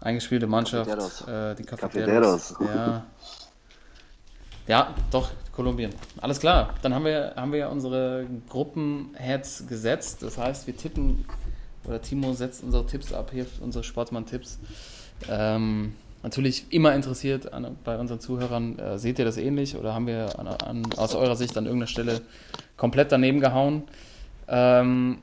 Eingespielte 0.00 0.46
Mannschaft, 0.46 0.88
Cafeteros. 0.88 1.20
äh, 1.28 1.54
die 1.56 1.64
Cafeteros. 1.64 2.54
Cafeteros. 2.54 2.54
Ja. 2.76 3.06
ja, 4.68 4.94
doch, 5.10 5.30
Kolumbien. 5.52 5.92
Alles 6.20 6.38
klar. 6.38 6.74
Dann 6.82 6.94
haben 6.94 7.04
wir, 7.04 7.32
haben 7.36 7.50
wir 7.50 7.58
ja 7.58 7.68
unsere 7.68 8.24
Gruppenheads 8.48 9.66
gesetzt. 9.68 10.22
Das 10.22 10.38
heißt, 10.38 10.68
wir 10.68 10.76
tippen, 10.76 11.24
oder 11.84 12.00
Timo 12.00 12.32
setzt 12.34 12.62
unsere 12.62 12.86
Tipps 12.86 13.12
ab, 13.12 13.30
hier 13.32 13.46
unsere 13.60 13.82
Sportsmann-Tipps. 13.82 14.58
Ähm, 15.28 15.94
natürlich 16.22 16.66
immer 16.70 16.94
interessiert 16.94 17.52
an, 17.52 17.76
bei 17.84 17.98
unseren 17.98 18.20
Zuhörern, 18.20 18.78
äh, 18.78 18.98
seht 18.98 19.18
ihr 19.18 19.24
das 19.24 19.36
ähnlich 19.36 19.76
oder 19.76 19.94
haben 19.94 20.06
wir 20.06 20.38
an, 20.38 20.46
an, 20.46 20.82
aus 20.96 21.14
eurer 21.14 21.36
Sicht 21.36 21.56
an 21.56 21.66
irgendeiner 21.66 21.88
Stelle 21.88 22.20
komplett 22.76 23.12
daneben 23.12 23.40
gehauen? 23.40 23.84
Ähm, 24.48 25.18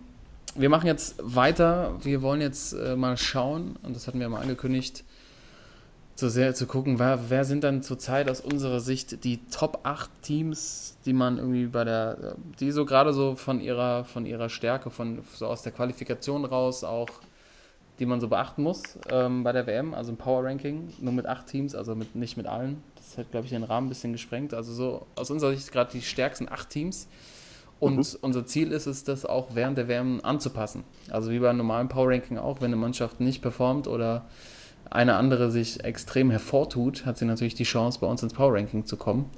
wir 0.56 0.70
machen 0.70 0.88
jetzt 0.88 1.16
weiter. 1.22 1.96
Wir 2.02 2.22
wollen 2.22 2.42
jetzt 2.42 2.74
äh, 2.74 2.96
mal 2.96 3.18
schauen, 3.18 3.78
und 3.84 3.96
das 3.96 4.08
hatten 4.08 4.20
wir 4.20 4.30
mal 4.30 4.42
angekündigt, 4.42 5.04
zu, 6.16 6.30
sehr, 6.30 6.54
zu 6.54 6.68
gucken, 6.68 7.00
wer, 7.00 7.30
wer 7.30 7.46
sind 7.46 7.64
dann 7.64 7.82
zurzeit 7.82 8.30
aus 8.30 8.42
unserer 8.42 8.82
Sicht 8.82 9.24
die 9.24 9.40
Top 9.52 9.80
8 9.84 10.10
Teams, 10.22 10.98
die 11.06 11.14
man 11.14 11.38
irgendwie 11.38 11.68
bei 11.68 11.86
der, 11.86 12.36
die 12.60 12.72
so 12.72 12.86
gerade 12.86 13.14
so 13.14 13.36
von 13.36 13.62
ihrer, 13.62 14.04
von 14.04 14.26
ihrer 14.26 14.50
Stärke, 14.50 14.90
von 14.90 15.20
so 15.34 15.48
aus 15.48 15.62
der 15.62 15.72
Qualifikation 15.72 16.44
raus 16.44 16.84
auch, 16.84 17.08
die 18.00 18.06
man 18.06 18.22
so 18.22 18.28
beachten 18.28 18.64
muss 18.64 18.98
ähm, 19.10 19.44
bei 19.44 19.52
der 19.52 19.68
WM, 19.68 19.94
also 19.94 20.12
ein 20.12 20.18
Power 20.18 20.46
Ranking, 20.46 20.94
nur 21.00 21.14
mit 21.14 21.26
acht 21.26 21.48
Teams, 21.48 21.76
also 21.76 21.96
mit, 21.96 22.16
nicht 22.16 22.38
mit 22.38 22.48
allen. 22.48 22.82
Das 22.96 23.18
hat, 23.18 23.32
glaube 23.32 23.46
ich, 23.46 23.52
den 23.52 23.64
Rahmen 23.64 23.88
ein 23.88 23.90
bisschen 23.90 24.14
gesprengt. 24.14 24.54
Also 24.54 24.74
so 24.74 25.06
aus 25.16 25.30
unserer 25.30 25.56
Sicht 25.56 25.72
gerade 25.72 25.92
die 25.92 26.02
stärksten 26.02 26.48
acht 26.50 26.70
Teams. 26.70 27.08
Und 27.80 27.98
mhm. 27.98 28.20
unser 28.22 28.46
Ziel 28.46 28.72
ist 28.72 28.88
es, 28.88 29.04
das 29.04 29.26
auch 29.26 29.50
während 29.54 29.78
der 29.78 29.88
WM 29.88 30.20
anzupassen. 30.24 30.84
Also 31.10 31.32
wie 31.32 31.40
beim 31.40 31.58
normalen 31.58 31.88
Power 31.88 32.10
Ranking 32.10 32.38
auch, 32.38 32.62
wenn 32.62 32.68
eine 32.68 32.76
Mannschaft 32.76 33.20
nicht 33.20 33.42
performt 33.42 33.88
oder 33.88 34.26
eine 34.90 35.16
andere 35.16 35.52
sich 35.52 35.84
extrem 35.84 36.32
hervortut, 36.32 37.06
hat 37.06 37.18
sie 37.18 37.26
natürlich 37.26 37.56
die 37.56 37.64
Chance, 37.64 38.00
bei 38.00 38.08
uns 38.08 38.24
ins 38.24 38.34
Power 38.34 38.54
Ranking 38.54 38.86
zu 38.86 38.98
kommen. 38.98 39.30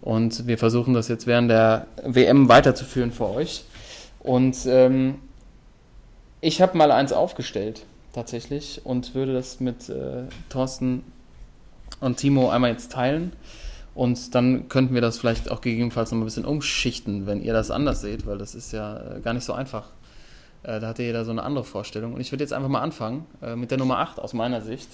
Und 0.00 0.46
wir 0.46 0.58
versuchen 0.58 0.94
das 0.94 1.08
jetzt 1.08 1.26
während 1.26 1.50
der 1.50 1.86
WM 2.04 2.48
weiterzuführen 2.48 3.10
für 3.10 3.28
euch. 3.28 3.64
Und 4.20 4.56
ähm, 4.66 5.16
ich 6.40 6.60
habe 6.60 6.76
mal 6.76 6.90
eins 6.90 7.12
aufgestellt, 7.12 7.86
tatsächlich, 8.14 8.80
und 8.84 9.14
würde 9.14 9.34
das 9.34 9.60
mit 9.60 9.88
äh, 9.88 10.24
Thorsten 10.48 11.04
und 12.00 12.16
Timo 12.16 12.50
einmal 12.50 12.70
jetzt 12.70 12.92
teilen. 12.92 13.32
Und 13.94 14.34
dann 14.34 14.68
könnten 14.68 14.94
wir 14.94 15.00
das 15.00 15.18
vielleicht 15.18 15.50
auch 15.50 15.60
gegebenenfalls 15.60 16.10
noch 16.10 16.18
ein 16.18 16.24
bisschen 16.24 16.44
umschichten, 16.44 17.26
wenn 17.26 17.42
ihr 17.42 17.52
das 17.52 17.70
anders 17.70 18.00
seht, 18.00 18.26
weil 18.26 18.38
das 18.38 18.54
ist 18.54 18.72
ja 18.72 19.16
äh, 19.16 19.20
gar 19.20 19.34
nicht 19.34 19.44
so 19.44 19.52
einfach. 19.52 19.90
Äh, 20.64 20.80
da 20.80 20.88
hat 20.88 20.98
ja 20.98 21.04
jeder 21.04 21.24
so 21.24 21.30
eine 21.30 21.42
andere 21.42 21.64
Vorstellung. 21.64 22.14
Und 22.14 22.20
ich 22.20 22.32
würde 22.32 22.42
jetzt 22.42 22.52
einfach 22.52 22.68
mal 22.68 22.80
anfangen 22.80 23.26
äh, 23.42 23.54
mit 23.54 23.70
der 23.70 23.78
Nummer 23.78 23.98
8 23.98 24.18
aus 24.18 24.32
meiner 24.32 24.62
Sicht. 24.62 24.88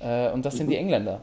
Äh, 0.00 0.30
und 0.30 0.44
das 0.44 0.56
sind 0.56 0.68
die 0.68 0.76
Engländer. 0.76 1.20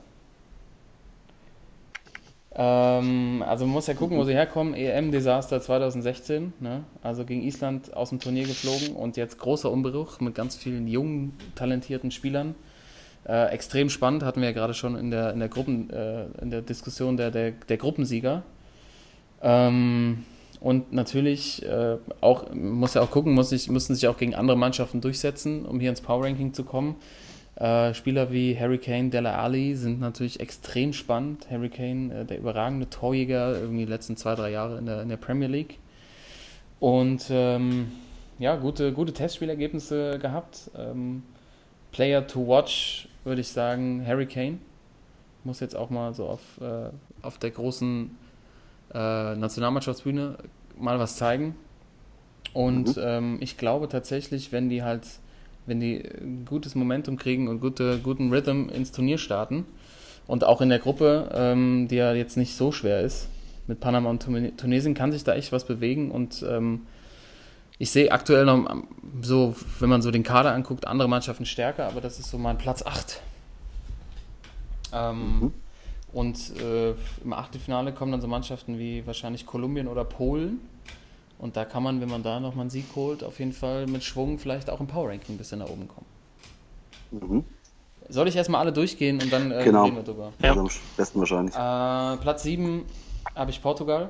Ähm, 2.55 3.43
also 3.47 3.65
man 3.65 3.73
muss 3.73 3.87
ja 3.87 3.93
gucken, 3.93 4.17
wo 4.17 4.23
sie 4.23 4.33
herkommen. 4.33 4.73
EM-Desaster 4.75 5.59
2016, 5.61 6.53
ne? 6.59 6.83
also 7.01 7.25
gegen 7.25 7.41
Island 7.41 7.95
aus 7.95 8.09
dem 8.09 8.19
Turnier 8.19 8.45
geflogen 8.45 8.95
und 8.95 9.17
jetzt 9.17 9.39
großer 9.39 9.71
Umbruch 9.71 10.19
mit 10.19 10.35
ganz 10.35 10.55
vielen 10.55 10.87
jungen, 10.87 11.33
talentierten 11.55 12.11
Spielern. 12.11 12.55
Äh, 13.25 13.51
extrem 13.53 13.89
spannend, 13.89 14.23
hatten 14.23 14.41
wir 14.41 14.49
ja 14.49 14.53
gerade 14.53 14.73
schon 14.73 14.95
in 14.95 15.09
der, 15.09 15.31
in 15.31 15.39
der, 15.39 15.49
Gruppen, 15.49 15.89
äh, 15.89 16.25
in 16.41 16.51
der 16.51 16.61
Diskussion 16.61 17.17
der, 17.17 17.31
der, 17.31 17.51
der 17.51 17.77
Gruppensieger. 17.77 18.43
Ähm, 19.41 20.25
und 20.59 20.93
natürlich 20.93 21.63
äh, 21.65 21.97
auch, 22.21 22.53
muss 22.53 22.93
ja 22.93 23.01
auch 23.01 23.11
gucken, 23.11 23.33
muss 23.33 23.51
ich, 23.51 23.69
müssen 23.69 23.95
sich 23.95 24.07
auch 24.07 24.17
gegen 24.17 24.35
andere 24.35 24.57
Mannschaften 24.57 25.01
durchsetzen, 25.01 25.65
um 25.65 25.79
hier 25.79 25.89
ins 25.89 26.01
Power 26.01 26.25
Ranking 26.25 26.53
zu 26.53 26.63
kommen. 26.63 26.95
Äh, 27.63 27.93
Spieler 27.93 28.29
wie 28.33 28.59
Harry 28.59 28.77
Kane, 28.77 29.09
Della 29.09 29.41
Ali 29.41 29.73
sind 29.75 30.01
natürlich 30.01 30.41
extrem 30.41 30.91
spannend. 30.91 31.49
Harry 31.49 31.69
Kane, 31.69 32.13
äh, 32.13 32.25
der 32.25 32.37
überragende 32.39 32.89
Torjäger, 32.89 33.57
irgendwie 33.57 33.85
die 33.85 33.91
letzten 33.91 34.17
zwei, 34.17 34.35
drei 34.35 34.51
Jahre 34.51 34.77
in 34.77 34.85
der, 34.85 35.01
in 35.01 35.07
der 35.07 35.15
Premier 35.15 35.47
League. 35.47 35.79
Und 36.81 37.27
ähm, 37.29 37.89
ja, 38.37 38.57
gute, 38.57 38.91
gute 38.91 39.13
Testspielergebnisse 39.13 40.19
gehabt. 40.19 40.71
Ähm, 40.77 41.23
Player 41.93 42.27
to 42.27 42.45
watch, 42.45 43.07
würde 43.23 43.39
ich 43.39 43.47
sagen, 43.47 44.03
Harry 44.05 44.25
Kane. 44.25 44.57
Muss 45.45 45.61
jetzt 45.61 45.77
auch 45.77 45.89
mal 45.89 46.13
so 46.13 46.27
auf, 46.27 46.41
äh, 46.59 46.89
auf 47.21 47.37
der 47.37 47.51
großen 47.51 48.11
äh, 48.93 49.35
Nationalmannschaftsbühne 49.35 50.37
mal 50.77 50.99
was 50.99 51.15
zeigen. 51.15 51.55
Und 52.51 52.97
mhm. 52.97 53.03
ähm, 53.05 53.37
ich 53.39 53.55
glaube 53.55 53.87
tatsächlich, 53.87 54.51
wenn 54.51 54.67
die 54.67 54.83
halt, 54.83 55.07
wenn 55.65 55.79
die 55.79 55.97
ein 55.97 56.45
gutes 56.45 56.75
Momentum 56.75 57.17
kriegen 57.17 57.47
und 57.47 57.59
gute, 57.59 57.99
guten 57.99 58.29
Rhythm 58.31 58.69
ins 58.69 58.91
Turnier 58.91 59.17
starten 59.17 59.65
und 60.27 60.43
auch 60.43 60.61
in 60.61 60.69
der 60.69 60.79
Gruppe, 60.79 61.29
ähm, 61.33 61.87
die 61.89 61.95
ja 61.95 62.13
jetzt 62.13 62.37
nicht 62.37 62.55
so 62.55 62.71
schwer 62.71 63.01
ist, 63.01 63.29
mit 63.67 63.79
Panama 63.79 64.09
und 64.09 64.23
Tunesien 64.57 64.93
kann 64.93 65.11
sich 65.11 65.23
da 65.23 65.35
echt 65.35 65.51
was 65.51 65.65
bewegen 65.65 66.11
und 66.11 66.43
ähm, 66.47 66.81
ich 67.79 67.91
sehe 67.91 68.11
aktuell 68.11 68.45
noch 68.45 68.83
so, 69.21 69.55
wenn 69.79 69.89
man 69.89 70.01
so 70.01 70.11
den 70.11 70.23
Kader 70.23 70.53
anguckt, 70.53 70.85
andere 70.87 71.09
Mannschaften 71.09 71.45
stärker, 71.45 71.87
aber 71.87 72.01
das 72.01 72.19
ist 72.19 72.29
so 72.29 72.37
mein 72.37 72.57
Platz 72.57 72.85
8. 72.85 73.21
Ähm, 74.93 75.39
mhm. 75.39 75.53
Und 76.13 76.37
äh, 76.61 76.91
im 77.23 77.33
Achtelfinale 77.33 77.91
kommen 77.91 78.11
dann 78.11 78.21
so 78.21 78.27
Mannschaften 78.27 78.77
wie 78.77 79.05
wahrscheinlich 79.07 79.45
Kolumbien 79.45 79.87
oder 79.87 80.05
Polen. 80.05 80.59
Und 81.39 81.57
da 81.57 81.65
kann 81.65 81.83
man, 81.83 81.99
wenn 81.99 82.09
man 82.09 82.23
da 82.23 82.39
nochmal 82.39 82.61
einen 82.61 82.69
Sieg 82.69 82.85
holt, 82.95 83.23
auf 83.23 83.39
jeden 83.39 83.53
Fall 83.53 83.87
mit 83.87 84.03
Schwung 84.03 84.39
vielleicht 84.39 84.69
auch 84.69 84.79
im 84.79 84.87
Power 84.87 85.09
Ranking 85.09 85.35
ein 85.35 85.37
bisschen 85.37 85.59
nach 85.59 85.69
oben 85.69 85.87
kommen. 85.87 86.05
Mhm. 87.11 87.43
Soll 88.09 88.27
ich 88.27 88.35
erstmal 88.35 88.61
alle 88.61 88.73
durchgehen 88.73 89.21
und 89.21 89.31
dann 89.31 89.51
äh, 89.51 89.63
genau. 89.63 89.83
reden 89.83 89.95
wir 89.95 90.03
drüber? 90.03 90.33
Ja, 90.39 90.53
am 90.53 90.69
besten 90.97 91.19
wahrscheinlich. 91.19 91.55
Äh, 91.55 92.17
Platz 92.21 92.43
7 92.43 92.85
habe 93.35 93.51
ich 93.51 93.61
Portugal. 93.61 94.09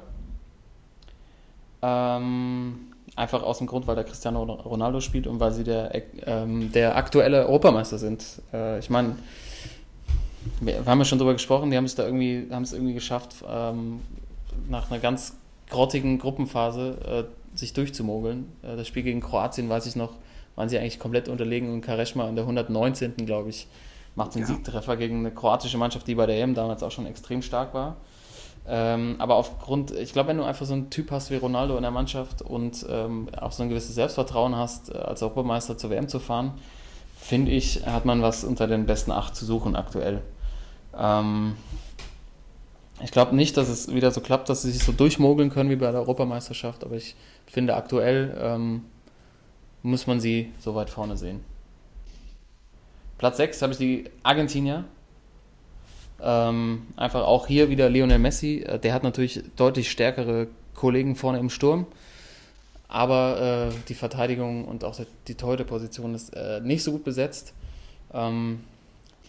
Ähm, 1.81 2.93
einfach 3.15 3.43
aus 3.43 3.59
dem 3.59 3.67
Grund, 3.67 3.87
weil 3.87 3.95
der 3.95 4.03
Cristiano 4.03 4.43
Ronaldo 4.43 4.99
spielt 4.99 5.27
und 5.27 5.39
weil 5.39 5.51
sie 5.51 5.63
der, 5.63 5.91
ähm, 6.25 6.71
der 6.71 6.95
aktuelle 6.95 7.45
Europameister 7.47 7.97
sind. 7.97 8.41
Äh, 8.53 8.79
ich 8.79 8.89
meine, 8.89 9.15
wir 10.59 10.85
haben 10.85 10.99
ja 10.99 11.05
schon 11.05 11.19
drüber 11.19 11.33
gesprochen, 11.33 11.71
die 11.71 11.77
haben 11.77 11.85
es 11.85 11.95
da 11.95 12.05
irgendwie, 12.05 12.47
haben 12.51 12.63
es 12.63 12.73
irgendwie 12.73 12.93
geschafft, 12.93 13.43
ähm, 13.47 14.01
nach 14.69 14.89
einer 14.89 14.99
ganz 14.99 15.35
grottigen 15.73 16.19
Gruppenphase 16.19 17.27
äh, 17.53 17.57
sich 17.57 17.73
durchzumogeln. 17.73 18.51
Äh, 18.61 18.77
das 18.77 18.87
Spiel 18.87 19.03
gegen 19.03 19.19
Kroatien, 19.19 19.67
weiß 19.67 19.85
ich 19.87 19.95
noch, 19.95 20.13
waren 20.55 20.69
sie 20.69 20.77
eigentlich 20.77 20.99
komplett 20.99 21.27
unterlegen 21.27 21.73
und 21.73 21.81
Kareschma 21.81 22.29
in 22.29 22.35
der 22.35 22.45
119. 22.45 23.25
glaube 23.25 23.49
ich, 23.49 23.67
macht 24.15 24.35
den 24.35 24.41
ja. 24.41 24.47
Siegtreffer 24.47 24.95
gegen 24.95 25.19
eine 25.19 25.31
kroatische 25.31 25.77
Mannschaft, 25.77 26.07
die 26.07 26.15
bei 26.15 26.25
der 26.25 26.39
EM 26.41 26.53
damals 26.53 26.83
auch 26.83 26.91
schon 26.91 27.07
extrem 27.07 27.41
stark 27.41 27.73
war. 27.73 27.97
Ähm, 28.65 29.15
aber 29.17 29.35
aufgrund, 29.35 29.91
ich 29.91 30.13
glaube, 30.13 30.29
wenn 30.29 30.37
du 30.37 30.43
einfach 30.43 30.65
so 30.65 30.73
einen 30.73 30.89
Typ 30.89 31.11
hast 31.11 31.31
wie 31.31 31.35
Ronaldo 31.35 31.75
in 31.75 31.81
der 31.81 31.91
Mannschaft 31.91 32.41
und 32.41 32.85
ähm, 32.89 33.27
auch 33.35 33.51
so 33.51 33.63
ein 33.63 33.69
gewisses 33.69 33.95
Selbstvertrauen 33.95 34.55
hast, 34.55 34.93
äh, 34.93 34.97
als 34.99 35.21
Europameister 35.21 35.77
zur 35.77 35.89
WM 35.89 36.07
zu 36.07 36.19
fahren, 36.19 36.53
finde 37.17 37.51
ich, 37.51 37.85
hat 37.85 38.05
man 38.05 38.21
was 38.21 38.43
unter 38.43 38.67
den 38.67 38.85
besten 38.85 39.11
acht 39.11 39.35
zu 39.35 39.45
suchen 39.45 39.75
aktuell. 39.75 40.21
Ähm, 40.97 41.55
ich 43.01 43.11
glaube 43.11 43.35
nicht, 43.35 43.57
dass 43.57 43.69
es 43.69 43.93
wieder 43.93 44.11
so 44.11 44.21
klappt, 44.21 44.49
dass 44.49 44.61
sie 44.61 44.71
sich 44.71 44.83
so 44.83 44.91
durchmogeln 44.91 45.49
können 45.49 45.69
wie 45.69 45.75
bei 45.75 45.91
der 45.91 46.01
Europameisterschaft, 46.01 46.83
aber 46.83 46.95
ich 46.95 47.15
finde 47.47 47.75
aktuell 47.75 48.37
ähm, 48.39 48.85
muss 49.81 50.07
man 50.07 50.19
sie 50.19 50.51
so 50.59 50.75
weit 50.75 50.89
vorne 50.89 51.17
sehen. 51.17 51.41
Platz 53.17 53.37
6 53.37 53.61
habe 53.61 53.73
ich 53.73 53.79
die 53.79 54.05
Argentinier. 54.23 54.85
Ähm, 56.21 56.87
einfach 56.95 57.23
auch 57.23 57.47
hier 57.47 57.69
wieder 57.69 57.89
Lionel 57.89 58.19
Messi. 58.19 58.59
Äh, 58.59 58.79
der 58.79 58.93
hat 58.93 59.03
natürlich 59.03 59.43
deutlich 59.55 59.91
stärkere 59.91 60.47
Kollegen 60.73 61.15
vorne 61.15 61.39
im 61.39 61.49
Sturm. 61.49 61.85
Aber 62.87 63.71
äh, 63.71 63.75
die 63.87 63.93
Verteidigung 63.93 64.65
und 64.65 64.83
auch 64.83 64.97
die 65.27 65.35
Torhüterposition 65.35 66.13
ist 66.15 66.35
äh, 66.35 66.61
nicht 66.61 66.83
so 66.83 66.91
gut 66.91 67.03
besetzt. 67.03 67.53
Ähm, 68.13 68.63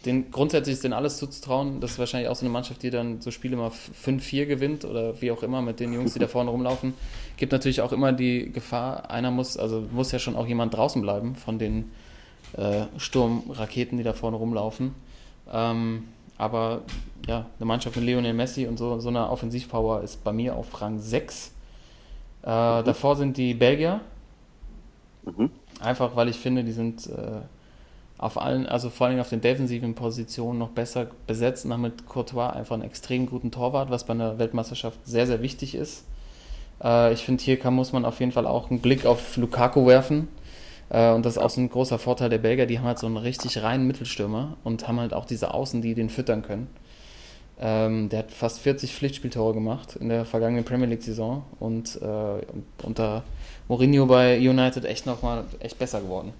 den, 0.04 0.30
grundsätzlich 0.30 0.74
ist 0.74 0.84
denen 0.84 0.92
alles 0.92 1.18
zuzutrauen. 1.18 1.80
Das 1.80 1.92
ist 1.92 1.98
wahrscheinlich 1.98 2.28
auch 2.28 2.36
so 2.36 2.44
eine 2.44 2.52
Mannschaft, 2.52 2.82
die 2.82 2.90
dann 2.90 3.20
so 3.20 3.30
Spiele 3.30 3.56
mal 3.56 3.70
5-4 3.70 4.46
gewinnt 4.46 4.84
oder 4.84 5.20
wie 5.20 5.30
auch 5.30 5.42
immer 5.42 5.62
mit 5.62 5.80
den 5.80 5.92
Jungs, 5.92 6.12
die 6.12 6.18
da 6.18 6.28
vorne 6.28 6.50
rumlaufen. 6.50 6.94
Gibt 7.36 7.52
natürlich 7.52 7.80
auch 7.80 7.92
immer 7.92 8.12
die 8.12 8.52
Gefahr, 8.52 9.10
einer 9.10 9.30
muss, 9.30 9.56
also 9.56 9.84
muss 9.92 10.12
ja 10.12 10.18
schon 10.18 10.36
auch 10.36 10.46
jemand 10.46 10.74
draußen 10.74 11.00
bleiben 11.00 11.34
von 11.36 11.58
den 11.58 11.90
äh, 12.56 12.84
Sturmraketen, 12.98 13.98
die 13.98 14.04
da 14.04 14.12
vorne 14.12 14.36
rumlaufen. 14.36 14.94
Ähm, 15.52 16.04
aber 16.36 16.82
ja, 17.26 17.46
eine 17.58 17.66
Mannschaft 17.66 17.96
mit 17.96 18.04
Lionel 18.04 18.34
Messi 18.34 18.66
und 18.66 18.78
so, 18.78 18.98
so 19.00 19.08
einer 19.08 19.30
Offensivpower 19.30 20.02
ist 20.02 20.22
bei 20.24 20.32
mir 20.32 20.56
auf 20.56 20.80
Rang 20.80 20.98
6. 20.98 21.52
Äh, 22.42 22.48
mhm. 22.80 22.84
Davor 22.84 23.16
sind 23.16 23.36
die 23.36 23.54
Belgier. 23.54 24.00
Mhm. 25.24 25.50
Einfach 25.80 26.14
weil 26.16 26.28
ich 26.28 26.36
finde, 26.36 26.64
die 26.64 26.72
sind 26.72 27.06
äh, 27.06 27.40
auf 28.24 28.40
allen, 28.40 28.66
also 28.66 28.88
vor 28.88 29.06
allem 29.08 29.20
auf 29.20 29.28
den 29.28 29.42
defensiven 29.42 29.94
Positionen 29.94 30.58
noch 30.58 30.70
besser 30.70 31.08
besetzt 31.26 31.66
und 31.66 31.72
haben 31.74 31.82
mit 31.82 32.06
Courtois 32.06 32.48
einfach 32.48 32.74
einen 32.74 32.82
extrem 32.82 33.26
guten 33.26 33.50
Torwart, 33.50 33.90
was 33.90 34.04
bei 34.04 34.14
einer 34.14 34.38
Weltmeisterschaft 34.38 34.98
sehr, 35.04 35.26
sehr 35.26 35.42
wichtig 35.42 35.74
ist. 35.74 36.06
Äh, 36.82 37.12
ich 37.12 37.22
finde, 37.22 37.44
hier 37.44 37.58
kann, 37.58 37.74
muss 37.74 37.92
man 37.92 38.06
auf 38.06 38.20
jeden 38.20 38.32
Fall 38.32 38.46
auch 38.46 38.70
einen 38.70 38.80
Blick 38.80 39.04
auf 39.04 39.36
Lukaku 39.36 39.86
werfen. 39.86 40.28
Äh, 40.88 41.12
und 41.12 41.26
das 41.26 41.36
ist 41.36 41.42
auch 41.42 41.50
so 41.50 41.60
ein 41.60 41.68
großer 41.68 41.98
Vorteil 41.98 42.30
der 42.30 42.38
Belgier, 42.38 42.64
die 42.64 42.78
haben 42.78 42.86
halt 42.86 42.98
so 42.98 43.06
einen 43.06 43.18
richtig 43.18 43.62
reinen 43.62 43.86
Mittelstürmer 43.86 44.56
und 44.64 44.88
haben 44.88 45.00
halt 45.00 45.12
auch 45.12 45.26
diese 45.26 45.52
Außen, 45.52 45.82
die 45.82 45.94
den 45.94 46.08
füttern 46.08 46.40
können. 46.40 46.68
Ähm, 47.60 48.08
der 48.08 48.20
hat 48.20 48.30
fast 48.30 48.58
40 48.60 48.94
Pflichtspieltore 48.94 49.52
gemacht 49.52 49.96
in 49.96 50.08
der 50.08 50.24
vergangenen 50.24 50.64
Premier 50.64 50.86
League-Saison 50.86 51.44
und 51.60 52.00
äh, 52.00 52.86
unter 52.86 53.22
Mourinho 53.68 54.06
bei 54.06 54.38
United 54.38 54.86
echt 54.86 55.04
nochmal 55.04 55.44
echt 55.60 55.78
besser 55.78 56.00
geworden. 56.00 56.32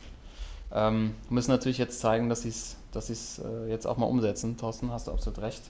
Ähm, 0.74 1.14
müssen 1.30 1.50
natürlich 1.50 1.78
jetzt 1.78 2.00
zeigen, 2.00 2.28
dass 2.28 2.42
sie 2.42 2.48
es 2.48 2.76
dass 2.94 3.10
es 3.10 3.38
äh, 3.38 3.70
jetzt 3.70 3.86
auch 3.86 3.96
mal 3.96 4.06
umsetzen. 4.06 4.56
Thorsten, 4.56 4.90
hast 4.90 5.08
du 5.08 5.12
absolut 5.12 5.40
recht. 5.40 5.62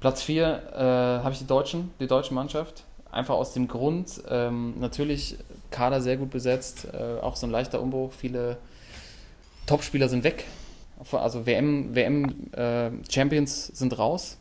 Platz 0.00 0.22
4 0.22 0.44
äh, 0.74 0.78
habe 0.78 1.32
ich 1.32 1.38
die 1.38 1.46
Deutschen, 1.46 1.90
die 2.00 2.06
deutsche 2.06 2.34
Mannschaft. 2.34 2.84
Einfach 3.10 3.34
aus 3.34 3.54
dem 3.54 3.66
Grund, 3.68 4.22
ähm, 4.28 4.74
natürlich 4.78 5.36
Kader 5.70 6.00
sehr 6.00 6.16
gut 6.16 6.30
besetzt, 6.30 6.88
äh, 6.92 7.20
auch 7.20 7.36
so 7.36 7.46
ein 7.46 7.50
leichter 7.50 7.80
Umbruch. 7.80 8.12
Viele 8.12 8.58
Topspieler 9.66 10.08
sind 10.08 10.22
weg. 10.22 10.44
Also 11.12 11.46
WM, 11.46 11.94
WM 11.94 12.52
äh, 12.52 12.90
Champions 13.10 13.68
sind 13.68 13.98
raus. 13.98 14.38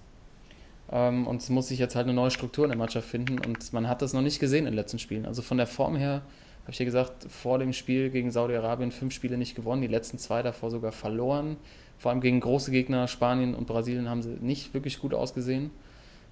Ähm, 0.91 1.25
und 1.25 1.41
es 1.41 1.49
muss 1.49 1.69
sich 1.69 1.79
jetzt 1.79 1.95
halt 1.95 2.05
eine 2.05 2.13
neue 2.13 2.31
Struktur 2.31 2.65
in 2.65 2.69
der 2.69 2.77
Mannschaft 2.77 3.07
finden. 3.07 3.39
Und 3.39 3.71
man 3.71 3.87
hat 3.87 4.01
das 4.01 4.13
noch 4.13 4.21
nicht 4.21 4.39
gesehen 4.39 4.59
in 4.59 4.65
den 4.65 4.73
letzten 4.73 4.99
Spielen. 4.99 5.25
Also 5.25 5.41
von 5.41 5.57
der 5.57 5.67
Form 5.67 5.95
her 5.95 6.21
habe 6.65 6.71
ich 6.71 6.79
ja 6.79 6.85
gesagt, 6.85 7.27
vor 7.29 7.59
dem 7.59 7.73
Spiel 7.73 8.09
gegen 8.09 8.31
Saudi-Arabien 8.31 8.91
fünf 8.91 9.13
Spiele 9.13 9.37
nicht 9.37 9.55
gewonnen, 9.55 9.83
die 9.83 9.87
letzten 9.87 10.17
zwei 10.17 10.41
davor 10.41 10.71
sogar 10.71 10.91
verloren. 10.91 11.57
Vor 11.99 12.09
allem 12.09 12.21
gegen 12.21 12.39
große 12.39 12.71
Gegner, 12.71 13.07
Spanien 13.07 13.53
und 13.53 13.67
Brasilien, 13.67 14.09
haben 14.09 14.23
sie 14.23 14.37
nicht 14.41 14.73
wirklich 14.73 14.99
gut 14.99 15.13
ausgesehen. 15.13 15.69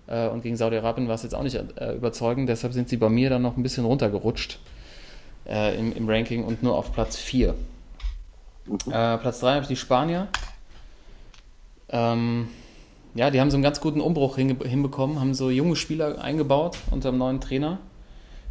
Äh, 0.07 0.29
und 0.29 0.41
gegen 0.41 0.57
Saudi-Arabien 0.57 1.07
war 1.07 1.13
es 1.13 1.21
jetzt 1.21 1.35
auch 1.35 1.43
nicht 1.43 1.55
äh, 1.55 1.93
überzeugend. 1.93 2.49
Deshalb 2.49 2.73
sind 2.73 2.89
sie 2.89 2.97
bei 2.97 3.09
mir 3.09 3.29
dann 3.29 3.43
noch 3.43 3.57
ein 3.57 3.61
bisschen 3.61 3.85
runtergerutscht 3.85 4.57
äh, 5.47 5.77
im, 5.77 5.95
im, 5.95 6.09
Ranking 6.09 6.43
und 6.43 6.63
nur 6.63 6.75
auf 6.75 6.91
Platz 6.91 7.15
4. 7.17 7.53
Mhm. 8.65 8.77
Platz 8.85 9.39
3 9.41 9.51
habe 9.51 9.61
ich 9.61 9.67
die 9.67 9.75
Spanier. 9.75 10.29
Ähm, 11.89 12.47
ja, 13.13 13.29
die 13.29 13.39
haben 13.39 13.51
so 13.51 13.57
einen 13.57 13.63
ganz 13.63 13.79
guten 13.81 14.01
Umbruch 14.01 14.37
hinbekommen, 14.37 15.19
haben 15.19 15.35
so 15.35 15.51
junge 15.51 15.75
Spieler 15.75 16.19
eingebaut 16.19 16.79
unter 16.89 17.11
dem 17.11 17.19
neuen 17.19 17.39
Trainer. 17.39 17.77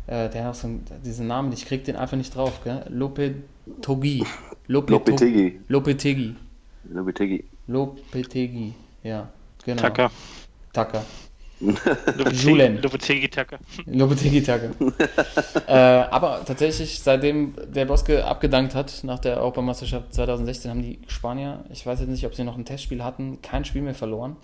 Äh, 0.06 0.28
der 0.28 0.44
hat 0.44 0.56
so 0.56 0.66
einen, 0.66 0.84
diesen 1.04 1.26
Namen, 1.26 1.52
ich 1.52 1.66
krieg 1.66 1.84
den 1.84 1.96
einfach 1.96 2.16
nicht 2.16 2.34
drauf, 2.34 2.62
gell? 2.64 2.84
Lopetogi. 2.88 4.24
Lopetegi. 4.66 5.60
Lopetegi. 5.68 6.36
Lopetegi. 6.84 7.44
Lopetegi, 7.68 8.74
ja, 9.02 9.28
genau. 9.64 9.82
Tucker. 9.82 10.10
Tucker. 10.72 11.04
Julen. 12.32 12.82
Lopetegi 12.82 13.28
Tucker. 13.28 13.58
Lopetegi 13.86 14.42
Tucker. 14.42 14.70
äh, 15.68 15.72
aber 16.10 16.44
tatsächlich, 16.44 16.98
seitdem 17.00 17.54
der 17.72 17.84
Boske 17.84 18.24
abgedankt 18.24 18.74
hat 18.74 19.04
nach 19.04 19.20
der 19.20 19.36
Europameisterschaft 19.38 20.12
2016, 20.12 20.70
haben 20.70 20.82
die 20.82 20.98
Spanier, 21.06 21.64
ich 21.70 21.86
weiß 21.86 22.00
jetzt 22.00 22.08
nicht, 22.08 22.26
ob 22.26 22.34
sie 22.34 22.42
noch 22.42 22.58
ein 22.58 22.64
Testspiel 22.64 23.04
hatten, 23.04 23.40
kein 23.42 23.64
Spiel 23.64 23.82
mehr 23.82 23.94
verloren. 23.94 24.36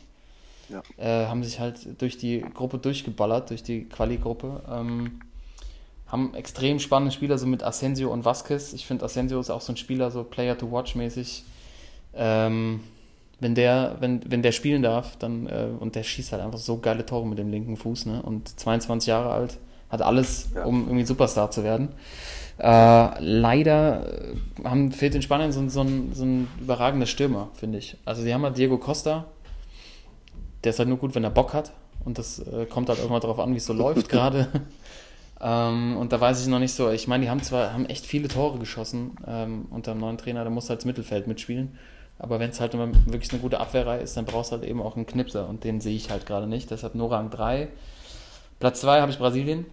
Ja. 0.68 0.82
Äh, 0.96 1.26
haben 1.26 1.42
sich 1.42 1.58
halt 1.58 2.00
durch 2.00 2.18
die 2.18 2.40
Gruppe 2.54 2.78
durchgeballert, 2.78 3.50
durch 3.50 3.62
die 3.62 3.88
Quali-Gruppe. 3.88 4.62
Ähm, 4.70 5.20
haben 6.08 6.34
extrem 6.34 6.78
spannende 6.78 7.12
Spieler, 7.12 7.38
so 7.38 7.46
mit 7.46 7.62
Asensio 7.62 8.10
und 8.12 8.24
Vasquez. 8.24 8.72
Ich 8.72 8.86
finde, 8.86 9.04
Asensio 9.04 9.38
ist 9.40 9.50
auch 9.50 9.60
so 9.60 9.72
ein 9.72 9.76
Spieler, 9.76 10.10
so 10.10 10.24
Player 10.24 10.56
to 10.56 10.70
Watch 10.72 10.94
mäßig. 10.94 11.44
Ähm, 12.14 12.80
wenn 13.40 13.54
der, 13.54 13.96
wenn, 14.00 14.20
wenn 14.30 14.42
der 14.42 14.52
spielen 14.52 14.82
darf, 14.82 15.16
dann, 15.16 15.46
äh, 15.46 15.68
und 15.78 15.94
der 15.94 16.02
schießt 16.02 16.32
halt 16.32 16.42
einfach 16.42 16.58
so 16.58 16.78
geile 16.78 17.06
Tore 17.06 17.26
mit 17.26 17.38
dem 17.38 17.50
linken 17.50 17.76
Fuß, 17.76 18.06
ne? 18.06 18.22
Und 18.22 18.48
22 18.58 19.06
Jahre 19.08 19.30
alt, 19.30 19.58
hat 19.90 20.02
alles, 20.02 20.48
ja. 20.54 20.64
um 20.64 20.86
irgendwie 20.86 21.06
Superstar 21.06 21.50
zu 21.50 21.62
werden. 21.62 21.90
Äh, 22.58 23.22
leider 23.22 24.32
äh, 24.32 24.64
haben, 24.64 24.90
fehlt 24.90 25.14
in 25.14 25.22
Spanien 25.22 25.52
so, 25.52 25.66
so, 25.68 25.82
ein, 25.82 26.12
so 26.14 26.24
ein 26.24 26.48
überragender 26.60 27.06
Stürmer, 27.06 27.50
finde 27.54 27.78
ich. 27.78 27.96
Also 28.04 28.24
die 28.24 28.34
haben 28.34 28.42
halt 28.42 28.58
Diego 28.58 28.78
Costa, 28.78 29.26
der 30.64 30.70
ist 30.70 30.78
halt 30.78 30.88
nur 30.88 30.98
gut, 30.98 31.14
wenn 31.14 31.22
er 31.22 31.30
Bock 31.30 31.54
hat. 31.54 31.70
Und 32.04 32.18
das 32.18 32.40
äh, 32.40 32.66
kommt 32.66 32.88
halt 32.88 32.98
irgendwann 32.98 33.20
darauf 33.20 33.38
an, 33.38 33.52
wie 33.52 33.58
es 33.58 33.66
so 33.66 33.72
läuft 33.72 34.08
gerade. 34.08 34.48
Ähm, 35.40 35.96
und 35.96 36.12
da 36.12 36.20
weiß 36.20 36.42
ich 36.42 36.48
noch 36.48 36.58
nicht 36.58 36.72
so, 36.74 36.90
ich 36.90 37.06
meine, 37.06 37.24
die 37.24 37.30
haben 37.30 37.42
zwar 37.42 37.72
haben 37.72 37.86
echt 37.86 38.06
viele 38.06 38.28
Tore 38.28 38.58
geschossen 38.58 39.16
ähm, 39.26 39.66
unter 39.70 39.92
dem 39.92 40.00
neuen 40.00 40.18
Trainer, 40.18 40.42
der 40.42 40.50
muss 40.50 40.68
halt 40.68 40.80
das 40.80 40.84
Mittelfeld 40.84 41.26
mitspielen. 41.26 41.78
Aber 42.18 42.40
wenn 42.40 42.50
es 42.50 42.60
halt 42.60 42.72
wirklich 42.72 43.30
eine 43.32 43.40
gute 43.40 43.60
Abwehrreihe 43.60 44.00
ist, 44.00 44.16
dann 44.16 44.24
brauchst 44.24 44.50
du 44.50 44.56
halt 44.56 44.64
eben 44.64 44.82
auch 44.82 44.96
einen 44.96 45.06
Knipser 45.06 45.48
und 45.48 45.62
den 45.62 45.80
sehe 45.80 45.94
ich 45.94 46.10
halt 46.10 46.26
gerade 46.26 46.48
nicht. 46.48 46.68
Deshalb 46.70 46.96
nur 46.96 47.12
Rang 47.12 47.30
3. 47.30 47.68
Platz 48.58 48.80
2 48.80 49.00
habe 49.00 49.12
ich 49.12 49.18
Brasilien. 49.18 49.66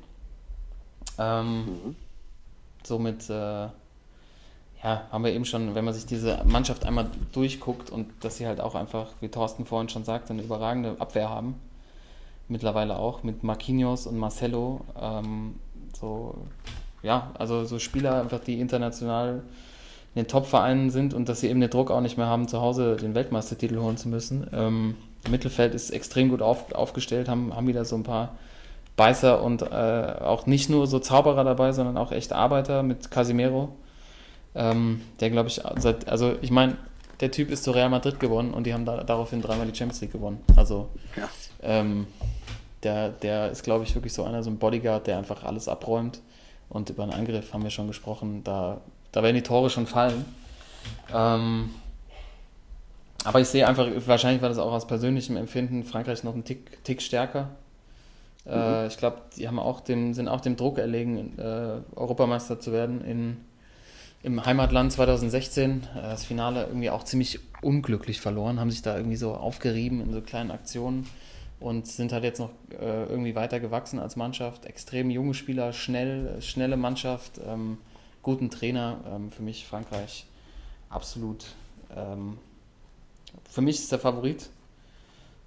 Ähm, 1.18 1.66
mhm. 1.66 1.96
Somit, 2.84 3.28
äh, 3.32 3.34
ja, 3.34 3.72
haben 4.84 5.24
wir 5.24 5.34
eben 5.34 5.46
schon, 5.46 5.74
wenn 5.74 5.86
man 5.86 5.96
sich 5.96 6.06
diese 6.06 6.44
Mannschaft 6.46 6.86
einmal 6.86 7.10
durchguckt 7.32 7.90
und 7.90 8.12
dass 8.24 8.38
sie 8.38 8.46
halt 8.46 8.62
auch 8.62 8.76
einfach, 8.76 9.08
wie 9.22 9.30
Thorsten 9.30 9.66
vorhin 9.66 9.90
schon 9.90 10.04
sagte, 10.04 10.34
eine 10.34 10.44
überragende 10.44 10.98
Abwehr 11.00 11.30
haben 11.30 11.56
mittlerweile 12.48 12.98
auch 12.98 13.24
mit 13.24 13.44
Marquinhos 13.44 14.08
und 14.08 14.18
Marcelo. 14.18 14.82
Ähm, 15.00 15.56
so, 16.00 16.36
ja, 17.04 17.32
also 17.38 17.66
so 17.66 17.80
Spieler 17.80 18.22
einfach, 18.22 18.40
die 18.40 18.60
international 18.60 19.44
in 20.14 20.24
den 20.24 20.28
Top-Vereinen 20.28 20.90
sind 20.90 21.14
und 21.14 21.28
dass 21.28 21.42
sie 21.42 21.50
eben 21.50 21.60
den 21.60 21.70
Druck 21.70 21.92
auch 21.92 22.02
nicht 22.02 22.18
mehr 22.18 22.28
haben, 22.28 22.48
zu 22.48 22.62
Hause 22.62 22.96
den 22.96 23.16
Weltmeistertitel 23.16 23.80
holen 23.80 23.98
zu 23.98 24.08
müssen. 24.08 24.48
Ähm, 24.54 24.96
Mittelfeld 25.30 25.74
ist 25.74 25.90
extrem 25.90 26.30
gut 26.30 26.42
auf, 26.42 26.74
aufgestellt, 26.74 27.28
haben, 27.28 27.56
haben 27.56 27.68
wieder 27.68 27.86
so 27.86 27.96
ein 27.96 28.04
paar 28.04 28.36
Beißer 28.96 29.44
und 29.44 29.62
äh, 29.62 30.16
auch 30.22 30.46
nicht 30.46 30.70
nur 30.70 30.88
so 30.88 31.00
Zauberer 31.00 31.44
dabei, 31.44 31.74
sondern 31.74 31.98
auch 31.98 32.12
echt 32.12 32.32
Arbeiter 32.32 32.82
mit 32.82 33.12
Casimiro. 33.12 33.70
Ähm, 34.54 35.02
der 35.20 35.32
glaube 35.32 35.50
ich, 35.50 35.62
seit, 35.78 36.08
also 36.08 36.36
ich 36.42 36.52
meine, 36.52 36.78
der 37.20 37.32
Typ 37.32 37.50
ist 37.50 37.64
zu 37.64 37.72
Real 37.72 37.90
Madrid 37.90 38.20
gewonnen 38.20 38.54
und 38.54 38.66
die 38.66 38.74
haben 38.74 38.86
da, 38.86 39.04
daraufhin 39.04 39.42
dreimal 39.42 39.66
die 39.68 39.76
Champions 39.76 40.02
League 40.02 40.12
gewonnen. 40.12 40.44
Also 40.56 40.90
ja. 41.16 41.30
ähm, 41.62 42.08
der, 42.84 43.10
der 43.10 43.52
ist, 43.52 43.64
glaube 43.64 43.84
ich, 43.84 43.96
wirklich 43.96 44.14
so 44.14 44.24
einer, 44.24 44.44
so 44.44 44.50
ein 44.50 44.58
Bodyguard, 44.58 45.08
der 45.08 45.18
einfach 45.18 45.44
alles 45.44 45.68
abräumt. 45.68 46.22
Und 46.70 46.90
über 46.90 47.04
einen 47.04 47.14
Angriff 47.14 47.54
haben 47.54 47.64
wir 47.64 47.70
schon 47.70 47.88
gesprochen, 47.88 48.44
da, 48.44 48.82
da 49.12 49.24
werden 49.24 49.36
die 49.36 49.44
Tore 49.44 49.70
schon 49.70 49.88
fallen. 49.88 50.26
Ähm, 51.14 51.70
aber 53.24 53.40
ich 53.40 53.48
sehe 53.48 53.68
einfach, 53.68 53.88
wahrscheinlich 54.06 54.42
war 54.42 54.50
das 54.50 54.58
auch 54.58 54.72
aus 54.72 54.86
persönlichem 54.88 55.38
Empfinden, 55.38 55.84
Frankreich 55.84 56.24
noch 56.24 56.34
einen 56.34 56.44
Tick, 56.44 56.84
Tick 56.84 57.02
stärker. 57.02 57.50
Äh, 58.46 58.56
mhm. 58.56 58.74
Äh, 58.74 58.88
ich 58.88 58.98
glaube, 58.98 59.22
die 59.36 59.48
haben 59.48 59.60
auch 59.60 59.82
dem, 59.82 60.14
sind 60.14 60.28
auch 60.28 60.42
dem 60.42 60.56
Druck 60.56 60.78
erlegen, 60.78 61.38
äh, 61.40 61.82
Europameister 61.96 62.60
zu 62.60 62.72
werden 62.72 63.04
in, 63.04 63.45
im 64.24 64.46
Heimatland 64.46 64.92
2016. 64.92 65.84
Äh, 65.96 66.02
das 66.02 66.26
Finale 66.26 66.68
irgendwie 66.68 66.90
auch 66.90 67.04
ziemlich 67.04 67.40
unglücklich 67.62 68.22
verloren, 68.22 68.60
haben 68.60 68.72
sich 68.72 68.82
da 68.82 68.96
irgendwie 68.96 69.18
so 69.18 69.34
aufgerieben 69.34 70.02
in 70.02 70.14
so 70.14 70.22
kleinen 70.22 70.52
Aktionen 70.52 71.08
und 71.60 71.88
sind 71.88 72.12
halt 72.12 72.24
jetzt 72.24 72.40
noch 72.40 72.52
äh, 72.72 73.06
irgendwie 73.06 73.36
weiter 73.36 73.60
gewachsen 73.60 74.00
als 74.00 74.16
Mannschaft. 74.16 74.66
Extrem 74.66 75.10
junge 75.10 75.34
Spieler, 75.34 75.74
schnell, 75.74 76.42
schnelle 76.42 76.78
Mannschaft, 76.78 77.40
ähm, 77.46 77.78
guten 78.22 78.50
Trainer. 78.50 78.98
Ähm, 79.10 79.32
für 79.32 79.42
mich 79.42 79.66
Frankreich 79.66 80.26
absolut. 80.90 81.46
Ähm, 81.96 82.38
für 83.50 83.62
mich 83.62 83.78
ist 83.78 83.92
der 83.92 84.00
Favorit. 84.00 84.50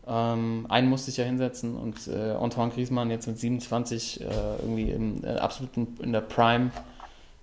Ähm, 0.06 0.66
einen 0.70 0.88
musste 0.88 1.10
ich 1.10 1.18
ja 1.18 1.24
hinsetzen 1.24 1.76
und 1.76 2.08
äh, 2.08 2.32
Antoine 2.32 2.72
Griezmann 2.72 3.10
jetzt 3.10 3.26
mit 3.26 3.38
27 3.38 4.20
äh, 4.20 4.24
irgendwie 4.62 4.90
im, 4.90 5.22
äh, 5.22 5.36
absolut 5.36 5.70
in 6.00 6.12
der 6.12 6.22
Prime. 6.22 6.70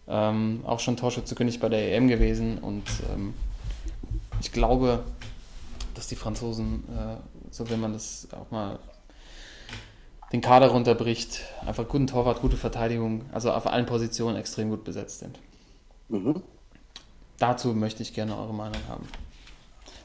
Ähm, 0.07 0.61
auch 0.65 0.79
schon 0.79 0.97
Torschützekönig 0.97 1.59
bei 1.59 1.69
der 1.69 1.95
EM 1.95 2.07
gewesen 2.07 2.59
und 2.59 2.83
ähm, 3.11 3.33
ich 4.39 4.51
glaube, 4.51 5.03
dass 5.95 6.07
die 6.07 6.15
Franzosen 6.15 6.83
äh, 6.95 7.15
so 7.55 7.69
wenn 7.69 7.79
man 7.79 7.93
das 7.93 8.27
auch 8.31 8.51
mal 8.51 8.79
den 10.31 10.41
Kader 10.41 10.67
runterbricht, 10.67 11.41
einfach 11.65 11.87
guten 11.87 12.07
Torwart, 12.07 12.41
gute 12.41 12.57
Verteidigung, 12.57 13.23
also 13.31 13.51
auf 13.51 13.67
allen 13.67 13.85
Positionen 13.85 14.35
extrem 14.35 14.69
gut 14.69 14.83
besetzt 14.83 15.19
sind. 15.19 15.39
Mhm. 16.09 16.41
Dazu 17.37 17.73
möchte 17.73 18.03
ich 18.03 18.13
gerne 18.13 18.37
eure 18.37 18.53
Meinung 18.53 18.81
haben. 18.89 19.07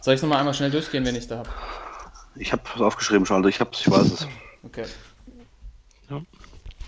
Soll 0.01 0.15
ich 0.15 0.19
es 0.19 0.23
nochmal 0.23 0.39
einmal 0.39 0.55
schnell 0.55 0.71
durchgehen, 0.71 1.05
wenn 1.05 1.17
ich 1.17 1.27
da 1.27 1.39
habe? 1.39 1.51
Ich 2.37 2.53
habe 2.53 2.63
es 2.75 2.81
aufgeschrieben, 2.81 3.27
Schalter, 3.27 3.49
ich 3.49 3.61
hab's, 3.61 3.81
ich 3.81 3.91
weiß 3.91 4.13
es. 4.13 4.29
Okay. 4.63 4.85
Ja. 6.09 6.23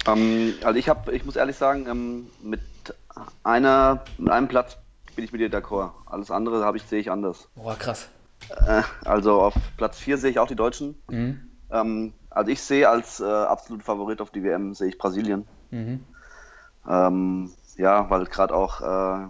Ähm, 0.06 0.54
also 0.62 0.78
ich 0.78 0.88
habe, 0.88 1.12
ich 1.12 1.24
muss 1.24 1.36
ehrlich 1.36 1.56
sagen, 1.56 1.86
ähm, 1.88 2.26
mit 2.42 2.60
einer, 3.42 4.04
mit 4.18 4.30
einem 4.30 4.48
Platz 4.48 4.78
bin 5.14 5.24
ich 5.24 5.32
mit 5.32 5.40
dir 5.40 5.50
d'accord. 5.50 5.90
Alles 6.06 6.30
andere 6.30 6.64
habe 6.64 6.76
ich, 6.76 6.84
sehe 6.84 7.00
ich 7.00 7.10
anders. 7.10 7.48
Boah, 7.54 7.76
krass. 7.76 8.08
Äh, 8.66 8.82
also 9.04 9.40
auf 9.40 9.54
Platz 9.76 9.98
4 9.98 10.18
sehe 10.18 10.30
ich 10.30 10.38
auch 10.38 10.48
die 10.48 10.56
Deutschen. 10.56 11.00
Mhm. 11.08 11.48
Ähm, 11.70 12.12
also 12.30 12.50
ich 12.50 12.62
sehe 12.62 12.88
als 12.88 13.20
äh, 13.20 13.24
absoluter 13.24 13.84
Favorit 13.84 14.20
auf 14.20 14.30
die 14.30 14.42
WM, 14.42 14.74
sehe 14.74 14.88
ich 14.88 14.98
Brasilien. 14.98 15.46
Mhm. 15.70 16.04
Ähm, 16.88 17.52
ja, 17.76 18.08
weil 18.10 18.24
gerade 18.26 18.54
auch 18.54 18.80
äh, 18.80 19.26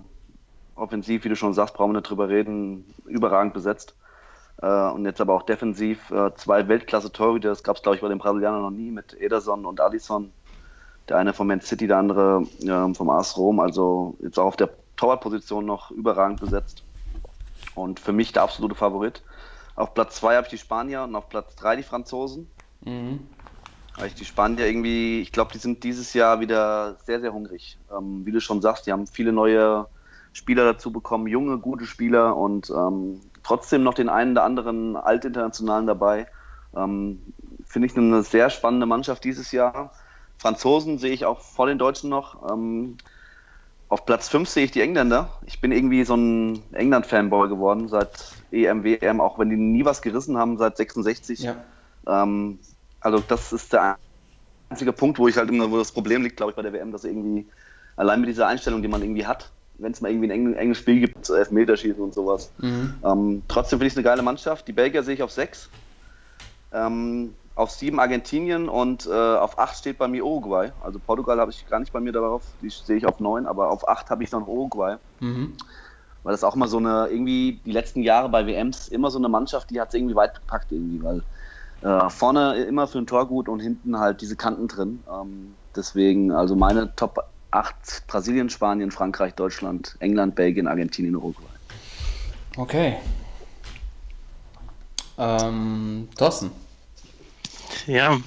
offensiv, 0.74 1.24
wie 1.24 1.28
du 1.28 1.36
schon 1.36 1.54
sagst, 1.54 1.74
brauchen 1.74 1.90
wir 1.90 1.98
nicht 1.98 2.10
drüber 2.10 2.28
reden, 2.28 2.94
überragend 3.06 3.54
besetzt. 3.54 3.96
Äh, 4.60 4.66
und 4.66 5.04
jetzt 5.04 5.20
aber 5.20 5.34
auch 5.34 5.42
defensiv 5.42 6.10
äh, 6.10 6.34
zwei 6.34 6.68
Weltklasse-Torhüter, 6.68 7.48
das 7.48 7.62
gab 7.62 7.76
es 7.76 7.82
glaube 7.82 7.96
ich 7.96 8.02
bei 8.02 8.08
den 8.08 8.18
Brasilianern 8.18 8.62
noch 8.62 8.70
nie, 8.70 8.90
mit 8.90 9.14
Ederson 9.20 9.66
und 9.66 9.80
Alisson. 9.80 10.32
Der 11.08 11.18
eine 11.18 11.32
vom 11.32 11.48
Man 11.48 11.60
City, 11.60 11.86
der 11.86 11.98
andere 11.98 12.46
ähm, 12.62 12.94
vom 12.94 13.10
AS 13.10 13.36
Rom, 13.36 13.60
also 13.60 14.16
jetzt 14.20 14.38
auch 14.38 14.46
auf 14.46 14.56
der 14.56 14.70
Torwartposition 14.96 15.66
noch 15.66 15.90
überragend 15.90 16.40
besetzt. 16.40 16.84
Und 17.74 18.00
für 18.00 18.12
mich 18.12 18.32
der 18.32 18.42
absolute 18.42 18.74
Favorit. 18.74 19.22
Auf 19.74 19.94
Platz 19.94 20.16
2 20.16 20.36
habe 20.36 20.46
ich 20.46 20.50
die 20.50 20.58
Spanier 20.58 21.02
und 21.04 21.16
auf 21.16 21.28
Platz 21.28 21.56
3 21.56 21.76
die 21.76 21.82
Franzosen. 21.82 22.50
Mhm. 22.84 23.26
Weil 23.96 24.06
ich 24.06 24.14
die 24.14 24.24
Spanier 24.24 24.66
irgendwie, 24.66 25.20
ich 25.20 25.32
glaube, 25.32 25.52
die 25.52 25.58
sind 25.58 25.84
dieses 25.84 26.14
Jahr 26.14 26.40
wieder 26.40 26.96
sehr, 27.04 27.20
sehr 27.20 27.32
hungrig. 27.32 27.78
Ähm, 27.90 28.24
wie 28.24 28.32
du 28.32 28.40
schon 28.40 28.62
sagst, 28.62 28.86
die 28.86 28.92
haben 28.92 29.06
viele 29.06 29.32
neue 29.32 29.86
Spieler 30.32 30.64
dazu 30.64 30.90
bekommen, 30.90 31.26
junge, 31.26 31.58
gute 31.58 31.84
Spieler 31.86 32.36
und 32.36 32.70
ähm, 32.70 33.20
trotzdem 33.42 33.82
noch 33.82 33.94
den 33.94 34.08
einen 34.08 34.32
oder 34.32 34.44
anderen 34.44 34.96
Altinternationalen 34.96 35.86
dabei. 35.86 36.26
Ähm, 36.74 37.20
Finde 37.66 37.86
ich 37.86 37.96
eine 37.96 38.22
sehr 38.22 38.50
spannende 38.50 38.86
Mannschaft 38.86 39.24
dieses 39.24 39.52
Jahr. 39.52 39.92
Franzosen 40.42 40.98
sehe 40.98 41.12
ich 41.12 41.24
auch 41.24 41.40
vor 41.40 41.68
den 41.68 41.78
Deutschen 41.78 42.10
noch. 42.10 42.50
Ähm, 42.50 42.98
auf 43.88 44.04
Platz 44.04 44.28
5 44.28 44.48
sehe 44.48 44.64
ich 44.64 44.72
die 44.72 44.80
Engländer. 44.80 45.28
Ich 45.46 45.60
bin 45.60 45.70
irgendwie 45.70 46.02
so 46.04 46.16
ein 46.16 46.64
England-Fanboy 46.72 47.48
geworden 47.48 47.86
seit 47.86 48.32
EM, 48.50 48.82
WM, 48.82 49.20
auch 49.20 49.38
wenn 49.38 49.50
die 49.50 49.56
nie 49.56 49.84
was 49.84 50.02
gerissen 50.02 50.36
haben 50.36 50.58
seit 50.58 50.76
66. 50.76 51.40
Ja. 51.40 51.56
Ähm, 52.08 52.58
also 53.00 53.22
das 53.26 53.52
ist 53.52 53.72
der 53.72 53.98
einzige 54.68 54.92
Punkt, 54.92 55.20
wo 55.20 55.28
ich 55.28 55.36
halt 55.36 55.48
immer, 55.48 55.70
wo 55.70 55.78
das 55.78 55.92
Problem 55.92 56.22
liegt, 56.22 56.38
glaube 56.38 56.50
ich, 56.50 56.56
bei 56.56 56.62
der 56.62 56.72
WM, 56.72 56.90
dass 56.90 57.04
irgendwie 57.04 57.46
allein 57.94 58.20
mit 58.20 58.28
dieser 58.28 58.48
Einstellung, 58.48 58.82
die 58.82 58.88
man 58.88 59.00
irgendwie 59.00 59.26
hat, 59.26 59.52
wenn 59.78 59.92
es 59.92 60.00
mal 60.00 60.10
irgendwie 60.10 60.32
ein 60.32 60.54
enges 60.56 60.78
Spiel 60.78 60.98
gibt, 60.98 61.24
so 61.24 61.34
Elfmeterschießen 61.34 62.02
und 62.02 62.14
sowas. 62.14 62.50
Mhm. 62.58 62.94
Ähm, 63.04 63.42
trotzdem 63.46 63.78
finde 63.78 63.86
ich 63.86 63.92
es 63.92 63.96
eine 63.96 64.04
geile 64.04 64.22
Mannschaft. 64.22 64.66
Die 64.66 64.72
Belgier 64.72 65.04
sehe 65.04 65.14
ich 65.14 65.22
auf 65.22 65.30
6. 65.30 65.70
Ähm, 66.72 67.34
auf 67.54 67.70
7 67.70 68.00
Argentinien 68.00 68.68
und 68.68 69.06
äh, 69.06 69.10
auf 69.10 69.58
8 69.58 69.76
steht 69.76 69.98
bei 69.98 70.08
mir 70.08 70.24
Uruguay. 70.24 70.72
Also 70.82 70.98
Portugal 70.98 71.38
habe 71.38 71.50
ich 71.50 71.66
gar 71.68 71.80
nicht 71.80 71.92
bei 71.92 72.00
mir 72.00 72.12
darauf, 72.12 72.42
die 72.62 72.70
sehe 72.70 72.96
ich 72.96 73.06
auf 73.06 73.20
9, 73.20 73.46
aber 73.46 73.70
auf 73.70 73.86
8 73.86 74.08
habe 74.10 74.24
ich 74.24 74.32
noch 74.32 74.46
Uruguay. 74.46 74.96
Mhm. 75.20 75.54
Weil 76.22 76.32
das 76.32 76.44
auch 76.44 76.54
mal 76.54 76.68
so 76.68 76.78
eine, 76.78 77.08
irgendwie 77.08 77.60
die 77.64 77.72
letzten 77.72 78.02
Jahre 78.02 78.28
bei 78.28 78.46
WMs 78.46 78.88
immer 78.88 79.10
so 79.10 79.18
eine 79.18 79.28
Mannschaft, 79.28 79.70
die 79.70 79.80
hat 79.80 79.88
es 79.88 79.94
irgendwie 79.94 80.14
weit 80.14 80.34
gepackt 80.34 80.70
irgendwie, 80.70 81.02
weil 81.02 81.22
äh, 81.82 82.08
vorne 82.10 82.62
immer 82.64 82.86
für 82.86 82.98
ein 82.98 83.06
Tor 83.06 83.26
gut 83.26 83.48
und 83.48 83.60
hinten 83.60 83.98
halt 83.98 84.20
diese 84.20 84.36
Kanten 84.36 84.68
drin. 84.68 85.02
Ähm, 85.10 85.54
deswegen, 85.74 86.32
also 86.32 86.56
meine 86.56 86.94
Top 86.96 87.24
8 87.50 88.06
Brasilien, 88.06 88.48
Spanien, 88.48 88.90
Frankreich, 88.90 89.34
Deutschland, 89.34 89.96
England, 89.98 90.34
Belgien, 90.36 90.68
Argentinien, 90.68 91.16
Uruguay. 91.16 91.44
Okay. 92.56 92.96
Ähm, 95.18 96.08
Thorsten. 96.16 96.50
Ja, 97.86 98.20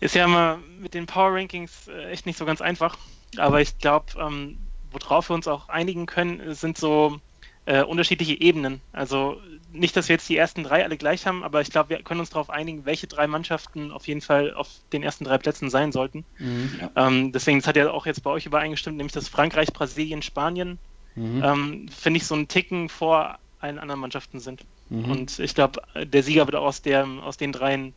ist 0.00 0.14
ja 0.14 0.24
immer 0.24 0.58
mit 0.80 0.94
den 0.94 1.06
Power 1.06 1.34
Rankings 1.34 1.88
äh, 1.88 2.10
echt 2.10 2.26
nicht 2.26 2.38
so 2.38 2.44
ganz 2.44 2.60
einfach. 2.60 2.96
Aber 3.36 3.60
ich 3.60 3.78
glaube, 3.78 4.06
ähm, 4.18 4.58
worauf 4.90 5.30
wir 5.30 5.34
uns 5.34 5.48
auch 5.48 5.68
einigen 5.68 6.06
können, 6.06 6.54
sind 6.54 6.78
so 6.78 7.20
äh, 7.66 7.82
unterschiedliche 7.82 8.40
Ebenen. 8.40 8.80
Also 8.92 9.40
nicht, 9.70 9.96
dass 9.96 10.08
wir 10.08 10.14
jetzt 10.14 10.28
die 10.28 10.36
ersten 10.36 10.64
drei 10.64 10.82
alle 10.84 10.96
gleich 10.96 11.26
haben, 11.26 11.44
aber 11.44 11.60
ich 11.60 11.70
glaube, 11.70 11.90
wir 11.90 12.02
können 12.02 12.20
uns 12.20 12.30
darauf 12.30 12.48
einigen, 12.48 12.86
welche 12.86 13.06
drei 13.06 13.26
Mannschaften 13.26 13.92
auf 13.92 14.08
jeden 14.08 14.22
Fall 14.22 14.54
auf 14.54 14.70
den 14.92 15.02
ersten 15.02 15.24
drei 15.24 15.36
Plätzen 15.36 15.68
sein 15.68 15.92
sollten. 15.92 16.24
Mhm. 16.38 16.90
Ähm, 16.96 17.32
deswegen, 17.32 17.58
das 17.58 17.66
hat 17.66 17.76
ja 17.76 17.90
auch 17.90 18.06
jetzt 18.06 18.22
bei 18.22 18.30
euch 18.30 18.46
übereingestimmt, 18.46 18.96
nämlich 18.96 19.12
das 19.12 19.28
Frankreich, 19.28 19.72
Brasilien, 19.72 20.22
Spanien, 20.22 20.78
Mhm. 21.14 21.42
ähm, 21.44 21.88
finde 21.88 22.18
ich 22.18 22.26
so 22.26 22.34
einen 22.34 22.48
Ticken 22.48 22.88
vor 22.88 23.38
allen 23.58 23.78
anderen 23.78 24.00
Mannschaften 24.00 24.38
sind. 24.38 24.64
Mhm. 24.88 25.10
Und 25.10 25.38
ich 25.40 25.54
glaube, 25.54 25.82
der 25.96 26.22
Sieger 26.22 26.46
wird 26.46 26.54
auch 26.54 26.66
aus, 26.66 26.80
der, 26.80 27.06
aus 27.22 27.36
den 27.36 27.52
dreien, 27.52 27.94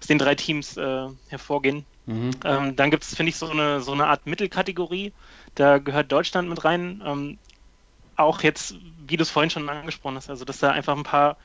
aus 0.00 0.06
den 0.06 0.18
drei 0.18 0.34
Teams 0.34 0.76
äh, 0.76 1.08
hervorgehen. 1.28 1.84
Mhm. 2.06 2.30
Ähm, 2.44 2.76
dann 2.76 2.90
gibt 2.90 3.04
es, 3.04 3.14
finde 3.14 3.30
ich, 3.30 3.36
so 3.36 3.48
eine, 3.48 3.80
so 3.80 3.92
eine 3.92 4.06
Art 4.06 4.26
Mittelkategorie. 4.26 5.12
Da 5.54 5.78
gehört 5.78 6.10
Deutschland 6.10 6.48
mit 6.48 6.64
rein. 6.64 7.02
Ähm, 7.04 7.38
auch 8.16 8.42
jetzt, 8.42 8.74
wie 9.06 9.16
du 9.16 9.22
es 9.22 9.30
vorhin 9.30 9.50
schon 9.50 9.68
angesprochen 9.68 10.16
hast, 10.16 10.28
also 10.28 10.44
dass 10.44 10.58
da 10.58 10.70
einfach 10.70 10.96
ein 10.96 11.04
paar 11.04 11.36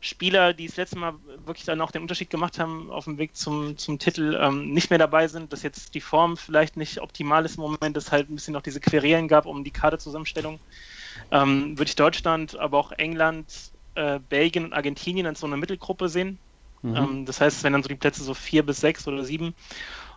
Spieler, 0.00 0.52
die 0.52 0.66
das 0.66 0.76
letzte 0.76 0.98
Mal 0.98 1.14
wirklich 1.44 1.64
dann 1.64 1.80
auch 1.80 1.90
den 1.90 2.02
Unterschied 2.02 2.30
gemacht 2.30 2.58
haben 2.58 2.90
auf 2.90 3.04
dem 3.04 3.18
Weg 3.18 3.36
zum, 3.36 3.78
zum 3.78 3.98
Titel, 3.98 4.38
ähm, 4.40 4.72
nicht 4.72 4.90
mehr 4.90 4.98
dabei 4.98 5.28
sind, 5.28 5.52
dass 5.52 5.62
jetzt 5.62 5.94
die 5.94 6.00
Form 6.00 6.36
vielleicht 6.36 6.76
nicht 6.76 7.00
optimal 7.00 7.44
ist 7.44 7.56
im 7.56 7.62
Moment, 7.62 7.96
dass 7.96 8.12
halt 8.12 8.28
ein 8.28 8.34
bisschen 8.34 8.54
noch 8.54 8.62
diese 8.62 8.80
Querelen 8.80 9.28
gab 9.28 9.46
um 9.46 9.64
die 9.64 9.70
Kaderzusammenstellung, 9.70 10.60
ähm, 11.30 11.78
würde 11.78 11.88
ich 11.88 11.96
Deutschland, 11.96 12.56
aber 12.56 12.78
auch 12.78 12.92
England, 12.92 13.46
äh, 13.94 14.18
Belgien 14.18 14.64
und 14.64 14.72
Argentinien 14.74 15.26
in 15.26 15.34
so 15.34 15.46
einer 15.46 15.56
Mittelgruppe 15.56 16.08
sehen. 16.08 16.38
Mhm. 16.86 16.96
Ähm, 16.96 17.26
das 17.26 17.40
heißt, 17.40 17.58
es 17.58 17.62
wären 17.62 17.72
dann 17.72 17.82
so 17.82 17.88
die 17.88 17.96
Plätze 17.96 18.22
so 18.22 18.34
vier 18.34 18.64
bis 18.64 18.80
sechs 18.80 19.06
oder 19.08 19.24
sieben. 19.24 19.54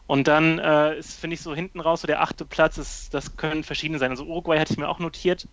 Und 0.05 0.28
dann 0.28 0.59
äh, 0.59 0.97
ist, 0.97 1.20
finde 1.20 1.36
ich, 1.36 1.41
so 1.41 1.53
hinten 1.53 1.80
raus, 1.80 2.01
so 2.01 2.07
der 2.07 2.22
achte 2.22 2.45
Platz, 2.45 2.78
ist, 2.78 3.13
das 3.13 3.36
können 3.36 3.63
verschiedene 3.63 3.99
sein. 3.99 4.11
Also 4.11 4.26
Uruguay 4.26 4.59
hatte 4.59 4.74
ich 4.74 4.80
mir 4.80 4.89
auch 4.89 4.99
notiert. 4.99 5.47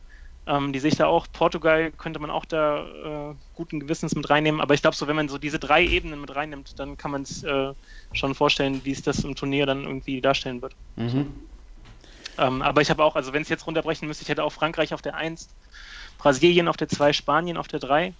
Ähm, 0.46 0.72
die 0.72 0.78
sehe 0.78 0.90
ich 0.90 0.96
da 0.96 1.06
auch. 1.06 1.26
Portugal 1.32 1.90
könnte 1.90 2.20
man 2.20 2.30
auch 2.30 2.44
da 2.44 3.30
äh, 3.30 3.34
guten 3.52 3.80
Gewissens 3.80 4.14
mit 4.14 4.30
reinnehmen. 4.30 4.60
Aber 4.60 4.74
ich 4.74 4.80
glaube, 4.80 4.96
so 4.96 5.08
wenn 5.08 5.16
man 5.16 5.28
so 5.28 5.38
diese 5.38 5.58
drei 5.58 5.84
Ebenen 5.84 6.20
mit 6.20 6.34
reinnimmt, 6.34 6.78
dann 6.78 6.96
kann 6.96 7.10
man 7.10 7.22
es 7.22 7.42
äh, 7.42 7.74
schon 8.12 8.34
vorstellen, 8.34 8.84
wie 8.84 8.92
es 8.92 9.02
das 9.02 9.24
im 9.24 9.34
Turnier 9.34 9.66
dann 9.66 9.84
irgendwie 9.84 10.20
darstellen 10.20 10.62
wird. 10.62 10.74
Mhm. 10.96 11.34
Ähm, 12.38 12.62
aber 12.62 12.80
ich 12.80 12.90
habe 12.90 13.02
auch, 13.04 13.16
also 13.16 13.32
wenn 13.32 13.42
es 13.42 13.48
jetzt 13.48 13.66
runterbrechen 13.66 14.06
müsste, 14.06 14.22
ich 14.22 14.28
hätte 14.28 14.44
auch 14.44 14.52
Frankreich 14.52 14.94
auf 14.94 15.02
der 15.02 15.16
1, 15.16 15.48
Brasilien 16.18 16.68
auf 16.68 16.76
der 16.76 16.88
2, 16.88 17.12
Spanien 17.12 17.56
auf 17.56 17.68
der 17.68 17.80
3. 17.80 18.14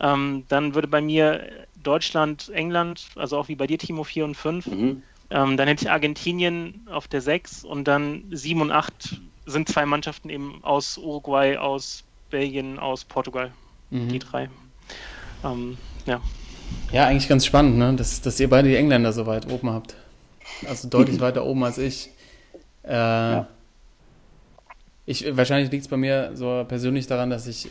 Ähm, 0.00 0.44
dann 0.48 0.74
würde 0.74 0.88
bei 0.88 1.00
mir 1.00 1.66
Deutschland, 1.86 2.50
England, 2.52 3.06
also 3.14 3.38
auch 3.38 3.48
wie 3.48 3.54
bei 3.54 3.66
dir, 3.66 3.78
Timo, 3.78 4.04
4 4.04 4.24
und 4.24 4.34
5. 4.36 4.66
Mhm. 4.66 5.02
Ähm, 5.30 5.56
dann 5.56 5.68
hätte 5.68 5.84
ich 5.84 5.90
Argentinien 5.90 6.86
auf 6.90 7.08
der 7.08 7.20
6 7.20 7.64
und 7.64 7.84
dann 7.84 8.24
7 8.30 8.60
und 8.60 8.70
8 8.70 9.20
sind 9.46 9.68
zwei 9.68 9.86
Mannschaften 9.86 10.30
eben 10.30 10.60
aus 10.62 10.98
Uruguay, 10.98 11.56
aus 11.56 12.04
Belgien, 12.30 12.78
aus 12.78 13.04
Portugal. 13.04 13.52
Mhm. 13.90 14.08
Die 14.08 14.18
drei. 14.18 14.48
Ähm, 15.44 15.78
ja. 16.06 16.20
Ja, 16.92 17.06
eigentlich 17.06 17.28
ganz 17.28 17.44
spannend, 17.46 17.76
ne? 17.76 17.94
dass, 17.94 18.20
dass 18.20 18.40
ihr 18.40 18.48
beide 18.48 18.68
die 18.68 18.76
Engländer 18.76 19.12
so 19.12 19.26
weit 19.26 19.50
oben 19.50 19.70
habt. 19.70 19.94
Also 20.66 20.88
deutlich 20.88 21.20
weiter 21.20 21.44
oben 21.44 21.64
als 21.64 21.78
ich. 21.78 22.10
Äh, 22.82 23.42
ich 25.06 25.36
wahrscheinlich 25.36 25.70
liegt 25.70 25.84
es 25.84 25.88
bei 25.88 25.96
mir 25.96 26.30
so 26.34 26.64
persönlich 26.66 27.06
daran, 27.06 27.30
dass 27.30 27.46
ich 27.46 27.66
äh, 27.66 27.70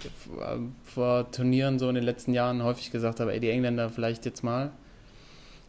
vor 0.83 1.31
Turnieren 1.31 1.79
so 1.79 1.89
in 1.89 1.95
den 1.95 2.03
letzten 2.03 2.33
Jahren 2.33 2.63
häufig 2.63 2.91
gesagt 2.91 3.19
habe, 3.19 3.33
ey, 3.33 3.39
die 3.39 3.49
Engländer 3.49 3.89
vielleicht 3.89 4.25
jetzt 4.25 4.43
mal. 4.43 4.71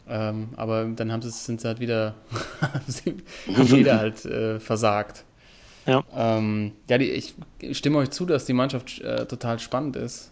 Ähm, 0.06 0.48
aber 0.56 0.84
dann 0.84 1.10
haben 1.10 1.22
sie, 1.22 1.30
sind 1.30 1.62
sie 1.62 1.66
halt 1.66 1.80
wieder, 1.80 2.14
wieder 3.46 3.98
halt 3.98 4.24
äh, 4.26 4.60
versagt. 4.60 5.24
Ja. 5.86 6.02
Ähm, 6.14 6.72
ja, 6.88 6.98
die, 6.98 7.10
ich 7.10 7.34
stimme 7.72 7.98
euch 7.98 8.10
zu, 8.10 8.26
dass 8.26 8.44
die 8.44 8.52
Mannschaft 8.52 9.00
äh, 9.00 9.26
total 9.26 9.58
spannend 9.58 9.96
ist. 9.96 10.30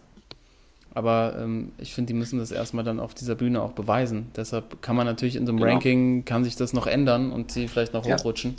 Aber 0.95 1.35
ähm, 1.39 1.71
ich 1.79 1.95
finde, 1.95 2.13
die 2.13 2.19
müssen 2.19 2.37
das 2.37 2.51
erstmal 2.51 2.83
dann 2.83 2.99
auf 2.99 3.15
dieser 3.15 3.33
Bühne 3.33 3.63
auch 3.63 3.71
beweisen. 3.71 4.27
Deshalb 4.35 4.83
kann 4.83 4.95
man 4.95 5.07
natürlich 5.07 5.35
in 5.35 5.47
so 5.47 5.51
einem 5.51 5.59
Genau. 5.59 5.71
Ranking, 5.71 6.23
kann 6.25 6.43
sich 6.43 6.55
das 6.55 6.73
noch 6.73 6.85
ändern 6.85 7.31
und 7.31 7.51
sie 7.51 7.67
vielleicht 7.67 7.93
noch 7.93 8.05
Ja. 8.05 8.15
hochrutschen. 8.15 8.55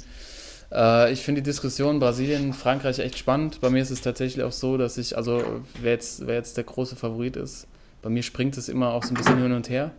Äh, 0.75 1.12
ich 1.12 1.22
finde 1.22 1.43
die 1.43 1.51
Diskussion 1.51 2.01
Brasilien, 2.01 2.53
Frankreich 2.53 2.99
echt 2.99 3.18
spannend. 3.18 3.61
Bei 3.61 3.70
mir 3.70 3.81
ist 3.81 3.91
es 3.91 4.01
tatsächlich 4.01 4.45
auch 4.45 4.53
so, 4.53 4.77
dass 4.77 4.99
ich, 4.99 5.16
also 5.16 5.62
wer 5.81 5.93
jetzt, 5.93 6.27
wer 6.27 6.35
jetzt 6.35 6.57
der 6.57 6.64
große 6.64 6.97
Favorit 6.97 7.37
ist, 7.37 7.66
bei 8.03 8.11
mir 8.11 8.22
springt 8.22 8.57
es 8.59 8.68
immer 8.68 8.93
auch 8.93 9.05
so 9.05 9.11
ein 9.11 9.14
bisschen 9.14 9.41
hin 9.41 9.53
und 9.53 9.70
her. 9.70 9.93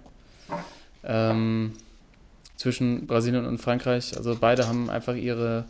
Ähm, 1.03 1.73
zwischen 2.57 3.07
Brasilien 3.07 3.45
und 3.45 3.57
Frankreich. 3.57 4.15
Also 4.15 4.37
beide 4.39 4.67
haben 4.67 4.89
einfach 4.89 5.15
ihre, 5.15 5.65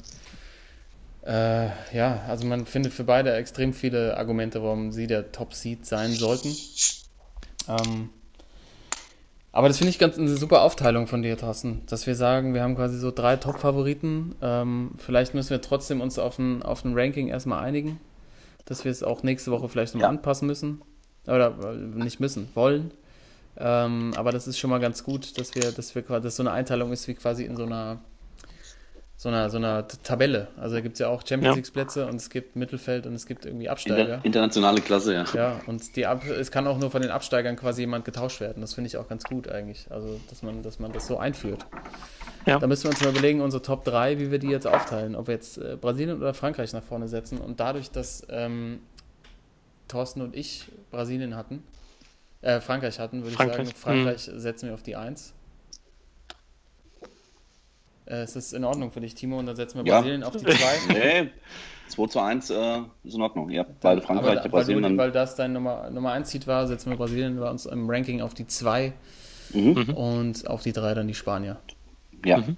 äh, 1.25 1.67
ja, 1.95 2.21
also 2.27 2.45
man 2.45 2.65
findet 2.65 2.93
für 2.93 3.03
beide 3.03 3.33
extrem 3.33 3.73
viele 3.73 4.17
Argumente, 4.17 4.61
warum 4.61 4.91
sie 4.91 5.07
der 5.07 5.31
Top-Seed 5.31 5.85
sein 5.85 6.11
sollten. 6.11 6.55
Ähm, 7.67 8.09
aber 9.55 9.67
das 9.69 9.77
finde 9.77 9.89
ich 9.89 9.99
ganz 9.99 10.17
eine 10.17 10.27
super 10.35 10.61
Aufteilung 10.61 11.07
von 11.07 11.21
dir, 11.21 11.37
Thorsten, 11.37 11.81
dass 11.87 12.05
wir 12.05 12.15
sagen, 12.15 12.53
wir 12.53 12.61
haben 12.61 12.75
quasi 12.75 12.97
so 12.99 13.09
drei 13.09 13.37
Top-Favoriten. 13.37 14.35
Ähm, 14.41 14.91
vielleicht 14.97 15.33
müssen 15.33 15.49
wir 15.51 15.61
trotzdem 15.61 16.01
uns 16.01 16.19
auf 16.19 16.37
ein, 16.37 16.61
auf 16.61 16.83
ein 16.83 16.93
Ranking 16.93 17.29
erstmal 17.29 17.63
einigen, 17.63 17.99
dass 18.65 18.83
wir 18.83 18.91
es 18.91 19.01
auch 19.01 19.23
nächste 19.23 19.51
Woche 19.51 19.69
vielleicht 19.69 19.93
nochmal 19.95 20.11
Ja. 20.11 20.17
anpassen 20.17 20.45
müssen. 20.47 20.81
Oder 21.25 21.55
äh, 21.71 21.75
nicht 22.03 22.19
müssen, 22.19 22.49
wollen. 22.53 22.91
Ähm, 23.57 24.11
aber 24.17 24.31
das 24.31 24.47
ist 24.47 24.59
schon 24.59 24.69
mal 24.69 24.79
ganz 24.79 25.03
gut, 25.03 25.37
dass 25.39 25.55
wir, 25.55 25.71
dass 25.71 25.95
wir 25.95 26.01
quasi, 26.03 26.23
dass 26.23 26.35
so 26.35 26.43
eine 26.43 26.51
Einteilung 26.51 26.91
ist 26.91 27.07
wie 27.07 27.13
quasi 27.15 27.45
in 27.45 27.55
so 27.55 27.63
einer 27.63 27.99
so 29.25 29.29
einer, 29.29 29.49
so 29.49 29.57
einer 29.57 29.87
Tabelle. 29.87 30.49
Also 30.55 30.75
da 30.75 30.81
gibt 30.81 30.93
es 30.93 30.99
ja 30.99 31.07
auch 31.07 31.23
Champions. 31.27 31.55
League 31.55 31.73
Plätze 31.73 32.05
und 32.05 32.17
es 32.17 32.29
gibt 32.29 32.55
Mittelfeld 32.55 33.07
und 33.07 33.15
es 33.15 33.25
gibt 33.25 33.47
irgendwie 33.47 33.63
Inter 33.63 33.71
Absteiger. 33.71 34.19
internationale 34.21 34.81
Klasse, 34.81 35.15
ja. 35.15 35.25
Ja, 35.33 35.61
und 35.65 35.95
die 35.95 36.05
Ab 36.05 36.23
es 36.27 36.51
kann 36.51 36.67
auch 36.67 36.77
nur 36.77 36.91
von 36.91 37.01
den 37.01 37.09
Absteigern 37.09 37.55
quasi 37.55 37.81
jemand 37.81 38.05
getauscht 38.05 38.39
werden. 38.39 38.61
Das 38.61 38.75
finde 38.75 38.89
ich 38.89 38.97
auch 38.97 39.07
ganz 39.07 39.23
gut 39.23 39.49
eigentlich. 39.49 39.87
Also, 39.89 40.21
dass 40.29 40.43
man, 40.43 40.61
dass 40.61 40.77
man 40.77 40.91
das 40.91 41.07
so 41.07 41.17
einführt. 41.17 41.65
Ja. 42.45 42.59
Da 42.59 42.67
müssen 42.67 42.83
wir 42.83 42.91
uns 42.91 43.01
mal 43.01 43.09
überlegen, 43.09 43.41
unsere 43.41 43.63
Top 43.63 43.83
3, 43.83 44.19
wie 44.19 44.29
wir 44.29 44.37
die 44.37 44.49
jetzt 44.49 44.67
aufteilen. 44.67 45.15
Ob 45.15 45.25
wir 45.25 45.33
jetzt 45.33 45.57
äh, 45.57 45.75
Brasilien 45.75 46.17
oder 46.17 46.35
Frankreich 46.35 46.71
nach 46.73 46.83
vorne 46.83 47.07
setzen. 47.07 47.39
Und 47.39 47.59
dadurch, 47.59 47.89
dass 47.89 48.27
ähm, 48.29 48.81
Thorsten 49.87 50.21
und 50.21 50.35
ich 50.35 50.67
Brasilien 50.91 51.35
hatten, 51.35 51.63
äh, 52.43 52.61
Frankreich 52.61 52.99
hatten, 52.99 53.23
würde 53.23 53.31
ich 53.31 53.37
sagen, 53.37 53.65
Frankreich 53.75 54.29
setzen 54.35 54.67
wir 54.67 54.75
auf 54.75 54.83
die 54.83 54.95
1. 54.95 55.33
Äh, 58.05 58.17
es 58.21 58.35
ist 58.35 58.53
in 58.53 58.63
Ordnung 58.63 58.91
für 58.91 59.01
dich, 59.01 59.15
Timo, 59.15 59.39
und 59.39 59.45
dann 59.47 59.55
setzen 59.55 59.79
wir 59.79 59.85
Ja. 59.85 59.97
Brasilien 59.99 60.23
auf 60.23 60.35
die 60.35 60.45
2. 60.45 60.53
Nee, 60.89 61.29
2 61.87 62.07
zu 62.07 62.19
1 62.19 62.49
äh, 62.49 62.79
ist 63.03 63.15
in 63.15 63.21
Ordnung. 63.21 63.49
Ja, 63.49 63.65
beide 63.81 64.01
Frankreich, 64.01 64.39
Aber, 64.39 64.49
Brasilien. 64.49 64.83
weil, 64.83 64.89
du, 64.91 64.95
Dann, 64.95 64.97
weil 64.97 65.11
das 65.11 65.35
dein 65.35 65.53
Nummer, 65.53 65.89
Nummer 65.89 66.11
1 66.11 66.29
Seed 66.31 66.47
war, 66.47 66.67
setzen 66.67 66.89
wir 66.89 66.97
Brasilien 66.97 67.39
bei 67.39 67.49
uns 67.49 67.65
im 67.65 67.89
Ranking 67.89 68.21
auf 68.21 68.33
die 68.33 68.47
2 68.47 68.93
mhm. 69.53 69.93
und 69.93 70.47
auf 70.47 70.63
die 70.63 70.73
3 70.73 70.93
dann 70.93 71.07
die 71.07 71.13
Spanier. 71.15 71.57
Ja, 72.23 72.37
Mhm. 72.37 72.57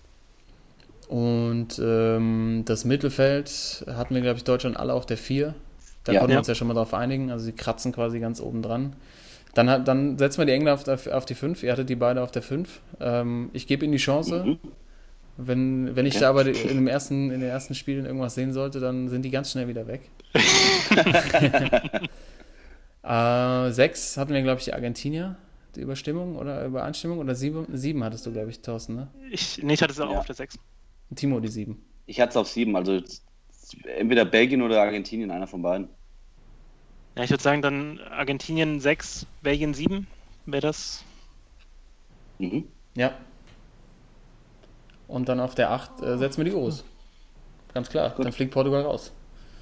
Und 1.10 1.80
ähm, 1.82 2.64
das 2.66 2.84
Mittelfeld 2.84 3.86
hatten 3.88 4.14
wir, 4.14 4.22
glaube 4.22 4.38
ich, 4.38 4.44
Deutschland 4.44 4.76
alle 4.78 4.94
auf 4.94 5.06
der 5.06 5.18
4. 5.18 5.56
Da 6.04 6.12
Ja. 6.12 6.20
konnten 6.20 6.34
wir 6.34 6.40
uns 6.40 6.48
ja 6.48 6.56
schon 6.56 6.68
mal 6.68 6.74
drauf 6.74 6.94
einigen. 6.94 7.32
Also 7.32 7.46
sie 7.46 7.54
kratzen 7.54 7.94
quasi 7.94 8.20
ganz 8.20 8.42
oben 8.42 8.62
dran. 8.62 8.94
Dann, 9.54 9.86
dann 9.86 10.18
setzen 10.18 10.40
wir 10.40 10.46
die 10.46 10.52
Engländer 10.52 10.74
auf, 10.74 10.84
der, 10.84 11.00
auf 11.18 11.26
die 11.26 11.34
5. 11.36 11.64
Ihr 11.64 11.72
hattet 11.72 11.90
die 11.90 11.96
beide 11.96 12.22
auf 12.22 12.32
der 12.32 12.42
5. 12.42 12.82
Ähm, 13.00 13.50
ich 13.54 13.68
gebe 13.68 13.86
ihnen 13.86 13.94
die 13.94 13.98
Chance. 14.00 14.44
Mhm. 14.46 14.60
Wenn, 15.38 15.96
wenn 15.96 16.08
ich 16.08 16.18
da 16.18 16.30
aber 16.30 16.48
in, 16.48 16.54
dem 16.54 16.88
ersten, 16.88 17.30
in 17.30 17.42
den 17.42 17.50
ersten 17.50 17.76
Spielen 17.76 18.06
irgendwas 18.06 18.34
sehen 18.34 18.54
sollte, 18.54 18.80
dann 18.80 19.08
sind 19.08 19.22
die 19.22 19.30
ganz 19.30 19.52
schnell 19.52 19.68
wieder 19.68 19.86
weg. 19.86 20.10
äh, 23.04 23.72
sechs 23.72 24.18
hatten 24.18 24.34
wir, 24.34 24.42
glaube 24.42 24.58
ich, 24.60 24.66
die 24.66 24.74
Argentinier, 24.74 25.36
die 25.76 25.82
Überstimmung 25.82 26.38
oder 26.38 26.66
Übereinstimmung. 26.66 27.20
Oder 27.20 27.36
sieben, 27.36 27.68
sieben 27.78 28.04
hattest 28.04 28.26
du, 28.26 28.32
glaube 28.32 28.50
ich, 28.50 28.62
Thorsten, 28.62 28.96
ne? 28.96 29.08
Ich, 29.30 29.62
nee, 29.62 29.74
ich 29.74 29.82
hatte 29.84 29.94
es 29.94 30.00
auch 30.00 30.12
Ja. 30.12 30.20
auf 30.20 30.26
der 30.26 30.36
6. 30.36 30.58
Und 31.10 31.20
Timo 31.20 31.40
die 31.40 31.50
sieben. 31.50 31.84
Ich 32.08 32.20
hatte 32.20 32.32
es 32.32 32.38
auf 32.38 32.48
sieben, 32.48 32.76
also 32.76 33.00
entweder 33.98 34.26
Belgien 34.26 34.64
oder 34.64 34.82
Argentinien, 34.82 35.30
einer 35.30 35.46
von 35.46 35.62
beiden. 35.62 35.88
Ja, 37.16 37.24
ich 37.24 37.30
würde 37.30 37.44
sagen, 37.44 37.62
dann 37.62 38.00
Argentinien 38.00 38.80
6, 38.80 39.28
Belgien 39.44 39.74
7. 39.74 40.08
Wäre 40.48 40.62
das. 40.62 41.04
Mhm. 42.40 42.66
Ja. 42.96 43.14
Und 45.08 45.30
dann 45.30 45.40
auf 45.40 45.56
der 45.56 45.72
8 45.72 46.02
äh, 46.02 46.18
setzen 46.18 46.38
wir 46.40 46.46
die 46.46 46.52
Groß. 46.52 46.84
Ganz 47.74 47.90
klar, 47.90 48.10
Gut. 48.12 48.26
dann 48.26 48.32
fliegt 48.34 48.52
Portugal 48.52 48.82
raus. 48.84 49.12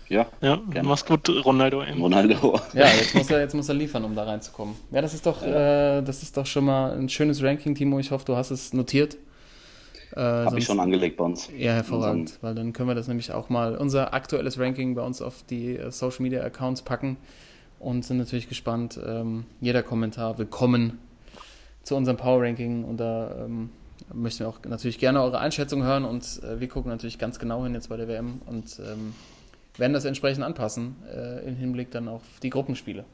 Ja, 0.07 0.27
Ja, 0.41 0.57
Gerne. 0.69 0.87
mach's 0.87 1.03
gut, 1.05 1.27
Ronaldo. 1.45 1.81
ey. 1.81 1.99
Ronaldo. 1.99 2.59
Ja, 2.73 2.85
jetzt 2.87 3.15
muss 3.15 3.29
er, 3.31 3.39
jetzt 3.39 3.55
muss 3.55 3.67
er 3.69 3.75
liefern, 3.75 4.03
um 4.05 4.15
da 4.15 4.23
reinzukommen. 4.23 4.75
Ja, 4.91 5.01
das 5.01 5.13
ist 5.15 5.25
doch, 5.25 5.41
äh, 5.43 6.01
das 6.01 6.21
ist 6.21 6.37
doch 6.37 6.45
schon 6.45 6.65
mal 6.65 6.93
ein 6.93 7.09
schönes 7.09 7.41
Ranking, 7.41 7.73
Timo. 7.73 7.97
Ich 7.99 8.11
hoffe, 8.11 8.23
du 8.25 8.35
hast 8.35 8.51
es 8.51 8.71
notiert. 8.73 9.17
Äh, 10.15 10.19
Habe 10.19 10.43
sonst- 10.51 10.57
ich 10.59 10.65
schon 10.65 10.79
angelegt 10.79 11.17
bei 11.17 11.23
uns. 11.25 11.49
Ja, 11.57 11.73
hervorragend, 11.73 12.37
weil 12.41 12.53
dann 12.53 12.71
können 12.71 12.87
wir 12.87 12.95
das 12.95 13.07
nämlich 13.07 13.31
auch 13.31 13.49
mal, 13.49 13.75
unser 13.75 14.13
aktuelles 14.13 14.59
Ranking 14.59 14.93
bei 14.95 15.01
uns 15.01 15.21
auf 15.23 15.43
die 15.49 15.75
äh, 15.77 15.91
Social 15.91 16.21
Media 16.21 16.41
Accounts 16.43 16.83
packen 16.83 17.17
und 17.79 18.05
sind 18.05 18.17
natürlich 18.17 18.47
gespannt. 18.47 18.99
Ähm, 19.03 19.45
jeder 19.59 19.81
Kommentar 19.81 20.37
willkommen 20.37 20.99
zu 21.83 21.95
unserem 21.95 22.17
Power 22.17 22.43
Ranking 22.43 22.83
und 22.83 22.97
da 22.97 23.43
ähm, 23.45 23.71
möchten 24.13 24.41
wir 24.41 24.49
auch 24.49 24.59
natürlich 24.67 24.99
gerne 24.99 25.21
eure 25.21 25.39
Einschätzung 25.39 25.83
hören 25.83 26.05
und 26.05 26.41
äh, 26.43 26.59
wir 26.59 26.67
gucken 26.67 26.91
natürlich 26.91 27.17
ganz 27.19 27.39
genau 27.39 27.63
hin 27.63 27.73
jetzt 27.73 27.89
bei 27.89 27.97
der 27.97 28.07
WM 28.07 28.41
und 28.45 28.79
ähm, 28.79 29.13
werden 29.77 29.93
das 29.93 30.05
entsprechend 30.05 30.43
anpassen 30.43 30.95
äh, 31.13 31.45
im 31.47 31.55
Hinblick 31.55 31.91
dann 31.91 32.07
auf 32.07 32.21
die 32.41 32.49
Gruppenspiele. 32.49 33.05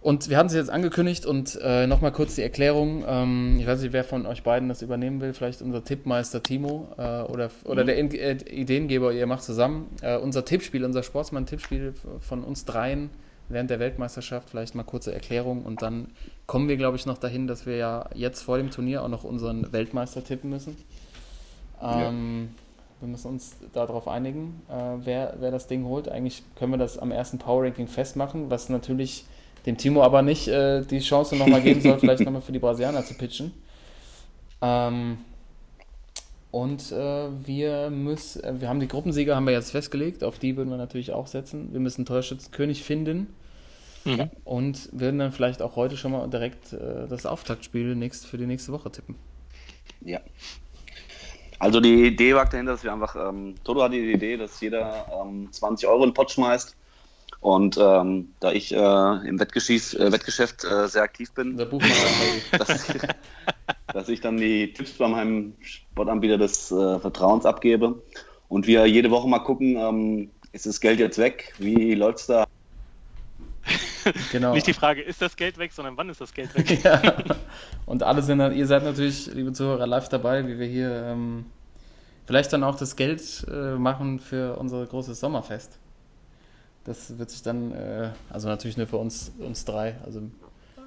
Und 0.00 0.28
wir 0.28 0.36
hatten 0.36 0.48
es 0.48 0.54
jetzt 0.54 0.68
angekündigt 0.68 1.24
und 1.24 1.58
äh, 1.62 1.86
nochmal 1.86 2.12
kurz 2.12 2.34
die 2.34 2.42
Erklärung. 2.42 3.04
Ähm, 3.08 3.56
ich 3.58 3.66
weiß 3.66 3.80
nicht, 3.80 3.94
wer 3.94 4.04
von 4.04 4.26
euch 4.26 4.42
beiden 4.42 4.68
das 4.68 4.82
übernehmen 4.82 5.22
will. 5.22 5.32
Vielleicht 5.32 5.62
unser 5.62 5.82
Tippmeister 5.82 6.42
Timo 6.42 6.88
äh, 6.98 7.22
oder, 7.22 7.50
oder 7.64 7.84
Mhm. 7.84 7.86
der 7.86 7.96
In 7.96 8.10
äh, 8.10 8.32
Ideengeber, 8.50 9.14
ihr 9.14 9.26
macht 9.26 9.42
zusammen. 9.42 9.88
Äh, 10.02 10.18
unser 10.18 10.44
Tippspiel, 10.44 10.84
unser 10.84 11.02
Sportsmann-Tippspiel 11.02 11.94
von 12.20 12.44
uns 12.44 12.66
dreien 12.66 13.08
während 13.48 13.70
der 13.70 13.78
Weltmeisterschaft. 13.78 14.50
Vielleicht 14.50 14.74
mal 14.74 14.82
kurze 14.82 15.12
Erklärung 15.14 15.64
und 15.64 15.82
dann 15.82 16.08
kommen 16.46 16.68
wir, 16.68 16.76
glaube 16.76 16.96
ich, 16.96 17.06
noch 17.06 17.18
dahin, 17.18 17.46
dass 17.46 17.66
wir 17.66 17.76
ja 17.76 18.08
jetzt 18.14 18.42
vor 18.42 18.56
dem 18.56 18.70
Turnier 18.70 19.02
auch 19.02 19.08
noch 19.08 19.24
unseren 19.24 19.72
Weltmeister 19.72 20.22
tippen 20.24 20.50
müssen. 20.50 20.76
Ja. 21.80 22.08
Ähm, 22.08 22.50
Wir 23.00 23.08
müssen 23.08 23.28
uns 23.28 23.56
darauf 23.72 24.08
einigen, 24.08 24.62
äh, 24.68 25.04
wer, 25.04 25.34
wer 25.38 25.50
das 25.50 25.66
Ding 25.66 25.84
holt. 25.84 26.08
Eigentlich 26.08 26.42
können 26.56 26.72
wir 26.72 26.78
das 26.78 26.98
am 26.98 27.10
ersten 27.10 27.38
Power 27.38 27.64
Ranking 27.64 27.88
festmachen, 27.88 28.50
was 28.50 28.68
natürlich 28.68 29.26
dem 29.66 29.76
Timo 29.76 30.02
aber 30.02 30.22
nicht 30.22 30.48
äh, 30.48 30.82
die 30.82 31.00
Chance 31.00 31.36
nochmal 31.36 31.62
geben 31.62 31.80
soll, 31.80 31.98
vielleicht 32.00 32.24
nochmal 32.24 32.42
für 32.42 32.52
die 32.52 32.58
Brasilianer 32.58 33.04
zu 33.04 33.14
pitchen. 33.14 33.52
Ähm, 34.62 35.18
und 36.54 36.92
äh, 36.92 37.28
wir 37.44 37.90
müssen, 37.90 38.44
äh, 38.44 38.60
wir 38.60 38.68
haben 38.68 38.78
die 38.78 38.86
Gruppensieger 38.86 39.34
haben 39.34 39.44
wir 39.44 39.52
jetzt 39.52 39.72
festgelegt, 39.72 40.22
auf 40.22 40.38
die 40.38 40.56
würden 40.56 40.70
wir 40.70 40.76
natürlich 40.76 41.12
auch 41.12 41.26
setzen. 41.26 41.72
Wir 41.72 41.80
müssen 41.80 42.06
Torschützenkönig 42.06 42.84
finden 42.84 43.34
Mhm. 44.04 44.30
und 44.44 44.88
würden 44.92 45.18
dann 45.18 45.32
vielleicht 45.32 45.62
auch 45.62 45.74
heute 45.74 45.96
schon 45.96 46.12
mal 46.12 46.28
direkt 46.28 46.72
äh, 46.72 47.08
das 47.08 47.26
Auftaktspiel 47.26 47.96
nächst, 47.96 48.26
für 48.26 48.38
die 48.38 48.46
nächste 48.46 48.70
Woche 48.70 48.92
tippen. 48.92 49.16
Ja. 50.02 50.20
Also 51.58 51.80
die 51.80 52.06
Idee 52.06 52.32
lag 52.32 52.50
dahinter, 52.50 52.72
dass 52.72 52.84
wir 52.84 52.92
einfach, 52.92 53.16
ähm, 53.16 53.56
Toto 53.64 53.82
hatte 53.82 53.94
die 53.96 54.12
Idee, 54.12 54.36
dass 54.36 54.60
jeder 54.60 55.06
ähm, 55.24 55.48
20 55.50 55.88
Euro 55.88 56.04
in 56.04 56.10
den 56.10 56.14
Pott 56.14 56.30
schmeißt. 56.30 56.76
Und 57.40 57.78
ähm, 57.78 58.28
da 58.38 58.52
ich 58.52 58.72
äh, 58.72 58.76
im 58.76 59.38
äh, 59.38 59.40
Wettgeschäft 59.40 60.64
äh, 60.64 60.86
sehr 60.86 61.02
aktiv 61.02 61.32
bin, 61.32 61.56
Buchmacher 61.56 62.06
dass, 62.58 62.86
dass 63.92 64.08
ich 64.08 64.20
dann 64.20 64.36
die 64.36 64.72
Tipps 64.72 64.92
bei 64.92 65.08
meinem 65.08 65.54
Sportanbieter 65.60 66.38
des 66.38 66.70
äh, 66.72 66.98
Vertrauens 66.98 67.44
abgebe. 67.44 68.02
Und 68.48 68.66
wir 68.66 68.86
jede 68.86 69.10
Woche 69.10 69.28
mal 69.28 69.40
gucken, 69.40 69.76
ähm, 69.76 70.30
ist 70.52 70.66
das 70.66 70.80
Geld 70.80 71.00
jetzt 71.00 71.18
weg? 71.18 71.54
Wie 71.58 71.94
läuft's 71.94 72.26
da? 72.26 72.46
genau. 74.32 74.54
Nicht 74.54 74.66
die 74.66 74.72
Frage, 74.72 75.02
ist 75.02 75.20
das 75.22 75.36
Geld 75.36 75.58
weg, 75.58 75.72
sondern 75.72 75.96
wann 75.96 76.08
ist 76.08 76.20
das 76.20 76.32
Geld 76.32 76.54
weg? 76.54 76.82
ja. 76.84 77.00
Und 77.86 78.02
alle 78.02 78.22
sind 78.22 78.38
dann, 78.38 78.54
ihr 78.54 78.66
seid 78.66 78.84
natürlich, 78.84 79.26
liebe 79.26 79.52
Zuhörer, 79.52 79.86
live 79.86 80.08
dabei, 80.08 80.46
wie 80.46 80.58
wir 80.58 80.66
hier 80.66 80.90
ähm, 81.06 81.46
vielleicht 82.26 82.52
dann 82.52 82.64
auch 82.64 82.76
das 82.76 82.96
Geld 82.96 83.46
äh, 83.50 83.74
machen 83.74 84.20
für 84.20 84.56
unser 84.56 84.84
großes 84.86 85.18
Sommerfest. 85.20 85.78
Das 86.84 87.18
wird 87.18 87.30
sich 87.30 87.42
dann, 87.42 87.72
äh, 87.72 88.10
also 88.30 88.48
natürlich 88.48 88.76
nur 88.76 88.86
für 88.86 88.98
uns, 88.98 89.32
uns 89.38 89.64
drei. 89.64 89.96
Also 90.04 90.22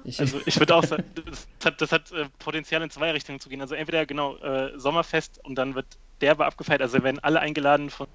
ich, 0.04 0.20
Also 0.20 0.40
ich 0.46 0.58
würde 0.58 0.74
auch 0.74 0.84
sagen, 0.84 1.04
das 1.14 1.46
hat, 1.64 1.80
das 1.80 1.92
hat 1.92 2.12
äh, 2.12 2.26
Potenzial 2.38 2.82
in 2.82 2.90
zwei 2.90 3.10
Richtungen 3.10 3.40
zu 3.40 3.48
gehen. 3.48 3.60
Also 3.60 3.74
entweder 3.74 4.06
genau 4.06 4.36
äh, 4.38 4.78
Sommerfest 4.78 5.44
und 5.44 5.56
dann 5.56 5.74
wird 5.74 5.86
derbe 6.20 6.46
abgefeiert. 6.46 6.82
Also 6.82 7.02
werden 7.02 7.18
alle 7.20 7.40
eingeladen 7.40 7.90
von, 7.90 8.06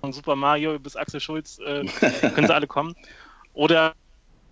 von 0.00 0.12
Super 0.12 0.36
Mario 0.36 0.78
bis 0.78 0.96
Axel 0.96 1.20
Schulz, 1.20 1.58
äh, 1.58 1.84
können 2.34 2.46
sie 2.46 2.54
alle 2.54 2.66
kommen. 2.66 2.94
Oder 3.54 3.94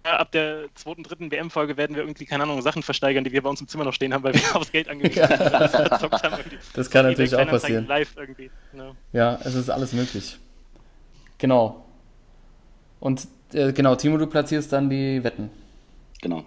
ab 0.05 0.31
der 0.33 0.67
zweiten, 0.75 1.03
dritten 1.03 1.31
WM-Folge 1.31 1.77
werden 1.77 1.97
wir 1.97 2.03
irgendwie, 2.03 2.27
keine 2.27 2.45
Ahnung, 2.45 2.63
Sachen 2.63 2.83
versteigern, 2.83 3.25
die 3.25 3.33
wir 3.33 3.43
bei 3.43 3.51
uns 3.51 3.61
im 3.61 3.69
Zimmer 3.69 3.85
noch 3.85 3.93
stehen 3.93 4.15
haben, 4.15 4.23
weil 4.23 4.35
wir 4.35 4.41
aufs 4.57 4.73
Geld 4.73 4.89
angewiesen 4.89 5.27
sind. 5.27 5.41
und 5.41 5.55
alles 5.55 5.71
verzockt 5.73 6.23
haben 6.23 6.37
irgendwie. 6.39 6.59
das 6.75 6.91
kann 6.91 7.07
natürlich 7.07 7.35
auch 7.35 7.47
passieren. 7.47 7.87
Live 7.87 8.17
irgendwie. 8.17 8.51
Genau. 8.73 8.95
Ja, 9.13 9.39
es 9.45 9.55
ist 9.55 9.71
alles 9.71 9.93
möglich. 9.93 10.39
Genau. 11.39 11.85
Und 13.01 13.27
äh, 13.53 13.73
genau, 13.73 13.95
Timo, 13.97 14.17
du 14.17 14.27
platzierst 14.27 14.73
dann 14.73 14.89
die 14.89 15.23
Wetten. 15.23 15.51
Genau. 16.23 16.45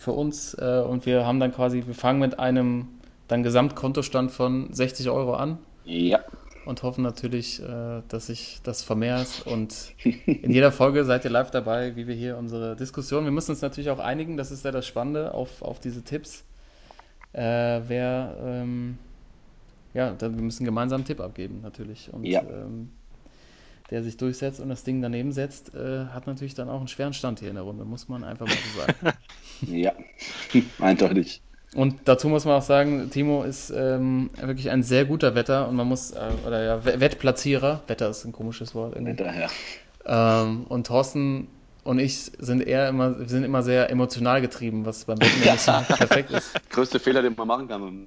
Für 0.00 0.12
uns 0.12 0.54
äh, 0.54 0.82
und 0.86 1.04
wir 1.04 1.26
haben 1.26 1.40
dann 1.40 1.52
quasi, 1.52 1.84
wir 1.86 1.94
fangen 1.94 2.20
mit 2.20 2.38
einem 2.38 2.88
dann 3.28 3.42
Gesamtkontostand 3.42 4.30
von 4.32 4.72
60 4.72 5.10
Euro 5.10 5.34
an. 5.34 5.58
Ja. 5.84 6.20
und 6.66 6.82
hoffen 6.82 7.02
natürlich, 7.02 7.60
äh, 7.62 8.02
dass 8.08 8.26
sich 8.28 8.60
das 8.62 8.82
vermehrt. 8.82 9.42
Und 9.46 9.94
in 10.26 10.50
jeder 10.52 10.72
Folge 10.72 11.04
seid 11.04 11.24
ihr 11.24 11.30
live 11.30 11.50
dabei, 11.50 11.96
wie 11.96 12.06
wir 12.06 12.14
hier 12.14 12.36
unsere 12.38 12.76
Diskussion, 12.76 13.24
wir 13.24 13.30
müssen 13.32 13.50
uns 13.52 13.60
natürlich 13.62 13.90
auch 13.90 13.98
einigen, 13.98 14.36
das 14.36 14.50
ist 14.50 14.64
ja 14.64 14.70
das 14.70 14.86
Spannende 14.86 15.34
auf, 15.34 15.62
auf 15.62 15.80
diese 15.80 16.02
Tipps, 16.02 16.44
äh, 17.32 17.80
wer, 17.88 18.36
ähm, 18.42 18.98
ja, 19.94 20.12
dann, 20.12 20.36
wir 20.36 20.42
müssen 20.42 20.64
gemeinsam 20.64 20.98
einen 21.00 21.06
Tipp 21.06 21.20
abgeben 21.20 21.60
natürlich. 21.62 22.10
Und 22.12 22.24
Ja. 22.24 22.40
ähm, 22.42 22.90
der 23.90 24.02
sich 24.02 24.16
durchsetzt 24.16 24.60
und 24.60 24.68
das 24.68 24.84
Ding 24.84 25.02
daneben 25.02 25.32
setzt, 25.32 25.74
äh, 25.74 26.06
hat 26.06 26.26
natürlich 26.26 26.54
dann 26.54 26.68
auch 26.68 26.78
einen 26.78 26.88
schweren 26.88 27.12
Stand 27.12 27.40
hier 27.40 27.48
in 27.48 27.56
der 27.56 27.64
Runde, 27.64 27.84
muss 27.84 28.08
man 28.08 28.24
einfach 28.24 28.46
mal 28.46 28.54
so 28.54 28.80
sagen. 28.80 29.16
Ja. 29.66 29.92
Eindeutig. 30.78 31.42
Und 31.74 31.96
dazu 32.06 32.30
muss 32.30 32.46
man 32.46 32.54
auch 32.54 32.62
sagen, 32.62 33.10
Timo 33.10 33.44
ist 33.44 33.70
ähm, 33.70 34.30
wirklich 34.40 34.70
ein 34.70 34.82
sehr 34.82 35.04
guter 35.04 35.34
Wetter 35.34 35.68
und 35.68 35.76
man 35.76 35.86
muss, 35.86 36.12
äh, 36.12 36.30
oder 36.46 36.62
ja, 36.64 36.84
Wettplatzierer, 36.84 37.82
Wetter 37.86 38.08
ist 38.08 38.24
ein 38.24 38.32
komisches 38.32 38.74
Wort 38.74 38.94
irgendwie. 38.94 39.16
Daher. 39.16 39.50
Ähm, 40.06 40.64
und 40.68 40.86
Thorsten 40.86 41.48
und 41.84 41.98
ich 41.98 42.32
sind 42.38 42.66
eher 42.66 42.88
immer, 42.88 43.18
wir 43.18 43.28
sind 43.28 43.44
immer 43.44 43.62
sehr 43.62 43.90
emotional 43.90 44.40
getrieben, 44.40 44.84
was 44.84 45.04
beim 45.04 45.20
Wetten 45.20 45.42
ja 45.44 45.52
nicht 45.52 45.62
so 45.62 45.72
perfekt 45.72 46.30
ist. 46.30 46.52
Größte 46.70 46.98
Fehler, 46.98 47.22
den 47.22 47.34
man 47.36 47.48
machen 47.48 47.68
kann. 47.68 48.06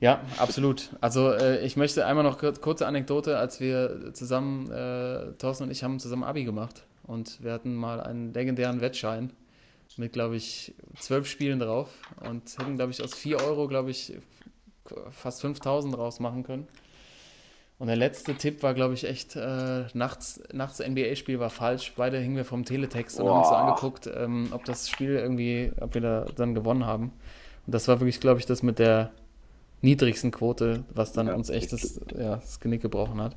Ja, 0.00 0.20
absolut. 0.36 0.90
Also 1.00 1.32
äh, 1.32 1.64
ich 1.64 1.76
möchte 1.76 2.06
einmal 2.06 2.24
noch 2.24 2.38
kur 2.38 2.52
kurze 2.52 2.86
Anekdote, 2.86 3.38
als 3.38 3.60
wir 3.60 4.14
zusammen, 4.14 4.70
äh, 4.70 5.32
Thorsten 5.38 5.64
und 5.64 5.70
ich 5.70 5.82
haben 5.82 5.98
zusammen 5.98 6.22
Abi 6.22 6.44
gemacht 6.44 6.84
und 7.02 7.42
wir 7.42 7.52
hatten 7.52 7.74
mal 7.74 8.00
einen 8.00 8.32
legendären 8.32 8.80
Wettschein 8.80 9.32
mit, 9.96 10.12
glaube 10.12 10.36
ich, 10.36 10.74
zwölf 11.00 11.26
Spielen 11.26 11.58
drauf 11.58 11.88
und 12.20 12.56
hätten, 12.58 12.76
glaube 12.76 12.92
ich, 12.92 13.02
aus 13.02 13.14
vier 13.14 13.40
Euro, 13.40 13.66
glaube 13.66 13.90
ich, 13.90 14.16
fast 15.10 15.40
5000 15.40 15.94
draus 15.94 16.20
machen 16.20 16.44
können. 16.44 16.68
Und 17.78 17.86
der 17.86 17.96
letzte 17.96 18.34
Tipp 18.34 18.62
war, 18.62 18.74
glaube 18.74 18.94
ich, 18.94 19.04
echt, 19.04 19.36
äh, 19.36 19.84
nachts, 19.94 20.40
nachts 20.52 20.80
NBA-Spiel 20.80 21.38
war 21.38 21.50
falsch. 21.50 21.92
Beide 21.96 22.18
hingen 22.18 22.36
wir 22.36 22.44
vom 22.44 22.64
Teletext 22.64 23.20
und 23.20 23.28
haben 23.28 23.38
uns 23.38 23.48
so 23.48 23.54
angeguckt, 23.54 24.10
ähm, 24.12 24.48
ob 24.52 24.64
das 24.64 24.88
Spiel 24.88 25.10
irgendwie, 25.10 25.72
ob 25.80 25.94
wir 25.94 26.00
da 26.00 26.26
dann 26.36 26.54
gewonnen 26.54 26.86
haben. 26.86 27.12
Und 27.66 27.74
das 27.74 27.86
war 27.86 28.00
wirklich, 28.00 28.20
glaube 28.20 28.40
ich, 28.40 28.46
das 28.46 28.62
mit 28.62 28.78
der 28.80 29.12
niedrigsten 29.80 30.30
Quote, 30.30 30.84
was 30.94 31.12
dann 31.12 31.28
Ja. 31.28 31.34
uns 31.34 31.50
echt 31.50 31.72
das, 31.72 32.00
ja, 32.16 32.36
das 32.36 32.60
Genick 32.60 32.82
gebrochen 32.82 33.20
hat. 33.20 33.36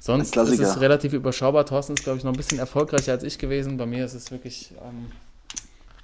Sonst 0.00 0.36
Ein 0.38 0.46
ist 0.46 0.60
es 0.60 0.80
relativ 0.80 1.12
überschaubar. 1.12 1.66
Thorsten 1.66 1.94
ist, 1.94 2.04
glaube 2.04 2.18
ich, 2.18 2.24
noch 2.24 2.32
ein 2.32 2.36
bisschen 2.36 2.58
erfolgreicher 2.58 3.12
als 3.12 3.24
ich 3.24 3.38
gewesen. 3.38 3.76
Bei 3.78 3.86
mir 3.86 4.04
ist 4.04 4.14
es 4.14 4.30
wirklich 4.30 4.72
ähm, 4.80 5.10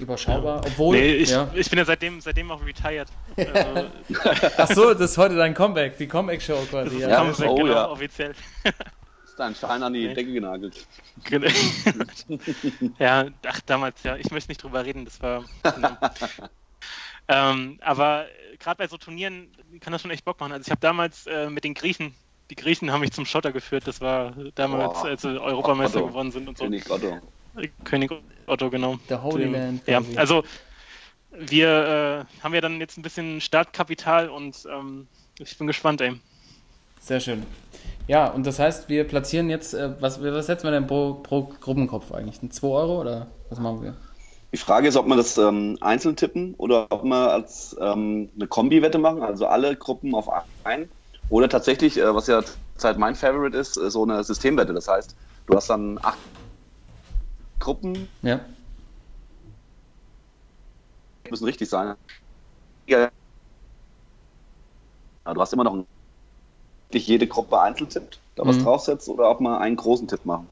überschaubar. 0.01 0.63
Obwohl, 0.67 0.97
Nee, 0.97 1.13
ich, 1.15 1.31
ja. 1.31 1.49
ich 1.55 1.71
bin 1.71 1.79
ja 1.79 1.85
seitdem, 1.85 2.21
seitdem 2.21 2.51
auch 2.51 2.65
retired. 2.65 3.09
Also, 3.37 4.51
Ach 4.57 4.69
so, 4.75 4.95
das 4.95 5.13
ist 5.13 5.19
heute 5.19 5.37
dein 5.37 5.55
Comeback, 5.55 5.97
die 5.99 6.09
Comeback-Show 6.09 6.67
quasi. 6.71 6.99
Ja. 6.99 7.09
Ja, 7.09 7.19
Comeback, 7.25 7.49
oh 7.49 7.55
genau, 7.55 7.69
ja. 7.73 7.89
offiziell. 7.89 8.35
dein 9.37 9.55
Schein 9.55 9.83
an 9.83 9.93
die 9.93 10.13
Decke 10.13 10.33
genagelt. 10.33 10.87
Genau. 11.25 11.49
ja, 12.99 13.27
ach, 13.47 13.61
damals, 13.67 14.03
ja, 14.03 14.17
ich 14.17 14.31
möchte 14.33 14.51
nicht 14.51 14.63
drüber 14.63 14.85
reden, 14.85 15.05
das 15.05 15.21
war. 15.23 15.45
Genau. 15.63 15.91
ähm, 17.29 17.79
aber 17.81 18.27
gerade 18.59 18.79
bei 18.79 18.89
so 18.89 18.97
Turnieren 18.97 19.49
kann 19.81 19.93
das 19.93 20.03
schon 20.03 20.11
echt 20.11 20.25
Bock 20.25 20.41
machen. 20.41 20.53
Also 20.53 20.67
ich 20.67 20.71
habe 20.71 20.81
damals 20.81 21.27
äh, 21.27 21.49
mit 21.51 21.65
den 21.65 21.75
Griechen, 21.75 22.15
die 22.51 22.55
Griechen 22.55 22.93
haben 22.93 23.01
mich 23.01 23.13
zum 23.13 23.27
Schotter 23.27 23.53
geführt, 23.53 23.87
das 23.87 24.01
war 24.01 24.35
damals, 24.55 25.01
Boah. 25.01 25.05
als 25.07 25.23
sie 25.23 25.41
Europameister 25.41 25.99
Otto. 25.99 26.09
geworden 26.09 26.31
sind 26.31 26.49
und 26.49 26.59
so. 26.59 26.65
König 26.65 26.91
Otto. 26.91 27.19
König 27.85 28.11
Otto, 28.47 28.71
genau. 28.71 28.99
Der 29.09 29.23
Holy 29.23 29.45
Land. 29.45 29.87
Ja, 29.87 30.03
also 30.17 30.45
wir 31.31 32.27
äh, 32.39 32.43
haben 32.43 32.55
ja 32.55 32.61
dann 32.61 32.81
jetzt 32.81 32.97
ein 32.97 33.03
bisschen 33.03 33.41
Startkapital 33.41 34.29
und 34.29 34.67
ähm, 34.71 35.09
ich 35.39 35.57
bin 35.59 35.67
gespannt, 35.67 36.01
ey. 36.01 36.21
Sehr 37.01 37.21
schön. 37.21 37.43
Ja, 38.07 38.29
und 38.29 38.47
das 38.47 38.59
heißt, 38.59 38.89
wir 38.89 39.05
platzieren 39.05 39.51
jetzt, 39.51 39.75
äh, 39.75 40.01
was, 40.01 40.23
was 40.23 40.47
setzen 40.47 40.65
wir 40.65 40.71
denn 40.71 40.87
pro, 40.87 41.15
pro 41.15 41.45
Gruppenkopf 41.61 42.13
eigentlich? 42.13 42.43
Ein 42.43 42.51
2 42.51 42.67
Euro 42.69 43.01
oder 43.01 43.29
was 43.51 43.59
machen 43.59 43.83
wir? 43.83 43.97
Die 44.55 44.59
Frage 44.59 44.87
ist, 44.87 44.95
ob 44.95 45.09
wir 45.09 45.17
das 45.17 45.37
ähm, 45.37 45.79
einzeln 45.81 46.15
tippen 46.15 46.55
oder 46.55 46.87
ob 46.91 47.03
wir 47.03 47.33
als 47.33 47.77
ähm, 47.81 48.31
eine 48.37 48.47
Kombi-Wette 48.47 48.99
machen, 48.99 49.21
also 49.25 49.49
alle 49.49 49.75
Gruppen 49.75 50.15
auf 50.15 50.31
einen. 50.63 50.89
Oder 51.29 51.49
tatsächlich, 51.49 51.99
äh, 51.99 52.15
was 52.15 52.29
ja 52.29 52.41
zurzeit 52.45 52.97
mein 52.97 53.17
Favorite 53.17 53.59
ist, 53.59 53.77
äh, 53.77 53.91
so 53.91 54.05
eine 54.05 54.23
Systemwette. 54.23 54.73
Das 54.73 54.87
heißt, 54.87 55.17
du 55.47 55.57
hast 55.57 55.71
dann 55.71 55.99
acht 56.05 56.21
Gruppen, 57.59 58.09
Ja. 58.23 58.39
müssen 61.29 61.47
richtig 61.47 61.69
sein. 61.69 61.97
Ja. 62.87 63.11
Du 65.25 65.41
hast 65.41 65.53
immer 65.53 65.65
noch 65.65 65.73
einen, 65.73 65.87
jede 66.93 67.27
Gruppe 67.27 67.61
einzeln 67.61 67.91
tippt, 67.91 68.21
da 68.37 68.47
was 68.47 68.59
Mhm. 68.59 68.63
draufsetzt 68.63 69.09
oder 69.09 69.31
ob 69.31 69.41
wir 69.41 69.59
einen 69.59 69.75
großen 69.75 70.07
Tipp 70.07 70.25
machen. 70.25 70.49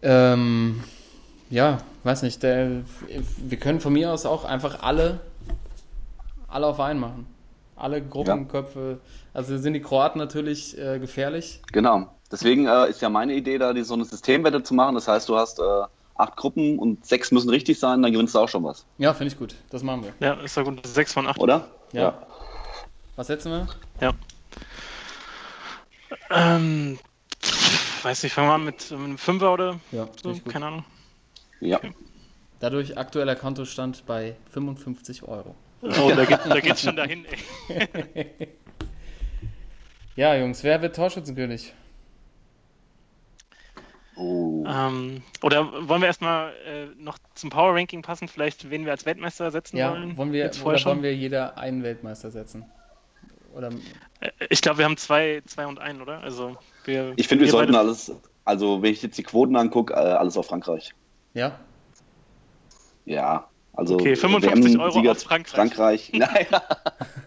Ähm, 0.00 0.82
ja, 1.50 1.78
weiß 2.04 2.22
nicht. 2.22 2.42
Der, 2.42 2.82
wir 3.38 3.58
können 3.58 3.80
von 3.80 3.92
mir 3.92 4.12
aus 4.12 4.26
auch 4.26 4.44
einfach 4.44 4.82
alle, 4.82 5.20
alle 6.48 6.66
auf 6.66 6.80
einen 6.80 7.00
machen. 7.00 7.26
Alle 7.76 8.02
Gruppenköpfe. 8.02 9.00
Also 9.34 9.56
sind 9.58 9.72
die 9.72 9.80
Kroaten 9.80 10.18
natürlich 10.18 10.78
äh, 10.78 10.98
gefährlich. 10.98 11.60
Genau. 11.72 12.08
Deswegen 12.30 12.66
äh, 12.66 12.88
ist 12.88 13.00
ja 13.02 13.08
meine 13.08 13.34
Idee, 13.34 13.58
da 13.58 13.72
die, 13.72 13.82
so 13.82 13.94
eine 13.94 14.04
Systemwette 14.04 14.62
zu 14.62 14.74
machen. 14.74 14.94
Das 14.94 15.08
heißt, 15.08 15.28
du 15.28 15.36
hast 15.36 15.58
äh, 15.58 15.62
acht 16.16 16.36
Gruppen 16.36 16.78
und 16.78 17.04
sechs 17.04 17.30
müssen 17.32 17.50
richtig 17.50 17.78
sein, 17.78 18.02
dann 18.02 18.12
gewinnst 18.12 18.34
du 18.34 18.38
auch 18.38 18.48
schon 18.48 18.62
was, 18.64 18.84
Ja, 18.98 19.12
finde 19.14 19.32
ich 19.32 19.38
gut. 19.38 19.54
Das 19.70 19.82
machen 19.82 20.04
wir. 20.04 20.12
Ja, 20.26 20.34
ist 20.34 20.56
ja 20.56 20.62
gut. 20.62 20.86
6 20.86 21.12
von 21.12 21.26
8. 21.26 21.38
oder? 21.38 21.66
Ja. 21.92 22.14
Was 23.16 23.26
setzen 23.26 23.50
wir? 23.50 23.66
Ja. 24.00 24.12
Ähm, 26.30 26.98
weiß 28.02 28.22
nicht, 28.22 28.32
fangen 28.32 28.48
wir 28.48 28.54
an 28.54 28.64
mit, 28.64 28.90
mit 28.90 29.00
einem 29.00 29.18
Fünfer 29.18 29.52
oder 29.52 29.80
Ja, 29.90 30.06
so, 30.06 30.22
finde 30.22 30.38
ich 30.38 30.44
gut. 30.44 30.52
keine 30.52 30.66
Ahnung. 30.66 30.84
Ja. 31.62 31.80
Dadurch 32.60 32.96
aktueller 32.98 33.34
Kontostand 33.36 34.04
bei 34.06 34.36
55 34.50 35.22
Euro. 35.22 35.54
Oh, 35.80 36.12
da, 36.14 36.24
geht, 36.24 36.40
da 36.44 36.60
geht's 36.60 36.82
schon 36.82 36.96
dahin, 36.96 37.24
ey. 38.14 38.26
Ja, 40.16 40.34
Jungs, 40.36 40.62
wer 40.62 40.82
wird 40.82 40.94
Torschützenkönig? 40.94 41.72
Oh. 44.16 44.64
Ähm, 44.68 45.22
oder 45.42 45.88
wollen 45.88 46.02
wir 46.02 46.06
erstmal 46.08 46.52
äh, 46.66 46.86
noch 47.02 47.16
zum 47.34 47.48
Power 47.48 47.74
Ranking 47.74 48.02
passen, 48.02 48.28
vielleicht 48.28 48.68
wen 48.70 48.84
wir 48.84 48.92
als 48.92 49.06
Weltmeister 49.06 49.50
setzen 49.50 49.78
Ja, 49.78 49.90
wollen? 49.92 50.16
wollen 50.18 50.32
wir, 50.32 50.44
oder 50.50 50.64
wollen 50.64 50.78
schon? 50.78 51.02
wir 51.02 51.16
jeder 51.16 51.56
einen 51.56 51.82
Weltmeister 51.82 52.30
setzen? 52.30 52.66
Oder 53.54 53.70
Äh, 54.20 54.30
Ich 54.50 54.60
glaube, 54.60 54.78
wir 54.78 54.84
haben 54.84 54.98
zwei, 54.98 55.42
zwei 55.46 55.66
und 55.66 55.78
einen, 55.80 56.02
oder? 56.02 56.20
Also 56.20 56.56
wir, 56.84 57.14
Ich 57.16 57.26
finde, 57.26 57.44
wir 57.46 57.50
sollten 57.50 57.72
beide- 57.72 57.84
alles, 57.86 58.12
also 58.44 58.82
wenn 58.82 58.92
ich 58.92 59.02
jetzt 59.02 59.16
die 59.16 59.22
Quoten 59.22 59.56
angucke, 59.56 59.94
äh, 59.94 59.96
alles 59.96 60.36
auf 60.36 60.46
Frankreich. 60.46 60.94
Ja? 61.34 61.58
Ja, 63.04 63.48
also 63.72 63.94
Okay, 63.94 64.14
55 64.16 64.78
Euro 64.78 64.94
WM-Sieger 64.94 65.12
auf 65.12 65.18
Frankreich. 65.22 65.54
Frankreich. 65.54 66.12
Naja. 66.14 66.62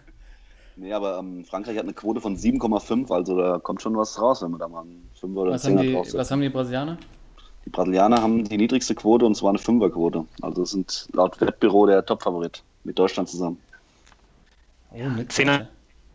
nee, 0.76 0.92
aber 0.92 1.18
ähm, 1.18 1.44
Frankreich 1.44 1.76
hat 1.76 1.84
eine 1.84 1.92
Quote 1.92 2.20
von 2.20 2.36
7,5, 2.36 3.12
also 3.12 3.36
da 3.38 3.58
kommt 3.58 3.82
schon 3.82 3.96
was 3.96 4.20
raus, 4.20 4.42
wenn 4.42 4.50
man 4.52 4.60
da 4.60 4.68
mal 4.68 4.82
einen 4.82 5.08
5 5.20 5.36
oder 5.36 5.52
Was 5.52 5.64
haben, 5.64 5.78
10er 5.78 5.82
die, 5.82 5.92
draufsetzt. 5.92 6.16
was 6.18 6.30
haben 6.30 6.40
die 6.40 6.48
Brasilianer? 6.48 6.98
Die 7.64 7.70
Brasilianer 7.70 8.22
haben 8.22 8.44
die 8.44 8.56
niedrigste 8.56 8.94
Quote 8.94 9.26
und 9.26 9.34
zwar 9.34 9.50
eine 9.50 9.58
5er-Quote. 9.58 10.24
Also 10.40 10.62
es 10.62 10.70
sind 10.70 11.08
laut 11.12 11.40
Wettbüro 11.40 11.86
der 11.86 12.04
Topfavorit 12.06 12.62
mit 12.84 12.96
Deutschland 12.98 13.28
zusammen. 13.28 13.60
Oh, 14.92 14.98
mit 15.08 15.32
Zehner. 15.32 15.68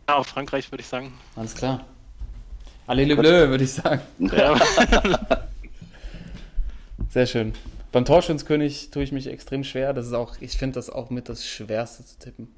Ja, 0.08 0.16
auf 0.16 0.26
Frankreich, 0.28 0.72
würde 0.72 0.80
ich 0.80 0.88
sagen. 0.88 1.12
Alles 1.36 1.54
klar. 1.54 1.84
Allez 2.86 3.06
le 3.06 3.16
bleu, 3.16 3.48
würde 3.50 3.64
ich 3.64 3.72
sagen. 3.72 4.00
Ja, 4.18 4.56
Sehr 7.10 7.26
schön. 7.26 7.52
Beim 7.92 8.06
Torschützenkönig 8.06 8.90
tue 8.90 9.02
ich 9.02 9.12
mich 9.12 9.26
extrem 9.26 9.64
schwer. 9.64 9.92
Das 9.92 10.06
ist 10.06 10.14
auch, 10.14 10.36
ich 10.40 10.56
finde 10.56 10.76
das 10.76 10.88
auch 10.88 11.10
mit 11.10 11.28
das 11.28 11.46
Schwerste 11.46 12.04
zu 12.06 12.18
tippen. 12.18 12.48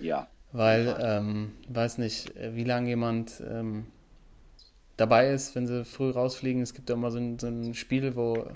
Ja. 0.00 0.28
Weil, 0.50 0.96
ähm, 0.98 1.52
weiß 1.68 1.98
nicht, 1.98 2.34
äh, 2.36 2.54
wie 2.54 2.64
lange 2.64 2.88
jemand 2.88 3.42
ähm, 3.46 3.86
dabei 4.96 5.30
ist, 5.30 5.54
wenn 5.54 5.66
sie 5.66 5.84
früh 5.84 6.10
rausfliegen. 6.10 6.62
Es 6.62 6.72
gibt 6.72 6.88
ja 6.88 6.94
immer 6.94 7.10
so 7.10 7.18
ein, 7.18 7.38
so 7.38 7.48
ein 7.48 7.74
Spiel, 7.74 8.16
wo 8.16 8.46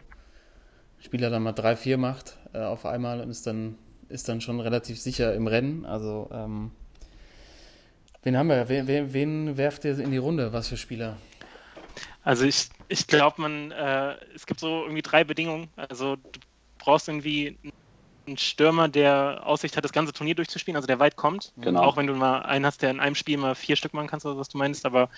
Spieler 0.98 1.28
dann 1.28 1.42
mal 1.42 1.52
drei, 1.52 1.76
vier 1.76 1.98
macht 1.98 2.38
äh, 2.54 2.60
auf 2.60 2.86
einmal 2.86 3.20
und 3.20 3.30
ist 3.30 3.46
dann, 3.46 3.76
ist 4.08 4.28
dann 4.28 4.40
schon 4.40 4.60
relativ 4.60 4.98
sicher 4.98 5.34
im 5.34 5.46
Rennen. 5.46 5.84
Also, 5.84 6.30
ähm, 6.32 6.70
wen 8.22 8.38
haben 8.38 8.48
wir? 8.48 8.70
Wen, 8.70 8.86
wen, 8.86 9.12
wen 9.12 9.56
werft 9.58 9.84
ihr 9.84 9.98
in 9.98 10.10
die 10.10 10.16
Runde? 10.16 10.54
Was 10.54 10.68
für 10.68 10.78
Spieler? 10.78 11.18
Also 12.26 12.44
ich, 12.44 12.68
ich 12.88 13.06
glaube, 13.06 13.40
man, 13.40 13.70
äh, 13.70 14.16
es 14.34 14.46
gibt 14.46 14.58
so 14.58 14.82
irgendwie 14.82 15.02
drei 15.02 15.22
Bedingungen. 15.22 15.68
Also 15.76 16.16
du 16.16 16.40
brauchst 16.76 17.06
irgendwie 17.06 17.56
einen 18.26 18.36
Stürmer, 18.36 18.88
der 18.88 19.42
Aussicht 19.44 19.76
hat, 19.76 19.84
das 19.84 19.92
ganze 19.92 20.12
Turnier 20.12 20.34
durchzuspielen, 20.34 20.74
also 20.74 20.88
der 20.88 20.98
weit 20.98 21.14
kommt. 21.14 21.52
Genau. 21.56 21.82
Auch 21.82 21.96
wenn 21.96 22.08
du 22.08 22.14
mal 22.14 22.40
einen 22.40 22.66
hast, 22.66 22.82
der 22.82 22.90
in 22.90 22.98
einem 22.98 23.14
Spiel 23.14 23.38
mal 23.38 23.54
vier 23.54 23.76
Stück 23.76 23.94
machen 23.94 24.08
kannst, 24.08 24.26
oder 24.26 24.36
was 24.38 24.48
du 24.48 24.58
meinst, 24.58 24.84
aber 24.84 25.08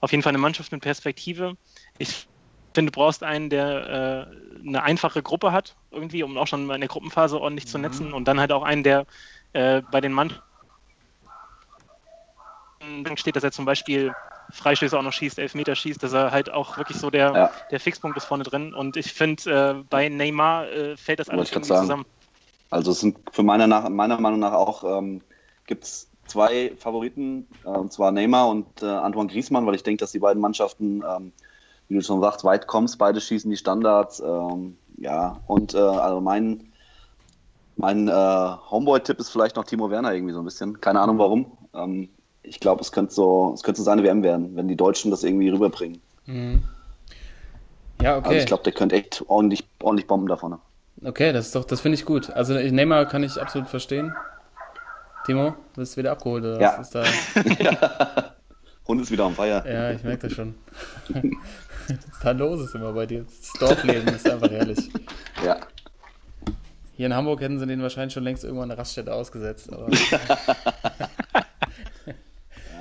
auf 0.00 0.10
jeden 0.10 0.22
Fall 0.22 0.30
eine 0.30 0.38
Mannschaft 0.38 0.72
mit 0.72 0.80
Perspektive. 0.80 1.54
Ich 1.98 2.26
finde, 2.74 2.90
du 2.90 2.98
brauchst 2.98 3.22
einen, 3.22 3.50
der 3.50 4.30
äh, 4.64 4.66
eine 4.66 4.82
einfache 4.82 5.22
Gruppe 5.22 5.52
hat, 5.52 5.76
irgendwie, 5.90 6.22
um 6.22 6.38
auch 6.38 6.46
schon 6.46 6.64
mal 6.64 6.76
in 6.76 6.80
der 6.80 6.88
Gruppenphase 6.88 7.38
ordentlich 7.38 7.66
zu 7.66 7.76
netzen. 7.76 8.14
Und 8.14 8.26
dann 8.26 8.40
halt 8.40 8.52
auch 8.52 8.62
einen, 8.62 8.84
der 8.84 9.04
äh, 9.52 9.82
bei 9.92 10.00
den 10.00 10.14
Mannschaften 10.14 10.42
steht, 13.16 13.36
dass 13.36 13.44
er 13.44 13.52
zum 13.52 13.66
Beispiel 13.66 14.14
Freistöße 14.50 14.98
auch 14.98 15.02
noch 15.02 15.12
schießt, 15.12 15.38
Elfmeter 15.38 15.74
schießt, 15.74 16.02
dass 16.02 16.12
er 16.12 16.30
halt 16.30 16.50
auch 16.50 16.76
wirklich 16.76 16.98
so 16.98 17.10
der, 17.10 17.32
Ja. 17.32 17.50
der 17.70 17.80
Fixpunkt 17.80 18.16
ist 18.16 18.24
vorne 18.24 18.44
drin. 18.44 18.74
Und 18.74 18.96
ich 18.96 19.12
finde, 19.12 19.78
äh, 19.80 19.84
bei 19.88 20.08
Neymar 20.08 20.68
äh, 20.70 20.96
fällt 20.96 21.18
das 21.20 21.28
alles 21.28 21.50
irgendwie 21.50 21.68
zusammen. 21.74 22.04
Also 22.70 22.92
es 22.92 23.00
sind 23.00 23.18
für 23.32 23.42
meiner, 23.42 23.66
nach, 23.66 23.88
meiner 23.88 24.20
Meinung 24.20 24.40
nach 24.40 24.52
auch 24.52 24.98
ähm, 24.98 25.22
gibt 25.66 25.84
es 25.84 26.10
zwei 26.26 26.72
Favoriten, 26.78 27.46
äh, 27.64 27.68
und 27.68 27.92
zwar 27.92 28.10
Neymar 28.10 28.48
und 28.48 28.82
äh, 28.82 28.86
Antoine 28.86 29.28
Griezmann, 29.28 29.66
weil 29.66 29.74
ich 29.74 29.82
denke, 29.82 30.00
dass 30.00 30.12
die 30.12 30.18
beiden 30.18 30.40
Mannschaften, 30.40 31.02
ähm, 31.08 31.32
wie 31.88 31.94
du 31.94 32.00
schon 32.00 32.20
sagst, 32.20 32.44
weit 32.44 32.66
kommst, 32.66 32.98
beide 32.98 33.20
schießen 33.20 33.50
die 33.50 33.56
Standards. 33.56 34.20
Ähm, 34.20 34.78
ja, 34.96 35.40
und 35.46 35.74
äh, 35.74 35.78
also 35.78 36.20
mein, 36.20 36.72
mein 37.76 38.08
äh, 38.08 38.12
Homeboy-Tipp 38.12 39.18
ist 39.18 39.30
vielleicht 39.30 39.56
noch 39.56 39.64
Timo 39.64 39.90
Werner 39.90 40.12
irgendwie 40.14 40.32
so 40.32 40.40
ein 40.40 40.44
bisschen. 40.44 40.80
Keine 40.80 41.00
Ahnung 41.00 41.18
warum. 41.18 41.58
Ähm, 41.74 42.08
ich 42.44 42.60
glaube, 42.60 42.80
es 42.82 42.92
könnte 42.92 43.12
so, 43.12 43.52
es 43.54 43.62
könnte 43.62 43.78
so 43.80 43.84
seine 43.84 44.02
WM 44.02 44.22
werden, 44.22 44.54
wenn 44.56 44.68
die 44.68 44.76
Deutschen 44.76 45.10
das 45.10 45.24
irgendwie 45.24 45.48
rüberbringen. 45.48 46.00
Ja, 48.00 48.16
okay. 48.18 48.28
Also 48.28 48.38
ich 48.40 48.46
glaube, 48.46 48.62
der 48.62 48.72
könnte 48.72 48.94
echt 48.96 49.24
ordentlich, 49.26 49.64
ordentlich 49.82 50.06
Bomben 50.06 50.28
da 50.28 50.36
vorne. 50.36 50.58
Okay, 51.04 51.32
das 51.32 51.46
ist 51.46 51.54
doch, 51.54 51.64
das 51.64 51.80
finde 51.80 51.94
ich 51.96 52.04
gut. 52.04 52.30
Also 52.30 52.54
Neymar 52.54 53.06
kann 53.06 53.22
ich 53.22 53.40
absolut 53.40 53.68
verstehen. 53.68 54.14
Timo, 55.26 55.50
du 55.74 55.80
bist 55.80 55.96
wieder 55.96 56.12
abgeholt 56.12 56.44
oder 56.44 56.60
Ja. 56.60 56.76
was 56.78 56.88
ist 56.88 56.94
da? 56.94 58.34
Hund 58.86 59.00
ist 59.00 59.10
wieder 59.10 59.24
am 59.24 59.34
Feier. 59.34 59.64
Ja, 59.66 59.90
ich 59.92 60.04
merke 60.04 60.28
das 60.28 60.32
schon. 60.36 60.54
was 61.88 62.20
da 62.22 62.30
los 62.32 62.60
ist 62.60 62.74
immer 62.74 62.92
bei 62.92 63.06
dir. 63.06 63.24
Das 63.24 63.52
Dorfleben 63.58 64.14
ist 64.14 64.28
einfach 64.28 64.50
herrlich. 64.50 64.90
Ja. 65.44 65.56
Hier 66.96 67.06
in 67.06 67.14
Hamburg 67.14 67.40
hätten 67.40 67.58
sie 67.58 67.66
den 67.66 67.80
wahrscheinlich 67.82 68.12
schon 68.12 68.24
längst 68.24 68.44
irgendwann 68.44 68.70
eine 68.70 68.78
Raststätte 68.78 69.12
ausgesetzt. 69.14 69.72
Aber 69.72 69.88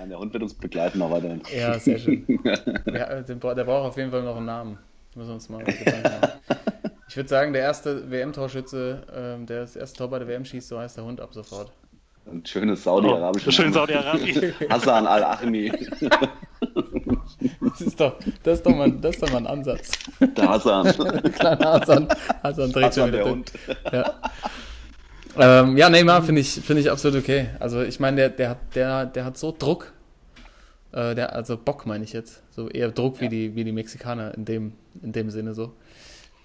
ja, 0.03 0.09
der 0.09 0.19
Hund 0.19 0.33
wird 0.33 0.43
uns 0.43 0.53
begleiten 0.53 0.99
noch 0.99 1.11
weiterhin. 1.11 1.41
ja, 1.55 1.77
sehr 1.79 1.97
schön. 1.97 2.25
Ja, 2.85 3.21
bra- 3.35 3.53
der 3.55 3.63
braucht 3.63 3.89
auf 3.89 3.97
jeden 3.97 4.11
Fall 4.11 4.23
noch 4.23 4.35
einen 4.37 4.45
Namen. 4.45 4.77
Müssen 5.15 5.29
wir 5.29 5.33
uns 5.35 5.49
mal 5.49 5.63
Gedanken 5.63 6.03
machen. 6.03 6.31
Ich 7.09 7.17
würde 7.17 7.29
sagen, 7.29 7.53
der 7.53 7.61
erste 7.61 8.09
WM-Torschütze, 8.09 9.03
ähm, 9.15 9.45
der 9.45 9.61
das 9.61 9.75
erste 9.75 9.99
Tor 9.99 10.09
bei 10.09 10.17
der 10.17 10.27
WM 10.27 10.45
schießt, 10.45 10.67
so 10.67 10.79
heißt 10.79 10.97
der 10.97 11.03
Hund 11.03 11.21
ab 11.21 11.31
sofort. 11.31 11.71
Ein 12.25 12.43
schönes 12.43 12.79
Oh, 12.87 13.01
saudi-arabisches. 13.01 13.53
schön 13.53 13.71
Saudi-Arabien. 13.71 14.53
Hassan 14.69 15.05
al-Achmi. 15.05 15.71
Das 17.61 17.81
ist 17.81 17.99
doch, 17.99 18.15
das 18.41 18.59
ist 18.59 18.65
doch, 18.65 18.75
mal, 18.75 18.91
das 18.93 19.15
ist 19.15 19.21
doch 19.23 19.31
mal 19.31 19.37
ein 19.39 19.47
Ansatz. 19.47 19.91
Der 20.19 20.49
Hassan. 20.49 20.85
Kleiner 21.33 21.73
Hassan, 21.73 22.07
Hassan 22.41 22.71
dreht 22.71 22.93
schon 22.95 23.03
Hassan 23.03 23.07
wieder 23.09 23.23
der. 23.23 23.31
Hund. 23.31 23.51
Ja. 23.91 24.13
Ähm, 25.37 25.77
ja, 25.77 25.89
Neymar 25.89 26.23
finde 26.23 26.41
ich, 26.41 26.51
finde 26.51 26.81
ich 26.81 26.91
absolut 26.91 27.17
okay. 27.19 27.49
Also 27.59 27.81
ich 27.81 27.99
meine, 27.99 28.17
der, 28.17 28.29
der, 28.29 28.49
hat, 28.49 28.57
der, 28.75 29.05
der 29.05 29.25
hat 29.25 29.37
so 29.37 29.55
Druck 29.57 29.91
Äh, 30.91 31.15
der, 31.15 31.33
also 31.35 31.57
Bock 31.57 31.85
meine 31.85 32.03
ich 32.03 32.13
jetzt. 32.13 32.43
So 32.51 32.69
eher 32.69 32.91
Druck 32.91 33.19
wie, 33.19 33.29
die, 33.29 33.55
wie 33.55 33.63
die 33.63 33.71
Mexikaner 33.71 34.33
in 34.35 34.45
dem, 34.45 34.73
in 35.01 35.11
dem 35.11 35.29
Sinne 35.31 35.53
so. 35.53 35.73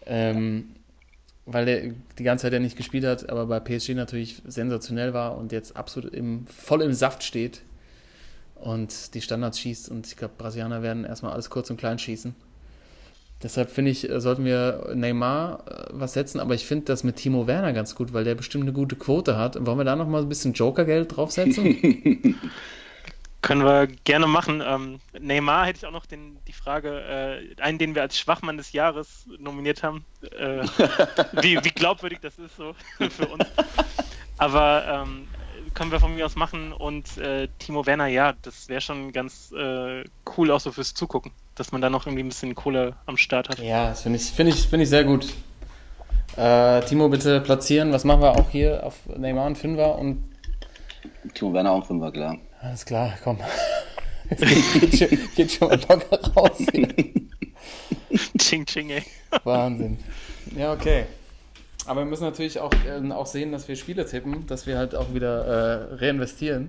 Ähm, 0.06 0.70
weil 1.44 1.64
der 1.66 1.92
die 2.18 2.22
ganze 2.24 2.42
Zeit 2.42 2.52
ja 2.54 2.58
nicht 2.58 2.76
gespielt 2.76 3.04
hat, 3.04 3.28
aber 3.30 3.46
bei 3.46 3.60
PSG 3.60 3.90
natürlich 3.90 4.42
sensationell 4.46 5.14
war 5.14 5.36
und 5.36 5.52
jetzt 5.52 5.76
absolut 5.76 6.14
im, 6.14 6.46
voll 6.46 6.82
im 6.82 6.92
Saft 6.92 7.22
steht 7.22 7.62
und 8.54 9.14
die 9.14 9.20
Standards 9.20 9.58
schießt. 9.58 9.90
Und 9.90 10.06
ich 10.06 10.16
glaube, 10.16 10.34
Brasilianer 10.36 10.82
werden 10.82 11.04
erstmal 11.04 11.32
alles 11.32 11.50
kurz 11.50 11.70
und 11.70 11.76
klein 11.76 11.98
schießen. 11.98 12.34
Deshalb 13.42 13.70
finde 13.70 13.92
ich, 13.92 14.08
äh, 14.08 14.20
sollten 14.20 14.44
wir 14.44 14.90
Neymar 14.94 15.64
äh, 15.66 15.86
was 15.90 16.12
setzen, 16.14 16.40
aber 16.40 16.54
ich 16.54 16.66
finde 16.66 16.86
das 16.86 17.04
mit 17.04 17.16
Timo 17.16 17.46
Werner 17.46 17.72
ganz 17.72 17.94
gut, 17.94 18.12
weil 18.12 18.24
der 18.24 18.34
bestimmt 18.34 18.64
eine 18.64 18.72
gute 18.72 18.96
Quote 18.96 19.36
hat. 19.36 19.64
Wollen 19.64 19.78
wir 19.78 19.84
da 19.84 19.96
nochmal 19.96 20.22
ein 20.22 20.28
bisschen 20.28 20.54
Jokergeld 20.54 21.16
draufsetzen? 21.16 22.34
Können 23.40 23.64
wir 23.64 23.86
gerne 23.86 24.26
machen. 24.26 24.60
Ähm, 24.66 24.98
Neymar 25.18 25.66
hätte 25.66 25.78
ich 25.78 25.86
auch 25.86 25.92
noch 25.92 26.06
den, 26.06 26.38
die 26.48 26.52
Frage, 26.52 27.00
äh, 27.58 27.62
einen, 27.62 27.78
den 27.78 27.94
wir 27.94 28.02
als 28.02 28.18
Schwachmann 28.18 28.56
des 28.56 28.72
Jahres 28.72 29.26
nominiert 29.38 29.84
haben. 29.84 30.04
Äh, 30.36 30.64
wie, 31.40 31.62
wie, 31.62 31.70
glaubwürdig 31.70 32.18
das 32.20 32.36
ist 32.38 32.56
so 32.56 32.74
für 33.08 33.28
uns. 33.28 33.44
Aber 34.38 35.04
ähm, 35.06 35.27
können 35.78 35.92
wir 35.92 36.00
von 36.00 36.16
mir 36.16 36.26
aus 36.26 36.34
machen 36.34 36.72
und 36.72 37.18
äh, 37.18 37.46
Timo 37.60 37.86
Werner, 37.86 38.08
ja, 38.08 38.34
das 38.42 38.68
wäre 38.68 38.80
schon 38.80 39.12
ganz 39.12 39.52
äh, 39.52 40.02
cool 40.36 40.50
auch 40.50 40.58
so 40.58 40.72
fürs 40.72 40.92
Zugucken, 40.92 41.30
dass 41.54 41.70
man 41.70 41.80
da 41.80 41.88
noch 41.88 42.04
irgendwie 42.04 42.24
ein 42.24 42.28
bisschen 42.28 42.56
Kohle 42.56 42.96
am 43.06 43.16
Start 43.16 43.48
hat. 43.48 43.60
Ja, 43.60 43.90
das 43.90 44.02
finde 44.02 44.18
ich, 44.18 44.24
find 44.24 44.48
ich, 44.48 44.66
find 44.66 44.82
ich 44.82 44.88
sehr 44.88 45.04
gut. 45.04 45.32
Äh, 46.36 46.80
Timo, 46.80 47.08
bitte 47.08 47.40
platzieren. 47.40 47.92
Was 47.92 48.02
machen 48.02 48.22
wir 48.22 48.32
auch 48.32 48.50
hier 48.50 48.84
auf 48.84 48.94
Neymar 49.16 49.46
und 49.46 49.56
Fünfer 49.56 49.96
und 49.96 50.24
Timo 51.34 51.52
Werner 51.52 51.70
auch 51.70 51.86
Fünfer, 51.86 52.10
klar. 52.10 52.38
Alles 52.60 52.84
klar, 52.84 53.14
komm. 53.22 53.38
geht, 54.30 54.98
schon, 54.98 55.08
geht 55.36 55.52
schon 55.52 55.68
mal 55.68 55.78
locker 55.88 56.32
raus 56.32 56.58
hier. 56.72 56.88
ching, 58.38 58.66
ching, 58.66 58.90
ey. 58.90 59.04
Wahnsinn. 59.44 59.96
Ja, 60.56 60.72
okay. 60.72 61.06
Aber 61.88 62.02
wir 62.02 62.06
müssen 62.06 62.24
natürlich 62.24 62.60
auch, 62.60 62.72
äh, 62.86 63.12
auch 63.12 63.26
sehen, 63.26 63.50
dass 63.50 63.66
wir 63.66 63.74
Spiele 63.74 64.04
tippen, 64.04 64.46
dass 64.46 64.66
wir 64.66 64.76
halt 64.76 64.94
auch 64.94 65.14
wieder 65.14 65.44
äh, 65.46 65.94
reinvestieren. 65.94 66.68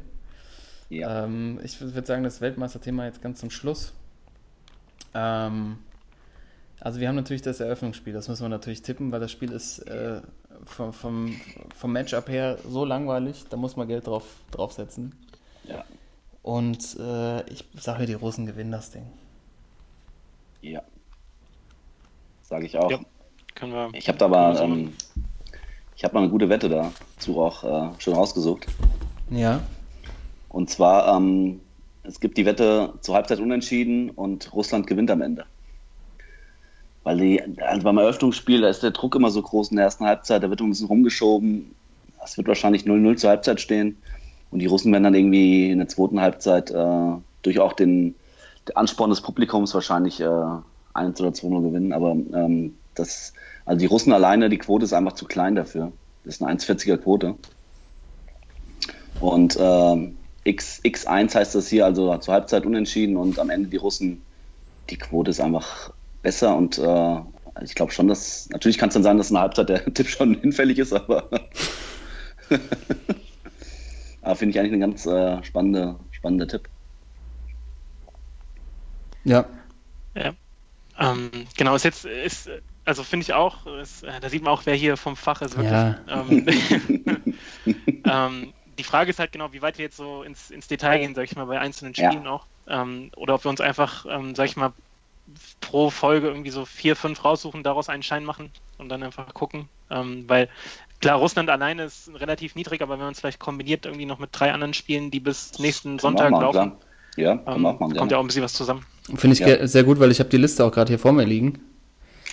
Ja. 0.88 1.26
Ähm, 1.26 1.60
ich 1.62 1.82
würde 1.82 2.08
sagen, 2.08 2.24
das 2.24 2.40
Weltmeisterthema 2.40 3.04
jetzt 3.04 3.22
ganz 3.22 3.42
zum 3.42 3.52
Schluss. 3.52 3.92
Ähm, 5.14 5.80
also 6.80 7.02
wir 7.02 7.10
haben 7.10 7.18
natürlich 7.18 7.42
das 7.42 7.60
Eröffnungsspiel, 7.60 8.14
das 8.14 8.30
müssen 8.30 8.44
wir 8.44 8.50
natürlich 8.50 8.82
tippen, 8.82 9.12
weil 9.12 9.20
das 9.20 9.34
Spiel 9.34 9.52
ist 9.52 9.80
äh, 9.80 10.22
vom, 10.64 10.94
vom, 10.94 11.36
vom 11.76 11.92
Matchup 11.92 12.30
her 12.30 12.58
so 12.66 12.86
langweilig, 12.86 13.44
da 13.50 13.58
muss 13.58 13.76
man 13.76 13.90
Geld 13.90 14.08
drauf 14.08 14.24
draufsetzen. 14.52 15.14
Ja. 15.66 15.84
Und 16.44 16.98
äh, 16.98 17.42
ich 17.50 17.66
sage, 17.78 18.06
die 18.06 18.14
Russen 18.14 18.46
gewinnen 18.46 18.72
das 18.72 18.92
Ding. 18.92 19.06
Ja. 20.62 20.82
Sage 22.42 22.66
ich 22.66 22.78
auch. 22.78 22.90
Ja, 22.90 23.02
können 23.60 23.74
wir. 23.74 23.90
Ich 23.94 24.08
habe 24.08 24.18
da 24.18 24.26
aber, 24.26 24.60
ähm, 24.62 24.94
ich 25.96 26.04
habe 26.04 26.14
mal 26.14 26.22
eine 26.22 26.30
gute 26.30 26.50
Wette 26.50 26.70
dazu 26.70 27.42
auch 27.42 27.64
äh, 27.64 27.90
schon 28.00 28.14
rausgesucht. 28.14 28.68
Ja. 29.30 29.62
Und 30.50 30.70
zwar, 30.70 31.16
ähm, 31.16 31.60
es 32.04 32.20
gibt 32.20 32.38
die 32.38 32.46
Wette 32.46 32.94
zur 33.02 33.16
Halbzeit 33.16 33.40
unentschieden 33.40 34.10
und 34.10 34.52
Russland 34.54 34.88
gewinnt 34.88 35.12
am 35.12 35.22
Ende. 35.22 35.46
Weil 37.04 37.18
die, 37.18 37.42
also 37.62 37.84
beim 37.84 37.98
Eröffnungsspiel, 37.98 38.62
da 38.62 38.70
ist 38.70 38.84
der 38.84 38.92
Druck 38.92 39.16
immer 39.16 39.30
so 39.30 39.42
groß 39.42 39.70
in 39.72 39.78
der 39.78 39.86
ersten 39.86 40.06
Halbzeit, 40.06 40.44
da 40.44 40.50
wird 40.50 40.62
ein 40.62 40.70
bisschen 40.70 40.88
rumgeschoben. 40.88 41.76
Es 42.24 42.38
wird 42.38 42.48
wahrscheinlich 42.48 42.84
0-0 42.84 43.18
zur 43.18 43.30
Halbzeit 43.30 43.62
stehen. 43.62 43.98
Und 44.52 44.60
die 44.60 44.66
Russen 44.66 44.92
werden 44.92 45.04
dann 45.04 45.16
irgendwie 45.16 45.70
in 45.70 45.78
der 45.78 45.88
zweiten 45.88 46.20
Halbzeit 46.20 46.72
äh, 46.72 47.12
durch 47.44 47.60
auch 47.60 47.74
den, 47.74 48.16
den, 48.68 48.76
Ansporn 48.76 49.12
des 49.12 49.22
Publikums 49.22 49.74
wahrscheinlich 49.74 50.20
äh, 50.20 50.28
1 50.94 51.22
oder 51.22 51.30
2-0 51.30 51.62
gewinnen. 51.62 51.94
Aber 51.94 52.12
ähm, 52.12 52.74
das, 53.00 53.34
also 53.66 53.80
die 53.80 53.86
Russen 53.86 54.14
alleine, 54.14 54.50
die 54.50 54.58
Quote 54.58 54.86
ist 54.86 54.94
einfach 54.94 55.14
zu 55.14 55.26
klein 55.26 55.56
dafür. 55.56 55.92
Das 56.24 56.36
ist 56.36 56.44
eine 56.44 56.58
1,40er 56.58 56.98
Quote. 56.98 57.36
Und 59.20 59.56
äh, 59.56 60.12
X, 60.44 60.82
X1 60.84 61.36
heißt 61.36 61.56
das 61.56 61.68
hier, 61.68 61.86
also 61.86 62.16
zur 62.18 62.34
Halbzeit 62.34 62.66
unentschieden 62.66 63.18
und 63.18 63.40
am 63.40 63.50
Ende 63.50 63.70
die 63.70 63.78
Russen, 63.78 64.22
die 64.90 64.98
Quote 64.98 65.32
ist 65.32 65.40
einfach 65.40 65.92
besser 66.22 66.56
und 66.56 66.78
äh, 66.78 67.18
ich 67.64 67.76
glaube 67.76 67.92
schon, 67.92 68.08
dass 68.08 68.48
natürlich 68.50 68.78
kann 68.78 68.90
es 68.90 68.94
dann 68.94 69.04
sein, 69.04 69.18
dass 69.18 69.30
in 69.30 69.34
der 69.36 69.44
Halbzeit 69.44 69.70
der 69.70 69.86
Tipp 69.94 70.08
schon 70.08 70.40
hinfällig 70.40 70.80
ist, 70.80 70.94
aber 70.94 71.30
Aber 74.22 74.36
finde 74.36 74.52
ich 74.52 74.60
eigentlich 74.60 74.74
ein 74.74 74.80
ganz 74.80 75.06
äh, 75.06 75.44
spannender, 75.44 76.00
spannender 76.12 76.48
Tipp. 76.48 76.70
Ja. 79.24 79.46
Ja. 80.16 80.34
Ähm, 81.00 81.32
genau, 81.58 81.76
ist 81.76 81.86
jetzt, 81.86 82.06
ist, 82.06 82.50
also 82.90 83.04
finde 83.04 83.24
ich 83.24 83.34
auch, 83.34 83.68
ist, 83.68 84.04
äh, 84.04 84.20
da 84.20 84.30
sieht 84.30 84.42
man 84.42 84.52
auch, 84.52 84.64
wer 84.66 84.74
hier 84.74 84.98
vom 84.98 85.16
Fach 85.16 85.44
ist, 85.44 85.56
wirklich. 85.56 85.72
Ja. 85.72 86.00
Ähm, 86.08 86.48
ähm, 88.04 88.54
die 88.80 88.84
Frage 88.84 89.12
ist 89.12 89.20
halt 89.20 89.32
genau, 89.32 89.54
wie 89.54 89.62
weit 89.62 89.78
wir 89.78 89.86
jetzt 89.86 89.98
so 89.98 90.24
ins, 90.24 90.50
ins 90.50 90.68
Detail 90.68 90.98
gehen, 90.98 91.14
sag 91.14 91.26
ich 91.26 91.36
mal, 91.36 91.46
bei 91.46 91.60
einzelnen 91.60 91.94
Spielen 91.94 92.26
ja. 92.26 92.32
auch. 92.32 92.46
Ähm, 92.68 93.12
oder 93.16 93.36
ob 93.36 93.46
wir 93.46 93.50
uns 93.50 93.62
einfach, 93.62 94.08
ähm, 94.10 94.34
sag 94.34 94.46
ich 94.46 94.58
mal, 94.58 94.74
pro 95.62 95.92
Folge 95.92 96.30
irgendwie 96.30 96.50
so 96.50 96.66
vier, 96.66 96.96
fünf 96.96 97.24
raussuchen, 97.24 97.62
daraus 97.62 97.90
einen 97.90 98.02
Schein 98.02 98.26
machen 98.26 98.50
und 98.80 98.90
dann 98.90 99.04
einfach 99.04 99.32
gucken. 99.36 99.70
Ähm, 99.92 100.26
weil 100.28 100.50
Klar, 101.02 101.18
Russland 101.18 101.50
alleine 101.50 101.84
ist 101.84 102.12
relativ 102.16 102.56
niedrig, 102.56 102.82
aber 102.82 102.94
wenn 102.94 103.06
man 103.06 103.14
es 103.14 103.22
vielleicht 103.22 103.40
kombiniert 103.40 103.86
irgendwie 103.86 104.06
noch 104.06 104.20
mit 104.20 104.32
drei 104.34 104.52
anderen 104.52 104.74
Spielen, 104.74 105.12
die 105.12 105.22
bis 105.22 105.58
nächsten 105.58 105.98
Sonntag 105.98 106.32
machen, 106.32 106.42
laufen, 106.42 106.72
ja, 107.16 107.40
ähm, 107.48 107.64
kommt 107.64 108.12
ja 108.12 108.18
auch 108.18 108.22
ein 108.22 108.28
bisschen 108.28 108.44
was 108.44 108.52
zusammen. 108.52 108.86
Finde 109.16 109.34
ich 109.34 109.40
ja. 109.40 109.66
sehr 109.66 109.86
gut, 109.86 110.00
weil 110.00 110.12
ich 110.12 110.20
habe 110.20 110.30
die 110.30 110.38
Liste 110.38 110.66
auch 110.66 110.72
gerade 110.72 110.90
hier 110.90 111.00
vor 111.00 111.14
mir 111.14 111.24
liegen. 111.24 111.62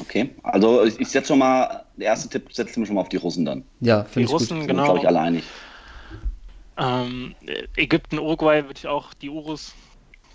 Okay, 0.00 0.30
also 0.42 0.84
ich, 0.84 1.00
ich 1.00 1.08
setze 1.08 1.28
schon 1.28 1.38
mal, 1.38 1.84
der 1.96 2.08
erste 2.08 2.28
Tipp 2.28 2.52
setzen 2.52 2.82
wir 2.82 2.86
schon 2.86 2.96
mal 2.96 3.00
auf 3.00 3.08
die 3.08 3.16
Russen 3.16 3.44
dann. 3.44 3.64
Ja, 3.80 4.04
finde 4.04 4.26
ich 4.26 4.32
Russen, 4.32 4.60
gut. 4.60 4.68
genau. 4.68 4.84
glaube 4.84 4.98
ich, 5.00 5.08
alle 5.08 5.20
einig. 5.20 5.44
Ähm, 6.78 7.34
Ägypten, 7.76 8.18
Uruguay 8.18 8.64
würde 8.64 8.78
ich 8.78 8.86
auch 8.86 9.14
die 9.14 9.30
Urus 9.30 9.74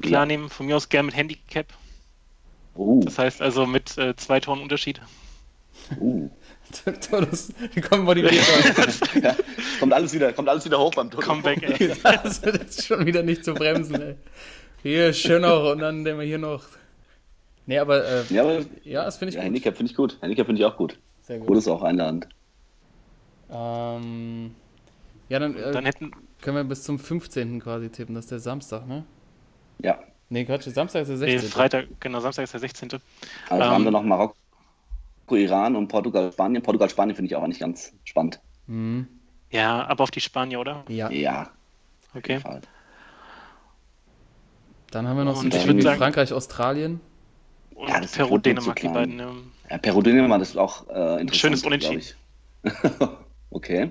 klar 0.01 0.23
ja. 0.23 0.25
nehmen. 0.25 0.49
Von 0.49 0.65
mir 0.65 0.75
aus 0.75 0.89
gerne 0.89 1.07
mit 1.07 1.15
Handicap. 1.15 1.67
Uh. 2.75 3.03
Das 3.03 3.19
heißt 3.19 3.41
also 3.41 3.65
mit 3.65 3.97
äh, 3.97 4.15
zwei 4.15 4.39
Toren 4.39 4.61
Unterschied. 4.61 5.01
Uh. 5.99 6.29
das, 6.85 7.53
kommen 7.89 8.07
wir 8.07 8.15
die 8.15 8.21
ja, 8.21 9.35
kommt, 9.79 9.93
alles 9.93 10.13
wieder, 10.13 10.31
kommt 10.31 10.47
alles 10.47 10.63
wieder 10.63 10.79
hoch 10.79 10.93
beim 10.95 11.11
Toto. 11.11 11.25
Comeback, 11.25 11.61
ey. 11.63 11.93
Das 12.03 12.38
ist 12.39 12.85
schon 12.85 13.05
wieder 13.05 13.23
nicht 13.23 13.43
zu 13.43 13.53
bremsen, 13.53 14.01
ey. 14.01 14.15
Hier, 14.81 15.13
schön 15.13 15.41
noch 15.41 15.71
und 15.71 15.79
dann 15.79 16.03
nehmen 16.03 16.19
wir 16.19 16.25
hier 16.25 16.38
noch. 16.38 16.63
Nee, 17.72 17.80
aber, 17.80 18.06
äh, 18.06 18.23
ja, 18.30 18.43
aber, 18.43 18.65
ja, 18.84 19.06
das 19.06 19.15
finde 19.15 19.30
ich 19.30 19.35
ja, 19.35 19.39
gut. 19.39 19.45
Handicap 19.45 19.77
finde 19.77 19.89
ich 19.89 19.95
gut. 19.95 20.18
Handicap 20.19 20.45
finde 20.45 20.61
ich 20.61 20.65
auch 20.65 20.76
gut. 20.76 20.99
Sehr 21.22 21.38
gut. 21.38 21.48
Gut 21.48 21.57
ist 21.57 21.69
auch 21.69 21.84
einladend. 21.84 22.27
Ähm, 23.49 24.53
ja, 25.30 25.39
dann, 25.39 25.56
äh, 25.56 25.72
dann 25.72 25.85
hätten... 25.85 26.11
können 26.41 26.57
wir 26.57 26.65
bis 26.65 26.84
zum 26.84 26.99
15. 26.99 27.61
quasi 27.61 27.88
tippen. 27.88 28.14
Das 28.14 28.26
ist 28.26 28.31
der 28.31 28.39
Samstag, 28.39 28.85
ne? 28.89 29.06
Ja. 29.80 29.99
Nee, 30.27 30.43
Quatsch, 30.43 30.64
Samstag 30.64 31.03
ist 31.03 31.07
der 31.07 31.18
16. 31.18 31.39
Nee, 31.39 31.48
Freitag, 31.48 31.88
genau, 32.02 32.19
Samstag 32.19 32.43
ist 32.43 32.52
der 32.52 32.60
16. 32.60 32.89
Also 33.49 33.64
ähm, 33.64 33.72
haben 33.72 33.84
wir 33.85 33.91
noch 33.91 34.03
Marokko 34.03 34.35
Iran 35.30 35.77
und 35.77 35.88
Portugal, 35.88 36.30
Spanien. 36.34 36.61
Portugal, 36.61 36.89
Spanien 36.89 37.15
finde 37.15 37.27
ich 37.27 37.38
auch 37.38 37.48
nicht 37.48 37.61
ganz 37.61 37.93
spannend. 38.03 38.41
Mhm. 38.68 39.07
Ja, 39.49 39.88
aber 39.88 40.03
auf 40.03 40.11
die 40.11 40.19
Spanier, 40.19 40.60
oder? 40.60 40.84
Ja. 40.89 41.10
Ja. 41.10 41.52
Okay. 42.14 42.41
Dann 44.91 45.07
haben 45.07 45.15
wir 45.15 45.23
noch 45.23 45.38
so 45.38 45.43
ein 45.45 45.53
Spiel 45.53 45.81
Frankreich, 45.84 46.34
Australien. 46.34 46.99
Und 47.81 47.89
ja, 47.89 47.99
das 47.99 48.11
Peru, 48.11 48.37
Dänemark, 48.37 48.79
die 48.79 48.87
beiden. 48.89 49.17
Ja. 49.17 49.33
ja, 49.71 49.77
Peru, 49.79 50.03
Dänemark, 50.03 50.39
das 50.39 50.49
ist 50.49 50.57
auch 50.57 50.87
äh, 50.89 51.19
interessant. 51.19 51.35
Schönes 51.35 51.63
Unentschieden. 51.63 52.03
okay. 53.49 53.89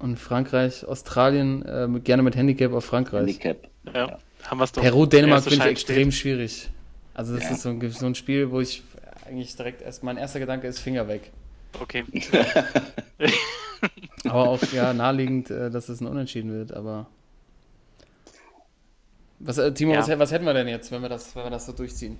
Und 0.00 0.18
Frankreich, 0.18 0.84
Australien, 0.84 1.64
äh, 1.64 2.00
gerne 2.00 2.24
mit 2.24 2.34
Handicap 2.34 2.72
auf 2.72 2.84
Frankreich. 2.84 3.20
Handicap. 3.20 3.68
Ja, 3.84 4.08
ja. 4.08 4.18
haben 4.48 4.58
wir 4.58 4.64
es 4.64 4.72
doch. 4.72 4.82
Peru, 4.82 5.06
Dänemark 5.06 5.44
finde 5.44 5.66
ich 5.66 5.70
extrem 5.70 6.10
steht. 6.10 6.22
schwierig. 6.22 6.70
Also 7.14 7.36
das 7.36 7.44
ja. 7.44 7.50
ist 7.50 7.62
so 7.62 7.68
ein, 7.68 7.90
so 7.92 8.06
ein, 8.06 8.16
Spiel, 8.16 8.50
wo 8.50 8.60
ich 8.60 8.82
eigentlich 9.24 9.54
direkt 9.54 9.82
erst, 9.82 10.02
mein 10.02 10.16
erster 10.16 10.40
Gedanke 10.40 10.66
ist 10.66 10.80
Finger 10.80 11.06
weg. 11.06 11.30
Okay. 11.80 12.04
aber 14.24 14.48
auch 14.48 14.62
ja 14.72 14.92
naheliegend, 14.92 15.52
äh, 15.52 15.70
dass 15.70 15.88
es 15.88 16.00
ein 16.00 16.08
Unentschieden 16.08 16.52
wird, 16.52 16.74
aber. 16.74 17.06
Was, 19.38 19.58
äh, 19.58 19.72
Timo, 19.72 19.92
ja. 19.92 20.00
was, 20.00 20.18
was, 20.18 20.32
hätten 20.32 20.44
wir 20.44 20.54
denn 20.54 20.68
jetzt, 20.68 20.90
wenn 20.90 21.02
wir, 21.02 21.08
das, 21.08 21.34
wenn 21.36 21.44
wir 21.44 21.50
das 21.50 21.66
so 21.66 21.72
durchziehen? 21.72 22.18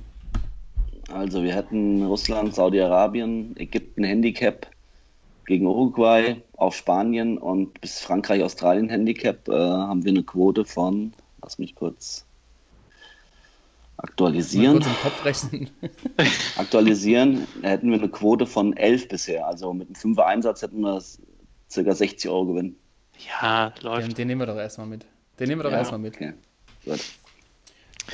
Also 1.11 1.43
wir 1.43 1.55
hätten 1.55 2.05
Russland, 2.05 2.55
Saudi-Arabien, 2.55 3.57
Ägypten 3.57 4.05
Handicap 4.05 4.67
gegen 5.47 5.67
Uruguay, 5.67 6.43
auf 6.57 6.75
Spanien 6.75 7.39
und 7.39 7.81
bis 7.81 8.01
Frankreich, 8.01 8.43
Australien 8.43 8.89
Handicap 8.89 9.49
äh, 9.49 9.53
haben 9.53 10.05
wir 10.05 10.11
eine 10.11 10.25
Quote 10.25 10.65
von, 10.65 11.13
lass 11.43 11.59
mich 11.59 11.75
kurz 11.75 12.27
Aktualisieren. 13.99 14.75
Kurz 14.75 14.87
im 14.87 14.95
Kopf 14.97 15.25
rechnen. 15.25 15.71
Aktualisieren, 16.57 17.47
da 17.63 17.69
hätten 17.69 17.91
wir 17.91 17.99
eine 17.99 18.09
Quote 18.09 18.47
von 18.47 18.77
11 18.77 19.09
bisher. 19.09 19.47
Also 19.47 19.73
mit 19.73 19.89
einem 19.89 20.15
5er 20.15 20.25
Einsatz 20.25 20.63
hätten 20.63 20.81
wir 20.81 21.03
ca. 21.75 21.95
60 21.95 22.31
Euro 22.31 22.47
Gewinn. 22.47 22.77
Ja, 23.41 23.73
läuft. 23.81 24.09
Den, 24.09 24.15
den, 24.15 24.29
nehmen 24.29 24.43
wir 24.43 24.47
doch 24.47 24.57
erstmal 24.57 24.87
mit. 24.87 25.07
Den 25.39 25.49
nehmen 25.49 25.61
wir 25.61 25.65
doch 25.65 25.71
Ja, 25.71 25.79
erstmal 25.79 26.01
mit. 26.01 26.15
Okay. 26.15 26.35
Gut. 26.87 27.01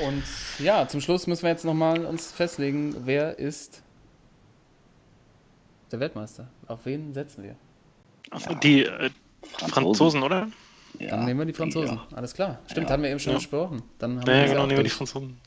Und 0.04 0.24
ja, 0.58 0.88
zum 0.88 1.00
Schluss 1.00 1.26
müssen 1.26 1.42
wir 1.42 1.50
jetzt 1.50 1.64
nochmal 1.64 2.04
uns 2.06 2.32
festlegen, 2.32 2.96
wer 3.04 3.38
ist 3.38 3.82
der 5.92 6.00
Weltmeister? 6.00 6.48
Auf 6.66 6.80
wen 6.84 7.12
setzen 7.12 7.44
wir? 7.44 7.54
Also 8.30 8.54
die 8.54 8.84
äh, 8.86 9.10
Franzosen, 9.68 10.22
oder? 10.22 10.48
Ja. 10.98 11.10
Dann 11.10 11.26
nehmen 11.26 11.40
wir 11.40 11.46
die 11.46 11.52
Franzosen. 11.52 11.96
Ja. 11.96 12.16
Alles 12.16 12.32
klar. 12.34 12.58
Stimmt, 12.66 12.86
Ja. 12.88 12.92
hatten 12.94 13.02
wir 13.02 13.10
eben 13.10 13.20
schon 13.20 13.32
Ja. 13.34 13.38
besprochen. 13.38 13.82
Dann 13.98 14.18
haben 14.20 14.26
Ja, 14.28 14.34
wir 14.42 14.48
genau, 14.48 14.66
nehmen 14.66 14.78
wir 14.78 14.84
die. 14.84 14.90
Franzosen. 14.90 15.38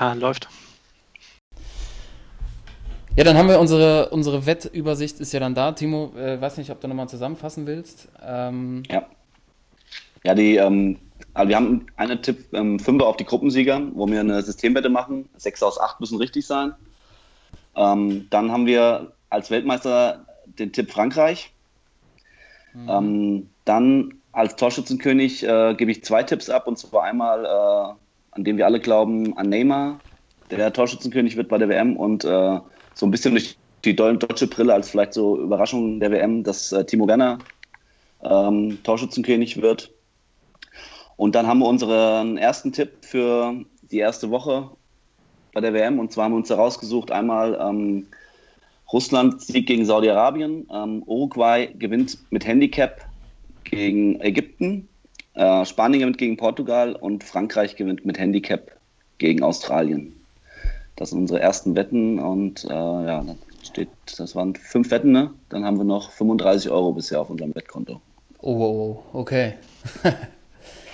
Ja, 0.00 0.12
läuft. 0.12 0.48
Ja, 3.16 3.24
dann 3.24 3.38
haben 3.38 3.48
wir 3.48 3.58
unsere, 3.58 4.10
unsere 4.10 4.44
Wettübersicht 4.44 5.20
ist 5.20 5.32
ja 5.32 5.40
dann 5.40 5.54
da. 5.54 5.72
Timo, 5.72 6.12
äh, 6.16 6.38
weiß 6.38 6.58
nicht, 6.58 6.70
ob 6.70 6.80
du 6.82 6.88
nochmal 6.88 7.08
zusammenfassen 7.08 7.66
willst. 7.66 8.08
Ähm, 8.22 8.82
Ja. 8.90 9.06
Ja, 10.22 10.34
die, 10.34 10.56
ähm, 10.56 10.98
also 11.36 11.48
wir 11.48 11.56
haben 11.56 11.86
einen 11.96 12.22
Tipp, 12.22 12.52
ähm, 12.52 12.78
Fünfer 12.80 13.06
auf 13.06 13.16
die 13.16 13.24
Gruppensieger, 13.24 13.80
wo 13.94 14.06
wir 14.08 14.20
eine 14.20 14.42
Systemwette 14.42 14.88
machen. 14.88 15.28
Sechs 15.36 15.62
aus 15.62 15.78
acht 15.80 16.00
müssen 16.00 16.18
richtig 16.18 16.46
sein. 16.46 16.74
Ähm, 17.76 18.28
dann 18.30 18.50
haben 18.52 18.66
wir 18.66 19.16
als 19.30 19.50
Weltmeister 19.50 20.26
den 20.46 20.72
Tipp 20.72 20.90
Frankreich. 20.90 21.54
Ähm, 22.86 23.50
dann 23.64 24.22
als 24.32 24.56
Torschützenkönig 24.56 25.42
äh, 25.44 25.74
gebe 25.76 25.90
ich 25.90 26.04
zwei 26.04 26.22
Tipps 26.22 26.50
ab 26.50 26.66
und 26.66 26.78
zwar 26.78 27.04
einmal, 27.04 27.44
äh, 27.44 27.94
an 28.32 28.44
dem 28.44 28.56
wir 28.58 28.66
alle 28.66 28.80
glauben, 28.80 29.36
an 29.36 29.48
Neymar, 29.48 30.02
der 30.50 30.72
Torschützenkönig 30.72 31.36
wird 31.36 31.48
bei 31.48 31.58
der 31.58 31.68
WM 31.68 31.96
und 31.96 32.24
äh, 32.24 32.60
so 32.94 33.06
ein 33.06 33.10
bisschen 33.10 33.32
durch 33.32 33.58
die 33.84 33.94
deu- 33.96 34.16
deutsche 34.16 34.46
Brille 34.48 34.74
als 34.74 34.90
vielleicht 34.90 35.14
so 35.14 35.38
Überraschung 35.40 36.00
der 36.00 36.10
WM, 36.10 36.44
dass 36.44 36.72
äh, 36.72 36.84
Timo 36.84 37.08
Werner 37.08 37.46
ähm, 38.22 38.82
Torschützenkönig 38.84 39.62
wird. 39.62 39.95
Und 41.16 41.34
dann 41.34 41.46
haben 41.46 41.60
wir 41.60 41.66
unseren 41.66 42.36
ersten 42.36 42.72
Tipp 42.72 42.90
für 43.00 43.54
die 43.90 43.98
erste 43.98 44.30
Woche 44.30 44.70
bei 45.52 45.60
der 45.60 45.72
WM. 45.72 45.98
Und 45.98 46.12
zwar 46.12 46.24
haben 46.24 46.32
wir 46.32 46.38
uns 46.38 46.50
herausgesucht, 46.50 47.10
einmal 47.10 47.58
ähm, 47.60 48.06
Russland 48.92 49.40
Sieg 49.40 49.66
gegen 49.66 49.84
Saudi-Arabien, 49.84 50.68
ähm, 50.72 51.02
Uruguay 51.06 51.68
gewinnt 51.78 52.18
mit 52.30 52.46
Handicap 52.46 53.00
gegen 53.64 54.20
Ägypten, 54.20 54.88
äh, 55.34 55.64
Spanien 55.64 56.00
gewinnt 56.00 56.18
gegen 56.18 56.36
Portugal 56.36 56.94
und 56.94 57.24
Frankreich 57.24 57.76
gewinnt 57.76 58.04
mit 58.04 58.18
Handicap 58.18 58.70
gegen 59.18 59.42
Australien. 59.42 60.14
Das 60.94 61.10
sind 61.10 61.20
unsere 61.20 61.40
ersten 61.40 61.74
Wetten 61.74 62.18
und 62.18 62.64
äh, 62.64 62.68
ja, 62.68 63.22
dann 63.22 63.38
steht, 63.62 63.88
das 64.16 64.34
waren 64.36 64.54
fünf 64.54 64.90
Wetten, 64.90 65.12
ne? 65.12 65.30
Dann 65.48 65.64
haben 65.64 65.78
wir 65.78 65.84
noch 65.84 66.10
35 66.10 66.70
Euro 66.70 66.92
bisher 66.92 67.20
auf 67.20 67.28
unserem 67.28 67.54
Wettkonto. 67.54 68.00
Oh, 68.40 68.52
oh, 68.52 69.04
oh, 69.12 69.18
okay. 69.18 69.54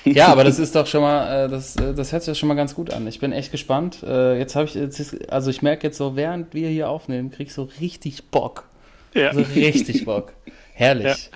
ja, 0.04 0.28
aber 0.28 0.44
das 0.44 0.58
ist 0.58 0.74
doch 0.74 0.86
schon 0.86 1.02
mal, 1.02 1.46
äh, 1.46 1.48
das, 1.48 1.76
äh, 1.76 1.94
das 1.94 2.12
hört 2.12 2.22
sich 2.22 2.28
ja 2.28 2.34
schon 2.34 2.48
mal 2.48 2.54
ganz 2.54 2.74
gut 2.74 2.92
an. 2.92 3.06
Ich 3.06 3.20
bin 3.20 3.32
echt 3.32 3.52
gespannt. 3.52 4.02
Äh, 4.02 4.38
Jetzt 4.38 4.56
habe 4.56 4.66
ich, 4.66 4.74
jetzt 4.74 5.30
also 5.30 5.50
ich 5.50 5.62
merke 5.62 5.86
jetzt 5.86 5.98
so, 5.98 6.16
während 6.16 6.54
wir 6.54 6.68
hier 6.68 6.88
aufnehmen, 6.88 7.30
krieg 7.30 7.48
ich 7.48 7.54
so 7.54 7.68
richtig 7.80 8.30
Bock. 8.30 8.68
Ja. 9.14 9.32
So 9.34 9.40
richtig 9.40 10.04
Bock. 10.04 10.32
Herrlich. 10.74 11.30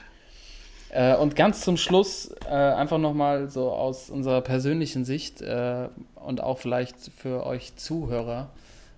Äh, 0.91 1.17
und 1.17 1.37
ganz 1.37 1.61
zum 1.61 1.77
Schluss 1.77 2.33
einfach 2.49 2.99
nochmal 2.99 3.51
so 3.51 3.71
aus 3.71 4.09
unserer 4.09 4.41
persönlichen 4.41 5.05
Sicht 5.05 5.43
und 5.43 6.41
auch 6.41 6.59
vielleicht 6.59 6.97
für 7.17 7.45
euch 7.45 7.77
Zuhörer 7.77 8.51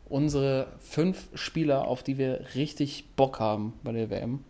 unsere 0.08 0.68
fünf 0.80 1.28
Spieler, 1.34 1.86
auf 1.86 2.02
die 2.02 2.18
wir 2.18 2.40
richtig 2.54 3.04
Bock 3.16 3.40
haben 3.40 3.74
bei 3.82 3.92
der 3.92 4.10
WM, 4.10 4.44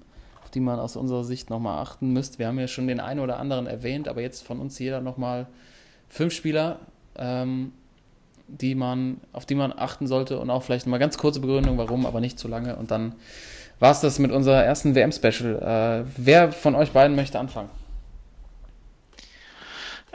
auf 0.49 0.53
die 0.53 0.61
man 0.61 0.81
aus 0.81 0.97
unserer 0.97 1.25
Sicht 1.25 1.51
nochmal 1.51 1.79
achten 1.83 2.15
müsst. 2.15 2.39
Wir 2.39 2.47
haben 2.47 2.59
ja 2.59 2.69
schon 2.69 2.87
den 2.89 3.01
einen 3.01 3.21
oder 3.21 3.39
anderen 3.39 3.67
erwähnt, 3.67 4.09
aber 4.09 4.23
jetzt 4.23 4.47
von 4.47 4.61
uns 4.61 4.79
jeder 4.79 5.03
nochmal 5.03 5.47
fünf 6.09 6.33
Spieler, 6.33 6.79
ähm, 7.17 7.75
die 8.47 8.75
man, 8.75 9.21
auf 9.35 9.45
die 9.45 9.55
man 9.55 9.79
achten 9.79 10.07
sollte 10.07 10.39
und 10.39 10.49
auch 10.49 10.63
vielleicht 10.63 10.87
mal 10.87 10.97
ganz 10.97 11.19
kurze 11.19 11.41
Begründung, 11.41 11.77
warum, 11.77 12.07
aber 12.07 12.21
nicht 12.21 12.39
zu 12.39 12.49
lange. 12.49 12.77
Und 12.77 12.91
dann 12.91 13.15
war 13.79 13.91
es 13.91 14.01
das 14.01 14.19
mit 14.19 14.33
unserer 14.33 14.65
ersten 14.65 14.95
WM-Special. 14.95 16.07
Äh, 16.07 16.11
wer 16.17 16.51
von 16.51 16.75
euch 16.75 16.93
beiden 16.93 17.15
möchte 17.15 17.39
anfangen? 17.39 17.69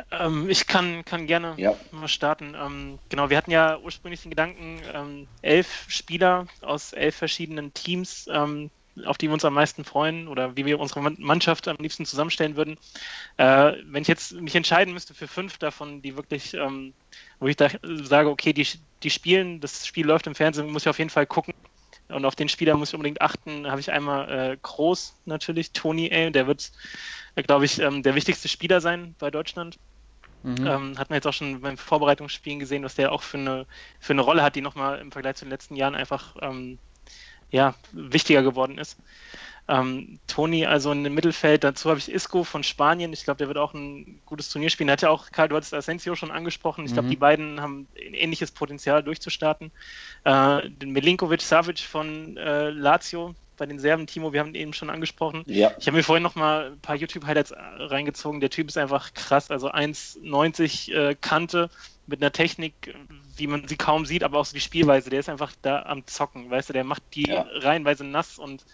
Ähm, 0.10 0.50
ich 0.50 0.66
kann, 0.66 1.06
kann 1.06 1.28
gerne 1.28 1.54
Ja. 1.58 1.76
mal 1.92 2.08
starten. 2.08 2.56
Ähm, 2.60 2.98
genau, 3.10 3.30
wir 3.30 3.38
hatten 3.38 3.52
ja 3.52 3.78
ursprünglich 3.78 4.24
den 4.24 4.32
Gedanken, 4.32 4.82
ähm, 4.96 5.28
elf 5.44 5.86
Spieler 5.90 6.48
aus 6.64 6.92
elf 6.94 7.16
verschiedenen 7.16 7.72
Teams, 7.76 8.28
ähm, 8.34 8.72
auf 9.06 9.18
die 9.18 9.28
wir 9.28 9.34
uns 9.34 9.46
am 9.46 9.54
meisten 9.54 9.84
freuen 9.84 10.28
oder 10.28 10.56
wie 10.56 10.66
wir 10.66 10.80
unsere 10.80 11.02
Man- 11.02 11.18
Mannschaft 11.20 11.68
am 11.68 11.78
liebsten 11.78 12.06
zusammenstellen 12.06 12.56
würden. 12.56 12.78
Äh, 13.38 13.74
wenn 13.86 14.04
ich 14.04 14.08
jetzt 14.08 14.34
mich 14.34 14.56
entscheiden 14.56 14.94
müsste 14.94 15.14
für 15.14 15.28
fünf 15.28 15.58
davon, 15.58 16.02
die 16.02 16.16
wirklich, 16.16 16.54
ähm, 16.54 16.94
wo 17.40 17.48
ich 17.48 17.56
da 17.56 17.70
sage, 17.82 18.30
okay, 18.30 18.54
die, 18.54 18.68
die 19.02 19.10
spielen, 19.10 19.60
das 19.60 19.88
Spiel 19.88 20.06
läuft 20.06 20.28
im 20.28 20.36
Fernsehen, 20.36 20.72
muss 20.72 20.84
ich 20.84 20.90
auf 20.90 21.00
jeden 21.00 21.10
Fall 21.10 21.26
gucken. 21.26 21.54
Und 22.10 22.26
auf 22.26 22.36
den 22.36 22.50
Spieler 22.50 22.76
muss 22.76 22.90
ich 22.90 22.96
unbedingt 22.96 23.22
achten. 23.22 23.70
Habe 23.70 23.80
ich 23.80 23.92
einmal 23.92 24.30
äh, 24.30 24.58
Groß 24.62 25.16
natürlich, 25.26 25.72
Tony 25.72 26.14
A. 26.14 26.30
Der 26.30 26.48
wird, 26.48 26.72
äh, 27.36 27.44
glaube 27.44 27.66
ich, 27.66 27.80
ähm, 27.80 28.04
der 28.04 28.14
wichtigste 28.14 28.48
Spieler 28.48 28.82
sein 28.82 29.16
bei 29.20 29.32
Deutschland. 29.32 29.80
Mhm. 30.44 30.68
Ähm, 30.68 30.98
hat 31.00 31.10
man 31.10 31.16
jetzt 31.16 31.26
auch 31.26 31.34
schon 31.34 31.62
beim 31.62 31.78
Vorbereitungsspielen 31.78 32.60
gesehen, 32.60 32.84
was 32.84 32.96
der 32.96 33.14
auch 33.14 33.24
für 33.24 33.38
eine, 33.38 33.66
für 34.00 34.14
eine 34.14 34.22
Rolle 34.22 34.44
hat, 34.44 34.56
die 34.56 34.62
nochmal 34.62 35.00
im 35.00 35.12
Vergleich 35.12 35.38
zu 35.38 35.46
den 35.46 35.52
letzten 35.52 35.78
Jahren 35.78 35.96
einfach 35.96 36.36
ähm, 36.42 36.78
ja, 37.54 37.76
wichtiger 37.94 38.42
geworden 38.44 38.78
ist. 38.78 38.98
Ähm, 39.70 40.20
Toni, 40.28 40.66
also 40.66 40.92
in 40.92 41.06
dem 41.06 41.14
Mittelfeld, 41.14 41.64
dazu 41.64 41.90
habe 41.90 41.98
ich 41.98 42.12
Isco 42.12 42.44
von 42.44 42.64
Spanien. 42.64 43.14
Ich 43.14 43.24
glaube, 43.24 43.38
der 43.38 43.48
wird 43.48 43.58
auch 43.58 43.74
ein 43.74 44.20
gutes 44.26 44.50
Turnier 44.50 44.70
spielen. 44.70 44.92
Hat 44.92 45.02
ja 45.04 45.10
auch 45.10 45.32
Karl, 45.32 45.48
du 45.48 45.56
hattest 45.56 45.74
Asensio 45.74 46.16
schon 46.16 46.32
angesprochen. 46.32 46.86
Ich 46.86 46.92
glaube, 46.92 47.06
Mhm. 47.06 47.12
die 47.12 47.16
beiden 47.16 47.62
haben 47.62 47.88
ein 47.96 48.14
ähnliches 48.14 48.52
Potenzial 48.52 49.02
durchzustarten. 49.04 49.72
Äh, 50.26 50.70
den 50.70 50.92
Milinkovic 50.92 51.42
Savic 51.42 51.80
von 51.80 52.36
äh, 52.36 52.72
Lazio 52.72 53.36
bei 53.56 53.66
den 53.68 53.80
Serben, 53.80 54.08
Timo, 54.08 54.34
wir 54.34 54.40
haben 54.42 54.50
ihn 54.50 54.56
eben 54.56 54.74
schon 54.74 54.90
angesprochen. 54.90 55.44
Ja, 55.46 55.72
Ich 55.80 55.88
habe 55.88 55.96
mir 55.96 56.04
vorhin 56.04 56.24
noch 56.24 56.36
mal 56.36 56.72
ein 56.72 56.80
paar 56.82 56.96
YouTube-Highlights 56.98 57.54
reingezogen. 57.56 58.42
Der 58.42 58.50
Typ 58.50 58.68
ist 58.68 58.78
einfach 58.78 59.14
krass. 59.14 59.50
Also 59.52 59.72
1,90 59.72 60.92
äh, 60.94 61.16
Kante 61.22 61.70
mit 62.06 62.22
einer 62.22 62.32
Technik, 62.32 62.94
wie 63.10 63.48
man 63.48 63.68
sie 63.68 63.78
kaum 63.78 64.06
sieht, 64.06 64.24
aber 64.24 64.40
auch 64.40 64.46
so 64.46 64.54
die 64.56 64.62
Spielweise. 64.62 65.10
Der 65.10 65.20
ist 65.20 65.30
einfach 65.30 65.54
da 65.62 65.84
am 65.84 66.06
Zocken, 66.08 66.50
weißt 66.50 66.70
du, 66.70 66.74
der 66.74 66.84
macht 66.84 67.04
die 67.16 67.24
Ja. 67.30 67.42
reihenweise 67.46 68.04
nass 68.06 68.38
und 68.38 68.66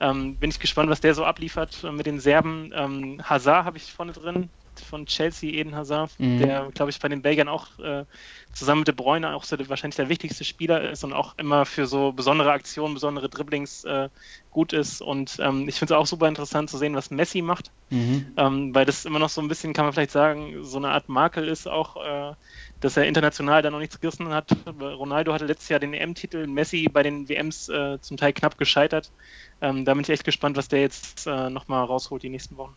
ähm, 0.00 0.38
bin 0.38 0.50
ich 0.50 0.58
gespannt, 0.60 0.90
was 0.90 1.00
der 1.00 1.14
so 1.14 1.24
abliefert 1.24 1.82
mit 1.84 2.06
den 2.06 2.20
Serben. 2.20 2.72
Ähm, 2.74 3.20
Hazard 3.24 3.64
habe 3.64 3.76
ich 3.78 3.92
vorne 3.92 4.12
drin, 4.12 4.50
von 4.80 5.06
Chelsea, 5.06 5.50
Eden 5.52 5.74
Hazard, 5.74 6.12
Mhm. 6.18 6.38
der, 6.38 6.70
glaube 6.74 6.90
ich, 6.90 6.98
bei 7.00 7.08
den 7.08 7.22
Belgiern 7.22 7.48
auch 7.48 7.78
äh, 7.78 8.04
zusammen 8.52 8.80
mit 8.80 8.88
De 8.88 8.94
Bruyne 8.94 9.34
auch 9.34 9.44
so 9.44 9.56
der, 9.56 9.68
wahrscheinlich 9.68 9.96
der 9.96 10.08
wichtigste 10.08 10.44
Spieler 10.44 10.90
ist 10.90 11.04
und 11.04 11.12
auch 11.12 11.34
immer 11.38 11.66
für 11.66 11.86
so 11.86 12.12
besondere 12.12 12.52
Aktionen, 12.52 12.94
besondere 12.94 13.28
Dribblings 13.28 13.84
äh, 13.84 14.08
gut 14.50 14.72
ist. 14.72 15.00
Und 15.02 15.38
ähm, 15.40 15.68
ich 15.68 15.76
finde 15.78 15.94
es 15.94 15.98
auch 16.00 16.06
super 16.06 16.28
interessant 16.28 16.70
zu 16.70 16.78
sehen, 16.78 16.94
was 16.94 17.10
Messi 17.10 17.42
macht, 17.42 17.72
Mhm. 17.90 18.32
ähm, 18.36 18.74
weil 18.74 18.84
das 18.84 19.04
immer 19.04 19.18
noch 19.20 19.28
so 19.28 19.40
ein 19.40 19.48
bisschen, 19.48 19.72
kann 19.72 19.84
man 19.84 19.92
vielleicht 19.92 20.10
sagen, 20.10 20.64
so 20.64 20.78
eine 20.78 20.90
Art 20.90 21.08
Makel 21.08 21.48
ist 21.48 21.68
auch, 21.68 21.96
äh, 22.32 22.34
dass 22.80 22.96
er 22.96 23.06
international 23.06 23.62
da 23.62 23.70
noch 23.70 23.78
nichts 23.78 24.00
gerissen 24.00 24.28
hat. 24.30 24.50
Ronaldo 24.80 25.32
hatte 25.32 25.46
letztes 25.46 25.68
Jahr 25.68 25.80
den 25.80 25.94
EM-Titel, 25.94 26.46
Messi 26.46 26.88
bei 26.88 27.02
den 27.02 27.28
WMs 27.28 27.68
äh, 27.68 28.00
zum 28.00 28.16
Teil 28.16 28.32
knapp 28.32 28.58
gescheitert. 28.58 29.12
Ähm, 29.60 29.84
da 29.84 29.94
bin 29.94 30.02
ich 30.02 30.10
echt 30.10 30.24
gespannt, 30.24 30.56
was 30.56 30.68
der 30.68 30.80
jetzt 30.80 31.26
äh, 31.26 31.50
nochmal 31.50 31.84
rausholt 31.84 32.22
die 32.22 32.30
nächsten 32.30 32.56
Wochen. 32.56 32.76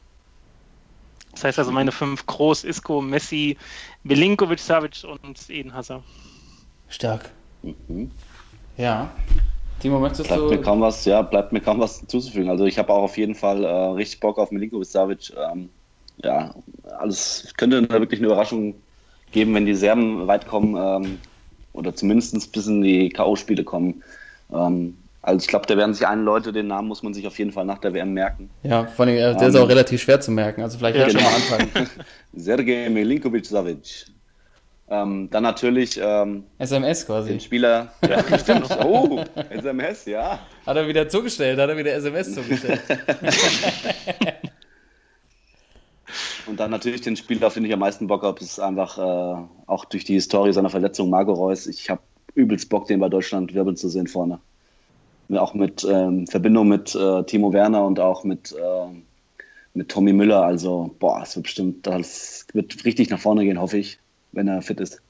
Das 1.32 1.44
heißt 1.44 1.60
also 1.60 1.72
meine 1.72 1.92
fünf 1.92 2.26
Groß, 2.26 2.64
Isco, 2.64 3.02
Messi, 3.02 3.58
Milinkovic, 4.04 4.60
Savic 4.60 5.04
und 5.04 5.50
Eden 5.50 5.74
Hazard. 5.74 6.04
Stark. 6.88 7.30
mhm. 7.62 8.12
Ja. 8.78 9.12
Timo, 9.80 10.00
möchtest 10.00 10.28
bleibt 10.28 10.50
mir 10.50 10.58
du. 10.58 10.62
kaum 10.62 10.82
was, 10.82 11.06
ja, 11.06 11.22
bleibt 11.22 11.54
mir 11.54 11.62
kaum 11.62 11.80
was 11.80 12.00
hinzuzufügen. 12.00 12.50
Also 12.50 12.66
ich 12.66 12.78
habe 12.78 12.92
auch 12.92 13.04
auf 13.04 13.18
jeden 13.18 13.36
Fall 13.36 13.64
äh, 13.64 13.68
richtig 13.68 14.20
Bock 14.20 14.38
auf 14.38 14.52
Milinkovic 14.52 14.88
Savic. 14.88 15.32
Ähm, 15.38 15.70
ja, 16.24 16.54
alles 16.98 17.54
könnte 17.58 17.82
da 17.84 18.00
wirklich 18.00 18.20
eine 18.20 18.28
Überraschung 18.28 18.76
geben, 19.32 19.54
wenn 19.54 19.66
die 19.66 19.76
Serben 19.76 20.28
weit 20.28 20.48
kommen 20.48 20.76
ähm, 20.78 21.20
oder 21.74 21.96
zumindest 21.96 22.52
bis 22.52 22.68
in 22.68 22.82
die 22.82 23.10
K.O.-Spiele 23.10 23.64
kommen. 23.64 24.04
Ähm, 24.52 24.98
also 25.22 25.44
ich 25.44 25.48
glaube, 25.48 25.66
da 25.68 25.76
werden 25.76 25.94
sich 25.94 26.08
einen 26.08 26.24
Leute, 26.24 26.54
den 26.54 26.68
Namen 26.68 26.88
muss 26.88 27.04
man 27.04 27.14
sich 27.14 27.28
auf 27.28 27.38
jeden 27.38 27.52
Fall 27.52 27.66
nach 27.66 27.80
der 27.80 27.94
WM 27.94 28.14
merken. 28.14 28.50
Ja, 28.64 28.86
vor 28.86 29.06
allem, 29.06 29.16
äh, 29.16 29.36
der 29.36 29.50
ist 29.50 29.56
Ähm, 29.56 29.62
auch 29.62 29.70
relativ 29.70 30.02
schwer 30.02 30.22
zu 30.22 30.32
merken. 30.32 30.62
Also 30.62 30.78
vielleicht 30.78 30.96
ja, 30.96 31.08
ja, 31.08 31.10
schon 31.10 31.22
mal 31.22 31.30
genau. 31.30 31.56
anfangen. 31.56 31.90
Sergej 32.34 32.90
Milinkovic 32.90 33.46
Savic. 33.46 34.06
Ähm, 34.92 35.30
dann 35.30 35.44
natürlich 35.44 36.00
ähm, 36.02 36.46
SMS 36.58 37.06
quasi. 37.06 37.30
den 37.30 37.40
Spieler. 37.40 37.92
Ja, 38.08 38.24
stimmt. 38.40 38.70
Oh, 38.84 39.24
SMS, 39.50 40.06
ja. 40.06 40.40
Hat 40.66 40.78
er 40.78 40.88
wieder 40.88 41.08
zugestellt, 41.08 41.60
hat 41.60 41.70
er 41.70 41.78
wieder 41.78 41.94
SMS 41.94 42.34
zugestellt. 42.34 42.82
Und 46.48 46.60
dann 46.60 46.72
natürlich 46.72 47.02
den 47.02 47.16
Spieler, 47.16 47.46
auf 47.48 47.54
den 47.54 47.66
ich 47.66 47.74
am 47.74 47.80
meisten 47.80 48.08
Bock 48.08 48.24
habe, 48.24 48.40
ist 48.40 48.60
einfach 48.60 48.98
äh, 48.98 49.36
auch 49.68 49.86
durch 49.86 50.06
die 50.06 50.16
Historie 50.16 50.54
seiner 50.54 50.72
Verletzung 50.72 51.12
Marco 51.12 51.34
Reus. 51.34 51.68
Ich 51.68 51.92
habe 51.92 52.02
übelst 52.34 52.70
Bock, 52.70 52.88
den 52.88 53.00
bei 53.00 53.10
Deutschland 53.10 53.54
wirbeln 53.54 53.76
zu 53.76 53.90
sehen 53.90 54.08
vorne. 54.08 54.40
Auch 55.38 55.54
mit 55.54 55.86
ähm, 55.90 56.26
Verbindung 56.28 56.68
mit 56.68 56.96
äh, 56.96 57.24
Timo 57.24 57.54
Werner 57.54 57.86
und 57.86 58.00
auch 58.00 58.24
mit, 58.24 58.52
äh, 58.52 58.88
mit 59.74 59.90
Tommy 59.90 60.14
Müller. 60.14 60.44
Also, 60.44 60.96
boah, 61.00 61.22
es 61.22 61.36
wird 61.36 61.44
bestimmt, 61.44 61.86
das 61.86 62.48
wird 62.54 62.84
richtig 62.86 63.10
nach 63.10 63.20
vorne 63.20 63.44
gehen, 63.44 63.62
hoffe 63.62 63.78
ich, 63.78 64.00
wenn 64.32 64.48
er 64.48 64.62
fit 64.62 64.80
ist. 64.80 65.02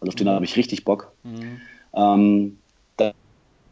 Also 0.00 0.10
auf 0.10 0.14
den 0.14 0.28
habe 0.28 0.44
ich 0.44 0.56
richtig 0.56 0.84
Bock. 0.84 1.12
Mhm. 1.22 1.60
Ähm, 1.94 2.58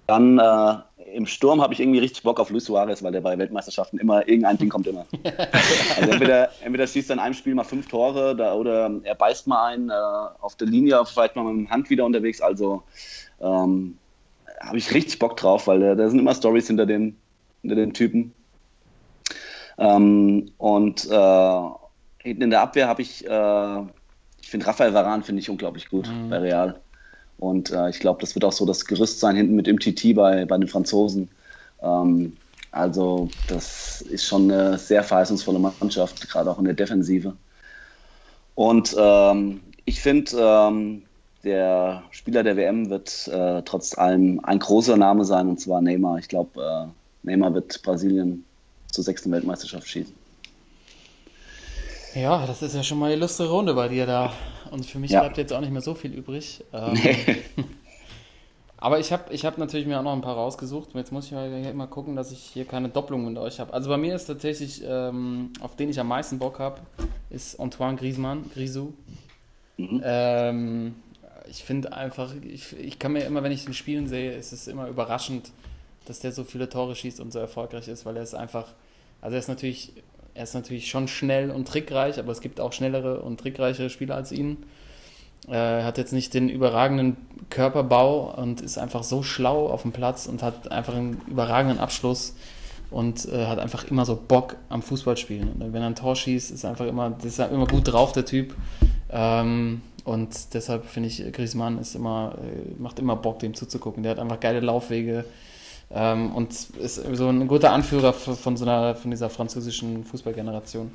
dann 0.08 0.38
äh, 0.38 0.76
im 1.14 1.26
Sturm 1.26 1.60
habe 1.60 1.74
ich 1.74 1.80
irgendwie 1.80 1.98
richtig 1.98 2.22
Bock 2.22 2.40
auf 2.40 2.48
Luis 2.48 2.64
Suarez, 2.64 3.02
weil 3.02 3.12
der 3.12 3.20
bei 3.20 3.36
Weltmeisterschaften 3.36 3.98
immer, 3.98 4.26
irgendein 4.26 4.56
Ding 4.56 4.70
kommt 4.70 4.86
immer. 4.86 5.04
also 5.96 6.10
entweder, 6.10 6.50
entweder 6.62 6.86
schießt 6.86 7.10
er 7.10 7.14
in 7.14 7.20
einem 7.20 7.34
Spiel 7.34 7.54
mal 7.54 7.64
fünf 7.64 7.88
Tore 7.88 8.34
da, 8.34 8.54
oder 8.54 8.90
er 9.02 9.14
beißt 9.14 9.46
mal 9.46 9.66
einen 9.66 9.90
äh, 9.90 9.92
auf 10.40 10.56
der 10.56 10.66
Linie, 10.66 11.04
vielleicht 11.04 11.36
mal 11.36 11.44
mit 11.44 11.66
dem 11.66 11.70
Hand 11.70 11.90
wieder 11.90 12.06
unterwegs. 12.06 12.40
Also 12.40 12.82
ähm, 13.40 13.98
habe 14.60 14.78
ich 14.78 14.92
richtig 14.94 15.18
Bock 15.18 15.36
drauf, 15.36 15.66
weil 15.66 15.82
äh, 15.82 15.96
da 15.96 16.08
sind 16.08 16.18
immer 16.18 16.34
Stories 16.34 16.66
hinter 16.66 16.86
den, 16.86 17.16
hinter 17.62 17.76
den 17.76 17.92
Typen. 17.92 18.32
Ähm, 19.78 20.50
und 20.58 21.08
äh, 21.10 21.60
hinten 22.18 22.42
in 22.42 22.50
der 22.50 22.62
Abwehr 22.62 22.88
habe 22.88 23.02
ich, 23.02 23.24
äh, 23.26 23.80
ich 24.40 24.50
finde 24.50 24.66
Rafael 24.66 24.94
Varan 24.94 25.22
finde 25.22 25.40
ich 25.40 25.50
unglaublich 25.50 25.88
gut 25.88 26.08
mhm. 26.08 26.30
bei 26.30 26.38
Real. 26.38 26.80
Und 27.38 27.70
äh, 27.70 27.88
ich 27.88 28.00
glaube, 28.00 28.20
das 28.20 28.34
wird 28.34 28.44
auch 28.44 28.52
so 28.52 28.66
das 28.66 28.84
Gerüst 28.84 29.20
sein 29.20 29.36
hinten 29.36 29.54
mit 29.54 29.68
MTT 29.68 30.14
bei, 30.14 30.44
bei 30.44 30.58
den 30.58 30.68
Franzosen. 30.68 31.28
Ähm, 31.80 32.36
also 32.72 33.30
das 33.46 34.02
ist 34.02 34.26
schon 34.26 34.50
eine 34.50 34.76
sehr 34.78 35.02
verheißungsvolle 35.02 35.58
Mannschaft, 35.58 36.28
gerade 36.28 36.50
auch 36.50 36.58
in 36.58 36.64
der 36.64 36.74
Defensive. 36.74 37.34
Und 38.54 38.94
ähm, 38.98 39.60
ich 39.84 40.00
finde, 40.00 40.32
ähm, 40.36 41.02
der 41.44 42.02
Spieler 42.10 42.42
der 42.42 42.56
WM 42.56 42.90
wird 42.90 43.28
äh, 43.28 43.62
trotz 43.62 43.96
allem 43.96 44.40
ein 44.44 44.58
großer 44.58 44.96
Name 44.96 45.24
sein, 45.24 45.48
und 45.48 45.60
zwar 45.60 45.80
Neymar. 45.80 46.18
Ich 46.18 46.28
glaube, 46.28 46.60
äh, 46.60 47.26
Neymar 47.26 47.54
wird 47.54 47.82
Brasilien 47.82 48.44
zur 48.90 49.04
sechsten 49.04 49.30
Weltmeisterschaft 49.30 49.86
schießen. 49.86 50.14
Ja, 52.14 52.46
das 52.46 52.62
ist 52.62 52.74
ja 52.74 52.82
schon 52.82 52.98
mal 52.98 53.12
eine 53.12 53.20
lustige 53.20 53.50
Runde 53.50 53.74
bei 53.74 53.88
dir 53.88 54.06
da. 54.06 54.32
Und 54.70 54.84
für 54.86 54.98
mich 54.98 55.10
ja. 55.10 55.20
bleibt 55.20 55.38
jetzt 55.38 55.52
auch 55.52 55.60
nicht 55.60 55.72
mehr 55.72 55.82
so 55.82 55.94
viel 55.94 56.12
übrig. 56.12 56.64
Ähm, 56.72 56.96
aber 58.76 58.98
ich 58.98 59.12
habe 59.12 59.32
ich 59.32 59.44
hab 59.44 59.58
natürlich 59.58 59.86
mir 59.86 59.98
auch 59.98 60.02
noch 60.02 60.14
ein 60.14 60.20
paar 60.20 60.34
rausgesucht. 60.34 60.90
Jetzt 60.94 61.12
muss 61.12 61.26
ich 61.26 61.32
mal 61.32 61.86
gucken, 61.86 62.16
dass 62.16 62.32
ich 62.32 62.40
hier 62.40 62.64
keine 62.64 62.88
Doppelung 62.88 63.24
mit 63.26 63.38
euch 63.38 63.60
habe. 63.60 63.72
Also 63.72 63.88
bei 63.88 63.98
mir 63.98 64.14
ist 64.14 64.26
tatsächlich, 64.26 64.82
ähm, 64.84 65.52
auf 65.60 65.76
den 65.76 65.90
ich 65.90 66.00
am 66.00 66.08
meisten 66.08 66.38
Bock 66.38 66.58
habe, 66.58 66.80
ist 67.30 67.60
Antoine 67.60 67.96
Griezmann, 67.96 68.50
Grisou. 68.52 68.92
Mhm. 69.76 70.02
Ähm, 70.02 70.94
ich 71.50 71.64
finde 71.64 71.92
einfach, 71.92 72.32
ich, 72.42 72.76
ich 72.78 72.98
kann 72.98 73.12
mir 73.12 73.24
immer, 73.24 73.42
wenn 73.42 73.52
ich 73.52 73.64
den 73.64 73.74
Spielen 73.74 74.08
sehe, 74.08 74.32
ist 74.32 74.52
es 74.52 74.68
immer 74.68 74.88
überraschend, 74.88 75.50
dass 76.06 76.20
der 76.20 76.32
so 76.32 76.44
viele 76.44 76.68
Tore 76.68 76.94
schießt 76.94 77.20
und 77.20 77.32
so 77.32 77.38
erfolgreich 77.38 77.88
ist, 77.88 78.06
weil 78.06 78.16
er 78.16 78.22
ist 78.22 78.34
einfach, 78.34 78.66
also 79.20 79.34
er 79.34 79.40
ist 79.40 79.48
natürlich 79.48 79.92
er 80.38 80.44
ist 80.44 80.54
natürlich 80.54 80.88
schon 80.88 81.08
schnell 81.08 81.50
und 81.50 81.66
trickreich, 81.66 82.20
aber 82.20 82.30
es 82.30 82.40
gibt 82.40 82.60
auch 82.60 82.72
schnellere 82.72 83.22
und 83.22 83.40
trickreichere 83.40 83.90
Spieler 83.90 84.14
als 84.14 84.30
ihn. 84.30 84.58
Er 85.48 85.84
hat 85.84 85.98
jetzt 85.98 86.12
nicht 86.12 86.32
den 86.32 86.48
überragenden 86.48 87.16
Körperbau 87.50 88.34
und 88.40 88.60
ist 88.60 88.78
einfach 88.78 89.02
so 89.02 89.24
schlau 89.24 89.66
auf 89.66 89.82
dem 89.82 89.90
Platz 89.90 90.26
und 90.26 90.44
hat 90.44 90.70
einfach 90.70 90.94
einen 90.94 91.20
überragenden 91.26 91.80
Abschluss 91.80 92.36
und 92.92 93.26
äh, 93.26 93.46
hat 93.46 93.58
einfach 93.58 93.90
immer 93.90 94.04
so 94.04 94.14
Bock 94.14 94.54
am 94.68 94.80
Fußballspielen. 94.80 95.54
Und 95.54 95.72
wenn 95.72 95.82
er 95.82 95.88
ein 95.88 95.96
Tor 95.96 96.14
schießt, 96.14 96.52
ist 96.52 96.64
einfach 96.64 96.86
immer, 96.86 97.16
ist 97.20 97.40
immer 97.40 97.66
gut 97.66 97.92
drauf, 97.92 98.12
der 98.12 98.24
Typ. 98.24 98.54
Ähm, 99.10 99.82
und 100.08 100.54
deshalb 100.54 100.84
finde 100.86 101.08
ich, 101.08 101.32
Griezmann 101.32 101.78
ist 101.78 101.94
immer, 101.94 102.34
äh, 102.38 102.80
macht 102.80 102.98
immer 102.98 103.16
Bock, 103.16 103.38
dem 103.38 103.54
zuzugucken. 103.54 104.02
Der 104.02 104.12
hat 104.12 104.18
einfach 104.18 104.40
geile 104.40 104.60
Laufwege, 104.60 105.24
ähm, 105.90 106.34
und 106.34 106.50
ist 106.52 106.96
so 106.96 107.28
ein 107.28 107.48
guter 107.48 107.72
Anführer 107.72 108.12
von, 108.12 108.56
so 108.56 108.64
einer, 108.64 108.94
von 108.94 109.10
dieser 109.10 109.30
französischen 109.30 110.04
Fußballgeneration. 110.04 110.90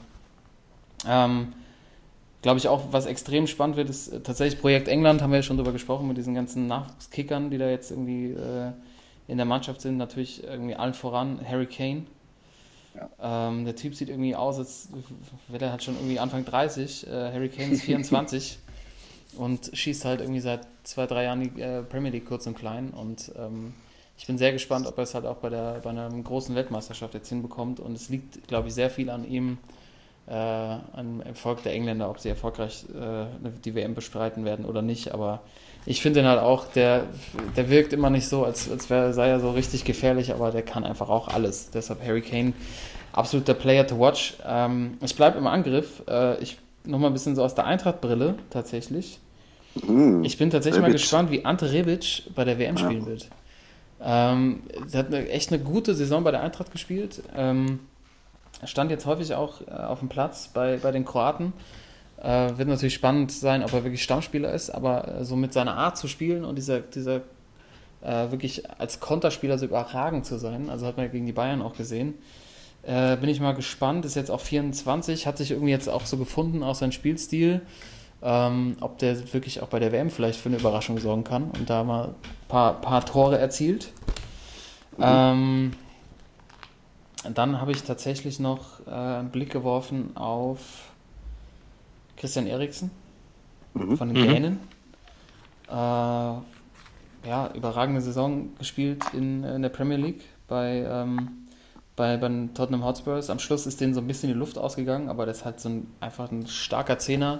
Ähm, 1.07 1.53
Glaube 2.43 2.57
ich 2.57 2.67
auch, 2.67 2.91
was 2.91 3.05
extrem 3.05 3.47
spannend 3.47 3.77
wird, 3.77 3.89
ist 3.89 4.11
tatsächlich 4.25 4.59
Projekt 4.59 4.89
England, 4.89 5.21
haben 5.21 5.31
wir 5.31 5.37
ja 5.37 5.43
schon 5.43 5.55
drüber 5.55 5.71
gesprochen, 5.71 6.09
mit 6.09 6.17
diesen 6.17 6.35
ganzen 6.35 6.67
Nachwuchskickern, 6.67 7.49
die 7.49 7.57
da 7.57 7.69
jetzt 7.69 7.89
irgendwie 7.89 8.31
äh, 8.31 8.71
in 9.29 9.37
der 9.37 9.45
Mannschaft 9.45 9.79
sind. 9.79 9.95
Natürlich 9.95 10.43
irgendwie 10.43 10.75
allen 10.75 10.93
voran 10.93 11.39
Harry 11.47 11.67
Kane. 11.67 12.03
Ja. 12.95 13.47
Ähm, 13.47 13.63
der 13.63 13.77
Typ 13.77 13.95
sieht 13.95 14.09
irgendwie 14.09 14.35
aus, 14.35 14.59
als 14.59 14.89
wäre 15.47 15.65
er 15.65 15.71
halt 15.71 15.83
schon 15.83 15.95
irgendwie 15.95 16.19
Anfang 16.19 16.43
30. 16.43 17.07
Äh, 17.07 17.31
Harry 17.31 17.47
Kane 17.47 17.71
ist 17.71 17.83
24 17.83 18.59
und 19.37 19.71
schießt 19.73 20.05
halt 20.05 20.21
irgendwie 20.21 20.39
seit 20.39 20.67
zwei, 20.83 21.05
drei 21.05 21.23
Jahren 21.23 21.41
die 21.41 21.61
äh, 21.61 21.83
Premier 21.83 22.11
League 22.11 22.25
kurz 22.25 22.47
und 22.47 22.57
klein 22.57 22.91
und 22.91 23.31
ähm, 23.37 23.73
ich 24.17 24.27
bin 24.27 24.37
sehr 24.37 24.51
gespannt, 24.51 24.87
ob 24.87 24.97
er 24.97 25.03
es 25.03 25.15
halt 25.15 25.25
auch 25.25 25.37
bei, 25.37 25.49
der, 25.49 25.79
bei 25.83 25.89
einer 25.89 26.09
großen 26.09 26.55
Weltmeisterschaft 26.55 27.13
jetzt 27.13 27.29
hinbekommt. 27.29 27.79
Und 27.79 27.93
es 27.93 28.09
liegt, 28.09 28.47
glaube 28.47 28.67
ich, 28.67 28.73
sehr 28.73 28.89
viel 28.89 29.09
an 29.09 29.27
ihm, 29.27 29.57
äh, 30.27 30.33
an 30.33 31.21
Erfolg 31.25 31.63
der 31.63 31.73
Engländer, 31.73 32.09
ob 32.09 32.19
sie 32.19 32.29
erfolgreich 32.29 32.85
äh, 32.95 33.25
die 33.65 33.75
WM 33.75 33.95
bestreiten 33.95 34.45
werden 34.45 34.65
oder 34.65 34.81
nicht. 34.81 35.13
Aber 35.13 35.41
ich 35.85 36.01
finde 36.01 36.21
ihn 36.21 36.27
halt 36.27 36.39
auch, 36.39 36.67
der, 36.67 37.07
der 37.57 37.69
wirkt 37.69 37.91
immer 37.91 38.09
nicht 38.09 38.27
so, 38.27 38.45
als, 38.45 38.69
als 38.69 38.89
wär, 38.89 39.13
sei 39.13 39.29
er 39.29 39.39
so 39.39 39.51
richtig 39.51 39.83
gefährlich, 39.83 40.31
aber 40.31 40.51
der 40.51 40.61
kann 40.61 40.85
einfach 40.85 41.09
auch 41.09 41.27
alles. 41.27 41.71
Deshalb 41.71 42.01
Harry 42.01 42.21
Kane, 42.21 42.53
absoluter 43.11 43.55
Player 43.55 43.85
to 43.85 43.99
watch. 43.99 44.35
Ähm, 44.45 44.97
ich 45.01 45.15
bleibe 45.15 45.39
im 45.39 45.47
Angriff. 45.47 46.03
Äh, 46.07 46.41
ich 46.41 46.57
nochmal 46.85 47.09
ein 47.09 47.13
bisschen 47.13 47.35
so 47.35 47.43
aus 47.43 47.55
der 47.55 47.65
Eintracht-Brille 47.65 48.35
tatsächlich. 48.49 49.19
Mm, 49.87 50.23
ich 50.23 50.37
bin 50.37 50.49
tatsächlich 50.49 50.81
Rebic. 50.81 50.93
mal 50.93 50.97
gespannt, 50.99 51.31
wie 51.31 51.45
Ante 51.45 51.71
Rebic 51.71 52.23
bei 52.35 52.43
der 52.43 52.59
WM 52.59 52.75
ja. 52.77 52.83
spielen 52.83 53.05
wird. 53.05 53.29
Ähm, 54.01 54.63
sie 54.85 54.97
hat 54.97 55.07
eine, 55.07 55.29
echt 55.29 55.51
eine 55.51 55.63
gute 55.63 55.95
Saison 55.95 56.23
bei 56.23 56.31
der 56.31 56.41
Eintracht 56.41 56.71
gespielt. 56.71 57.23
Ähm, 57.35 57.79
stand 58.65 58.91
jetzt 58.91 59.05
häufig 59.05 59.33
auch 59.33 59.61
äh, 59.61 59.71
auf 59.71 59.99
dem 59.99 60.09
Platz 60.09 60.49
bei, 60.53 60.77
bei 60.77 60.91
den 60.91 61.05
Kroaten. 61.05 61.53
Äh, 62.21 62.57
wird 62.57 62.67
natürlich 62.67 62.93
spannend 62.93 63.31
sein, 63.31 63.63
ob 63.63 63.73
er 63.73 63.83
wirklich 63.83 64.03
Stammspieler 64.03 64.53
ist, 64.53 64.69
aber 64.69 65.07
äh, 65.07 65.25
so 65.25 65.35
mit 65.35 65.53
seiner 65.53 65.75
Art 65.75 65.97
zu 65.97 66.07
spielen 66.07 66.45
und 66.45 66.55
dieser, 66.55 66.79
dieser 66.79 67.21
äh, 68.01 68.31
wirklich 68.31 68.69
als 68.79 68.99
Konterspieler 68.99 69.57
so 69.57 69.65
überragend 69.65 70.25
zu 70.25 70.37
sein, 70.37 70.69
also 70.69 70.85
hat 70.85 70.97
man 70.97 71.07
ja 71.07 71.11
gegen 71.11 71.25
die 71.25 71.33
Bayern 71.33 71.61
auch 71.61 71.75
gesehen. 71.75 72.15
Äh, 72.83 73.15
bin 73.17 73.29
ich 73.29 73.39
mal 73.39 73.53
gespannt, 73.53 74.05
ist 74.05 74.15
jetzt 74.15 74.29
auch 74.29 74.41
24, 74.41 75.25
hat 75.25 75.37
sich 75.37 75.51
irgendwie 75.51 75.71
jetzt 75.71 75.87
auch 75.87 76.05
so 76.05 76.17
gefunden, 76.17 76.63
auch 76.63 76.75
sein 76.75 76.91
Spielstil 76.91 77.61
ähm, 78.23 78.77
ob 78.79 78.97
der 78.99 79.33
wirklich 79.33 79.61
auch 79.61 79.67
bei 79.67 79.79
der 79.79 79.91
WM 79.91 80.09
vielleicht 80.09 80.39
für 80.39 80.47
eine 80.47 80.57
Überraschung 80.57 80.97
sorgen 80.97 81.25
kann 81.25 81.51
und 81.51 81.69
da 81.69 81.83
mal 81.83 82.07
ein 82.07 82.15
paar, 82.47 82.79
paar 82.79 83.05
Tore 83.05 83.37
erzielt. 83.37 83.91
Mhm. 84.97 85.03
Ähm, 85.05 85.71
dann 87.33 87.59
habe 87.59 87.73
ich 87.73 87.83
tatsächlich 87.83 88.39
noch 88.39 88.87
äh, 88.87 88.91
einen 88.91 89.29
Blick 89.29 89.51
geworfen 89.51 90.15
auf 90.15 90.89
Christian 92.15 92.47
Eriksen 92.47 92.91
mhm. 93.73 93.97
von 93.97 94.13
den 94.13 94.23
mhm. 94.23 94.29
Dänen. 94.29 94.59
Äh, 95.67 95.73
ja, 97.25 97.51
überragende 97.53 98.01
Saison 98.01 98.55
gespielt 98.57 99.03
in, 99.13 99.43
in 99.43 99.61
der 99.61 99.69
Premier 99.69 99.97
League 99.97 100.23
bei, 100.47 100.85
ähm, 100.89 101.42
bei, 101.95 102.17
bei 102.17 102.27
den 102.27 102.53
Tottenham 102.53 102.83
Hotspurs. 102.83 103.29
Am 103.29 103.39
Schluss 103.39 103.65
ist 103.65 103.81
denen 103.81 103.93
so 103.93 104.01
ein 104.01 104.07
bisschen 104.07 104.29
die 104.29 104.37
Luft 104.37 104.57
ausgegangen, 104.57 105.09
aber 105.09 105.25
das 105.25 105.39
ist 105.39 105.45
halt 105.45 105.59
so 105.59 105.69
ein, 105.69 105.87
einfach 105.99 106.31
ein 106.31 106.47
starker 106.47 106.97
Zehner 106.99 107.39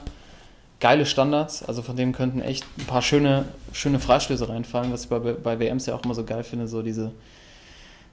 geile 0.84 1.06
Standards, 1.06 1.64
also 1.64 1.82
von 1.82 1.96
dem 1.96 2.12
könnten 2.12 2.42
echt 2.42 2.66
ein 2.78 2.86
paar 2.86 3.02
schöne, 3.02 3.46
schöne 3.72 4.02
Freistöße 4.02 4.50
reinfallen, 4.50 4.92
was 4.92 5.04
ich 5.04 5.10
bei, 5.10 5.18
bei 5.20 5.58
WMs 5.58 5.86
ja 5.86 5.96
auch 5.96 6.04
immer 6.04 6.14
so 6.14 6.26
geil 6.26 6.44
finde, 6.44 6.68
so 6.68 6.82
diese, 6.82 7.14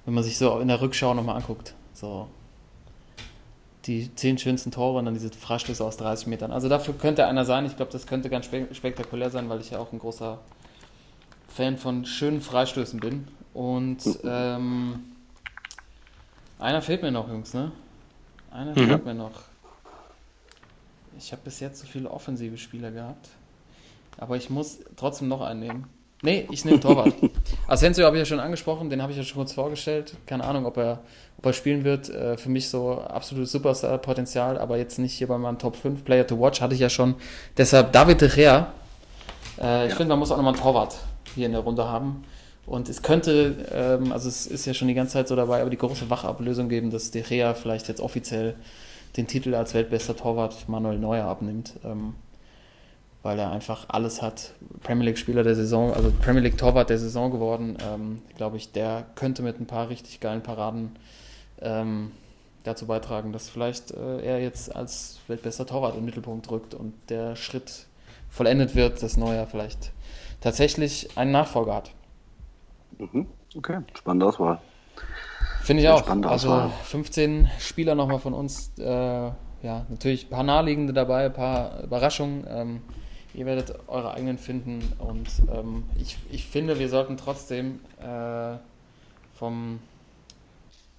wenn 0.05 0.15
man 0.15 0.23
sich 0.23 0.39
so 0.39 0.61
in 0.61 0.69
der 0.69 0.81
Rückschau 0.81 1.13
nochmal 1.13 1.35
anguckt, 1.35 1.75
so 1.95 2.29
die 3.87 4.15
zehn 4.15 4.39
schönsten 4.39 4.71
Tore 4.71 5.01
und 5.01 5.07
dann 5.07 5.15
diese 5.15 5.31
Freistöße 5.31 5.85
aus 5.85 5.97
30 5.97 6.29
Metern. 6.29 6.53
Also 6.53 6.69
dafür 6.69 6.95
könnte 6.95 7.27
einer 7.27 7.45
sein, 7.45 7.67
ich 7.67 7.75
glaube, 7.75 7.91
das 7.91 8.07
könnte 8.07 8.31
ganz 8.31 8.47
spektakulär 8.47 9.31
sein, 9.31 9.49
weil 9.49 9.61
ich 9.61 9.71
ja 9.71 9.79
auch 9.81 9.93
ein 9.93 9.99
großer 9.99 10.39
Fan 11.49 11.77
von 11.77 12.05
schönen 12.05 12.41
Freistößen 12.41 13.01
bin. 13.01 13.27
Und 13.53 13.99
ähm, 14.23 15.01
einer 16.61 16.83
fehlt 16.83 17.03
mir 17.03 17.11
noch, 17.11 17.29
Jungs, 17.29 17.55
ne? 17.55 17.73
Einer 18.51 18.73
mhm. 18.73 18.89
fehlt 18.89 19.05
mir 19.05 19.15
noch. 19.15 19.33
Ich 21.19 21.33
habe 21.33 21.43
bis 21.45 21.61
jetzt 21.61 21.81
so 21.81 21.87
viele 21.87 22.11
offensive 22.11 22.57
Spieler 22.57 22.91
gehabt. 22.91 23.29
Aber 24.19 24.37
ich 24.37 24.51
muss 24.51 24.79
trotzdem 24.97 25.29
noch 25.29 25.41
einen 25.41 25.61
nehmen. 25.61 25.87
Nee, 26.23 26.47
ich 26.51 26.65
nehme 26.65 26.81
Torwart. 26.81 27.15
Asensio 27.67 28.05
habe 28.05 28.17
ich 28.17 28.21
ja 28.21 28.27
schon 28.27 28.41
angesprochen, 28.41 28.91
den 28.91 29.01
habe 29.01 29.13
ich 29.13 29.19
ja 29.19 29.25
schon 29.25 29.39
kurz 29.39 29.53
vorgestellt. 29.53 30.15
Keine 30.27 30.45
Ahnung, 30.45 30.67
ob 30.67 30.77
er, 30.77 31.01
ob 31.39 31.47
er 31.47 31.53
spielen 31.53 31.85
wird. 31.85 32.11
Äh, 32.11 32.37
für 32.37 32.51
mich 32.51 32.69
so 32.69 33.01
absolutes 33.01 33.53
Superstar-Potenzial, 33.53 34.59
aber 34.59 34.77
jetzt 34.77 34.99
nicht 34.99 35.15
hier 35.15 35.29
bei 35.29 35.39
meinem 35.39 35.59
Top 35.59 35.77
5 35.77 36.05
Player 36.05 36.27
to 36.27 36.39
Watch, 36.39 36.61
hatte 36.61 36.75
ich 36.75 36.81
ja 36.81 36.91
schon. 36.91 37.15
Deshalb 37.57 37.93
David 37.93 38.21
De 38.21 38.29
Gea. 38.29 38.73
Äh, 39.59 39.87
ich 39.87 39.93
ja. 39.93 39.97
finde, 39.97 40.11
man 40.11 40.19
muss 40.19 40.31
auch 40.31 40.37
nochmal 40.37 40.55
einen 40.55 40.63
Torwart 40.63 40.97
hier 41.35 41.47
in 41.47 41.53
der 41.53 41.63
Runde 41.63 41.87
haben. 41.87 42.25
Und 42.71 42.89
es 42.89 43.03
könnte, 43.03 43.67
ähm, 43.73 44.13
also 44.13 44.29
es 44.29 44.47
ist 44.47 44.65
ja 44.65 44.75
schon 44.75 44.87
die 44.87 44.95
ganze 44.95 45.15
Zeit 45.15 45.27
so 45.27 45.35
dabei, 45.35 45.61
aber 45.61 45.71
die 45.71 45.77
große 45.77 46.09
Wachablösung 46.09 46.69
geben, 46.69 46.93
dass 46.93 47.11
De 47.11 47.23
Gea 47.23 47.53
vielleicht 47.55 47.89
jetzt 47.89 48.01
offiziell 48.01 48.55
den 49.17 49.27
Titel 49.27 49.57
als 49.57 49.75
weltbester 49.75 50.17
Torwart 50.17 50.69
Manuel 50.69 51.01
Neuer 51.01 51.25
abnimmt, 51.25 51.73
ähm, 51.85 52.15
weil 53.25 53.41
er 53.41 53.51
einfach 53.51 53.87
alles 53.89 54.23
hat. 54.23 54.55
Premier 54.85 55.07
League 55.07 55.19
Spieler 55.19 55.43
der 55.43 55.57
Saison, 55.57 55.93
also 55.93 56.13
Premier 56.23 56.43
League 56.43 56.59
Torwart 56.59 56.91
der 56.91 56.99
Saison 57.01 57.33
geworden, 57.33 57.77
ähm, 57.93 58.23
glaube 58.37 58.57
ich, 58.57 58.71
der 58.71 59.05
könnte 59.17 59.43
mit 59.43 59.59
ein 59.59 59.67
paar 59.67 59.89
richtig 59.89 60.21
geilen 60.21 60.45
Paraden 60.45 60.93
ähm, 61.61 62.13
dazu 62.63 62.87
beitragen, 62.87 63.33
dass 63.33 63.49
vielleicht 63.49 63.91
äh, 63.91 64.21
er 64.21 64.41
jetzt 64.41 64.77
als 64.77 65.19
weltbester 65.27 65.67
Torwart 65.67 65.97
im 65.97 66.05
Mittelpunkt 66.05 66.49
rückt 66.53 66.75
und 66.75 66.95
der 67.09 67.35
Schritt 67.35 67.87
vollendet 68.29 68.77
wird, 68.77 69.03
dass 69.03 69.17
Neuer 69.17 69.49
vielleicht 69.49 69.91
tatsächlich 70.41 71.09
einen 71.19 71.33
Nachfolger 71.33 71.75
hat. 71.75 71.91
Mhm. 73.01 73.27
Okay, 73.57 73.81
spannende 73.95 74.27
Auswahl. 74.27 74.61
Finde 75.63 75.83
ich 75.83 75.89
auch. 75.89 76.07
Also 76.27 76.71
15 76.85 77.49
Spieler 77.59 77.95
nochmal 77.95 78.19
von 78.19 78.35
uns. 78.35 78.73
Äh, 78.79 78.85
ja, 79.63 79.85
natürlich 79.89 80.27
ein 80.27 80.31
paar 80.31 80.43
naheliegende 80.43 80.93
dabei, 80.93 81.27
ein 81.27 81.33
paar 81.33 81.83
Überraschungen. 81.83 82.47
Ähm, 82.49 82.81
ihr 83.35 83.47
werdet 83.47 83.75
eure 83.89 84.15
eigenen 84.15 84.39
finden. 84.39 84.93
Und 84.99 85.29
ähm, 85.53 85.85
ich, 85.99 86.17
ich 86.31 86.47
finde, 86.47 86.79
wir 86.79 86.89
sollten 86.89 87.17
trotzdem 87.17 87.81
äh, 88.01 88.57
vom. 89.35 89.81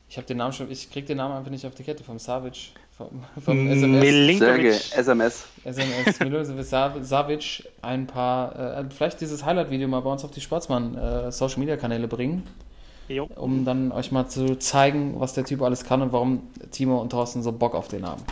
Ich 0.10 0.18
habe 0.18 0.28
den 0.28 0.38
Namen 0.38 0.52
schon, 0.52 0.70
ich 0.70 0.92
krieg 0.92 1.06
den 1.06 1.18
Namen 1.18 1.36
einfach 1.36 1.52
nicht 1.52 1.66
auf 1.66 1.74
die 1.74 1.84
Kette, 1.84 2.04
vom 2.04 2.20
Savage, 2.20 2.72
vom, 2.98 3.24
vom 3.44 3.68
SMS. 3.68 4.40
Sergej, 4.40 4.80
SMS. 4.96 5.46
SMS, 5.64 6.20
Milosevic 6.20 6.66
Savic 7.04 7.70
ein 7.82 8.08
paar, 8.08 8.80
äh, 8.80 8.84
vielleicht 8.90 9.22
dieses 9.22 9.46
Highlight-Video 9.46 9.88
mal 9.88 10.02
bei 10.02 10.12
uns 10.12 10.24
auf 10.24 10.32
die 10.32 10.42
Sportsmann-Social-Media-Kanäle 10.42 12.06
äh, 12.06 12.08
bringen. 12.08 12.44
Jo. 13.08 13.28
Um 13.36 13.66
dann 13.66 13.92
euch 13.92 14.12
mal 14.12 14.28
zu 14.28 14.58
zeigen, 14.58 15.20
was 15.20 15.34
der 15.34 15.44
Typ 15.44 15.62
alles 15.62 15.84
kann 15.84 16.02
und 16.02 16.14
warum 16.14 16.44
Timo 16.72 17.00
und 17.00 17.10
Thorsten 17.10 17.44
so 17.44 17.52
Bock 17.52 17.76
auf 17.76 17.88
den 17.88 18.06
haben. 18.06 18.24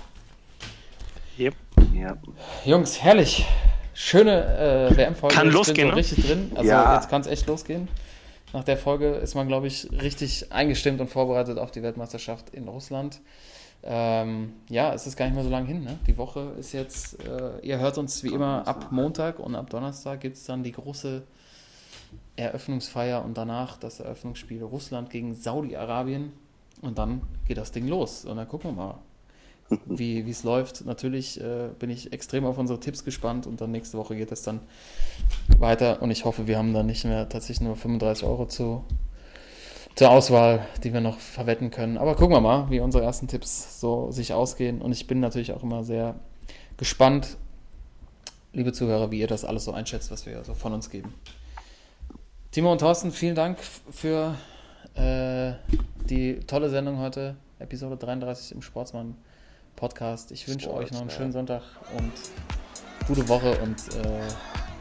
Yep. 1.38 1.54
yep. 1.96 2.18
Jungs, 2.66 3.02
herrlich. 3.02 3.46
Schöne 3.94 4.90
äh, 4.92 4.98
WM-Folge. 4.98 5.36
Kann 5.36 5.48
ich 5.48 5.54
losgehen, 5.54 5.90
so 5.90 5.92
ne? 5.92 5.98
richtig 5.98 6.26
drin. 6.26 6.52
Also 6.56 6.70
ja. 6.70 6.96
jetzt 6.96 7.10
kann 7.10 7.22
es 7.22 7.28
echt 7.28 7.48
losgehen. 7.48 7.90
Nach 8.54 8.64
der 8.64 8.78
Folge 8.78 9.10
ist 9.10 9.36
man, 9.36 9.48
glaube 9.48 9.68
ich, 9.68 9.90
richtig 10.02 10.52
eingestimmt 10.52 11.02
und 11.02 11.10
vorbereitet 11.10 11.58
auf 11.60 11.72
die 11.72 11.84
Weltmeisterschaft 11.84 12.50
in 12.52 12.68
Russland. 12.68 13.20
Ähm, 13.84 14.54
ja, 14.70 14.94
es 14.94 15.08
ist 15.08 15.16
gar 15.16 15.26
nicht 15.26 15.36
mehr 15.36 15.44
so 15.44 15.50
lange 15.50 15.68
hin. 15.68 15.84
Ne? 15.84 15.98
Die 16.06 16.18
Woche 16.18 16.54
ist 16.60 16.74
jetzt, 16.74 17.24
äh, 17.26 17.60
ihr 17.62 17.80
hört 17.80 17.98
uns 17.98 18.24
wie 18.24 18.34
immer 18.34 18.68
ab 18.68 18.92
Montag 18.92 19.40
und 19.40 19.56
ab 19.56 19.70
Donnerstag 19.70 20.20
gibt 20.22 20.36
es 20.36 20.44
dann 20.46 20.64
die 20.64 20.74
große 20.74 21.24
Eröffnungsfeier 22.36 23.24
und 23.24 23.38
danach 23.38 23.78
das 23.78 24.00
Eröffnungsspiel 24.00 24.64
Russland 24.64 25.10
gegen 25.10 25.34
Saudi-Arabien. 25.34 26.34
Und 26.82 26.98
dann 26.98 27.22
geht 27.48 27.58
das 27.58 27.72
Ding 27.72 27.88
los. 27.88 28.26
Und 28.26 28.38
dann 28.38 28.48
gucken 28.48 28.72
wir 28.72 28.76
mal, 28.76 29.00
wie 29.86 30.30
es 30.30 30.44
läuft. 30.44 30.86
Natürlich 30.86 31.40
äh, 31.42 31.70
bin 31.78 31.90
ich 31.90 32.14
extrem 32.14 32.46
auf 32.46 32.58
unsere 32.58 32.80
Tipps 32.80 33.04
gespannt 33.04 33.48
und 33.48 33.62
dann 33.62 33.72
nächste 33.72 33.98
Woche 33.98 34.16
geht 34.16 34.32
es 34.32 34.42
dann 34.42 34.62
weiter. 35.58 36.02
Und 36.02 36.12
ich 36.12 36.26
hoffe, 36.26 36.48
wir 36.48 36.58
haben 36.58 36.74
dann 36.74 36.86
nicht 36.86 37.06
mehr 37.06 37.30
tatsächlich 37.30 37.62
nur 37.62 37.76
35 37.76 38.26
Euro 38.26 38.46
zu, 38.48 38.84
zur 39.96 40.12
Auswahl, 40.12 40.66
die 40.84 40.94
wir 40.94 41.02
noch 41.02 41.20
verwetten 41.20 41.72
können. 41.72 41.98
Aber 41.98 42.16
gucken 42.16 42.36
wir 42.36 42.42
mal, 42.42 42.70
wie 42.70 42.80
unsere 42.80 43.04
ersten 43.04 43.28
Tipps 43.28 43.80
so 43.80 44.12
sich 44.12 44.34
ausgehen. 44.34 44.82
Und 44.82 44.92
ich 44.92 45.08
bin 45.08 45.20
natürlich 45.20 45.54
auch 45.54 45.64
immer 45.64 45.84
sehr 45.84 46.16
gespannt, 46.78 47.38
liebe 48.54 48.74
Zuhörer, 48.74 49.12
wie 49.12 49.20
ihr 49.20 49.28
das 49.28 49.46
alles 49.46 49.66
so 49.66 49.74
einschätzt, 49.74 50.12
was 50.12 50.26
wir 50.26 50.44
so 50.44 50.54
von 50.54 50.74
uns 50.74 50.90
geben. 50.90 51.14
Timo 52.52 52.72
und 52.72 52.80
Thorsten, 52.80 53.12
vielen 53.12 53.36
Dank 53.36 53.60
für 53.92 54.36
äh, 54.96 55.54
die 56.10 56.40
tolle 56.48 56.70
Sendung 56.70 57.00
heute, 57.00 57.36
Episode 57.60 57.98
33 57.98 58.54
im 58.54 58.62
Sportsmann 58.62 59.16
Podcast. 59.76 60.32
Ich 60.32 60.48
wünsche 60.48 60.74
euch 60.74 60.92
noch 60.92 61.02
einen 61.02 61.10
schönen 61.10 61.32
Sonntag 61.32 61.62
und 61.98 62.12
gute 63.08 63.28
Woche 63.30 63.58
und 63.62 63.78
äh, 63.96 64.22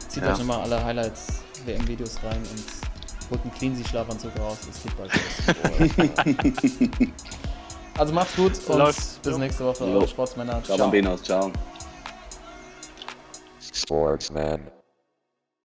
zieht 0.07 0.23
ja. 0.23 0.33
euch 0.33 0.39
nochmal 0.39 0.61
alle 0.61 0.83
Highlights, 0.83 1.43
WM-Videos 1.65 2.23
rein 2.23 2.37
und 2.37 2.88
holt 3.29 3.41
einen 3.41 3.53
Cleansy-Schlafanzug 3.53 4.31
raus. 4.39 4.57
Es 4.69 4.83
geht 4.83 4.97
bald 4.97 5.11
los. 5.13 7.09
also 7.97 8.13
macht's 8.13 8.35
gut 8.35 8.53
und 8.67 8.77
Läuft. 8.77 9.21
bis 9.21 9.37
nächste 9.37 9.65
Woche. 9.65 10.07
Sportsmänner. 10.07 10.63
Ciao. 10.63 10.77
Ciao. 10.77 11.17
Ciao. 11.17 11.51
Sportsman. 13.73 14.78